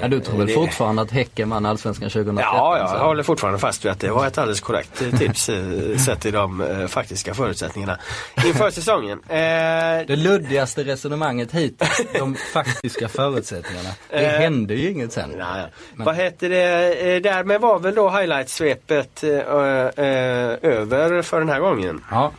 Ja, 0.00 0.08
du 0.08 0.20
tror 0.20 0.38
väl 0.38 0.46
det... 0.46 0.54
fortfarande 0.54 1.02
att 1.02 1.10
Häcken 1.10 1.50
vann 1.50 1.66
Allsvenskan 1.66 2.10
2013? 2.10 2.54
Ja, 2.54 2.78
jag 2.78 3.06
håller 3.06 3.22
fortfarande 3.22 3.58
fast 3.58 3.84
vid 3.84 3.92
att 3.92 4.00
det 4.00 4.10
var 4.10 4.26
ett 4.26 4.38
alldeles 4.38 4.60
korrekt 4.60 5.02
eh, 5.02 5.18
tips 5.18 5.48
eh, 5.48 5.96
sett 6.06 6.20
till 6.20 6.32
de 6.32 6.60
eh, 6.60 6.86
faktiska 6.86 7.34
förutsättningarna 7.34 7.98
inför 8.46 8.70
säsongen. 8.70 9.20
Det 9.28 10.16
luddigaste 10.16 10.84
resonemanget 10.84 11.52
hittills, 11.52 12.00
de 12.12 12.34
faktiska 12.34 13.08
förutsättningarna. 13.08 13.88
Det 14.10 14.28
hände 14.28 14.74
ju 14.74 14.90
inget 14.90 15.12
sen. 15.12 15.30
Nej. 15.38 15.66
Men... 15.94 16.04
Vad 16.06 16.16
heter 16.16 16.48
det, 16.48 17.20
därmed 17.20 17.60
var 17.60 17.78
väl 17.78 17.94
då 17.94 18.10
highlight-svepet 18.10 19.24
över 20.62 21.22
för 21.22 21.38
den 21.38 21.48
här 21.48 21.60
gången. 21.60 22.04
Ja. 22.10 22.32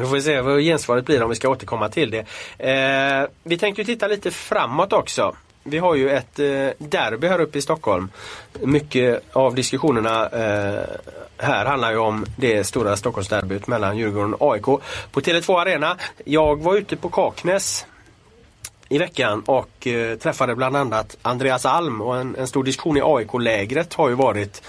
Då 0.00 0.06
får 0.06 0.14
vi 0.14 0.22
se 0.22 0.40
vad 0.40 0.60
gensvaret 0.60 1.06
blir 1.06 1.22
om 1.22 1.30
vi 1.30 1.36
ska 1.36 1.48
återkomma 1.48 1.88
till 1.88 2.10
det. 2.10 2.18
Eh, 2.58 3.28
vi 3.42 3.58
tänkte 3.58 3.84
titta 3.84 4.06
lite 4.06 4.30
framåt 4.30 4.92
också. 4.92 5.36
Vi 5.62 5.78
har 5.78 5.94
ju 5.94 6.10
ett 6.10 6.38
eh, 6.38 6.46
derby 6.78 7.26
här 7.26 7.40
uppe 7.40 7.58
i 7.58 7.62
Stockholm. 7.62 8.10
Mycket 8.60 9.22
av 9.32 9.54
diskussionerna 9.54 10.28
eh, 10.28 10.84
här 11.38 11.64
handlar 11.64 11.90
ju 11.90 11.98
om 11.98 12.26
det 12.36 12.64
stora 12.64 12.96
Stockholmsderbyt 12.96 13.66
mellan 13.66 13.96
Djurgården 13.96 14.34
och 14.34 14.52
AIK 14.52 14.64
på 15.12 15.20
Tele2 15.20 15.60
Arena. 15.60 15.96
Jag 16.24 16.62
var 16.62 16.76
ute 16.76 16.96
på 16.96 17.08
Kaknäs 17.08 17.86
i 18.88 18.98
veckan 18.98 19.42
och 19.46 19.86
eh, 19.86 20.18
träffade 20.18 20.56
bland 20.56 20.76
annat 20.76 21.16
Andreas 21.22 21.66
Alm 21.66 22.00
och 22.00 22.16
en, 22.16 22.36
en 22.36 22.46
stor 22.46 22.64
diskussion 22.64 22.96
i 22.96 23.00
AIK-lägret 23.04 23.94
har 23.94 24.08
ju 24.08 24.14
varit 24.14 24.62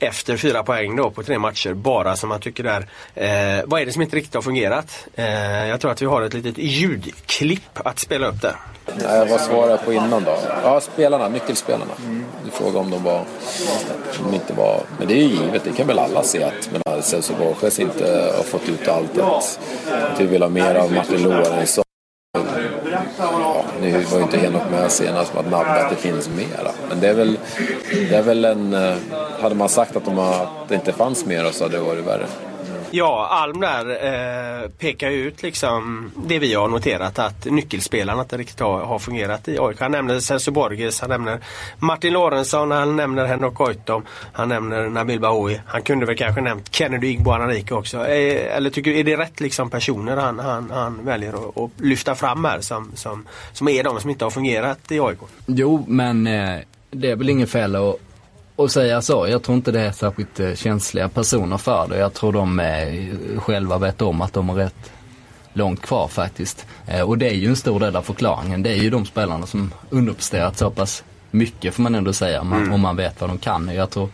efter 0.00 0.36
fyra 0.36 0.62
poäng 0.62 0.96
då 0.96 1.10
på 1.10 1.22
tre 1.22 1.38
matcher 1.38 1.74
bara 1.74 2.16
som 2.16 2.28
man 2.28 2.40
tycker 2.40 2.64
är 2.64 2.80
eh, 3.14 3.64
Vad 3.66 3.80
är 3.80 3.86
det 3.86 3.92
som 3.92 4.02
inte 4.02 4.16
riktigt 4.16 4.34
har 4.34 4.42
fungerat? 4.42 5.06
Eh, 5.14 5.68
jag 5.68 5.80
tror 5.80 5.90
att 5.90 6.02
vi 6.02 6.06
har 6.06 6.22
ett 6.22 6.34
litet 6.34 6.58
ljudklipp 6.58 7.78
att 7.84 7.98
spela 7.98 8.26
upp 8.26 8.42
där. 8.42 8.56
Ja, 9.02 9.24
vad 9.30 9.40
svarade 9.40 9.70
jag 9.70 9.84
på 9.84 9.92
innan 9.92 10.24
då? 10.24 10.38
Ja, 10.64 10.80
spelarna, 10.80 11.28
nyckelspelarna. 11.28 11.92
Mm. 12.04 12.24
Du 12.44 12.50
frågade 12.50 12.78
om 12.78 12.90
de 12.90 13.04
var, 13.04 13.18
om 13.18 14.30
de 14.30 14.34
inte 14.34 14.52
var, 14.52 14.80
men 14.98 15.08
det 15.08 15.14
är 15.14 15.22
ju 15.22 15.34
givet, 15.34 15.64
det 15.64 15.72
kan 15.72 15.86
väl 15.86 15.98
alla 15.98 16.22
se 16.22 16.42
att 16.42 16.70
men 16.72 17.02
Celso 17.02 17.34
Borges 17.38 17.78
inte 17.78 18.32
har 18.36 18.44
fått 18.44 18.68
ut 18.68 18.88
allt. 18.88 19.18
Att, 19.18 19.60
vi 20.18 20.26
vill 20.26 20.42
ha 20.42 20.48
mer 20.48 20.74
av 20.74 20.92
Martin 20.92 21.22
Lorentzon. 21.22 21.84
Ja, 23.18 23.64
nu 23.80 23.92
var 23.92 24.18
ju 24.18 24.22
inte 24.22 24.38
Henok 24.38 24.62
med 24.70 24.92
senast 24.92 25.36
att 25.36 25.50
nabba 25.50 25.74
att 25.74 25.90
det 25.90 25.96
finns 25.96 26.28
mera. 26.28 26.72
Men 26.88 27.00
det 27.00 27.08
är 27.08 27.14
väl, 27.14 27.38
det 28.10 28.14
är 28.14 28.22
väl 28.22 28.44
en... 28.44 28.74
Hade 29.40 29.54
man 29.54 29.68
sagt 29.68 29.96
att, 29.96 30.04
de, 30.04 30.18
att 30.18 30.68
det 30.68 30.74
inte 30.74 30.92
fanns 30.92 31.26
mera 31.26 31.52
så 31.52 31.64
hade 31.64 31.76
det 31.76 31.82
varit 31.82 32.06
värre. 32.06 32.26
Ja, 32.92 33.28
Alm 33.30 33.60
där 33.60 33.90
eh, 34.62 34.68
pekar 34.68 35.10
ut 35.10 35.42
liksom 35.42 36.10
det 36.26 36.38
vi 36.38 36.54
har 36.54 36.68
noterat 36.68 37.18
att 37.18 37.44
nyckelspelarna 37.44 38.22
inte 38.22 38.36
riktigt 38.36 38.60
har, 38.60 38.84
har 38.84 38.98
fungerat 38.98 39.48
i 39.48 39.58
AIK. 39.58 39.80
Han 39.80 39.92
nämner 39.92 40.20
Celso 40.20 40.50
Borges, 40.50 41.00
han 41.00 41.10
nämner 41.10 41.40
Martin 41.78 42.12
Lorentzon, 42.12 42.70
han 42.70 42.96
nämner 42.96 43.24
Henok 43.24 43.54
Goitom, 43.54 44.04
han 44.32 44.48
nämner 44.48 44.88
Nabil 44.88 45.20
Bahoui. 45.20 45.60
Han 45.66 45.82
kunde 45.82 46.06
väl 46.06 46.16
kanske 46.16 46.40
nämnt 46.40 46.74
Kennedy 46.74 47.06
Igbo 47.06 47.30
Anarike 47.30 47.74
också. 47.74 48.06
Eh, 48.06 48.56
eller 48.56 48.70
tycker 48.70 48.90
är 48.90 49.04
det 49.04 49.16
rätt 49.16 49.40
liksom 49.40 49.70
personer 49.70 50.16
han, 50.16 50.38
han, 50.38 50.70
han 50.70 51.04
väljer 51.04 51.32
att, 51.32 51.58
att, 51.58 51.70
lyfta 51.76 52.14
fram 52.14 52.44
här 52.44 52.60
som, 52.60 52.92
som, 52.94 53.26
som 53.52 53.68
är 53.68 53.84
de 53.84 54.00
som 54.00 54.10
inte 54.10 54.24
har 54.24 54.30
fungerat 54.30 54.92
i 54.92 55.00
AIK? 55.00 55.18
Jo, 55.46 55.84
men 55.88 56.26
eh, 56.26 56.58
det 56.90 57.10
är 57.10 57.16
väl 57.16 57.30
inget 57.30 57.50
fel 57.50 57.76
att 57.76 58.09
att 58.64 58.72
säga 58.72 59.02
så. 59.02 59.28
Jag 59.28 59.42
tror 59.42 59.56
inte 59.56 59.72
det 59.72 59.80
är 59.80 59.92
särskilt 59.92 60.40
eh, 60.40 60.54
känsliga 60.54 61.08
personer 61.08 61.56
för 61.56 61.88
det. 61.88 61.98
Jag 61.98 62.14
tror 62.14 62.32
de 62.32 62.60
eh, 62.60 63.38
själva 63.38 63.78
vet 63.78 64.02
om 64.02 64.20
att 64.20 64.32
de 64.32 64.48
har 64.48 64.56
rätt 64.56 64.92
långt 65.52 65.82
kvar 65.82 66.08
faktiskt. 66.08 66.66
Eh, 66.86 67.00
och 67.00 67.18
det 67.18 67.28
är 67.28 67.34
ju 67.34 67.48
en 67.48 67.56
stor 67.56 67.80
del 67.80 67.96
av 67.96 68.02
förklaringen. 68.02 68.62
Det 68.62 68.70
är 68.70 68.82
ju 68.82 68.90
de 68.90 69.06
spelarna 69.06 69.46
som 69.46 69.74
underpresterat 69.90 70.58
så 70.58 70.70
pass 70.70 71.04
mycket 71.30 71.74
får 71.74 71.82
man 71.82 71.94
ändå 71.94 72.12
säga, 72.12 72.40
mm. 72.40 72.72
om 72.72 72.80
man 72.80 72.96
vet 72.96 73.20
vad 73.20 73.30
de 73.30 73.38
kan. 73.38 73.74
Jag 73.74 73.90
tror 73.90 74.08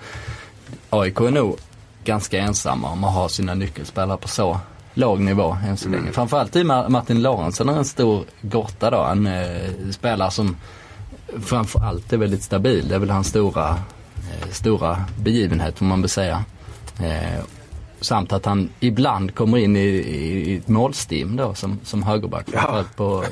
AIK 0.90 1.20
är 1.20 1.30
nog 1.30 1.56
ganska 2.04 2.38
ensamma 2.38 2.90
om 2.90 3.04
att 3.04 3.14
ha 3.14 3.28
sina 3.28 3.54
nyckelspelare 3.54 4.16
på 4.16 4.28
så 4.28 4.60
låg 4.94 5.20
nivå 5.20 5.56
än 5.66 5.76
så 5.76 5.88
länge. 5.88 6.02
Mm. 6.02 6.12
Framförallt 6.12 6.56
i 6.56 6.64
Martin 6.64 7.22
Lorentzen 7.22 7.68
är 7.68 7.76
en 7.76 7.84
stor 7.84 8.24
gåta 8.40 8.90
då. 8.90 9.02
En 9.02 9.26
eh, 9.26 9.70
spelare 9.90 10.30
som 10.30 10.56
framförallt 11.42 12.12
är 12.12 12.16
väldigt 12.16 12.42
stabil. 12.42 12.88
Det 12.88 12.94
är 12.94 12.98
väl 12.98 13.10
hans 13.10 13.28
stora, 13.28 13.78
Eh, 14.30 14.50
stora 14.52 15.04
begivenhet 15.18 15.78
får 15.78 15.84
man 15.84 16.00
väl 16.00 16.10
säga. 16.10 16.44
Eh, 17.00 17.40
Samt 18.00 18.32
att 18.32 18.44
han 18.44 18.70
ibland 18.80 19.34
kommer 19.34 19.58
in 19.58 19.76
i, 19.76 19.80
i, 19.80 20.56
ett 20.56 20.68
målstim 20.68 21.36
då 21.36 21.54
som, 21.54 21.78
som 21.84 22.02
högerback. 22.02 22.46
Ja. 22.52 22.84
På, 22.96 23.24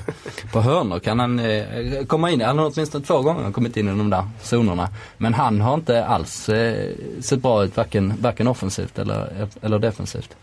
på 0.53 0.61
hörnor 0.61 0.99
kan 0.99 1.19
han 1.19 1.39
eh, 1.39 2.05
komma 2.07 2.31
in. 2.31 2.41
Han 2.41 2.59
har 2.59 2.73
åtminstone 2.75 3.05
två 3.05 3.23
gånger 3.23 3.53
kommit 3.53 3.77
in 3.77 3.87
i 3.89 3.91
de 3.91 4.11
där 4.11 4.29
zonerna. 4.43 4.89
Men 5.17 5.35
han 5.35 5.61
har 5.61 5.75
inte 5.75 6.05
alls 6.05 6.49
eh, 6.49 6.91
sett 7.21 7.43
bra 7.43 7.65
ut 7.65 7.77
varken, 7.77 8.15
varken 8.21 8.49
offensivt 8.49 8.99
eller, 8.99 9.49
eller 9.62 9.79
defensivt. 9.79 10.37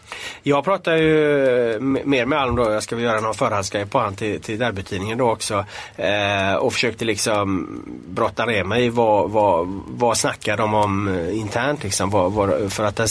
Jag 0.43 0.63
pratar 0.63 0.95
ju 0.95 1.79
mer 1.79 2.25
med 2.25 2.39
Alm 2.39 2.55
då. 2.55 2.71
Jag 2.71 2.83
ska 2.83 2.95
väl 2.95 3.05
göra 3.05 3.19
någon 3.19 3.33
förhandsgrej 3.33 3.85
på 3.85 3.99
han 3.99 4.15
till, 4.15 4.41
till 4.41 4.59
derbytidningen 4.59 5.17
då 5.17 5.31
också. 5.31 5.65
Eh, 5.95 6.55
och 6.55 6.73
försökte 6.73 7.05
liksom 7.05 7.67
brotta 8.07 8.45
ner 8.45 8.63
mig. 8.63 8.89
Vad, 8.89 9.31
vad, 9.31 9.81
vad 9.87 10.17
snackar 10.17 10.57
de 10.57 10.73
om 10.73 11.07
eh, 11.07 11.37
internt 11.37 11.83
liksom? 11.83 12.09
Vad, 12.09 12.31
vad, 12.31 12.73
för 12.73 12.83
att 12.83 12.95
det, 12.95 13.07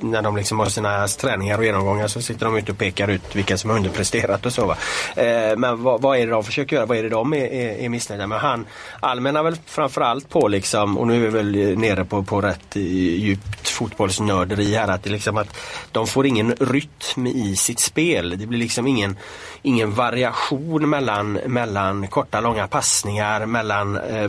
när 0.00 0.22
de 0.22 0.35
liksom 0.36 0.58
har 0.58 0.66
sina 0.66 1.08
träningar 1.08 1.58
och 1.58 1.64
genomgångar 1.64 2.08
så 2.08 2.22
sitter 2.22 2.46
de 2.46 2.56
ute 2.56 2.72
och 2.72 2.78
pekar 2.78 3.08
ut 3.08 3.36
vilka 3.36 3.58
som 3.58 3.70
har 3.70 3.76
underpresterat 3.76 4.46
och 4.46 4.52
så. 4.52 4.66
Va? 4.66 4.76
Eh, 5.16 5.56
men 5.56 5.82
vad, 5.82 6.02
vad, 6.02 6.18
är 6.18 6.26
det 6.26 6.32
de 6.32 6.44
försöker 6.44 6.76
göra? 6.76 6.86
Vad 6.86 6.98
är 6.98 7.02
det 7.02 7.08
de 7.08 7.32
är, 7.32 7.46
är, 7.46 7.84
är 7.84 7.88
missnöjda 7.88 8.26
med? 8.26 8.40
Han 8.40 8.66
allmänna 9.00 9.42
väl 9.42 9.56
framförallt 9.66 10.28
på 10.28 10.48
liksom, 10.48 10.98
och 10.98 11.06
nu 11.06 11.16
är 11.16 11.20
vi 11.20 11.28
väl 11.28 11.78
nere 11.78 12.04
på, 12.04 12.22
på 12.22 12.40
rätt 12.40 12.76
djupt 12.76 13.68
fotbollsnörderi 13.68 14.74
här, 14.74 14.88
att, 14.88 15.02
det 15.02 15.10
liksom 15.10 15.36
att 15.36 15.56
de 15.92 16.06
får 16.06 16.26
ingen 16.26 16.54
rytm 16.60 17.26
i 17.26 17.56
sitt 17.56 17.80
spel. 17.80 18.38
Det 18.38 18.46
blir 18.46 18.58
liksom 18.58 18.86
ingen, 18.86 19.16
ingen 19.62 19.94
variation 19.94 20.90
mellan, 20.90 21.32
mellan 21.32 22.08
korta 22.08 22.40
långa 22.40 22.68
passningar, 22.68 23.46
mellan 23.46 23.96
eh, 23.96 24.28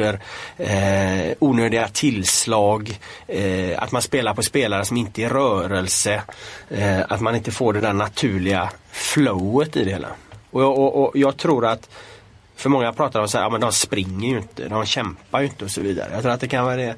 bolltransporter, 0.00 0.20
eh, 0.56 1.36
onödiga 1.38 1.88
tillslag, 1.88 2.98
eh, 3.26 3.82
att 3.82 3.92
man 3.92 4.02
spelar 4.02 4.34
på 4.34 4.42
spelare 4.42 4.84
som 4.84 4.96
inte 4.96 5.22
är 5.22 5.26
i 5.26 5.28
rörelse, 5.28 6.22
eh, 6.70 7.00
att 7.08 7.20
man 7.20 7.36
inte 7.36 7.50
får 7.50 7.72
det 7.72 7.80
där 7.80 7.92
naturliga 7.92 8.70
flowet 8.90 9.76
i 9.76 9.84
det 9.84 9.90
hela. 9.90 10.08
Och, 10.50 10.62
och, 10.62 11.04
och 11.04 11.16
jag 11.16 11.36
tror 11.36 11.66
att 11.66 11.88
för 12.56 12.70
många 12.70 12.92
pratar 12.92 13.20
om 13.20 13.24
att 13.24 13.34
ja, 13.34 13.58
de 13.58 13.72
springer 13.72 14.28
ju 14.28 14.36
inte, 14.38 14.68
de 14.68 14.86
kämpar 14.86 15.40
ju 15.40 15.46
inte 15.46 15.64
och 15.64 15.70
så 15.70 15.80
vidare. 15.80 16.10
Jag 16.12 16.22
tror 16.22 16.32
att 16.32 16.40
det 16.40 16.48
kan 16.48 16.64
vara 16.64 16.76
det 16.76 16.94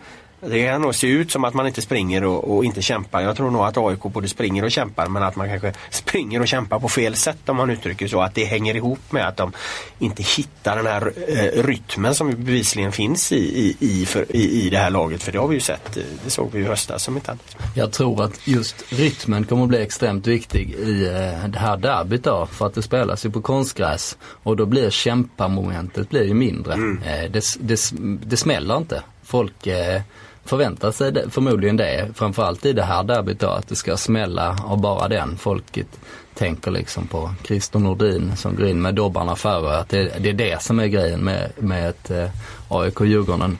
det 0.47 0.67
kan 0.67 0.83
nog 0.83 0.95
se 0.95 1.07
ut 1.07 1.31
som 1.31 1.45
att 1.45 1.55
man 1.55 1.67
inte 1.67 1.83
springer 1.83 2.25
och, 2.25 2.57
och, 2.57 2.65
inte 2.65 2.83
kämpar. 2.83 3.21
Jag 3.21 3.37
tror 3.37 3.51
nog 3.51 3.63
att 3.63 3.77
AIK 3.77 4.03
både 4.03 4.29
springer 4.29 4.65
och 4.65 4.71
kämpar 4.71 5.07
men 5.07 5.23
att 5.23 5.37
man 5.37 5.49
kanske 5.49 5.73
springer 5.91 6.41
och 6.41 6.49
kämpar 6.49 6.79
på 6.79 6.89
fel 6.89 7.15
sätt 7.15 7.49
om 7.49 7.57
man 7.57 7.71
uttrycker 7.71 8.09
så. 8.09 8.21
Att 8.21 8.35
det 8.35 8.45
hänger 8.45 8.77
ihop 8.77 9.13
med 9.13 9.29
att 9.29 9.37
de 9.37 9.53
inte 9.99 10.23
hittar 10.23 10.77
den 10.77 10.87
här 10.87 11.13
eh, 11.29 11.63
rytmen 11.63 12.15
som 12.15 12.31
bevisligen 12.31 12.93
finns 12.93 13.33
i, 13.33 13.37
i, 13.37 13.77
i, 13.81 14.07
för, 14.07 14.37
i, 14.37 14.67
i 14.67 14.71
det 14.71 14.79
här 14.79 14.91
laget. 14.91 15.23
För 15.23 15.33
det 15.33 15.39
har 15.39 15.49
vi 15.49 15.55
ju 15.55 15.61
sett. 15.61 15.99
Det 16.25 16.31
såg 16.31 16.49
vi 16.53 16.61
i 16.61 16.65
höstas 16.65 17.03
som 17.03 17.17
inte 17.17 17.31
annat. 17.31 17.57
Jag 17.75 17.93
tror 17.93 18.25
att 18.25 18.49
just 18.49 18.93
rytmen 18.93 19.45
kommer 19.45 19.63
att 19.63 19.69
bli 19.69 19.83
extremt 19.83 20.27
viktig 20.27 20.71
i 20.71 21.07
eh, 21.07 21.49
det 21.49 21.59
här 21.59 21.77
derbyt 21.77 22.25
då. 22.25 22.47
För 22.47 22.67
att 22.67 22.75
det 22.75 22.83
spelas 22.83 23.27
ju 23.27 23.31
på 23.31 23.43
konstgräs 23.43 24.17
och 24.43 24.57
då 24.57 24.67
blir 24.67 24.91
kämpamomentet 24.91 26.11
blir 26.11 26.25
ju 26.25 26.35
mindre. 26.35 26.75
Mm. 26.75 27.03
Eh, 27.03 27.31
det, 27.31 27.45
det, 27.61 27.93
det 28.27 28.37
smäller 28.37 28.77
inte. 28.77 29.03
Folk 29.23 29.67
eh, 29.67 30.03
förväntar 30.45 30.93
sig 30.93 31.13
det, 31.13 31.31
förmodligen 31.31 31.77
det. 31.77 32.09
Framförallt 32.15 32.67
i 32.67 32.73
det 32.73 32.83
här 32.83 33.05
derbyt 33.05 33.41
då, 33.41 33.47
att 33.47 33.69
det 33.69 33.77
ska 33.77 33.97
smälla 33.97 34.59
av 34.65 34.81
bara 34.81 35.09
den. 35.09 35.37
Folket 35.37 36.01
tänker 36.35 36.71
liksom 36.71 37.07
på 37.07 37.35
Christer 37.45 37.79
Nordin 37.79 38.37
som 38.37 38.57
går 38.57 38.67
in 38.67 38.83
med 38.83 38.95
dobbarna 38.95 39.37
före. 39.37 39.79
Att 39.79 39.89
det, 39.89 40.13
det 40.19 40.29
är 40.29 40.33
det 40.33 40.63
som 40.63 40.81
är 40.81 40.87
grejen 40.87 41.21
med, 41.21 41.51
med 41.59 41.89
ett 41.89 42.11
eh, 42.11 42.29
AIK-Djurgården 42.69 43.59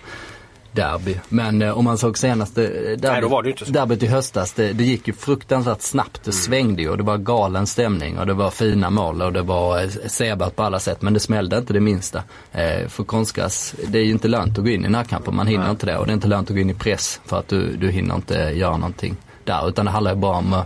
derby. 0.73 1.17
Men 1.29 1.63
eh, 1.63 1.79
om 1.79 1.85
man 1.85 1.99
såg 1.99 2.19
senaste 2.19 2.65
eh, 2.65 2.99
derby, 2.99 3.55
derbyt 3.67 4.03
i 4.03 4.07
höstas, 4.07 4.53
det, 4.53 4.73
det, 4.73 4.85
gick 4.85 5.09
ju 5.09 5.15
fruktansvärt 5.15 5.81
snabbt. 5.81 6.25
Det 6.25 6.31
mm. 6.31 6.33
svängde 6.33 6.83
ju 6.83 6.91
och 6.91 6.97
det 6.97 7.03
var 7.03 7.19
galen 7.19 7.67
stämning 7.67 8.19
och 8.19 8.27
det 8.27 8.35
var 8.35 8.51
fina 8.51 8.91
mål 8.91 9.23
och 9.23 9.33
det 9.33 9.43
var 9.43 9.83
eh, 9.83 9.89
sebart 10.07 10.57
på 10.57 10.63
alla 10.63 10.81
sätt. 10.81 11.03
Men 11.03 11.15
det 11.15 11.21
smällde 11.21 11.59
inte 11.59 11.73
det 11.73 11.81
minsta. 11.81 12.23
Eh, 12.53 12.89
för 12.89 13.05
konstgräs, 13.05 13.75
det 13.89 13.99
är 13.99 14.05
ju 14.05 14.11
inte 14.11 14.29
lönt 14.29 14.59
att 14.59 14.65
gå 14.65 14.71
in 14.71 14.85
i 14.85 14.89
närkamper. 14.89 15.33
Man 15.33 15.47
hinner 15.47 15.65
Nej. 15.65 15.71
inte 15.71 15.87
det 15.87 15.99
och 15.99 16.07
det 16.07 16.13
är 16.13 16.15
inte 16.15 16.29
lönt 16.29 16.51
att 16.51 16.57
gå 16.57 16.61
in 16.61 16.71
i 16.71 16.75
press 16.75 17.21
för 17.25 17.39
att 17.39 17.49
du, 17.49 17.77
du 17.77 17.91
hinner 17.91 18.15
inte 18.15 18.35
göra 18.35 18.77
någonting 18.77 19.17
där. 19.45 19.69
Utan 19.69 19.85
det 19.85 19.91
handlar 19.91 20.15
ju 20.15 20.21
bara 20.21 20.37
om 20.37 20.65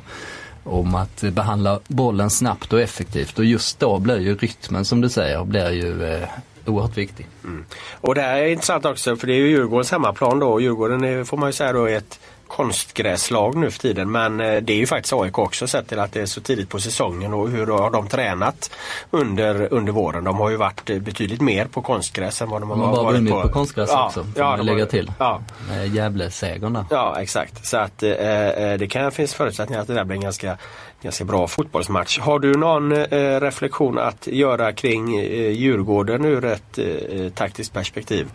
om 0.66 0.94
att 0.94 1.20
behandla 1.20 1.80
bollen 1.88 2.30
snabbt 2.30 2.72
och 2.72 2.80
effektivt 2.80 3.38
och 3.38 3.44
just 3.44 3.80
då 3.80 3.98
blir 3.98 4.18
ju 4.18 4.36
rytmen 4.36 4.84
som 4.84 5.00
du 5.00 5.08
säger 5.08 5.44
blir 5.44 5.70
ju 5.70 6.04
eh, 6.04 6.28
oerhört 6.68 6.96
viktig. 6.96 7.26
Mm. 7.44 7.64
Och 8.00 8.14
det 8.14 8.20
här 8.20 8.36
är 8.36 8.48
intressant 8.48 8.84
också 8.84 9.16
för 9.16 9.26
det 9.26 9.32
är 9.32 9.36
ju 9.36 9.48
Djurgårdens 9.48 9.90
hemmaplan 9.90 10.38
då. 10.38 10.60
Djurgården 10.60 11.04
är, 11.04 11.24
får 11.24 11.36
man 11.36 11.48
ju 11.48 11.52
säga 11.52 11.72
då 11.72 11.84
är 11.84 11.96
ett 11.96 12.20
konstgräslag 12.48 13.56
nu 13.56 13.70
för 13.70 13.78
tiden. 13.78 14.10
Men 14.10 14.40
eh, 14.40 14.62
det 14.62 14.72
är 14.72 14.76
ju 14.76 14.86
faktiskt 14.86 15.12
AIK 15.12 15.38
också 15.38 15.66
sett 15.66 15.88
till 15.88 15.98
att 15.98 16.12
det 16.12 16.20
är 16.20 16.26
så 16.26 16.40
tidigt 16.40 16.68
på 16.68 16.80
säsongen 16.80 17.34
och 17.34 17.50
hur 17.50 17.66
har 17.66 17.90
de 17.90 18.08
tränat 18.08 18.70
under, 19.10 19.72
under 19.72 19.92
våren. 19.92 20.24
De 20.24 20.36
har 20.36 20.50
ju 20.50 20.56
varit 20.56 20.90
eh, 20.90 20.98
betydligt 20.98 21.40
mer 21.40 21.66
på 21.66 21.82
konstgräs 21.82 22.42
än 22.42 22.50
vad 22.50 22.62
de, 22.62 22.68
de 22.68 22.80
har, 22.80 22.86
har 22.86 23.04
varit 23.04 23.16
vunnit 23.16 23.32
på. 23.32 23.42
på 23.42 23.48
konstgräs 23.48 23.90
ja, 23.92 24.06
också, 24.06 24.24
får 24.24 24.32
ja, 24.36 24.56
man 24.56 24.66
lägga 24.66 24.86
till. 24.86 25.12
Ja. 25.18 25.40
Gävle-segern 25.84 26.72
där. 26.72 26.84
Ja 26.90 27.16
exakt. 27.20 27.66
Så 27.66 27.76
att 27.76 28.02
eh, 28.02 28.10
eh, 28.10 28.78
det 28.78 28.86
kan 28.86 29.12
finnas 29.12 29.34
förutsättningar 29.34 29.80
att 29.80 29.86
det 29.86 29.94
där 29.94 30.04
blir 30.04 30.16
en 30.16 30.22
ganska, 30.22 30.58
ganska 31.02 31.24
bra 31.24 31.46
fotbollsmatch. 31.46 32.18
Har 32.18 32.38
du 32.38 32.54
någon 32.54 32.92
eh, 32.92 33.40
reflektion 33.40 33.98
att 33.98 34.26
göra 34.26 34.72
kring 34.72 35.16
eh, 35.16 35.50
Djurgården 35.50 36.24
ur 36.24 36.44
ett 36.44 36.78
eh, 36.78 37.30
taktiskt 37.34 37.72
perspektiv? 37.72 38.28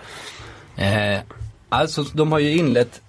Eh, 0.76 1.20
alltså 1.70 2.04
de 2.04 2.32
har 2.32 2.40
ju 2.40 2.58
inlett 2.58 3.02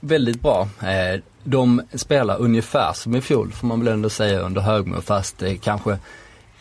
väldigt 0.00 0.42
bra. 0.42 0.68
Eh, 0.82 1.20
de 1.44 1.82
spelar 1.94 2.40
ungefär 2.40 2.92
som 2.92 3.16
i 3.16 3.20
fjol 3.20 3.52
får 3.52 3.66
man 3.66 3.84
väl 3.84 3.92
ändå 3.92 4.10
säga 4.10 4.40
under 4.40 4.60
Högmo 4.60 5.00
fast 5.00 5.42
eh, 5.42 5.54
kanske 5.62 5.98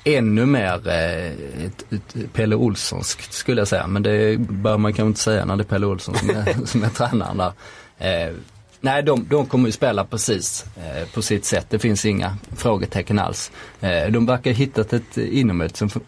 ännu 0.03 0.45
mer 0.45 0.87
eh, 0.87 1.27
ett, 1.65 1.93
ett 1.93 2.33
Pelle 2.33 2.55
Olssonskt 2.55 3.33
skulle 3.33 3.61
jag 3.61 3.67
säga. 3.67 3.87
Men 3.87 4.03
det 4.03 4.39
bör 4.39 4.77
man 4.77 4.93
kanske 4.93 5.07
inte 5.07 5.19
säga 5.19 5.45
när 5.45 5.55
det 5.55 5.63
är 5.63 5.65
Pelle 5.65 5.85
Olsson 5.85 6.15
som 6.15 6.29
är, 6.29 6.55
som 6.65 6.83
är 6.83 6.89
tränaren 6.89 7.37
där. 7.37 7.53
Nej, 8.81 9.03
de, 9.03 9.27
de 9.29 9.45
kommer 9.45 9.65
ju 9.65 9.71
spela 9.71 10.05
precis 10.05 10.65
eh, 10.77 11.07
på 11.13 11.21
sitt 11.21 11.45
sätt. 11.45 11.65
Det 11.69 11.79
finns 11.79 12.05
inga 12.05 12.37
frågetecken 12.55 13.19
alls. 13.19 13.51
Eh, 13.81 14.11
de 14.11 14.25
verkar 14.25 14.51
ha 14.51 14.55
hittat 14.55 14.93
ett 14.93 15.17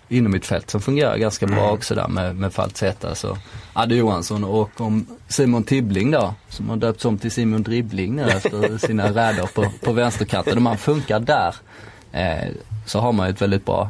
inomhutfält 0.09 0.69
som 0.69 0.81
fungerar 0.81 1.17
ganska 1.17 1.47
bra 1.47 1.59
mm. 1.59 1.71
också 1.71 1.95
där 1.95 2.07
med, 2.07 2.35
med 2.35 2.53
Faltzeta. 2.53 3.09
Alltså 3.09 3.37
Adde 3.73 3.95
Johansson 3.95 4.43
och 4.43 4.81
om 4.81 5.05
Simon 5.27 5.63
Tibbling 5.63 6.11
då, 6.11 6.33
som 6.49 6.69
har 6.69 6.77
döpts 6.77 7.05
om 7.05 7.17
till 7.17 7.31
Simon 7.31 7.63
Dribbling 7.63 8.15
nu 8.15 8.23
efter 8.23 8.77
sina 8.87 9.09
räder 9.09 9.49
på, 9.53 9.71
på 9.81 9.93
vänsterkanten. 9.93 10.57
Om 10.57 10.63
man 10.63 10.77
funkar 10.77 11.19
där 11.19 11.55
eh, 12.11 12.49
så 12.85 12.99
har 12.99 13.11
man 13.11 13.29
ett 13.29 13.41
väldigt 13.41 13.65
bra 13.65 13.89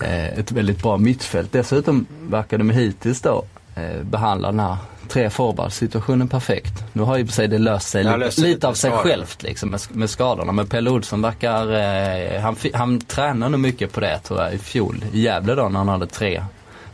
eh, 0.00 0.38
ett 0.38 0.52
väldigt 0.52 0.82
bra 0.82 0.96
mittfält. 0.96 1.52
Dessutom 1.52 2.06
verkar 2.20 2.58
de 2.58 2.70
hittills 2.70 3.20
då 3.20 3.44
eh, 3.74 4.02
behandla 4.02 4.48
den 4.48 4.60
här 4.60 4.76
tre 5.08 5.30
situationen 5.70 6.28
perfekt. 6.28 6.84
Nu 6.92 7.02
har 7.02 7.16
ju 7.16 7.26
för 7.26 7.32
sig 7.32 7.48
det 7.48 7.58
löst 7.58 7.88
sig 7.88 8.04
lite, 8.04 8.40
lite 8.40 8.68
av 8.68 8.74
sig 8.74 8.90
skador. 8.90 9.02
självt 9.02 9.42
liksom 9.42 9.70
med, 9.70 9.80
med 9.92 10.10
skadorna. 10.10 10.52
Men 10.52 10.66
Pelle 10.66 10.90
Olsson 10.90 11.22
verkar, 11.22 11.72
eh, 11.72 12.40
han, 12.40 12.56
han 12.74 13.00
tränar 13.00 13.48
nog 13.48 13.60
mycket 13.60 13.92
på 13.92 14.00
det 14.00 14.18
tror 14.18 14.40
jag 14.40 14.54
i 14.54 14.58
fjol 14.58 15.04
i 15.12 15.20
Gävle 15.20 15.54
då 15.54 15.68
när 15.68 15.78
han 15.78 15.88
hade 15.88 16.06
tre 16.06 16.42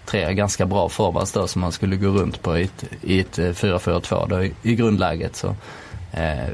tre 0.06 0.34
ganska 0.34 0.66
bra 0.66 0.88
forwards 0.88 1.32
då 1.32 1.46
som 1.46 1.60
man 1.60 1.72
skulle 1.72 1.96
gå 1.96 2.08
runt 2.08 2.42
på 2.42 2.58
i 2.58 2.62
ett, 2.62 2.84
i 3.02 3.20
ett 3.20 3.38
4-4-2 3.38 4.22
eh, 4.22 4.28
då 4.28 4.44
i, 4.44 4.52
i 4.62 4.74
grundläget. 4.74 5.36
Så, 5.36 5.56
eh, 6.12 6.48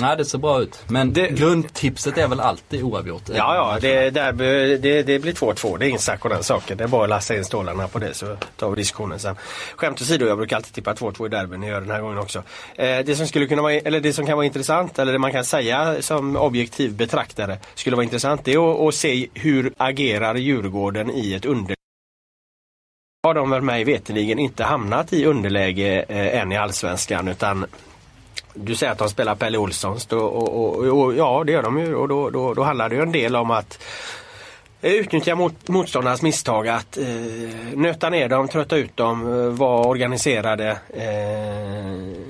Nej 0.00 0.16
det 0.16 0.24
ser 0.24 0.38
bra 0.38 0.60
ut. 0.60 0.84
Men 0.88 1.12
det, 1.12 1.28
grundtipset 1.28 2.18
är 2.18 2.28
väl 2.28 2.40
alltid 2.40 2.82
oavgjort? 2.82 3.22
Ja, 3.28 3.54
ja 3.54 3.78
det, 3.80 4.10
där, 4.10 4.32
det, 4.78 5.02
det 5.02 5.18
blir 5.18 5.32
2-2. 5.32 5.78
Det 5.78 5.86
är 5.86 5.88
ingen 5.88 6.00
snack 6.00 6.24
om 6.24 6.30
den 6.30 6.42
saken. 6.42 6.76
Det 6.76 6.84
är 6.84 6.88
bara 6.88 7.02
att 7.02 7.08
lasta 7.08 7.36
in 7.36 7.44
stålarna 7.44 7.88
på 7.88 7.98
det 7.98 8.14
så 8.14 8.36
tar 8.56 8.70
vi 8.70 8.76
diskussionen 8.76 9.18
sen. 9.18 9.36
Skämt 9.76 10.00
åsido, 10.00 10.26
jag 10.26 10.38
brukar 10.38 10.56
alltid 10.56 10.72
tippa 10.72 10.94
2-2 10.94 11.26
i 11.26 11.28
derbyn. 11.28 11.62
Jag 11.62 11.70
gör 11.70 11.80
den 11.80 11.90
här 11.90 12.00
gången 12.00 12.18
också. 12.18 12.42
Eh, 12.74 12.98
det 12.98 13.16
som 13.16 13.26
skulle 13.26 13.46
kunna 13.46 13.62
vara, 13.62 13.72
eller 13.72 14.00
det 14.00 14.12
som 14.12 14.26
kan 14.26 14.36
vara 14.36 14.46
intressant, 14.46 14.98
eller 14.98 15.12
det 15.12 15.18
man 15.18 15.32
kan 15.32 15.44
säga 15.44 16.02
som 16.02 16.36
objektiv 16.36 16.96
betraktare 16.96 17.58
skulle 17.74 17.96
vara 17.96 18.04
intressant, 18.04 18.44
det 18.44 18.52
är 18.52 18.72
att, 18.72 18.88
att 18.88 18.94
se 18.94 19.28
hur 19.34 19.72
agerar 19.76 20.34
Djurgården 20.34 21.10
i 21.10 21.34
ett 21.34 21.44
under 21.44 21.74
har 23.24 23.34
de 23.34 23.50
väl 23.50 23.62
mig 23.62 23.84
veteligen 23.84 24.38
inte 24.38 24.64
hamnat 24.64 25.12
i 25.12 25.24
underläge 25.24 26.04
eh, 26.08 26.40
än 26.40 26.52
i 26.52 26.56
Allsvenskan 26.56 27.28
utan 27.28 27.66
du 28.54 28.74
säger 28.74 28.92
att 28.92 28.98
de 28.98 29.08
spelar 29.08 29.34
Pelle 29.34 29.58
Olssons 29.58 30.06
och, 30.06 30.22
och, 30.22 30.54
och, 30.54 30.98
och, 31.00 31.14
ja 31.14 31.44
det 31.46 31.52
gör 31.52 31.62
de 31.62 31.78
ju 31.78 31.94
och 31.94 32.08
då, 32.08 32.30
då, 32.30 32.54
då 32.54 32.62
handlar 32.62 32.88
det 32.88 32.94
ju 32.94 33.02
en 33.02 33.12
del 33.12 33.36
om 33.36 33.50
att 33.50 33.78
utnyttja 34.82 35.34
mot, 35.34 35.68
motståndarnas 35.68 36.22
misstag 36.22 36.68
att 36.68 36.96
eh, 36.96 37.04
nöta 37.74 38.10
ner 38.10 38.28
dem, 38.28 38.48
trötta 38.48 38.76
ut 38.76 38.96
dem, 38.96 39.32
eh, 39.32 39.48
vara 39.48 39.86
organiserade. 39.86 40.70
Eh, 40.90 42.23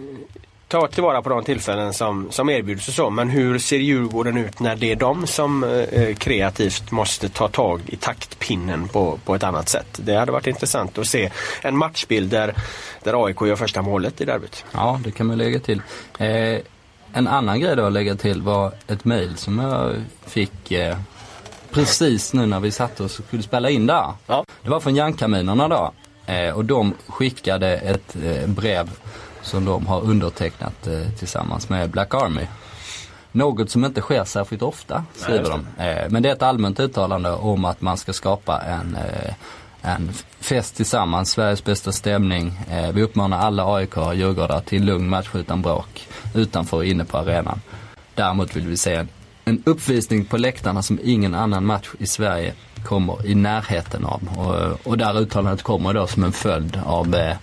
ta 0.68 0.86
tillvara 0.88 1.22
på 1.22 1.28
de 1.28 1.44
tillfällen 1.44 1.92
som, 1.92 2.28
som 2.30 2.48
erbjuds 2.48 2.88
och 2.88 2.94
så. 2.94 3.10
Men 3.10 3.30
hur 3.30 3.58
ser 3.58 3.78
Djurgården 3.78 4.36
ut 4.36 4.60
när 4.60 4.76
det 4.76 4.92
är 4.92 4.96
de 4.96 5.26
som 5.26 5.64
eh, 5.64 6.14
kreativt 6.14 6.90
måste 6.90 7.28
ta 7.28 7.48
tag 7.48 7.80
i 7.86 7.96
taktpinnen 7.96 8.88
på, 8.88 9.18
på 9.24 9.34
ett 9.34 9.42
annat 9.42 9.68
sätt? 9.68 9.86
Det 9.96 10.14
hade 10.14 10.32
varit 10.32 10.46
intressant 10.46 10.98
att 10.98 11.06
se 11.06 11.30
en 11.62 11.76
matchbild 11.76 12.30
där, 12.30 12.54
där 13.02 13.24
AIK 13.26 13.40
gör 13.40 13.56
första 13.56 13.82
målet 13.82 14.20
i 14.20 14.24
derbyt. 14.24 14.64
Ja, 14.72 15.00
det 15.04 15.10
kan 15.10 15.26
man 15.26 15.38
lägga 15.38 15.58
till. 15.58 15.82
Eh, 16.18 16.58
en 17.12 17.26
annan 17.26 17.60
grej 17.60 17.76
då 17.76 17.86
att 17.86 17.92
lägga 17.92 18.14
till 18.14 18.42
var 18.42 18.72
ett 18.86 19.04
mejl 19.04 19.36
som 19.36 19.58
jag 19.58 19.94
fick 20.26 20.72
eh, 20.72 20.96
precis 21.70 22.32
nu 22.32 22.46
när 22.46 22.60
vi 22.60 22.70
satt 22.70 23.00
oss 23.00 23.18
och 23.18 23.24
skulle 23.24 23.42
spela 23.42 23.70
in 23.70 23.86
där. 23.86 24.12
Ja. 24.26 24.44
Det 24.62 24.70
var 24.70 24.80
från 24.80 24.96
Järnkaminerna 24.96 25.68
då. 25.68 25.92
Eh, 26.26 26.54
och 26.56 26.64
de 26.64 26.94
skickade 27.06 27.76
ett 27.76 28.16
eh, 28.24 28.46
brev 28.46 28.90
som 29.44 29.64
de 29.64 29.86
har 29.86 30.00
undertecknat 30.00 30.86
eh, 30.86 31.08
tillsammans 31.18 31.68
med 31.68 31.90
Black 31.90 32.14
Army. 32.14 32.46
Något 33.32 33.70
som 33.70 33.84
inte 33.84 34.00
sker 34.00 34.24
särskilt 34.24 34.62
ofta, 34.62 35.04
skriver 35.14 35.50
de. 35.50 35.82
Eh, 35.84 36.10
men 36.10 36.22
det 36.22 36.28
är 36.28 36.32
ett 36.32 36.42
allmänt 36.42 36.80
uttalande 36.80 37.30
om 37.30 37.64
att 37.64 37.80
man 37.80 37.96
ska 37.96 38.12
skapa 38.12 38.60
en, 38.60 38.96
eh, 38.96 39.34
en 39.82 40.12
fest 40.40 40.76
tillsammans, 40.76 41.30
Sveriges 41.30 41.64
bästa 41.64 41.92
stämning. 41.92 42.60
Vi 42.92 43.02
uppmanar 43.02 43.38
alla 43.38 43.74
AIK 43.74 43.96
och 43.96 44.14
Djurgårdar 44.14 44.60
till 44.60 44.84
lugn 44.84 45.08
match 45.08 45.28
utan 45.34 45.62
bråk 45.62 46.08
utanför 46.34 46.76
och 46.76 46.84
inne 46.84 47.04
på 47.04 47.18
arenan. 47.18 47.60
Däremot 48.14 48.56
vill 48.56 48.66
vi 48.66 48.76
se 48.76 48.94
en, 48.94 49.08
en 49.44 49.62
uppvisning 49.66 50.24
på 50.24 50.36
läktarna 50.36 50.82
som 50.82 50.98
ingen 51.02 51.34
annan 51.34 51.66
match 51.66 51.88
i 51.98 52.06
Sverige 52.06 52.54
kommer 52.84 53.26
i 53.26 53.34
närheten 53.34 54.04
av. 54.04 54.20
Och, 54.36 54.86
och 54.90 54.98
där 54.98 55.18
uttalandet 55.20 55.62
kommer 55.62 55.94
då 55.94 56.06
som 56.06 56.24
en 56.24 56.32
följd 56.32 56.80
av, 56.86 57.14
eh, 57.14 57.36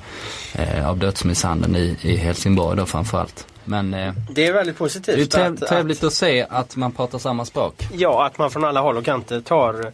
eh, 0.54 0.89
av 0.89 0.98
dödsmisshandeln 0.98 1.76
i, 1.76 1.98
i 2.02 2.16
Helsingborg 2.16 2.78
då 2.78 2.86
framförallt. 2.86 3.48
Men 3.64 3.94
eh, 3.94 4.14
Det 4.30 4.48
är 4.48 4.54
väldigt 4.54 4.78
positivt. 4.78 5.32
det 5.32 5.38
är 5.42 5.52
att- 5.52 5.68
trevligt 5.68 6.04
att 6.04 6.14
se 6.14 6.46
att 6.50 6.76
man 6.76 6.92
pratar 6.92 7.18
samma 7.20 7.46
språk. 7.46 7.88
Ja, 7.94 8.26
att 8.26 8.38
man 8.38 8.52
från 8.52 8.64
alla 8.66 8.80
håll 8.82 8.98
och 8.98 9.06
kanter 9.06 9.42
tar 9.42 9.92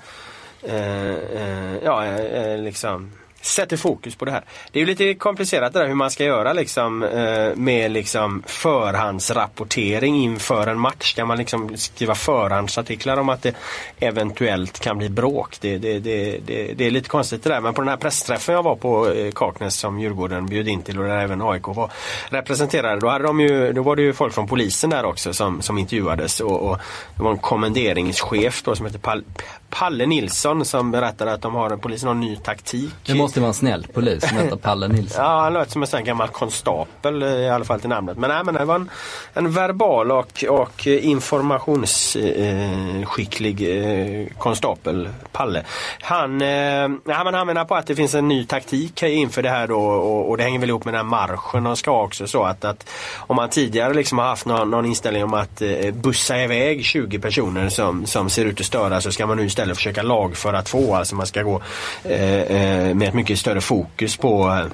eh, 0.63 0.75
eh, 1.11 1.75
ja, 1.83 2.05
eh, 2.05 2.57
liksom 2.57 3.11
sätter 3.47 3.77
fokus 3.77 4.15
på 4.15 4.25
det 4.25 4.31
här. 4.31 4.43
Det 4.71 4.79
är 4.79 4.81
ju 4.81 4.85
lite 4.85 5.13
komplicerat 5.13 5.73
det 5.73 5.79
där 5.79 5.87
hur 5.87 5.95
man 5.95 6.11
ska 6.11 6.23
göra 6.23 6.53
liksom 6.53 7.03
eh, 7.03 7.55
med 7.55 7.91
liksom 7.91 8.43
förhandsrapportering 8.45 10.15
inför 10.15 10.67
en 10.67 10.79
match. 10.79 11.11
Ska 11.11 11.25
man 11.25 11.37
liksom 11.37 11.77
skriva 11.77 12.15
förhandsartiklar 12.15 13.17
om 13.17 13.29
att 13.29 13.41
det 13.41 13.55
eventuellt 13.99 14.79
kan 14.79 14.97
bli 14.97 15.09
bråk? 15.09 15.57
Det, 15.61 15.77
det, 15.77 15.99
det, 15.99 16.39
det, 16.45 16.73
det 16.73 16.85
är 16.85 16.91
lite 16.91 17.09
konstigt 17.09 17.43
det 17.43 17.49
där. 17.49 17.61
Men 17.61 17.73
på 17.73 17.81
den 17.81 17.89
här 17.89 17.97
pressträffen 17.97 18.55
jag 18.55 18.63
var 18.63 18.75
på 18.75 19.11
eh, 19.11 19.31
Kaknäs 19.31 19.75
som 19.75 19.99
Djurgården 19.99 20.45
bjöd 20.45 20.67
in 20.67 20.81
till 20.81 20.99
och 20.99 21.05
där 21.05 21.17
även 21.17 21.41
AIK 21.41 21.67
var 21.67 21.91
representerade. 22.29 22.99
Då, 22.99 23.07
hade 23.07 23.23
de 23.23 23.39
ju, 23.39 23.73
då 23.73 23.81
var 23.81 23.95
det 23.95 24.01
ju 24.01 24.13
folk 24.13 24.33
från 24.33 24.47
polisen 24.47 24.89
där 24.89 25.05
också 25.05 25.33
som, 25.33 25.61
som 25.61 25.77
intervjuades. 25.77 26.39
Och, 26.39 26.71
och 26.71 26.77
det 27.15 27.23
var 27.23 27.31
en 27.31 27.37
kommenderingschef 27.37 28.63
då 28.63 28.75
som 28.75 28.85
heter 28.85 28.99
Pal 28.99 29.23
Palle 29.69 30.05
Nilsson 30.05 30.65
som 30.65 30.91
berättade 30.91 31.33
att 31.33 31.41
de 31.41 31.55
har, 31.55 31.77
polisen 31.77 32.07
har 32.07 32.15
en 32.15 32.21
ny 32.21 32.35
taktik. 32.35 32.93
Det 33.05 33.15
måste 33.15 33.39
vara 33.39 33.47
en 33.47 33.53
snäll 33.53 33.87
polis 33.93 34.29
som 34.29 34.37
heter 34.37 34.55
Palle 34.55 34.87
Nilsson. 34.87 35.23
Ja, 35.23 35.41
han 35.41 35.53
lät 35.53 35.71
som 35.71 35.81
en 35.81 35.87
sån 35.87 36.03
gammal 36.03 36.27
konstapel 36.27 37.23
eh, 37.23 37.29
i 37.29 37.49
alla 37.49 37.65
fall 37.65 37.79
till 37.79 37.89
namnet. 37.89 38.17
Men, 38.17 38.29
nej, 38.29 38.43
men 38.43 38.53
det 38.53 38.65
var 38.65 38.75
en, 38.75 38.89
en 39.33 39.51
verbal 39.51 40.11
och, 40.11 40.43
och 40.49 40.87
informationsskicklig 40.87 43.61
eh, 43.61 44.27
konstapel, 44.37 45.09
Palle. 45.31 45.63
Han, 46.01 46.41
eh, 46.41 46.47
ja, 46.47 47.23
men 47.23 47.33
han 47.33 47.47
menar 47.47 47.65
på 47.65 47.75
att 47.75 47.87
det 47.87 47.95
finns 47.95 48.15
en 48.15 48.27
ny 48.27 48.45
taktik 48.45 49.03
inför 49.03 49.41
det 49.41 49.49
här 49.49 49.67
då 49.67 49.79
och, 49.79 50.29
och 50.29 50.37
det 50.37 50.43
hänger 50.43 50.59
väl 50.59 50.69
ihop 50.69 50.85
med 50.85 50.93
den 50.93 50.99
här 50.99 51.05
marschen 51.09 51.63
de 51.63 51.75
ska 51.75 52.03
också. 52.03 52.27
Så 52.27 52.43
att, 52.43 52.65
att 52.65 52.89
om 53.17 53.35
man 53.35 53.49
tidigare 53.49 53.93
liksom 53.93 54.17
har 54.17 54.25
haft 54.25 54.45
någon, 54.45 54.69
någon 54.69 54.85
inställning 54.85 55.23
om 55.23 55.33
att 55.33 55.61
eh, 55.61 55.93
bussa 55.93 56.43
iväg 56.43 56.85
20 56.85 57.19
personer 57.19 57.69
som, 57.69 58.05
som 58.05 58.29
ser 58.29 58.45
ut 58.45 58.59
att 58.59 58.65
störa 58.65 59.01
så 59.01 59.11
ska 59.11 59.27
man 59.27 59.37
nu 59.37 59.43
istället 59.57 59.77
försöka 59.77 60.01
lagföra 60.01 60.61
två. 60.61 60.95
Alltså 60.95 61.15
man 61.15 61.27
ska 61.27 61.43
gå 61.43 61.61
eh, 62.03 62.41
eh 62.41 62.95
med 62.95 63.07
ett 63.07 63.13
mycket 63.13 63.39
större 63.39 63.61
fokus 63.61 64.17
på 64.17 64.49
eh, 64.49 64.65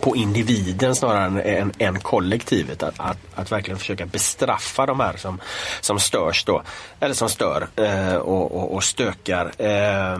på 0.00 0.16
individen 0.16 0.94
snarare 0.94 1.24
än, 1.24 1.40
än, 1.40 1.72
än 1.78 2.00
kollektivet. 2.00 2.82
Att, 2.82 3.00
att, 3.00 3.18
att 3.34 3.52
verkligen 3.52 3.78
försöka 3.78 4.06
bestraffa 4.06 4.86
de 4.86 5.00
här 5.00 5.16
som, 5.16 5.40
som 5.80 5.98
störs 5.98 6.44
då. 6.44 6.62
Eller 7.00 7.14
som 7.14 7.28
stör 7.28 7.66
eh, 7.76 8.14
och, 8.14 8.56
och, 8.56 8.74
och 8.74 8.84
stökar. 8.84 9.52
Eh, 9.58 10.18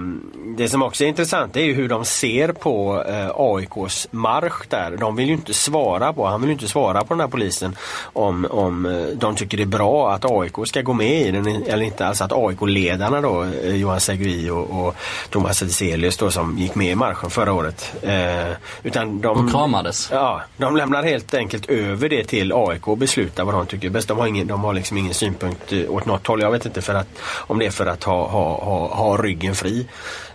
det 0.56 0.68
som 0.68 0.82
också 0.82 1.04
är 1.04 1.08
intressant 1.08 1.56
är 1.56 1.60
ju 1.60 1.74
hur 1.74 1.88
de 1.88 2.04
ser 2.04 2.52
på 2.52 3.04
eh, 3.08 3.30
AIKs 3.34 4.08
marsch 4.10 4.68
där. 4.68 4.96
De 4.96 5.16
vill 5.16 5.28
ju 5.28 5.34
inte 5.34 5.54
svara 5.54 6.12
på, 6.12 6.26
han 6.26 6.40
vill 6.40 6.48
ju 6.48 6.54
inte 6.54 6.68
svara 6.68 7.04
på 7.04 7.14
den 7.14 7.20
här 7.20 7.28
polisen 7.28 7.76
om, 8.02 8.46
om 8.50 8.86
eh, 8.86 9.06
de 9.06 9.36
tycker 9.36 9.56
det 9.56 9.62
är 9.62 9.66
bra 9.66 10.12
att 10.12 10.24
AIK 10.24 10.54
ska 10.66 10.82
gå 10.82 10.92
med 10.92 11.26
i 11.26 11.30
den 11.30 11.46
eller 11.46 11.82
inte. 11.82 12.06
Alltså 12.06 12.24
att 12.24 12.32
AIK-ledarna 12.32 13.20
då, 13.20 13.42
eh, 13.42 13.76
Johan 13.76 14.00
Segui 14.00 14.50
och, 14.50 14.86
och 14.86 14.94
Thomas 15.30 15.62
Edselius 15.62 16.16
då 16.16 16.30
som 16.30 16.58
gick 16.58 16.74
med 16.74 16.92
i 16.92 16.94
marschen 16.94 17.30
förra 17.30 17.52
året. 17.52 17.92
Eh, 18.02 18.52
utan 18.82 19.20
de, 19.20 19.50
kramades. 19.58 20.08
Ja, 20.12 20.42
de 20.56 20.76
lämnar 20.76 21.02
helt 21.02 21.34
enkelt 21.34 21.66
över 21.66 22.08
det 22.08 22.24
till 22.24 22.52
AIK 22.52 22.88
och 22.88 22.98
beslutar 22.98 23.44
vad 23.44 23.54
de 23.54 23.66
tycker 23.66 23.86
är 23.86 23.92
bäst. 23.92 24.08
De 24.08 24.18
har, 24.18 24.26
ingen, 24.26 24.46
de 24.46 24.64
har 24.64 24.72
liksom 24.72 24.96
ingen 24.96 25.14
synpunkt 25.14 25.72
eh, 25.72 25.90
åt 25.90 26.06
något 26.06 26.26
håll. 26.26 26.40
Jag 26.40 26.50
vet 26.50 26.66
inte 26.66 26.82
för 26.82 26.94
att, 26.94 27.08
om 27.46 27.58
det 27.58 27.66
är 27.66 27.70
för 27.70 27.86
att 27.86 28.04
ha, 28.04 28.28
ha, 28.28 28.64
ha, 28.64 28.94
ha 28.94 29.16
ryggen 29.16 29.54
fri. 29.54 29.86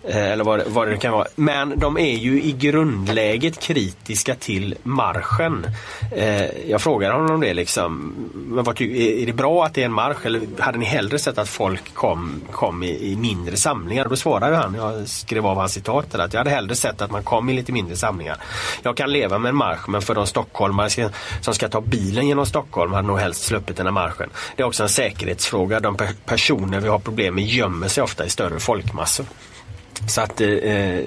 Eh, 0.07 0.31
eller 0.31 0.43
vad, 0.43 0.61
vad 0.67 0.87
det 0.87 0.97
kan 0.97 1.11
vara. 1.11 1.27
Men 1.35 1.79
de 1.79 1.97
är 1.97 2.15
ju 2.15 2.43
i 2.43 2.51
grundläget 2.51 3.59
kritiska 3.59 4.35
till 4.35 4.75
marschen. 4.83 5.65
Eh, 6.11 6.69
jag 6.69 6.81
frågar 6.81 7.11
honom 7.11 7.41
det 7.41 7.53
liksom. 7.53 8.13
Men 8.33 8.63
vad 8.63 8.81
är, 8.81 9.25
det 9.25 9.33
bra 9.33 9.65
att 9.65 9.73
det 9.73 9.81
är 9.81 9.85
en 9.85 9.93
marsch 9.93 10.25
eller 10.25 10.41
hade 10.59 10.77
ni 10.77 10.85
hellre 10.85 11.19
sett 11.19 11.37
att 11.37 11.49
folk 11.49 11.93
kom, 11.93 12.41
kom 12.51 12.83
i, 12.83 13.11
i 13.11 13.15
mindre 13.15 13.57
samlingar? 13.57 14.09
Då 14.09 14.15
svarar 14.15 14.49
ju 14.49 14.55
han, 14.55 14.75
jag 14.75 15.07
skrev 15.07 15.45
av 15.45 15.57
hans 15.57 15.73
citat 15.73 16.11
där, 16.11 16.19
att 16.19 16.33
jag 16.33 16.39
hade 16.39 16.49
hellre 16.49 16.75
sett 16.75 17.01
att 17.01 17.11
man 17.11 17.23
kom 17.23 17.49
i 17.49 17.53
lite 17.53 17.71
mindre 17.71 17.95
samlingar. 17.95 18.37
Jag 18.83 18.97
kan 18.97 19.11
leva 19.11 19.37
med 19.37 19.49
en 19.49 19.55
marsch 19.55 19.89
men 19.89 20.01
för 20.01 20.15
de 20.15 20.27
stockholmare 20.27 20.89
ska- 20.89 21.09
som 21.41 21.53
ska 21.53 21.69
ta 21.69 21.81
bilen 21.81 22.27
genom 22.27 22.45
Stockholm 22.45 22.93
hade 22.93 23.07
nog 23.07 23.19
helst 23.19 23.43
sluppit 23.43 23.77
den 23.77 23.85
här 23.85 23.93
marschen. 23.93 24.29
Det 24.55 24.63
är 24.63 24.67
också 24.67 24.83
en 24.83 24.89
säkerhetsfråga. 24.89 25.79
De 25.79 25.97
personer 26.25 26.79
vi 26.79 26.87
har 26.87 26.99
problem 26.99 27.35
med 27.35 27.43
gömmer 27.45 27.87
sig 27.87 28.03
ofta 28.03 28.25
i 28.25 28.29
större 28.29 28.59
folkmassor. 28.59 29.25
Så 30.07 30.21
att 30.21 30.41
eh, 30.41 30.49
eh, 30.49 31.03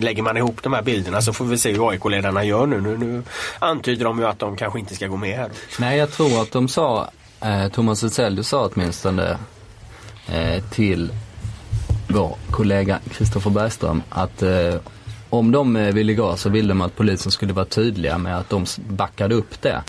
lägger 0.00 0.22
man 0.22 0.36
ihop 0.36 0.62
de 0.62 0.72
här 0.72 0.82
bilderna 0.82 1.22
så 1.22 1.32
får 1.32 1.44
vi 1.44 1.58
se 1.58 1.72
hur 1.72 1.90
AIK-ledarna 1.90 2.44
gör 2.44 2.66
nu. 2.66 2.80
nu. 2.80 2.96
Nu 2.98 3.22
antyder 3.58 4.04
de 4.04 4.18
ju 4.18 4.26
att 4.26 4.38
de 4.38 4.56
kanske 4.56 4.78
inte 4.78 4.94
ska 4.94 5.06
gå 5.06 5.16
med 5.16 5.36
här. 5.36 5.50
Nej, 5.78 5.98
jag 5.98 6.12
tror 6.12 6.42
att 6.42 6.52
de 6.52 6.68
sa, 6.68 7.10
eh, 7.40 7.68
Thomas 7.68 8.04
Edselius 8.04 8.48
sa 8.48 8.70
åtminstone 8.74 9.38
eh, 10.28 10.64
till 10.70 11.12
vår 12.08 12.36
kollega 12.50 12.98
Kristoffer 13.10 13.50
Bergström 13.50 14.02
att 14.08 14.42
eh, 14.42 14.74
om 15.30 15.52
de 15.52 15.76
eh, 15.76 15.94
ville 15.94 16.14
gå 16.14 16.36
så 16.36 16.48
ville 16.48 16.68
de 16.68 16.80
att 16.80 16.96
polisen 16.96 17.32
skulle 17.32 17.52
vara 17.52 17.64
tydliga 17.64 18.18
med 18.18 18.38
att 18.38 18.50
de 18.50 18.66
backade 18.88 19.34
upp 19.34 19.62
det. 19.62 19.82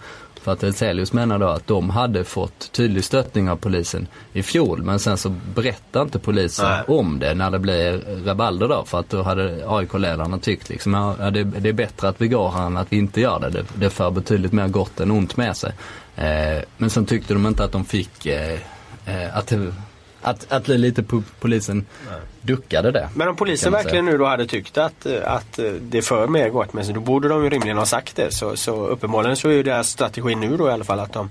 För 0.45 0.51
att 0.51 0.63
Edselius 0.63 1.13
menar 1.13 1.39
då 1.39 1.47
att 1.47 1.67
de 1.67 1.89
hade 1.89 2.23
fått 2.23 2.71
tydlig 2.71 3.03
stöttning 3.03 3.49
av 3.49 3.55
polisen 3.55 4.07
i 4.33 4.43
fjol 4.43 4.83
men 4.83 4.99
sen 4.99 5.17
så 5.17 5.29
berättar 5.29 6.01
inte 6.01 6.19
polisen 6.19 6.69
Nej. 6.69 6.83
om 6.87 7.19
det 7.19 7.33
när 7.33 7.51
det 7.51 7.59
blir 7.59 8.01
rabalder 8.25 8.67
då 8.67 8.83
för 8.85 8.99
att 8.99 9.09
då 9.09 9.23
hade 9.23 9.63
AIK-ledarna 9.67 10.39
tyckt 10.39 10.69
liksom 10.69 10.93
ja, 10.93 11.31
det, 11.31 11.43
det 11.43 11.69
är 11.69 11.73
bättre 11.73 12.07
att 12.07 12.21
vi 12.21 12.27
går 12.27 12.51
här 12.51 12.65
än 12.65 12.77
att 12.77 12.93
vi 12.93 12.97
inte 12.97 13.21
gör 13.21 13.39
det. 13.39 13.49
Det, 13.49 13.65
det 13.75 13.89
för 13.89 14.11
betydligt 14.11 14.51
mer 14.51 14.67
gott 14.67 14.99
än 14.99 15.11
ont 15.11 15.37
med 15.37 15.57
sig. 15.57 15.71
Eh, 16.15 16.63
men 16.77 16.89
sen 16.89 17.05
tyckte 17.05 17.33
de 17.33 17.47
inte 17.47 17.63
att 17.63 17.71
de 17.71 17.85
fick 17.85 18.25
eh, 18.25 18.59
eh, 19.05 19.37
att, 19.37 19.53
att, 20.21 20.51
att 20.51 20.67
lite 20.67 21.01
po- 21.01 21.23
polisen 21.39 21.85
duckade 22.45 22.91
det. 22.91 23.09
Men 23.15 23.27
om 23.27 23.35
polisen 23.35 23.73
verkligen 23.73 24.05
nu 24.05 24.17
då 24.17 24.25
hade 24.25 24.45
tyckt 24.45 24.77
att, 24.77 25.05
att 25.23 25.59
det 25.81 26.01
för 26.01 26.27
mer 26.27 26.49
gott 26.49 26.73
med 26.73 26.85
sig 26.85 26.93
då 26.93 26.99
borde 26.99 27.27
de 27.27 27.43
ju 27.43 27.49
rimligen 27.49 27.77
ha 27.77 27.85
sagt 27.85 28.15
det. 28.15 28.33
Så, 28.33 28.55
så 28.55 28.87
uppenbarligen 28.87 29.35
så 29.35 29.49
är 29.49 29.53
ju 29.53 29.63
deras 29.63 29.89
strategi 29.89 30.35
nu 30.35 30.57
då 30.57 30.69
i 30.69 30.71
alla 30.71 30.83
fall 30.83 30.99
att 30.99 31.13
de 31.13 31.29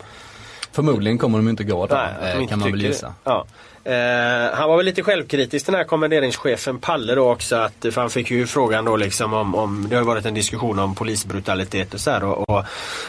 Förmodligen 0.74 1.18
kommer 1.18 1.38
de 1.38 1.48
inte 1.48 1.64
gå 1.64 1.86
då, 1.86 1.94
Nej, 1.94 2.32
eh, 2.32 2.40
inte 2.40 2.50
kan 2.50 2.58
man 2.58 2.70
väl 2.70 2.82
gissa. 2.82 3.14
Ja. 3.24 3.46
Eh, 3.84 4.54
han 4.54 4.68
var 4.68 4.76
väl 4.76 4.86
lite 4.86 5.02
självkritisk 5.02 5.66
den 5.66 5.74
här 5.74 5.84
kommenderingschefen 5.84 6.78
Palle 6.78 7.14
då 7.14 7.30
också. 7.30 7.56
Att, 7.56 7.74
för 7.80 8.00
han 8.00 8.10
fick 8.10 8.30
ju 8.30 8.46
frågan 8.46 8.84
då 8.84 8.96
liksom 8.96 9.34
om, 9.34 9.54
om 9.54 9.86
det 9.90 9.96
har 9.96 10.02
varit 10.02 10.26
en 10.26 10.34
diskussion 10.34 10.78
om 10.78 10.94
polisbrutalitet 10.94 11.94
och 11.94 12.00
så 12.00 12.10
här. 12.10 12.24
Och, 12.24 12.50
och 12.50 12.64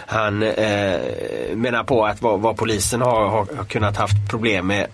han 0.05 0.43
eh, 0.43 0.99
menar 1.53 1.83
på 1.83 2.05
att 2.05 2.21
vad, 2.21 2.39
vad 2.39 2.57
polisen 2.57 3.01
har, 3.01 3.29
har 3.29 3.65
kunnat 3.65 3.97
haft 3.97 4.29
problem 4.29 4.67
med 4.67 4.87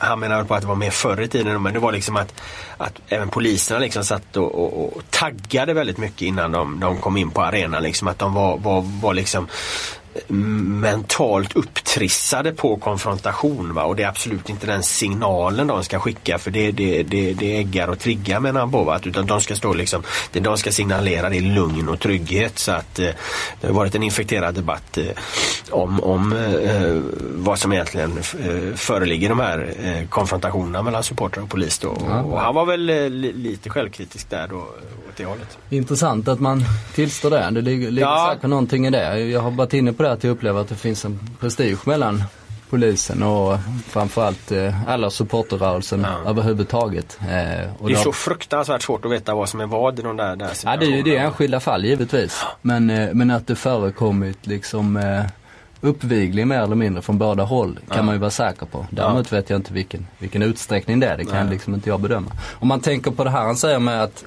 han 0.00 0.20
menar 0.20 0.44
på 0.44 0.54
att 0.54 0.60
det 0.60 0.66
var 0.66 0.74
mer 0.74 0.90
förr 0.90 1.20
i 1.20 1.28
tiden 1.28 1.62
men 1.62 1.74
det 1.74 1.78
var 1.78 1.92
liksom 1.92 2.16
att, 2.16 2.34
att 2.76 3.00
även 3.08 3.28
poliserna 3.28 3.80
liksom 3.80 4.04
satt 4.04 4.36
och, 4.36 4.54
och, 4.54 4.96
och 4.96 5.02
taggade 5.10 5.74
väldigt 5.74 5.98
mycket 5.98 6.22
innan 6.22 6.52
de, 6.52 6.80
de 6.80 6.98
kom 6.98 7.16
in 7.16 7.30
på 7.30 7.42
arenan. 7.42 7.82
Liksom, 7.82 8.08
att 8.08 8.18
de 8.18 8.34
var, 8.34 8.58
var, 8.58 8.84
var 9.02 9.14
liksom 9.14 9.48
mentalt 10.26 11.56
upptrissade 11.56 12.52
på 12.52 12.76
konfrontation. 12.76 13.74
Va? 13.74 13.84
Och 13.84 13.96
det 13.96 14.02
är 14.02 14.08
absolut 14.08 14.48
inte 14.48 14.66
den 14.66 14.82
signalen 14.82 15.66
de 15.66 15.84
ska 15.84 16.00
skicka 16.00 16.38
för 16.38 16.50
det, 16.50 16.70
det, 16.70 17.02
det, 17.02 17.32
det 17.32 17.56
äggar 17.56 17.88
och 17.88 17.98
triggar 17.98 18.40
menar 18.40 18.60
han 18.60 18.70
på. 18.70 18.84
Va? 18.84 19.00
Utan 19.04 19.26
de 19.26 19.40
ska 19.40 19.56
stå 19.56 19.74
liksom, 19.74 20.02
det 20.32 20.40
de 20.40 20.58
ska 20.58 20.72
signalera 20.72 21.28
det 21.28 21.36
är 21.36 21.40
lugn 21.40 21.88
och 21.88 22.00
trygghet. 22.00 22.58
Så 22.58 22.72
att 22.72 22.98
eh, 22.98 23.08
det 23.60 23.66
har 23.66 23.74
varit 23.74 23.94
en 23.94 24.02
infekterad 24.02 24.54
debatt 24.54 24.98
eh, 24.98 25.04
om, 25.70 26.00
om 26.00 26.32
eh, 26.32 27.00
vad 27.20 27.58
som 27.58 27.72
egentligen 27.72 28.18
eh, 28.18 28.74
föreligger 28.74 29.26
i 29.26 29.28
de 29.28 29.40
här 29.40 29.74
eh, 29.82 30.08
konfrontationerna 30.08 30.82
mellan 30.82 31.02
supportrar 31.02 31.42
och 31.42 31.50
polis. 31.50 31.78
Då. 31.78 31.96
Ja. 32.08 32.22
Och 32.22 32.40
han 32.40 32.54
var 32.54 32.66
väl 32.66 32.90
eh, 32.90 33.10
li, 33.10 33.32
lite 33.32 33.70
självkritisk 33.70 34.30
där 34.30 34.48
då, 34.48 34.66
åt 35.24 35.26
det 35.26 35.30
hållet. 35.30 35.58
Intressant 35.70 36.28
att 36.28 36.40
man 36.40 36.64
tillstår 36.94 37.30
det. 37.30 37.48
Det 37.50 37.60
ligger, 37.60 37.90
ligger 37.90 38.08
Ja. 38.08 38.30
säkert 38.34 38.50
någonting 38.50 38.86
i 38.86 38.90
det. 38.90 39.18
Jag 39.20 39.40
har 39.40 39.50
varit 39.50 39.72
inne 39.74 39.92
på 39.92 40.02
det 40.02 40.12
att 40.12 40.24
jag 40.24 40.30
upplever 40.30 40.60
att 40.60 40.68
det 40.68 40.74
finns 40.74 41.04
en 41.04 41.20
prestige 41.40 41.78
mellan 41.86 42.22
polisen 42.70 43.22
och 43.22 43.58
framförallt 43.88 44.52
eh, 44.52 44.90
alla 44.90 45.10
supporterrörelsen 45.10 46.06
Ja. 46.24 46.30
överhuvudtaget. 46.30 47.18
Eh, 47.20 47.26
Det 47.28 47.92
är 47.92 47.94
så 47.94 48.12
fruktansvärt 48.12 48.82
svårt 48.82 49.04
att 49.04 49.10
veta 49.12 49.34
vad 49.34 49.48
som 49.48 49.60
är 49.60 49.66
vad 49.66 49.98
i 49.98 50.02
de 50.02 50.16
där, 50.16 50.36
där 50.36 50.50
Ja 50.64 50.76
det 50.76 50.86
är 50.86 50.88
ju 50.90 50.96
det 50.96 50.98
situationerna. 50.98 51.24
enskilda 51.26 51.60
fall 51.60 51.84
givetvis. 51.84 52.44
Men, 52.62 52.90
eh, 52.90 53.08
men 53.14 53.30
att 53.30 53.46
det 53.46 53.54
förekommit 53.54 54.46
liksom 54.46 54.96
eh, 54.96 55.22
uppvigling 55.80 56.48
mer 56.48 56.60
eller 56.60 56.76
mindre 56.76 57.02
från 57.02 57.18
båda 57.18 57.42
håll 57.44 57.78
kan 57.88 57.96
Ja. 57.96 58.02
man 58.02 58.14
ju 58.14 58.18
vara 58.20 58.30
säker 58.30 58.66
på. 58.66 58.86
Däremot 58.90 59.32
vet 59.32 59.50
jag 59.50 59.58
inte 59.58 59.72
vilken, 59.72 60.06
vilken 60.18 60.42
utsträckning 60.42 61.00
det 61.00 61.06
är. 61.06 61.16
Det 61.16 61.24
kan 61.24 61.50
liksom 61.50 61.74
inte 61.74 61.88
jag 61.88 62.00
bedöma. 62.00 62.30
Om 62.52 62.68
man 62.68 62.80
tänker 62.80 63.10
på 63.10 63.24
det 63.24 63.30
här 63.30 63.42
han 63.42 63.56
säger 63.56 63.78
med 63.78 64.02
att, 64.02 64.24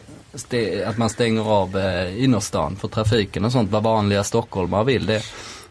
att 0.86 0.98
man 0.98 1.10
stänger 1.10 1.50
av 1.50 1.78
eh, 1.78 2.24
innerstan 2.24 2.76
för 2.76 2.88
trafiken 2.88 3.46
och 3.46 3.52
sånt. 3.52 3.72
Vad 3.72 3.84
vanliga 3.84 4.24
stockholmare 4.24 4.84
vill. 4.84 5.06
Det, 5.06 5.24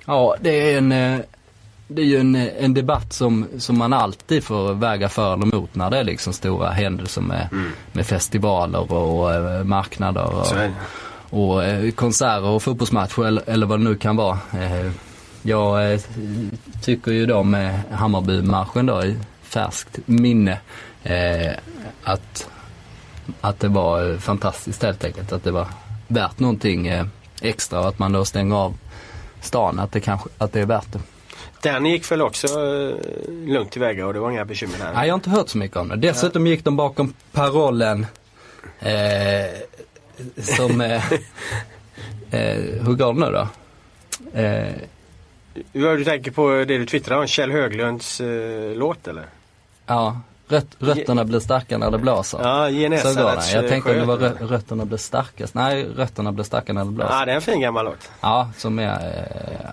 ja 0.04 0.36
det 0.40 0.72
är 0.72 0.78
en 0.78 0.92
eh, 0.92 1.20
det 1.88 2.02
är 2.02 2.06
ju 2.06 2.20
en, 2.20 2.34
en 2.36 2.74
debatt 2.74 3.12
som, 3.12 3.46
som 3.58 3.78
man 3.78 3.92
alltid 3.92 4.44
får 4.44 4.74
väga 4.74 5.08
för 5.08 5.32
eller 5.32 5.42
emot 5.42 5.74
när 5.74 5.90
det 5.90 5.98
är 5.98 6.04
liksom 6.04 6.32
stora 6.32 6.70
händelser 6.70 7.20
med, 7.22 7.48
med 7.92 8.06
festivaler 8.06 8.92
och 8.92 9.34
eh, 9.34 9.64
marknader. 9.64 10.24
Och, 10.24 10.46
Mm. 10.52 10.72
Och 11.32 11.64
eh, 11.64 11.90
konserter 11.90 12.48
och 12.48 12.62
fotbollsmatcher 12.62 13.26
eller, 13.26 13.42
eller 13.46 13.66
vad 13.66 13.80
det 13.80 13.84
nu 13.84 13.96
kan 13.96 14.16
vara. 14.16 14.38
Eh, 14.52 14.90
jag 15.42 15.92
eh, 15.92 16.00
tycker 16.82 17.12
ju 17.12 17.26
då 17.26 17.42
med 17.42 17.80
Hammarby-marschen 17.90 18.86
då 18.86 19.04
i 19.04 19.16
färskt 19.42 19.98
minne 20.06 20.58
eh, 21.02 21.52
att, 22.04 22.48
att 23.40 23.60
det 23.60 23.68
var 23.68 24.10
eh, 24.10 24.18
fantastiskt 24.18 24.82
helt 24.82 25.04
enkelt. 25.04 25.32
Att 25.32 25.44
det 25.44 25.50
var 25.50 25.66
värt 26.08 26.38
någonting 26.38 26.86
eh, 26.86 27.06
extra 27.42 27.80
och 27.80 27.88
att 27.88 27.98
man 27.98 28.12
då 28.12 28.24
stänger 28.24 28.56
av 28.56 28.74
stan. 29.40 29.78
Att 29.78 29.92
det, 29.92 30.00
kanske, 30.00 30.28
att 30.38 30.52
det 30.52 30.60
är 30.60 30.66
värt 30.66 30.92
det. 30.92 31.00
Den 31.62 31.86
gick 31.86 32.10
väl 32.12 32.22
också 32.22 32.46
eh, 32.46 32.94
lugnt 33.46 33.70
tillväga 33.70 34.06
och 34.06 34.12
det 34.12 34.20
var 34.20 34.30
inga 34.30 34.44
bekymmer 34.44 34.78
där. 34.78 34.92
Nej, 34.94 35.06
jag 35.06 35.12
har 35.14 35.18
inte 35.18 35.30
hört 35.30 35.48
så 35.48 35.58
mycket 35.58 35.76
om 35.76 35.88
det. 35.88 35.96
Dessutom 35.96 36.46
gick 36.46 36.64
de 36.64 36.76
bakom 36.76 37.14
parollen 37.32 38.06
eh, 38.80 39.50
som, 40.42 40.80
eh, 40.80 41.12
eh, 42.30 42.56
hur 42.86 42.94
går 42.94 43.12
det 43.14 43.20
nu 43.20 43.30
då? 43.32 43.48
Eh, 44.40 44.72
Du 45.72 46.04
tänker 46.04 46.30
på 46.30 46.48
det 46.50 46.64
du 46.64 46.86
twittrade 46.86 47.20
om 47.20 47.26
Kjell 47.26 47.50
Höglunds 47.50 48.20
låt 48.74 49.08
eller? 49.08 49.26
ja, 49.86 50.20
rött, 50.50 50.66
rötterna 50.78 51.24
blir 51.24 51.40
starka 51.40 51.78
när 51.78 51.90
det 51.90 51.98
blåser. 51.98 52.38
Ja, 52.38 52.68
så 53.02 53.14
går 53.14 53.30
den. 53.30 53.62
Jag 53.62 53.68
tänkte 53.68 53.90
om 53.92 53.96
det 53.98 54.04
var 54.04 54.16
rö- 54.18 54.46
rötterna 54.48 54.84
blir 54.84 54.98
starkast. 54.98 55.54
Nej, 55.54 55.84
rötterna 55.96 56.32
blir 56.32 56.44
starka 56.44 56.72
när 56.72 56.84
det 56.84 56.90
blåser. 56.90 57.14
Ja, 57.14 57.24
det 57.24 57.30
är 57.32 57.36
en 57.36 57.42
fin 57.42 57.60
gammal 57.60 57.84
låt. 57.84 58.10
Ja, 58.20 58.50
som 58.56 58.78
är 58.78 58.92
eh, 58.92 59.70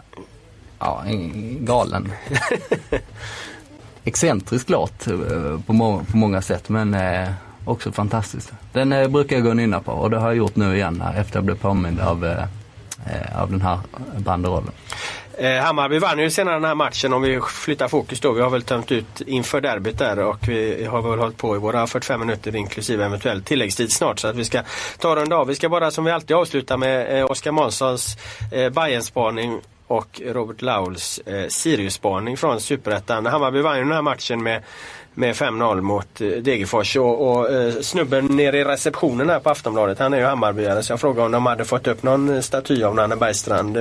ja, 0.80 1.04
en 1.06 1.58
galen. 1.66 2.12
Excentrisk 4.04 4.70
låt 4.70 5.08
eh, 5.08 5.14
på, 5.66 5.74
må- 5.74 6.02
på 6.12 6.18
många 6.18 6.41
sätt 6.41 6.70
men 6.70 6.94
eh, 6.94 7.30
också 7.66 7.91
fantastisk. 7.91 8.49
Den 8.74 8.91
eh, 8.94 9.08
brukar 9.08 9.36
jag 9.36 9.44
gå 9.44 9.49
och 9.49 9.56
nynna 9.56 9.80
på 9.80 9.91
och 9.91 10.10
det 10.10 10.18
har 10.18 10.28
jag 10.28 10.38
gjort 10.38 10.56
nu 10.56 10.76
igen 10.76 11.02
här, 11.02 11.20
efter 11.22 11.38
jag 11.38 11.44
blev 11.44 11.56
påmind 11.58 11.99
av, 11.99 12.26
eh, 12.26 12.44
eh, 13.06 13.41
av 13.41 13.52
den 13.52 13.62
här 13.62 13.80
banderollen. 14.18 14.72
Eh, 15.40 15.64
Hammarby 15.64 16.00
vann 16.00 16.20
ju 16.20 16.30
senare 16.30 16.56
den 16.56 16.66
här 16.66 16.76
matchen 16.76 17.14
om 17.14 17.22
vi 17.22 17.42
flyttar 17.42 17.88
fokus 17.88 18.20
då. 18.20 18.32
Vi 18.32 18.42
har 18.42 18.50
väl 18.50 18.62
tömt 18.62 18.92
ut 18.92 19.22
inför 19.22 19.62
derbyt 19.62 19.98
där 19.98 20.20
och 20.20 20.48
vi 20.48 20.86
har 20.86 21.02
väl 21.02 21.20
hållit 21.20 21.38
på 21.38 21.56
i 21.56 21.60
våra 21.60 21.88
45 21.88 22.20
minuter 22.20 22.56
inklusive 22.56 23.06
eventuell 23.06 23.44
tilläggstid 23.44 23.92
snart 23.92 24.20
så 24.20 24.28
att 24.28 24.36
vi 24.36 24.46
ska 24.46 24.62
ta 25.00 25.16
runda 25.16 25.36
av. 25.36 25.48
Vi 25.48 25.56
ska 25.56 25.70
bara 25.70 25.92
som 25.92 26.06
vi 26.06 26.12
alltid 26.12 26.36
avsluta 26.36 26.78
med 26.78 27.20
eh, 27.20 27.32
Oskar 27.32 27.52
Månssons 27.52 28.18
eh, 28.52 28.70
Bayern-spaning 28.70 29.60
och 29.88 30.22
Robert 30.26 30.62
Lauls 30.62 31.20
eh, 31.26 31.48
Sirius-spaning 31.48 32.38
från 32.38 32.62
Superettan. 32.62 33.26
Hammarby 33.26 33.62
vann 33.62 33.78
ju 33.78 33.84
den 33.84 33.94
här 33.94 34.02
matchen 34.02 34.44
med 34.44 34.64
med 35.18 35.35
5-0 35.35 35.81
mot 35.81 36.22
eh, 36.22 36.27
Degerfors 36.27 36.95
och, 36.95 37.31
och 37.31 37.52
eh, 37.52 37.73
snubben 37.81 38.26
nere 38.26 38.57
i 38.57 38.64
receptionen 38.64 39.30
här 39.30 39.39
på 39.39 39.49
Aftonbladet 39.49 39.99
han 39.99 40.14
är 40.14 40.18
ju 40.18 40.23
Hammarbyare 40.23 40.84
så 40.84 40.91
jag 40.91 40.99
frågade 40.99 41.26
om 41.26 41.31
de 41.31 41.45
hade 41.45 41.65
fått 41.65 41.88
upp 41.88 42.03
någon 42.03 42.35
eh, 42.35 42.41
staty 42.41 42.84
av 42.84 42.95
Nanne 42.95 43.15
Bergstrand 43.15 43.77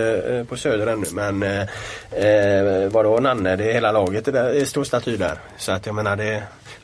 på 0.49 0.57
Söder 0.57 0.87
ännu 0.87 1.07
men 1.13 1.43
eh, 1.43 2.89
vadå 2.91 3.21
Nanne, 3.21 3.57
det 3.57 3.65
är 3.65 3.73
hela 3.73 3.93
laget 3.93 4.25
det, 4.25 4.31
där, 4.31 4.53
det 4.53 4.61
är 4.61 4.65
stor 4.65 4.85
staty 4.85 5.17
där. 5.17 5.39
Så 5.57 5.73
att 5.73 5.87
jag 5.87 5.95
menar 5.95 6.17
det 6.17 6.43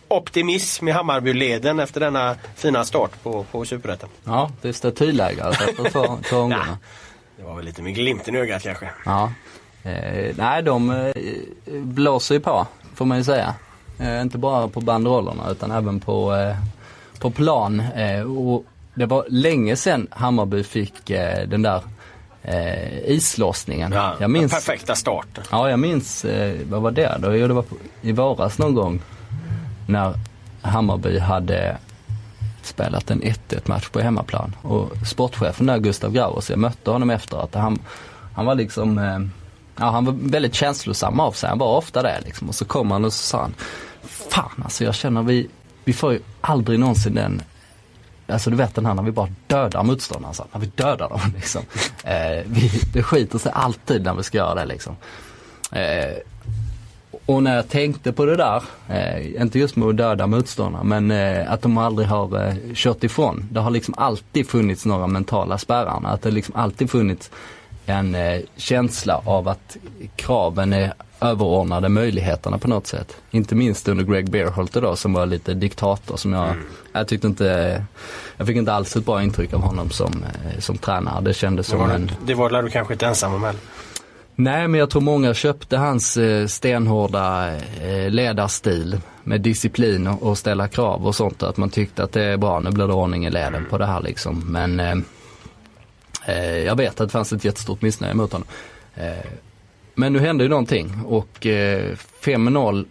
optimism 0.08 0.88
i 0.88 0.90
Hammarbyleden 0.90 1.80
efter 1.80 2.00
denna 2.00 2.36
fina 2.56 2.84
start 2.84 3.22
på, 3.22 3.44
på 3.44 3.64
Superettan. 3.64 4.08
Ja, 4.24 4.50
det 4.62 4.68
är 4.68 4.72
statyläge 4.72 5.44
alltså 5.44 5.64
efter 5.64 5.90
två, 5.90 6.18
två 6.28 6.36
omgångar. 6.40 6.76
Det 7.36 7.42
var 7.42 7.56
väl 7.56 7.64
lite 7.64 7.82
med 7.82 7.94
glimten 7.94 8.34
i 8.34 8.38
ögat 8.38 8.62
kanske. 8.62 8.90
Ja. 9.04 9.32
Eh, 9.82 10.34
nej, 10.36 10.62
de 10.62 10.90
eh, 10.90 11.12
blåser 11.72 12.34
ju 12.34 12.40
på, 12.40 12.66
får 12.94 13.04
man 13.04 13.18
ju 13.18 13.24
säga. 13.24 13.54
Eh, 14.02 14.22
inte 14.22 14.38
bara 14.38 14.68
på 14.68 14.80
banderollerna 14.80 15.50
utan 15.50 15.70
även 15.70 16.00
på, 16.00 16.34
eh, 16.34 16.56
på 17.18 17.30
plan. 17.30 17.80
Eh, 17.80 18.20
och 18.20 18.64
det 18.94 19.06
var 19.06 19.26
länge 19.28 19.76
sedan 19.76 20.06
Hammarby 20.10 20.62
fick 20.62 21.06
den 21.46 21.62
där 21.62 21.82
eh, 22.42 22.98
islossningen. 22.98 23.92
Ja, 23.92 24.14
jag 24.20 24.30
minns, 24.30 24.52
Perfekta 24.52 24.94
start. 24.94 25.40
Ja, 25.50 25.70
jag 25.70 25.78
minns, 25.78 26.24
eh, 26.24 26.56
vad 26.70 26.82
var 26.82 26.90
det 26.90 27.18
då? 27.18 27.34
Jo, 27.36 27.48
det 27.48 27.54
var 27.54 27.62
på, 27.62 27.76
i 28.00 28.12
våras 28.12 28.58
någon 28.58 28.74
gång 28.74 29.00
när 29.88 30.14
Hammarby 30.62 31.18
hade 31.18 31.76
spelat 32.62 33.10
en 33.10 33.22
1-1 33.22 33.68
match 33.68 33.88
på 33.88 34.00
hemmaplan. 34.00 34.56
Och 34.62 34.90
sportchefen 35.06 35.66
där, 35.66 35.78
Gustav 35.78 36.12
Grauers, 36.12 36.50
jag 36.50 36.58
mötte 36.58 36.90
honom 36.90 37.10
efteråt. 37.10 37.54
Han, 37.54 37.78
han 38.34 38.46
var 38.46 38.54
liksom, 38.54 38.98
eh, 38.98 39.20
ja 39.76 39.90
han 39.90 40.04
var 40.04 40.14
väldigt 40.20 40.54
känslosam 40.54 41.20
av 41.20 41.32
sig. 41.32 41.48
Han 41.48 41.58
var 41.58 41.76
ofta 41.76 42.02
det 42.02 42.20
liksom. 42.24 42.48
Och 42.48 42.54
så 42.54 42.64
kom 42.64 42.90
han 42.90 43.04
och 43.04 43.12
så 43.12 43.22
sa 43.22 43.40
han, 43.40 43.54
fan 44.32 44.62
alltså 44.64 44.84
jag 44.84 44.94
känner 44.94 45.22
vi, 45.22 45.48
vi 45.84 45.92
får 45.92 46.12
ju 46.12 46.20
aldrig 46.40 46.78
någonsin 46.78 47.14
den 47.14 47.42
Alltså 48.26 48.50
du 48.50 48.56
vet 48.56 48.74
den 48.74 48.86
här 48.86 48.94
när 48.94 49.02
vi 49.02 49.12
bara 49.12 49.28
dödar 49.46 49.82
motståndaren, 49.82 50.34
så, 50.34 50.44
när 50.52 50.60
vi 50.60 50.66
dödar 50.66 51.08
dem 51.08 51.20
liksom. 51.36 51.62
Eh, 52.04 52.44
vi, 52.46 52.70
det 52.92 53.02
skiter 53.02 53.38
sig 53.38 53.52
alltid 53.54 54.02
när 54.02 54.14
vi 54.14 54.22
ska 54.22 54.38
göra 54.38 54.54
det 54.54 54.64
liksom. 54.64 54.96
Eh, 55.72 56.16
och 57.26 57.42
när 57.42 57.56
jag 57.56 57.68
tänkte 57.68 58.12
på 58.12 58.24
det 58.24 58.36
där, 58.36 58.62
eh, 58.88 59.42
inte 59.42 59.58
just 59.58 59.76
med 59.76 59.88
att 59.88 59.96
döda 59.96 60.26
motståndarna, 60.26 60.84
men 60.84 61.10
eh, 61.10 61.52
att 61.52 61.62
de 61.62 61.78
aldrig 61.78 62.08
har 62.08 62.46
eh, 62.46 62.54
kört 62.74 63.04
ifrån. 63.04 63.48
Det 63.50 63.60
har 63.60 63.70
liksom 63.70 63.94
alltid 63.96 64.48
funnits 64.48 64.86
några 64.86 65.06
mentala 65.06 65.58
spärrar. 65.58 66.00
Att 66.04 66.22
det 66.22 66.30
liksom 66.30 66.56
alltid 66.56 66.90
funnits 66.90 67.30
en 67.86 68.14
eh, 68.14 68.40
känsla 68.56 69.20
av 69.24 69.48
att 69.48 69.76
kraven 70.16 70.72
är 70.72 70.92
överordnade 71.22 71.88
möjligheterna 71.88 72.58
på 72.58 72.68
något 72.68 72.86
sätt. 72.86 73.16
Inte 73.30 73.54
minst 73.54 73.88
under 73.88 74.04
Greg 74.04 74.30
Beerholter 74.30 74.80
då 74.80 74.96
som 74.96 75.12
var 75.12 75.26
lite 75.26 75.54
diktator 75.54 76.16
som 76.16 76.32
jag, 76.32 76.54
jag 76.92 77.08
tyckte 77.08 77.26
inte, 77.26 77.84
jag 78.36 78.46
fick 78.46 78.56
inte 78.56 78.72
alls 78.72 78.96
ett 78.96 79.06
bra 79.06 79.22
intryck 79.22 79.52
av 79.52 79.60
honom 79.60 79.90
som, 79.90 80.24
eh, 80.24 80.60
som 80.60 80.78
tränare. 80.78 81.20
Det 81.20 81.34
kändes 81.34 81.66
Det 81.66 81.70
som 81.70 81.80
var, 81.80 81.90
en 81.90 82.10
det 82.26 82.34
var 82.34 82.62
du 82.62 82.70
kanske 82.70 82.94
inte 82.94 83.06
ensam 83.06 83.34
om 83.34 83.42
heller. 83.42 83.60
Nej, 84.34 84.68
men 84.68 84.80
jag 84.80 84.90
tror 84.90 85.02
många 85.02 85.34
köpte 85.34 85.76
hans 85.76 86.16
eh, 86.16 86.46
stenhårda 86.46 87.54
eh, 87.82 88.10
ledarstil 88.10 89.00
med 89.24 89.40
disciplin 89.40 90.06
och, 90.06 90.38
ställa 90.38 90.68
krav 90.68 91.06
och 91.06 91.14
sånt. 91.14 91.42
Att 91.42 91.56
man 91.56 91.70
tyckte 91.70 92.04
att 92.04 92.12
det 92.12 92.22
är 92.22 92.36
bra, 92.36 92.60
nu 92.60 92.70
blir 92.70 92.86
det 92.86 92.92
ordning 92.92 93.26
i 93.26 93.30
leden 93.30 93.66
på 93.70 93.78
det 93.78 93.86
här 93.86 94.00
liksom. 94.00 94.52
Men 94.52 94.80
eh, 94.80 96.58
jag 96.58 96.76
vet 96.76 97.00
att 97.00 97.08
det 97.08 97.12
fanns 97.12 97.32
ett 97.32 97.44
jättestort 97.44 97.82
missnöje 97.82 98.14
mot 98.14 98.32
honom. 98.32 98.48
Eh, 98.94 99.26
men 99.94 100.12
nu 100.12 100.18
hände 100.18 100.44
ju 100.44 100.50
någonting 100.50 100.92
och 101.06 101.46
eh, 101.46 101.96
5-0 102.22 102.84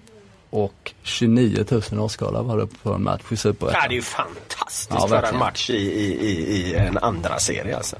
och 0.50 0.94
29 1.04 1.66
000 1.92 2.00
åskådare 2.00 2.44
var 2.44 2.58
det 2.58 2.68
på 2.84 2.94
en 2.94 3.04
match 3.04 3.22
i 3.22 3.26
Ja, 3.34 3.38
Superettan. 3.38 3.82
det 3.90 3.94
är 3.94 3.96
ju 3.96 4.02
fantastiskt 4.02 4.90
Ja, 5.00 5.08
för 5.08 5.24
en 5.24 5.38
match 5.38 5.70
i, 5.70 5.74
i, 5.74 6.28
i, 6.28 6.72
i 6.72 6.76
en 6.76 6.98
andra 6.98 7.40
serie 7.40 7.78
alltså. 7.78 7.96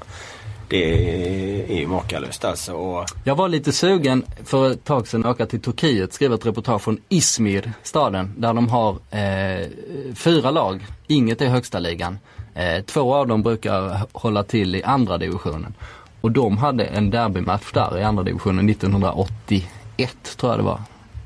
det 0.68 1.74
är 1.74 1.78
ju 1.80 1.86
makalöst 1.86 2.44
alltså. 2.44 2.72
Och... 2.72 3.06
Jag 3.24 3.34
var 3.34 3.48
lite 3.48 3.72
sugen 3.72 4.24
för 4.44 4.70
ett 4.70 4.84
tag 4.84 5.08
sedan 5.08 5.24
att 5.24 5.30
åka 5.34 5.46
till 5.46 5.60
Turkiet, 5.60 6.12
skriva 6.12 6.34
ett 6.34 6.46
reportage 6.46 6.82
från 6.82 6.98
Izmir, 7.08 7.72
staden, 7.82 8.34
där 8.36 8.54
de 8.54 8.68
har 8.68 8.90
eh, 9.10 9.66
fyra 10.14 10.50
lag. 10.50 10.86
Inget 11.06 11.40
är 11.40 11.46
högsta 11.48 11.78
ligan. 11.78 12.18
Eh, 12.54 12.82
två 12.84 13.14
av 13.14 13.26
dem 13.28 13.42
brukar 13.42 14.00
hålla 14.12 14.42
till 14.42 14.74
i 14.74 14.82
andra 14.82 15.18
divisionen. 15.18 15.74
Och 16.22 16.30
de 16.32 16.58
hade 16.58 16.84
en 16.84 17.10
derbymatch 17.10 17.72
där 17.72 17.98
i 17.98 18.02
andra 18.02 18.22
divisionen 18.22 18.68
1981 18.68 19.66
tror 20.36 20.52
jag 20.52 20.58
det 20.58 20.64
var. 20.64 20.80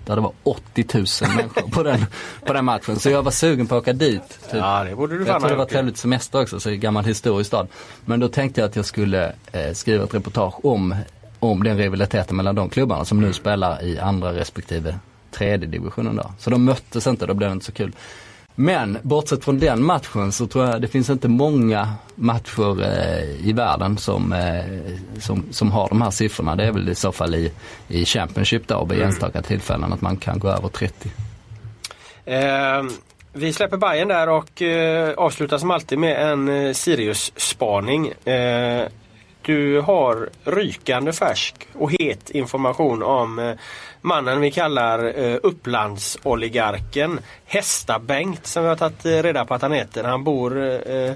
Där 0.05 0.15
det 0.15 0.21
var 0.21 0.33
80 0.43 0.85
000 0.95 1.07
människor 1.37 1.71
på 1.71 1.83
den, 1.83 2.07
på 2.47 2.53
den 2.53 2.65
matchen. 2.65 2.97
Så 2.97 3.11
jag 3.11 3.23
var 3.23 3.31
sugen 3.31 3.67
på 3.67 3.75
att 3.75 3.83
åka 3.83 3.93
dit. 3.93 4.29
Typ. 4.29 4.55
Ja, 4.61 4.85
det 4.85 4.97
borde 4.97 5.19
du 5.19 5.27
Jag 5.27 5.41
tror 5.41 5.51
det 5.51 5.57
var 5.57 5.65
trevligt 5.65 5.97
semester 5.97 6.43
också, 6.43 6.61
så 6.61 6.71
gammal 6.71 7.05
historisk 7.05 7.49
stad. 7.49 7.69
Men 8.05 8.21
då 8.21 8.29
tänkte 8.29 8.61
jag 8.61 8.69
att 8.69 8.77
jag 8.77 8.85
skulle 8.85 9.33
eh, 9.53 9.73
skriva 9.73 10.05
ett 10.05 10.15
reportage 10.15 10.65
om, 10.65 10.95
om 11.39 11.63
den 11.63 11.77
rivaliteten 11.77 12.37
mellan 12.37 12.55
de 12.55 12.69
klubbarna 12.69 13.05
som 13.05 13.21
nu 13.21 13.33
spelar 13.33 13.85
i 13.85 13.99
andra 13.99 14.35
respektive 14.35 14.99
tredje 15.31 15.69
divisionen 15.69 16.17
då. 16.17 16.31
Så 16.39 16.51
de 16.51 16.65
möttes 16.65 17.07
inte, 17.07 17.27
då 17.27 17.35
blev 17.35 17.51
det 17.51 17.53
inte 17.53 17.67
så 17.67 17.73
kul. 17.73 17.93
Men 18.59 18.99
bortsett 19.03 19.45
från 19.45 19.59
den 19.59 19.83
matchen 19.83 20.33
så 20.33 20.47
tror 20.47 20.65
jag 20.65 20.83
det 20.83 20.89
finns 20.89 21.11
inte 21.11 21.29
många 21.29 21.89
matcher 22.15 22.83
eh, 22.83 23.49
i 23.49 23.53
världen 23.53 23.99
som, 23.99 24.33
eh, 24.33 24.65
som, 25.21 25.45
som 25.51 25.73
har 25.73 25.89
de 25.89 26.03
här 26.03 26.11
siffrorna. 26.11 26.57
Det 26.57 26.65
är 26.65 26.73
väl 26.73 26.89
i 26.89 26.95
så 26.95 27.13
fall 27.13 27.35
i, 27.35 27.53
i 27.89 28.05
Championship 28.05 28.69
då 28.69 28.85
vid 28.85 29.03
enstaka 29.03 29.43
tillfällen 29.43 29.93
att 29.93 30.01
man 30.01 30.17
kan 30.17 30.39
gå 30.39 30.49
över 30.49 30.69
30. 30.69 31.11
Eh, 32.25 32.83
vi 33.33 33.53
släpper 33.53 33.77
Bayern 33.77 34.09
där 34.09 34.29
och 34.29 34.63
eh, 34.63 35.15
avslutar 35.15 35.59
som 35.59 35.71
alltid 35.71 35.99
med 35.99 36.31
en 36.33 36.49
eh, 36.49 36.73
Sirius-spaning. 36.73 38.09
Eh, 38.09 38.89
du 39.43 39.81
har 39.81 40.29
rykande 40.45 41.13
färsk 41.13 41.55
och 41.75 41.93
het 41.93 42.31
information 42.31 43.03
om 43.03 43.57
mannen 44.07 44.41
vi 44.41 44.51
kallar 44.51 45.19
eh, 45.19 45.39
Upplandsoligarken 45.43 47.21
Hästa-Bengt 47.47 48.47
som 48.47 48.63
vi 48.63 48.69
har 48.69 48.77
tagit 48.77 49.07
eh, 49.07 49.11
reda 49.11 49.45
på 49.45 49.55
att 49.55 49.63
han 49.63 49.73
heter. 49.73 50.05
Han 50.05 50.25
bor 50.25 50.81
eh, 50.91 51.13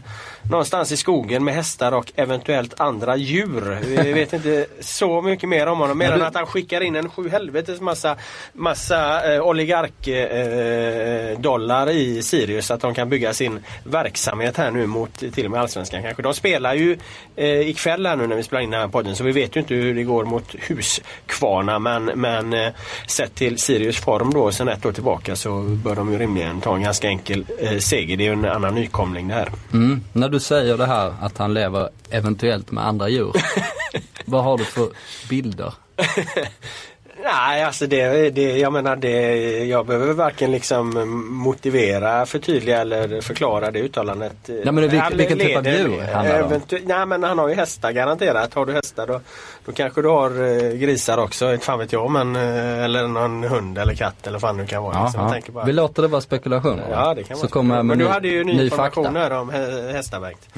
någonstans 0.51 0.93
i 0.93 0.97
skogen 0.97 1.45
med 1.45 1.55
hästar 1.55 1.93
och 1.93 2.12
eventuellt 2.17 2.81
andra 2.81 3.17
djur. 3.17 3.79
Vi 3.83 4.12
vet 4.12 4.33
inte 4.33 4.67
så 4.81 5.23
mycket 5.23 5.49
mer 5.49 5.67
om 5.67 5.79
honom 5.79 5.99
mer 5.99 6.12
än 6.12 6.23
att 6.23 6.35
han 6.35 6.47
skickar 6.47 6.81
in 6.81 6.97
en 6.97 7.11
sju 7.11 7.29
helvetes 7.29 7.81
massa, 7.81 8.17
massa 8.53 9.35
eh, 9.35 9.43
oligarkdollar 9.43 11.87
eh, 11.87 11.97
i 11.97 12.23
Sirius 12.23 12.67
så 12.67 12.75
att 12.75 12.81
de 12.81 12.95
kan 12.95 13.09
bygga 13.09 13.35
sin 13.35 13.65
verksamhet 13.85 14.57
här 14.57 14.71
nu 14.71 14.87
mot 14.87 15.19
till 15.19 15.45
och 15.45 15.51
med 15.51 15.61
Allsvenskan 15.61 16.03
kanske. 16.03 16.23
De 16.23 16.35
spelar 16.35 16.75
ju 16.75 16.99
eh, 17.37 17.69
ikväll 17.69 18.07
här 18.07 18.17
nu 18.17 18.27
när 18.27 18.37
vi 18.37 18.43
spelar 18.43 18.62
in 18.62 18.71
den 18.71 18.81
här 18.81 18.89
podden 18.89 19.17
så 19.17 19.25
vi 19.25 19.33
vet 19.33 19.57
ju 19.57 19.61
inte 19.61 19.75
hur 19.75 19.95
det 19.95 20.03
går 20.03 20.25
mot 20.25 20.55
Huskvarna 20.69 21.79
men, 21.79 22.05
men 22.05 22.53
eh, 22.53 22.73
sett 23.07 23.35
till 23.35 23.59
Sirius 23.59 23.97
form 23.97 24.31
då 24.31 24.52
sen 24.52 24.69
ett 24.69 24.86
år 24.86 24.93
tillbaka 24.93 25.36
så 25.36 25.61
bör 25.61 25.97
de 25.97 26.12
ju 26.12 26.19
rimligen 26.19 26.61
ta 26.61 26.77
en 26.77 26.82
ganska 26.82 27.09
enkel 27.09 27.47
eh, 27.59 27.78
seger. 27.78 28.16
Det 28.16 28.24
är 28.24 28.27
ju 28.27 28.32
en 28.32 28.44
annan 28.44 28.74
nykomling 28.74 29.28
det 29.28 29.35
här. 29.35 29.52
Mm. 29.73 30.05
När 30.12 30.28
du 30.28 30.40
säger 30.40 30.77
det 30.77 30.86
här 30.86 31.15
att 31.20 31.39
han 31.39 31.55
lever 31.55 31.89
eventuellt 32.11 32.70
med 32.70 32.86
andra 32.86 33.09
djur. 33.09 33.32
vad 34.24 34.44
har 34.44 34.59
du 34.59 34.65
för 34.65 34.89
bilder? 35.28 35.74
Nej, 37.24 37.64
alltså 37.64 37.86
det, 37.86 38.30
det, 38.30 38.59
jag 38.59 38.72
menar 38.72 38.97
det, 38.97 39.36
jag 39.64 39.86
behöver 39.86 40.12
varken 40.12 40.51
liksom 40.52 40.90
motivera, 41.30 42.26
förtydliga 42.26 42.80
eller 42.80 43.20
förklara 43.20 43.70
det 43.70 43.78
uttalandet. 43.80 44.32
Nej, 44.47 44.60
men 44.64 44.74
det- 44.74 44.80
vilken- 44.82 45.01
Han 45.01 45.16
vilken 45.16 45.38
typ 45.38 45.56
av 45.56 45.66
djur 45.66 46.01
handlar 46.01 46.38
det 46.38 46.44
om? 46.44 46.60
Nej 46.84 47.06
men 47.06 47.22
han 47.22 47.38
har 47.38 47.48
ju 47.48 47.55
hästar 47.55 47.92
garanterat. 47.92 48.55
Har 48.55 48.66
du 48.66 48.72
hästar 48.72 49.06
då, 49.06 49.20
då 49.64 49.72
kanske 49.72 50.02
du 50.02 50.09
har 50.09 50.30
eh, 50.30 50.72
grisar 50.72 51.18
också, 51.18 51.52
inte 51.52 51.64
fan 51.64 51.78
vet 51.78 51.92
jag 51.92 52.10
men 52.10 52.36
eh, 52.36 52.84
eller 52.84 53.06
någon 53.06 53.44
hund 53.44 53.78
eller 53.78 53.94
katt 53.94 54.26
eller 54.26 54.38
vad 54.38 54.59
det 54.59 54.66
kan 54.66 54.82
vara. 54.82 55.05
liksom. 55.05 55.55
Bara- 55.55 55.64
Vi 55.64 55.72
låter 55.72 56.02
det 56.02 56.09
vara 56.09 56.20
spekulationer. 56.20 56.84
Ja 56.90 57.14
det 57.14 57.22
kan 57.22 57.36
Så 57.36 57.42
vara 57.42 57.51
kommer 57.51 57.76
jag 57.76 57.86
med 57.86 57.97
Men 57.97 57.98
du 57.98 58.05
ny, 58.05 58.10
hade 58.10 58.28
ju 58.28 58.44
ny, 58.44 58.52
ny 58.56 58.64
information 58.64 59.05
fakta. 59.05 59.18
här 59.20 59.30
om 59.32 59.51
hä- 59.51 59.92
hästar 59.92 60.20
Bengt. 60.20 60.48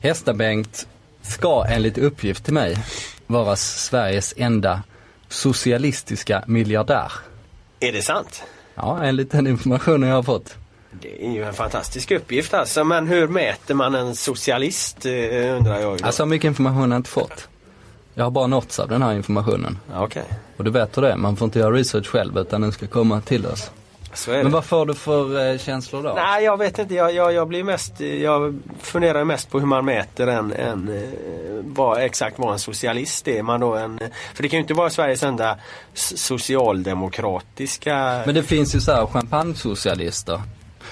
Hästa-Bengt 0.00 0.86
ska 1.22 1.64
enligt 1.68 1.98
uppgift 1.98 2.44
till 2.44 2.54
mig 2.54 2.76
vara 3.26 3.56
Sveriges 3.56 4.34
enda 4.36 4.82
socialistiska 5.28 6.44
miljardär. 6.46 7.12
Är 7.80 7.92
det 7.92 8.02
sant? 8.02 8.42
Ja, 8.74 9.02
enligt 9.04 9.30
den 9.30 9.46
informationen 9.46 10.08
jag 10.08 10.16
har 10.16 10.22
fått. 10.22 10.54
Det 11.00 11.26
är 11.26 11.30
ju 11.30 11.44
en 11.44 11.54
fantastisk 11.54 12.10
uppgift 12.10 12.54
alltså. 12.54 12.84
Men 12.84 13.06
hur 13.06 13.28
mäter 13.28 13.74
man 13.74 13.94
en 13.94 14.16
socialist 14.16 15.06
eh, 15.06 15.12
undrar 15.56 15.78
jag 15.80 15.92
ju. 15.92 15.96
då. 15.96 16.06
Alltså 16.06 16.26
mycket 16.26 16.48
information 16.48 16.80
har 16.80 16.88
jag 16.88 16.96
inte 16.98 17.10
fått. 17.10 17.48
Jag 18.14 18.24
har 18.24 18.30
bara 18.30 18.46
nåtts 18.46 18.78
av 18.78 18.88
den 18.88 19.02
här 19.02 19.14
informationen. 19.14 19.78
Okej, 19.94 20.24
Och 20.56 20.64
du 20.64 20.70
vet 20.70 20.96
hur 20.96 21.02
det 21.02 21.12
är, 21.12 21.16
man 21.16 21.36
får 21.36 21.44
inte 21.44 21.58
göra 21.58 21.72
research 21.72 22.06
själv 22.06 22.38
utan 22.38 22.60
den 22.60 22.72
ska 22.72 22.86
komma 22.86 23.20
till 23.20 23.46
oss. 23.46 23.70
Så 24.18 24.30
är 24.30 24.36
det. 24.36 24.42
Men 24.42 24.52
vad 24.52 24.64
får 24.64 24.86
du 24.86 24.94
för 24.94 25.52
eh, 25.52 25.58
känslor 25.58 26.02
då? 26.02 26.12
Nej, 26.16 26.44
jag 26.44 26.56
vet 26.56 26.78
inte. 26.78 26.94
Jag, 26.94 27.14
jag, 27.14 27.32
jag 27.32 27.48
blir 27.48 27.64
mest, 27.64 28.00
jag 28.00 28.60
funderar 28.80 29.24
mest 29.24 29.50
på 29.50 29.58
hur 29.58 29.66
man 29.66 29.84
mäter 29.84 30.26
en, 30.26 30.52
en 30.52 30.88
eh, 30.88 31.08
vad, 31.60 32.02
exakt 32.02 32.38
vad 32.38 32.52
en 32.52 32.58
socialist 32.58 33.28
är. 33.28 33.42
Man 33.42 33.60
då 33.60 33.74
en, 33.74 33.98
för 34.34 34.42
det 34.42 34.48
kan 34.48 34.56
ju 34.56 34.62
inte 34.62 34.74
vara 34.74 34.90
Sveriges 34.90 35.22
enda 35.22 35.56
socialdemokratiska... 35.94 38.22
Men 38.26 38.34
det 38.34 38.42
finns 38.42 38.74
ju 38.74 38.80
så 38.80 38.92
här 38.92 39.06
champagne-socialister. 39.06 40.42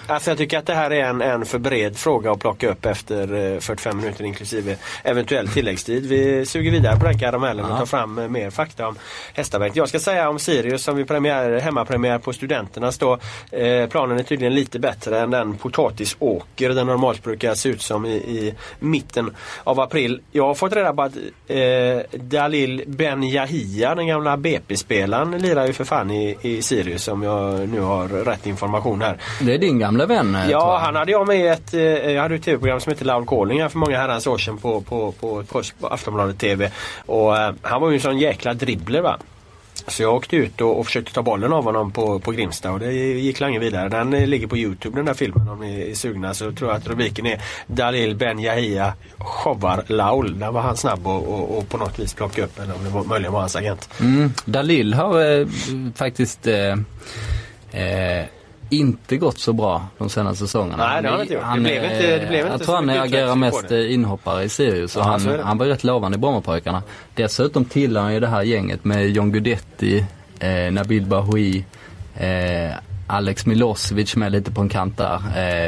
Alltså 0.07 0.31
jag 0.31 0.39
tycker 0.39 0.59
att 0.59 0.67
det 0.67 0.75
här 0.75 0.91
är 0.91 1.05
en, 1.05 1.23
en 1.23 1.45
för 1.45 1.59
bred 1.59 1.97
fråga 1.97 2.33
att 2.33 2.39
plocka 2.39 2.71
upp 2.71 2.87
efter 2.87 3.53
eh, 3.55 3.61
45 3.61 3.97
minuter 3.97 4.25
inklusive 4.25 4.77
eventuell 5.03 5.49
tilläggstid. 5.49 6.07
Vi 6.07 6.47
suger 6.47 6.71
vidare 6.71 6.97
på 6.97 7.05
den 7.05 7.19
karamellen 7.19 7.65
och 7.65 7.79
tar 7.79 7.87
fram 7.87 8.19
eh, 8.19 8.29
mer 8.29 8.51
fakta 8.51 8.89
om 8.89 8.97
Hästabänk. 9.35 9.77
Jag 9.77 9.89
ska 9.89 9.99
säga 9.99 10.29
om 10.29 10.39
Sirius 10.39 10.83
som 10.83 10.97
vi 10.97 11.05
premiär, 11.05 11.61
hemmapremiär 11.61 12.19
på 12.19 12.33
Studenternas 12.33 12.99
då. 12.99 13.19
Eh, 13.51 13.89
planen 13.89 14.19
är 14.19 14.23
tydligen 14.23 14.55
lite 14.55 14.79
bättre 14.79 15.21
än 15.21 15.31
den 15.31 15.57
potatisåker 15.57 16.69
den 16.69 16.87
normalt 16.87 17.23
brukar 17.23 17.55
se 17.55 17.69
ut 17.69 17.83
som 17.83 18.07
i, 18.07 18.15
i 18.15 18.55
mitten 18.79 19.35
av 19.65 19.81
april. 19.81 20.21
Jag 20.33 20.47
har 20.47 20.55
fått 20.55 20.73
reda 20.73 20.93
på 20.93 21.03
att 21.03 21.17
eh, 21.47 22.19
Dalil 22.21 22.85
Ben 22.87 23.23
Yahia, 23.23 23.95
den 23.95 24.07
gamla 24.07 24.37
BP-spelaren, 24.37 25.39
lirar 25.39 25.67
ju 25.67 25.73
för 25.73 25.85
fan 25.85 26.11
i, 26.11 26.37
i 26.43 26.63
Sirius 26.63 27.09
om 27.09 27.23
jag 27.23 27.69
nu 27.69 27.81
har 27.81 28.09
rätt 28.09 28.47
information 28.47 29.03
här. 29.03 29.19
Det 29.41 29.55
är 29.55 29.59
din 29.59 29.79
gamla 29.79 29.96
vän 30.05 30.35
eh, 30.35 30.51
Ja, 30.51 30.79
han 30.83 30.97
hade 30.97 31.13
jag 31.13 31.27
med 31.27 31.41
i 31.41 31.47
ett, 31.47 31.75
eh, 31.75 31.81
jag 31.81 32.23
hade 32.23 32.35
ett 32.35 32.43
tv-program 32.43 32.81
som 32.81 32.91
hette 32.91 33.05
Loud 33.05 33.29
Calling 33.29 33.63
här 33.63 33.69
för 33.69 33.79
många 33.79 33.99
herrans 33.99 34.27
år 34.27 34.39
sedan 34.39 34.59
på, 34.59 34.81
på, 34.81 35.13
på, 35.13 35.43
på, 35.43 35.63
på 35.81 35.87
Aftonbladet 35.87 36.39
TV. 36.39 36.71
Och 37.07 37.37
eh, 37.37 37.55
han 37.63 37.81
var 37.81 37.91
ju 37.91 37.95
en 37.95 38.01
sån 38.01 38.19
jäkla 38.19 38.55
dribbler 38.55 39.01
va. 39.01 39.19
Så 39.89 40.03
jag 40.03 40.15
åkte 40.15 40.37
ut 40.37 40.61
och, 40.61 40.79
och 40.79 40.87
försökte 40.87 41.13
ta 41.13 41.23
bollen 41.23 41.53
av 41.53 41.65
honom 41.65 41.91
på, 41.93 42.19
på 42.19 42.33
Grimsta 42.33 42.73
och 42.73 42.81
det 42.81 42.93
gick 42.93 43.41
länge 43.41 43.59
vidare. 43.59 43.89
Den 43.89 44.11
ligger 44.11 44.47
på 44.47 44.57
Youtube 44.57 44.97
den 44.97 45.05
där 45.05 45.15
filmen 45.15 45.49
om 45.49 45.61
ni 45.61 45.91
är 45.91 45.95
sugna 45.95 46.35
så 46.35 46.53
tror 46.53 46.71
jag 46.71 46.77
att 46.77 46.87
rubriken 46.87 47.27
är 47.27 47.43
Dalil 47.67 48.17
Ben 48.17 48.39
Yahia 48.39 48.93
showar 49.19 49.85
Laul. 49.87 50.39
Där 50.39 50.51
var 50.51 50.61
han 50.61 50.77
snabb 50.77 51.07
och, 51.07 51.29
och, 51.29 51.59
och 51.59 51.69
på 51.69 51.77
något 51.77 51.99
vis 51.99 52.15
plocka 52.15 52.45
upp 52.45 52.59
eller 52.59 52.75
om 52.75 52.85
det 52.85 52.91
var, 52.91 53.05
möjligen 53.05 53.33
var 53.33 53.41
hans 53.41 53.57
agent. 53.57 53.89
Mm. 54.01 54.33
Dalil 54.45 54.95
har 54.95 55.41
eh, 55.41 55.47
faktiskt 55.95 56.47
eh, 56.47 56.73
eh, 57.71 58.25
inte 58.71 59.17
gått 59.17 59.39
så 59.39 59.53
bra 59.53 59.87
de 59.99 60.09
senaste 60.09 60.39
säsongerna. 60.47 60.87
Nej, 60.89 61.03
det 61.03 61.09
har 61.09 61.13
han 61.17 61.23
inte 61.23 61.35
gjort. 61.35 61.43
Det 61.55 61.61
blev 61.61 61.85
inte- 61.85 62.19
det 62.19 62.27
blev 62.29 62.41
inte 62.41 62.51
Jag 62.53 62.59
så 62.61 62.65
tror 62.65 62.75
han 62.75 62.91
agerar 62.91 63.35
mest 63.35 63.71
inhoppare 63.71 64.45
i 64.45 64.49
Sirius 64.49 64.97
och 64.97 65.03
Ja, 65.03 65.07
han, 65.07 65.41
han 65.45 65.59
var 65.59 65.67
rätt 65.67 65.85
lovande 65.85 66.17
i 66.17 66.19
Brommapojkarna. 66.19 66.83
Dessutom 67.15 67.65
tillhör 67.65 68.03
han 68.03 68.15
ju 68.15 68.21
det 68.21 68.27
här 68.27 68.43
gänget 68.43 68.85
med 68.85 69.09
John 69.11 69.33
Guidetti, 69.33 70.05
eh, 70.41 70.73
Nabil 70.73 71.07
Bahoui, 71.07 71.65
eh, 72.17 72.71
Alex 73.07 73.47
Milosevic 73.47 74.17
med 74.17 74.33
lite 74.33 74.51
på 74.51 74.61
en 74.61 74.69
kant 74.69 74.97
där. 74.99 75.15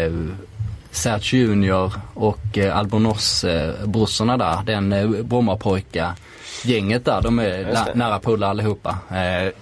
Eh, 0.07 0.13
Serge 0.91 1.39
Junior 1.39 1.93
och 2.15 2.59
eh, 2.59 2.79
Albornoz 2.79 3.45
eh, 3.45 3.75
där, 4.39 4.63
den 4.67 4.93
eh, 4.93 5.09
Brommapojka 5.09 6.15
gänget 6.65 7.05
där, 7.05 7.23
de 7.23 7.39
är 7.39 7.95
nära 7.95 8.19
polare 8.19 8.51
allihopa. 8.51 8.99
Eh, 9.11 9.53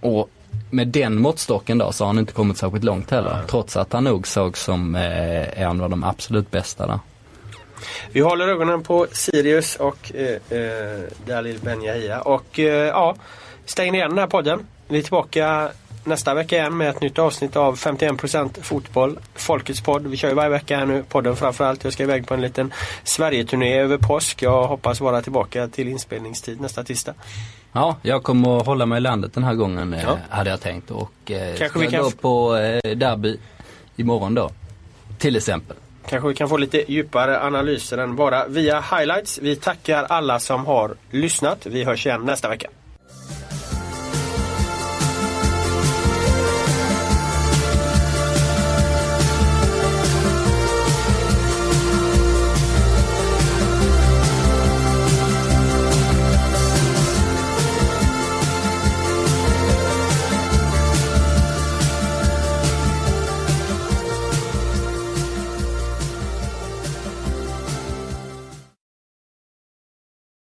och 0.00 0.30
med 0.70 0.88
den 0.88 1.20
måttstocken 1.20 1.78
då 1.78 1.92
så 1.92 2.04
har 2.04 2.06
han 2.06 2.18
inte 2.18 2.32
kommit 2.32 2.56
särskilt 2.56 2.84
långt 2.84 3.10
heller. 3.10 3.42
Trots 3.48 3.76
att 3.76 3.92
han 3.92 4.04
nog 4.04 4.26
såg 4.26 4.58
som 4.58 4.94
eh, 4.94 5.62
en 5.62 5.80
av 5.80 5.90
de 5.90 6.04
absolut 6.04 6.50
bästa 6.50 6.86
där. 6.86 6.98
Vi 8.12 8.20
håller 8.20 8.48
ögonen 8.48 8.82
på 8.82 9.06
Sirius 9.12 9.76
och 9.76 10.12
eh, 10.14 10.58
eh, 10.58 11.00
Dalil 11.26 11.58
Ben 11.62 11.82
Yahia. 11.82 12.20
Och 12.20 12.58
eh, 12.58 12.86
ja, 12.86 13.16
stäng 13.64 13.94
igen 13.94 14.10
den 14.10 14.18
här 14.18 14.26
podden. 14.26 14.66
Vi 14.88 14.98
är 14.98 15.02
tillbaka 15.02 15.70
nästa 16.06 16.34
vecka 16.34 16.56
igen 16.56 16.76
med 16.76 16.90
ett 16.90 17.00
nytt 17.00 17.18
avsnitt 17.18 17.56
av 17.56 17.76
51% 17.76 18.62
fotboll. 18.62 19.18
Folkets 19.34 19.80
podd. 19.80 20.06
Vi 20.06 20.16
kör 20.16 20.28
ju 20.28 20.34
varje 20.34 20.50
vecka 20.50 20.76
här 20.78 20.86
nu. 20.86 21.04
Podden 21.08 21.36
framförallt. 21.36 21.84
Jag 21.84 21.92
ska 21.92 22.02
iväg 22.02 22.26
på 22.26 22.34
en 22.34 22.40
liten 22.40 22.72
Sverige-turné 23.04 23.78
över 23.78 23.98
påsk. 23.98 24.42
Jag 24.42 24.66
hoppas 24.66 25.00
vara 25.00 25.22
tillbaka 25.22 25.68
till 25.68 25.88
inspelningstid 25.88 26.60
nästa 26.60 26.84
tisdag. 26.84 27.14
Ja, 27.72 27.96
jag 28.02 28.22
kommer 28.22 28.58
att 28.60 28.66
hålla 28.66 28.86
mig 28.86 28.96
i 28.96 29.00
landet 29.00 29.34
den 29.34 29.44
här 29.44 29.54
gången 29.54 29.94
eh, 29.94 30.02
Ja. 30.02 30.18
hade 30.30 30.50
jag 30.50 30.60
tänkt. 30.60 30.90
Och 30.90 31.30
eh, 31.30 31.54
Kanske 31.56 31.78
vi 31.78 31.86
kan 31.86 32.02
gå 32.02 32.10
på 32.10 32.56
eh, 32.56 32.90
derby 32.96 33.36
imorgon 33.96 34.34
då. 34.34 34.50
Till 35.18 35.36
exempel. 35.36 35.76
kanske 36.08 36.28
vi 36.28 36.34
kan 36.34 36.48
få 36.48 36.56
lite 36.56 36.92
djupare 36.92 37.40
analyser 37.42 37.98
än 37.98 38.16
bara 38.16 38.46
via 38.46 38.80
highlights. 38.80 39.38
Vi 39.42 39.56
tackar 39.56 40.04
alla 40.04 40.40
som 40.40 40.66
har 40.66 40.94
lyssnat. 41.10 41.66
Vi 41.66 41.84
hörs 41.84 42.06
igen 42.06 42.22
nästa 42.24 42.48
vecka. 42.48 42.68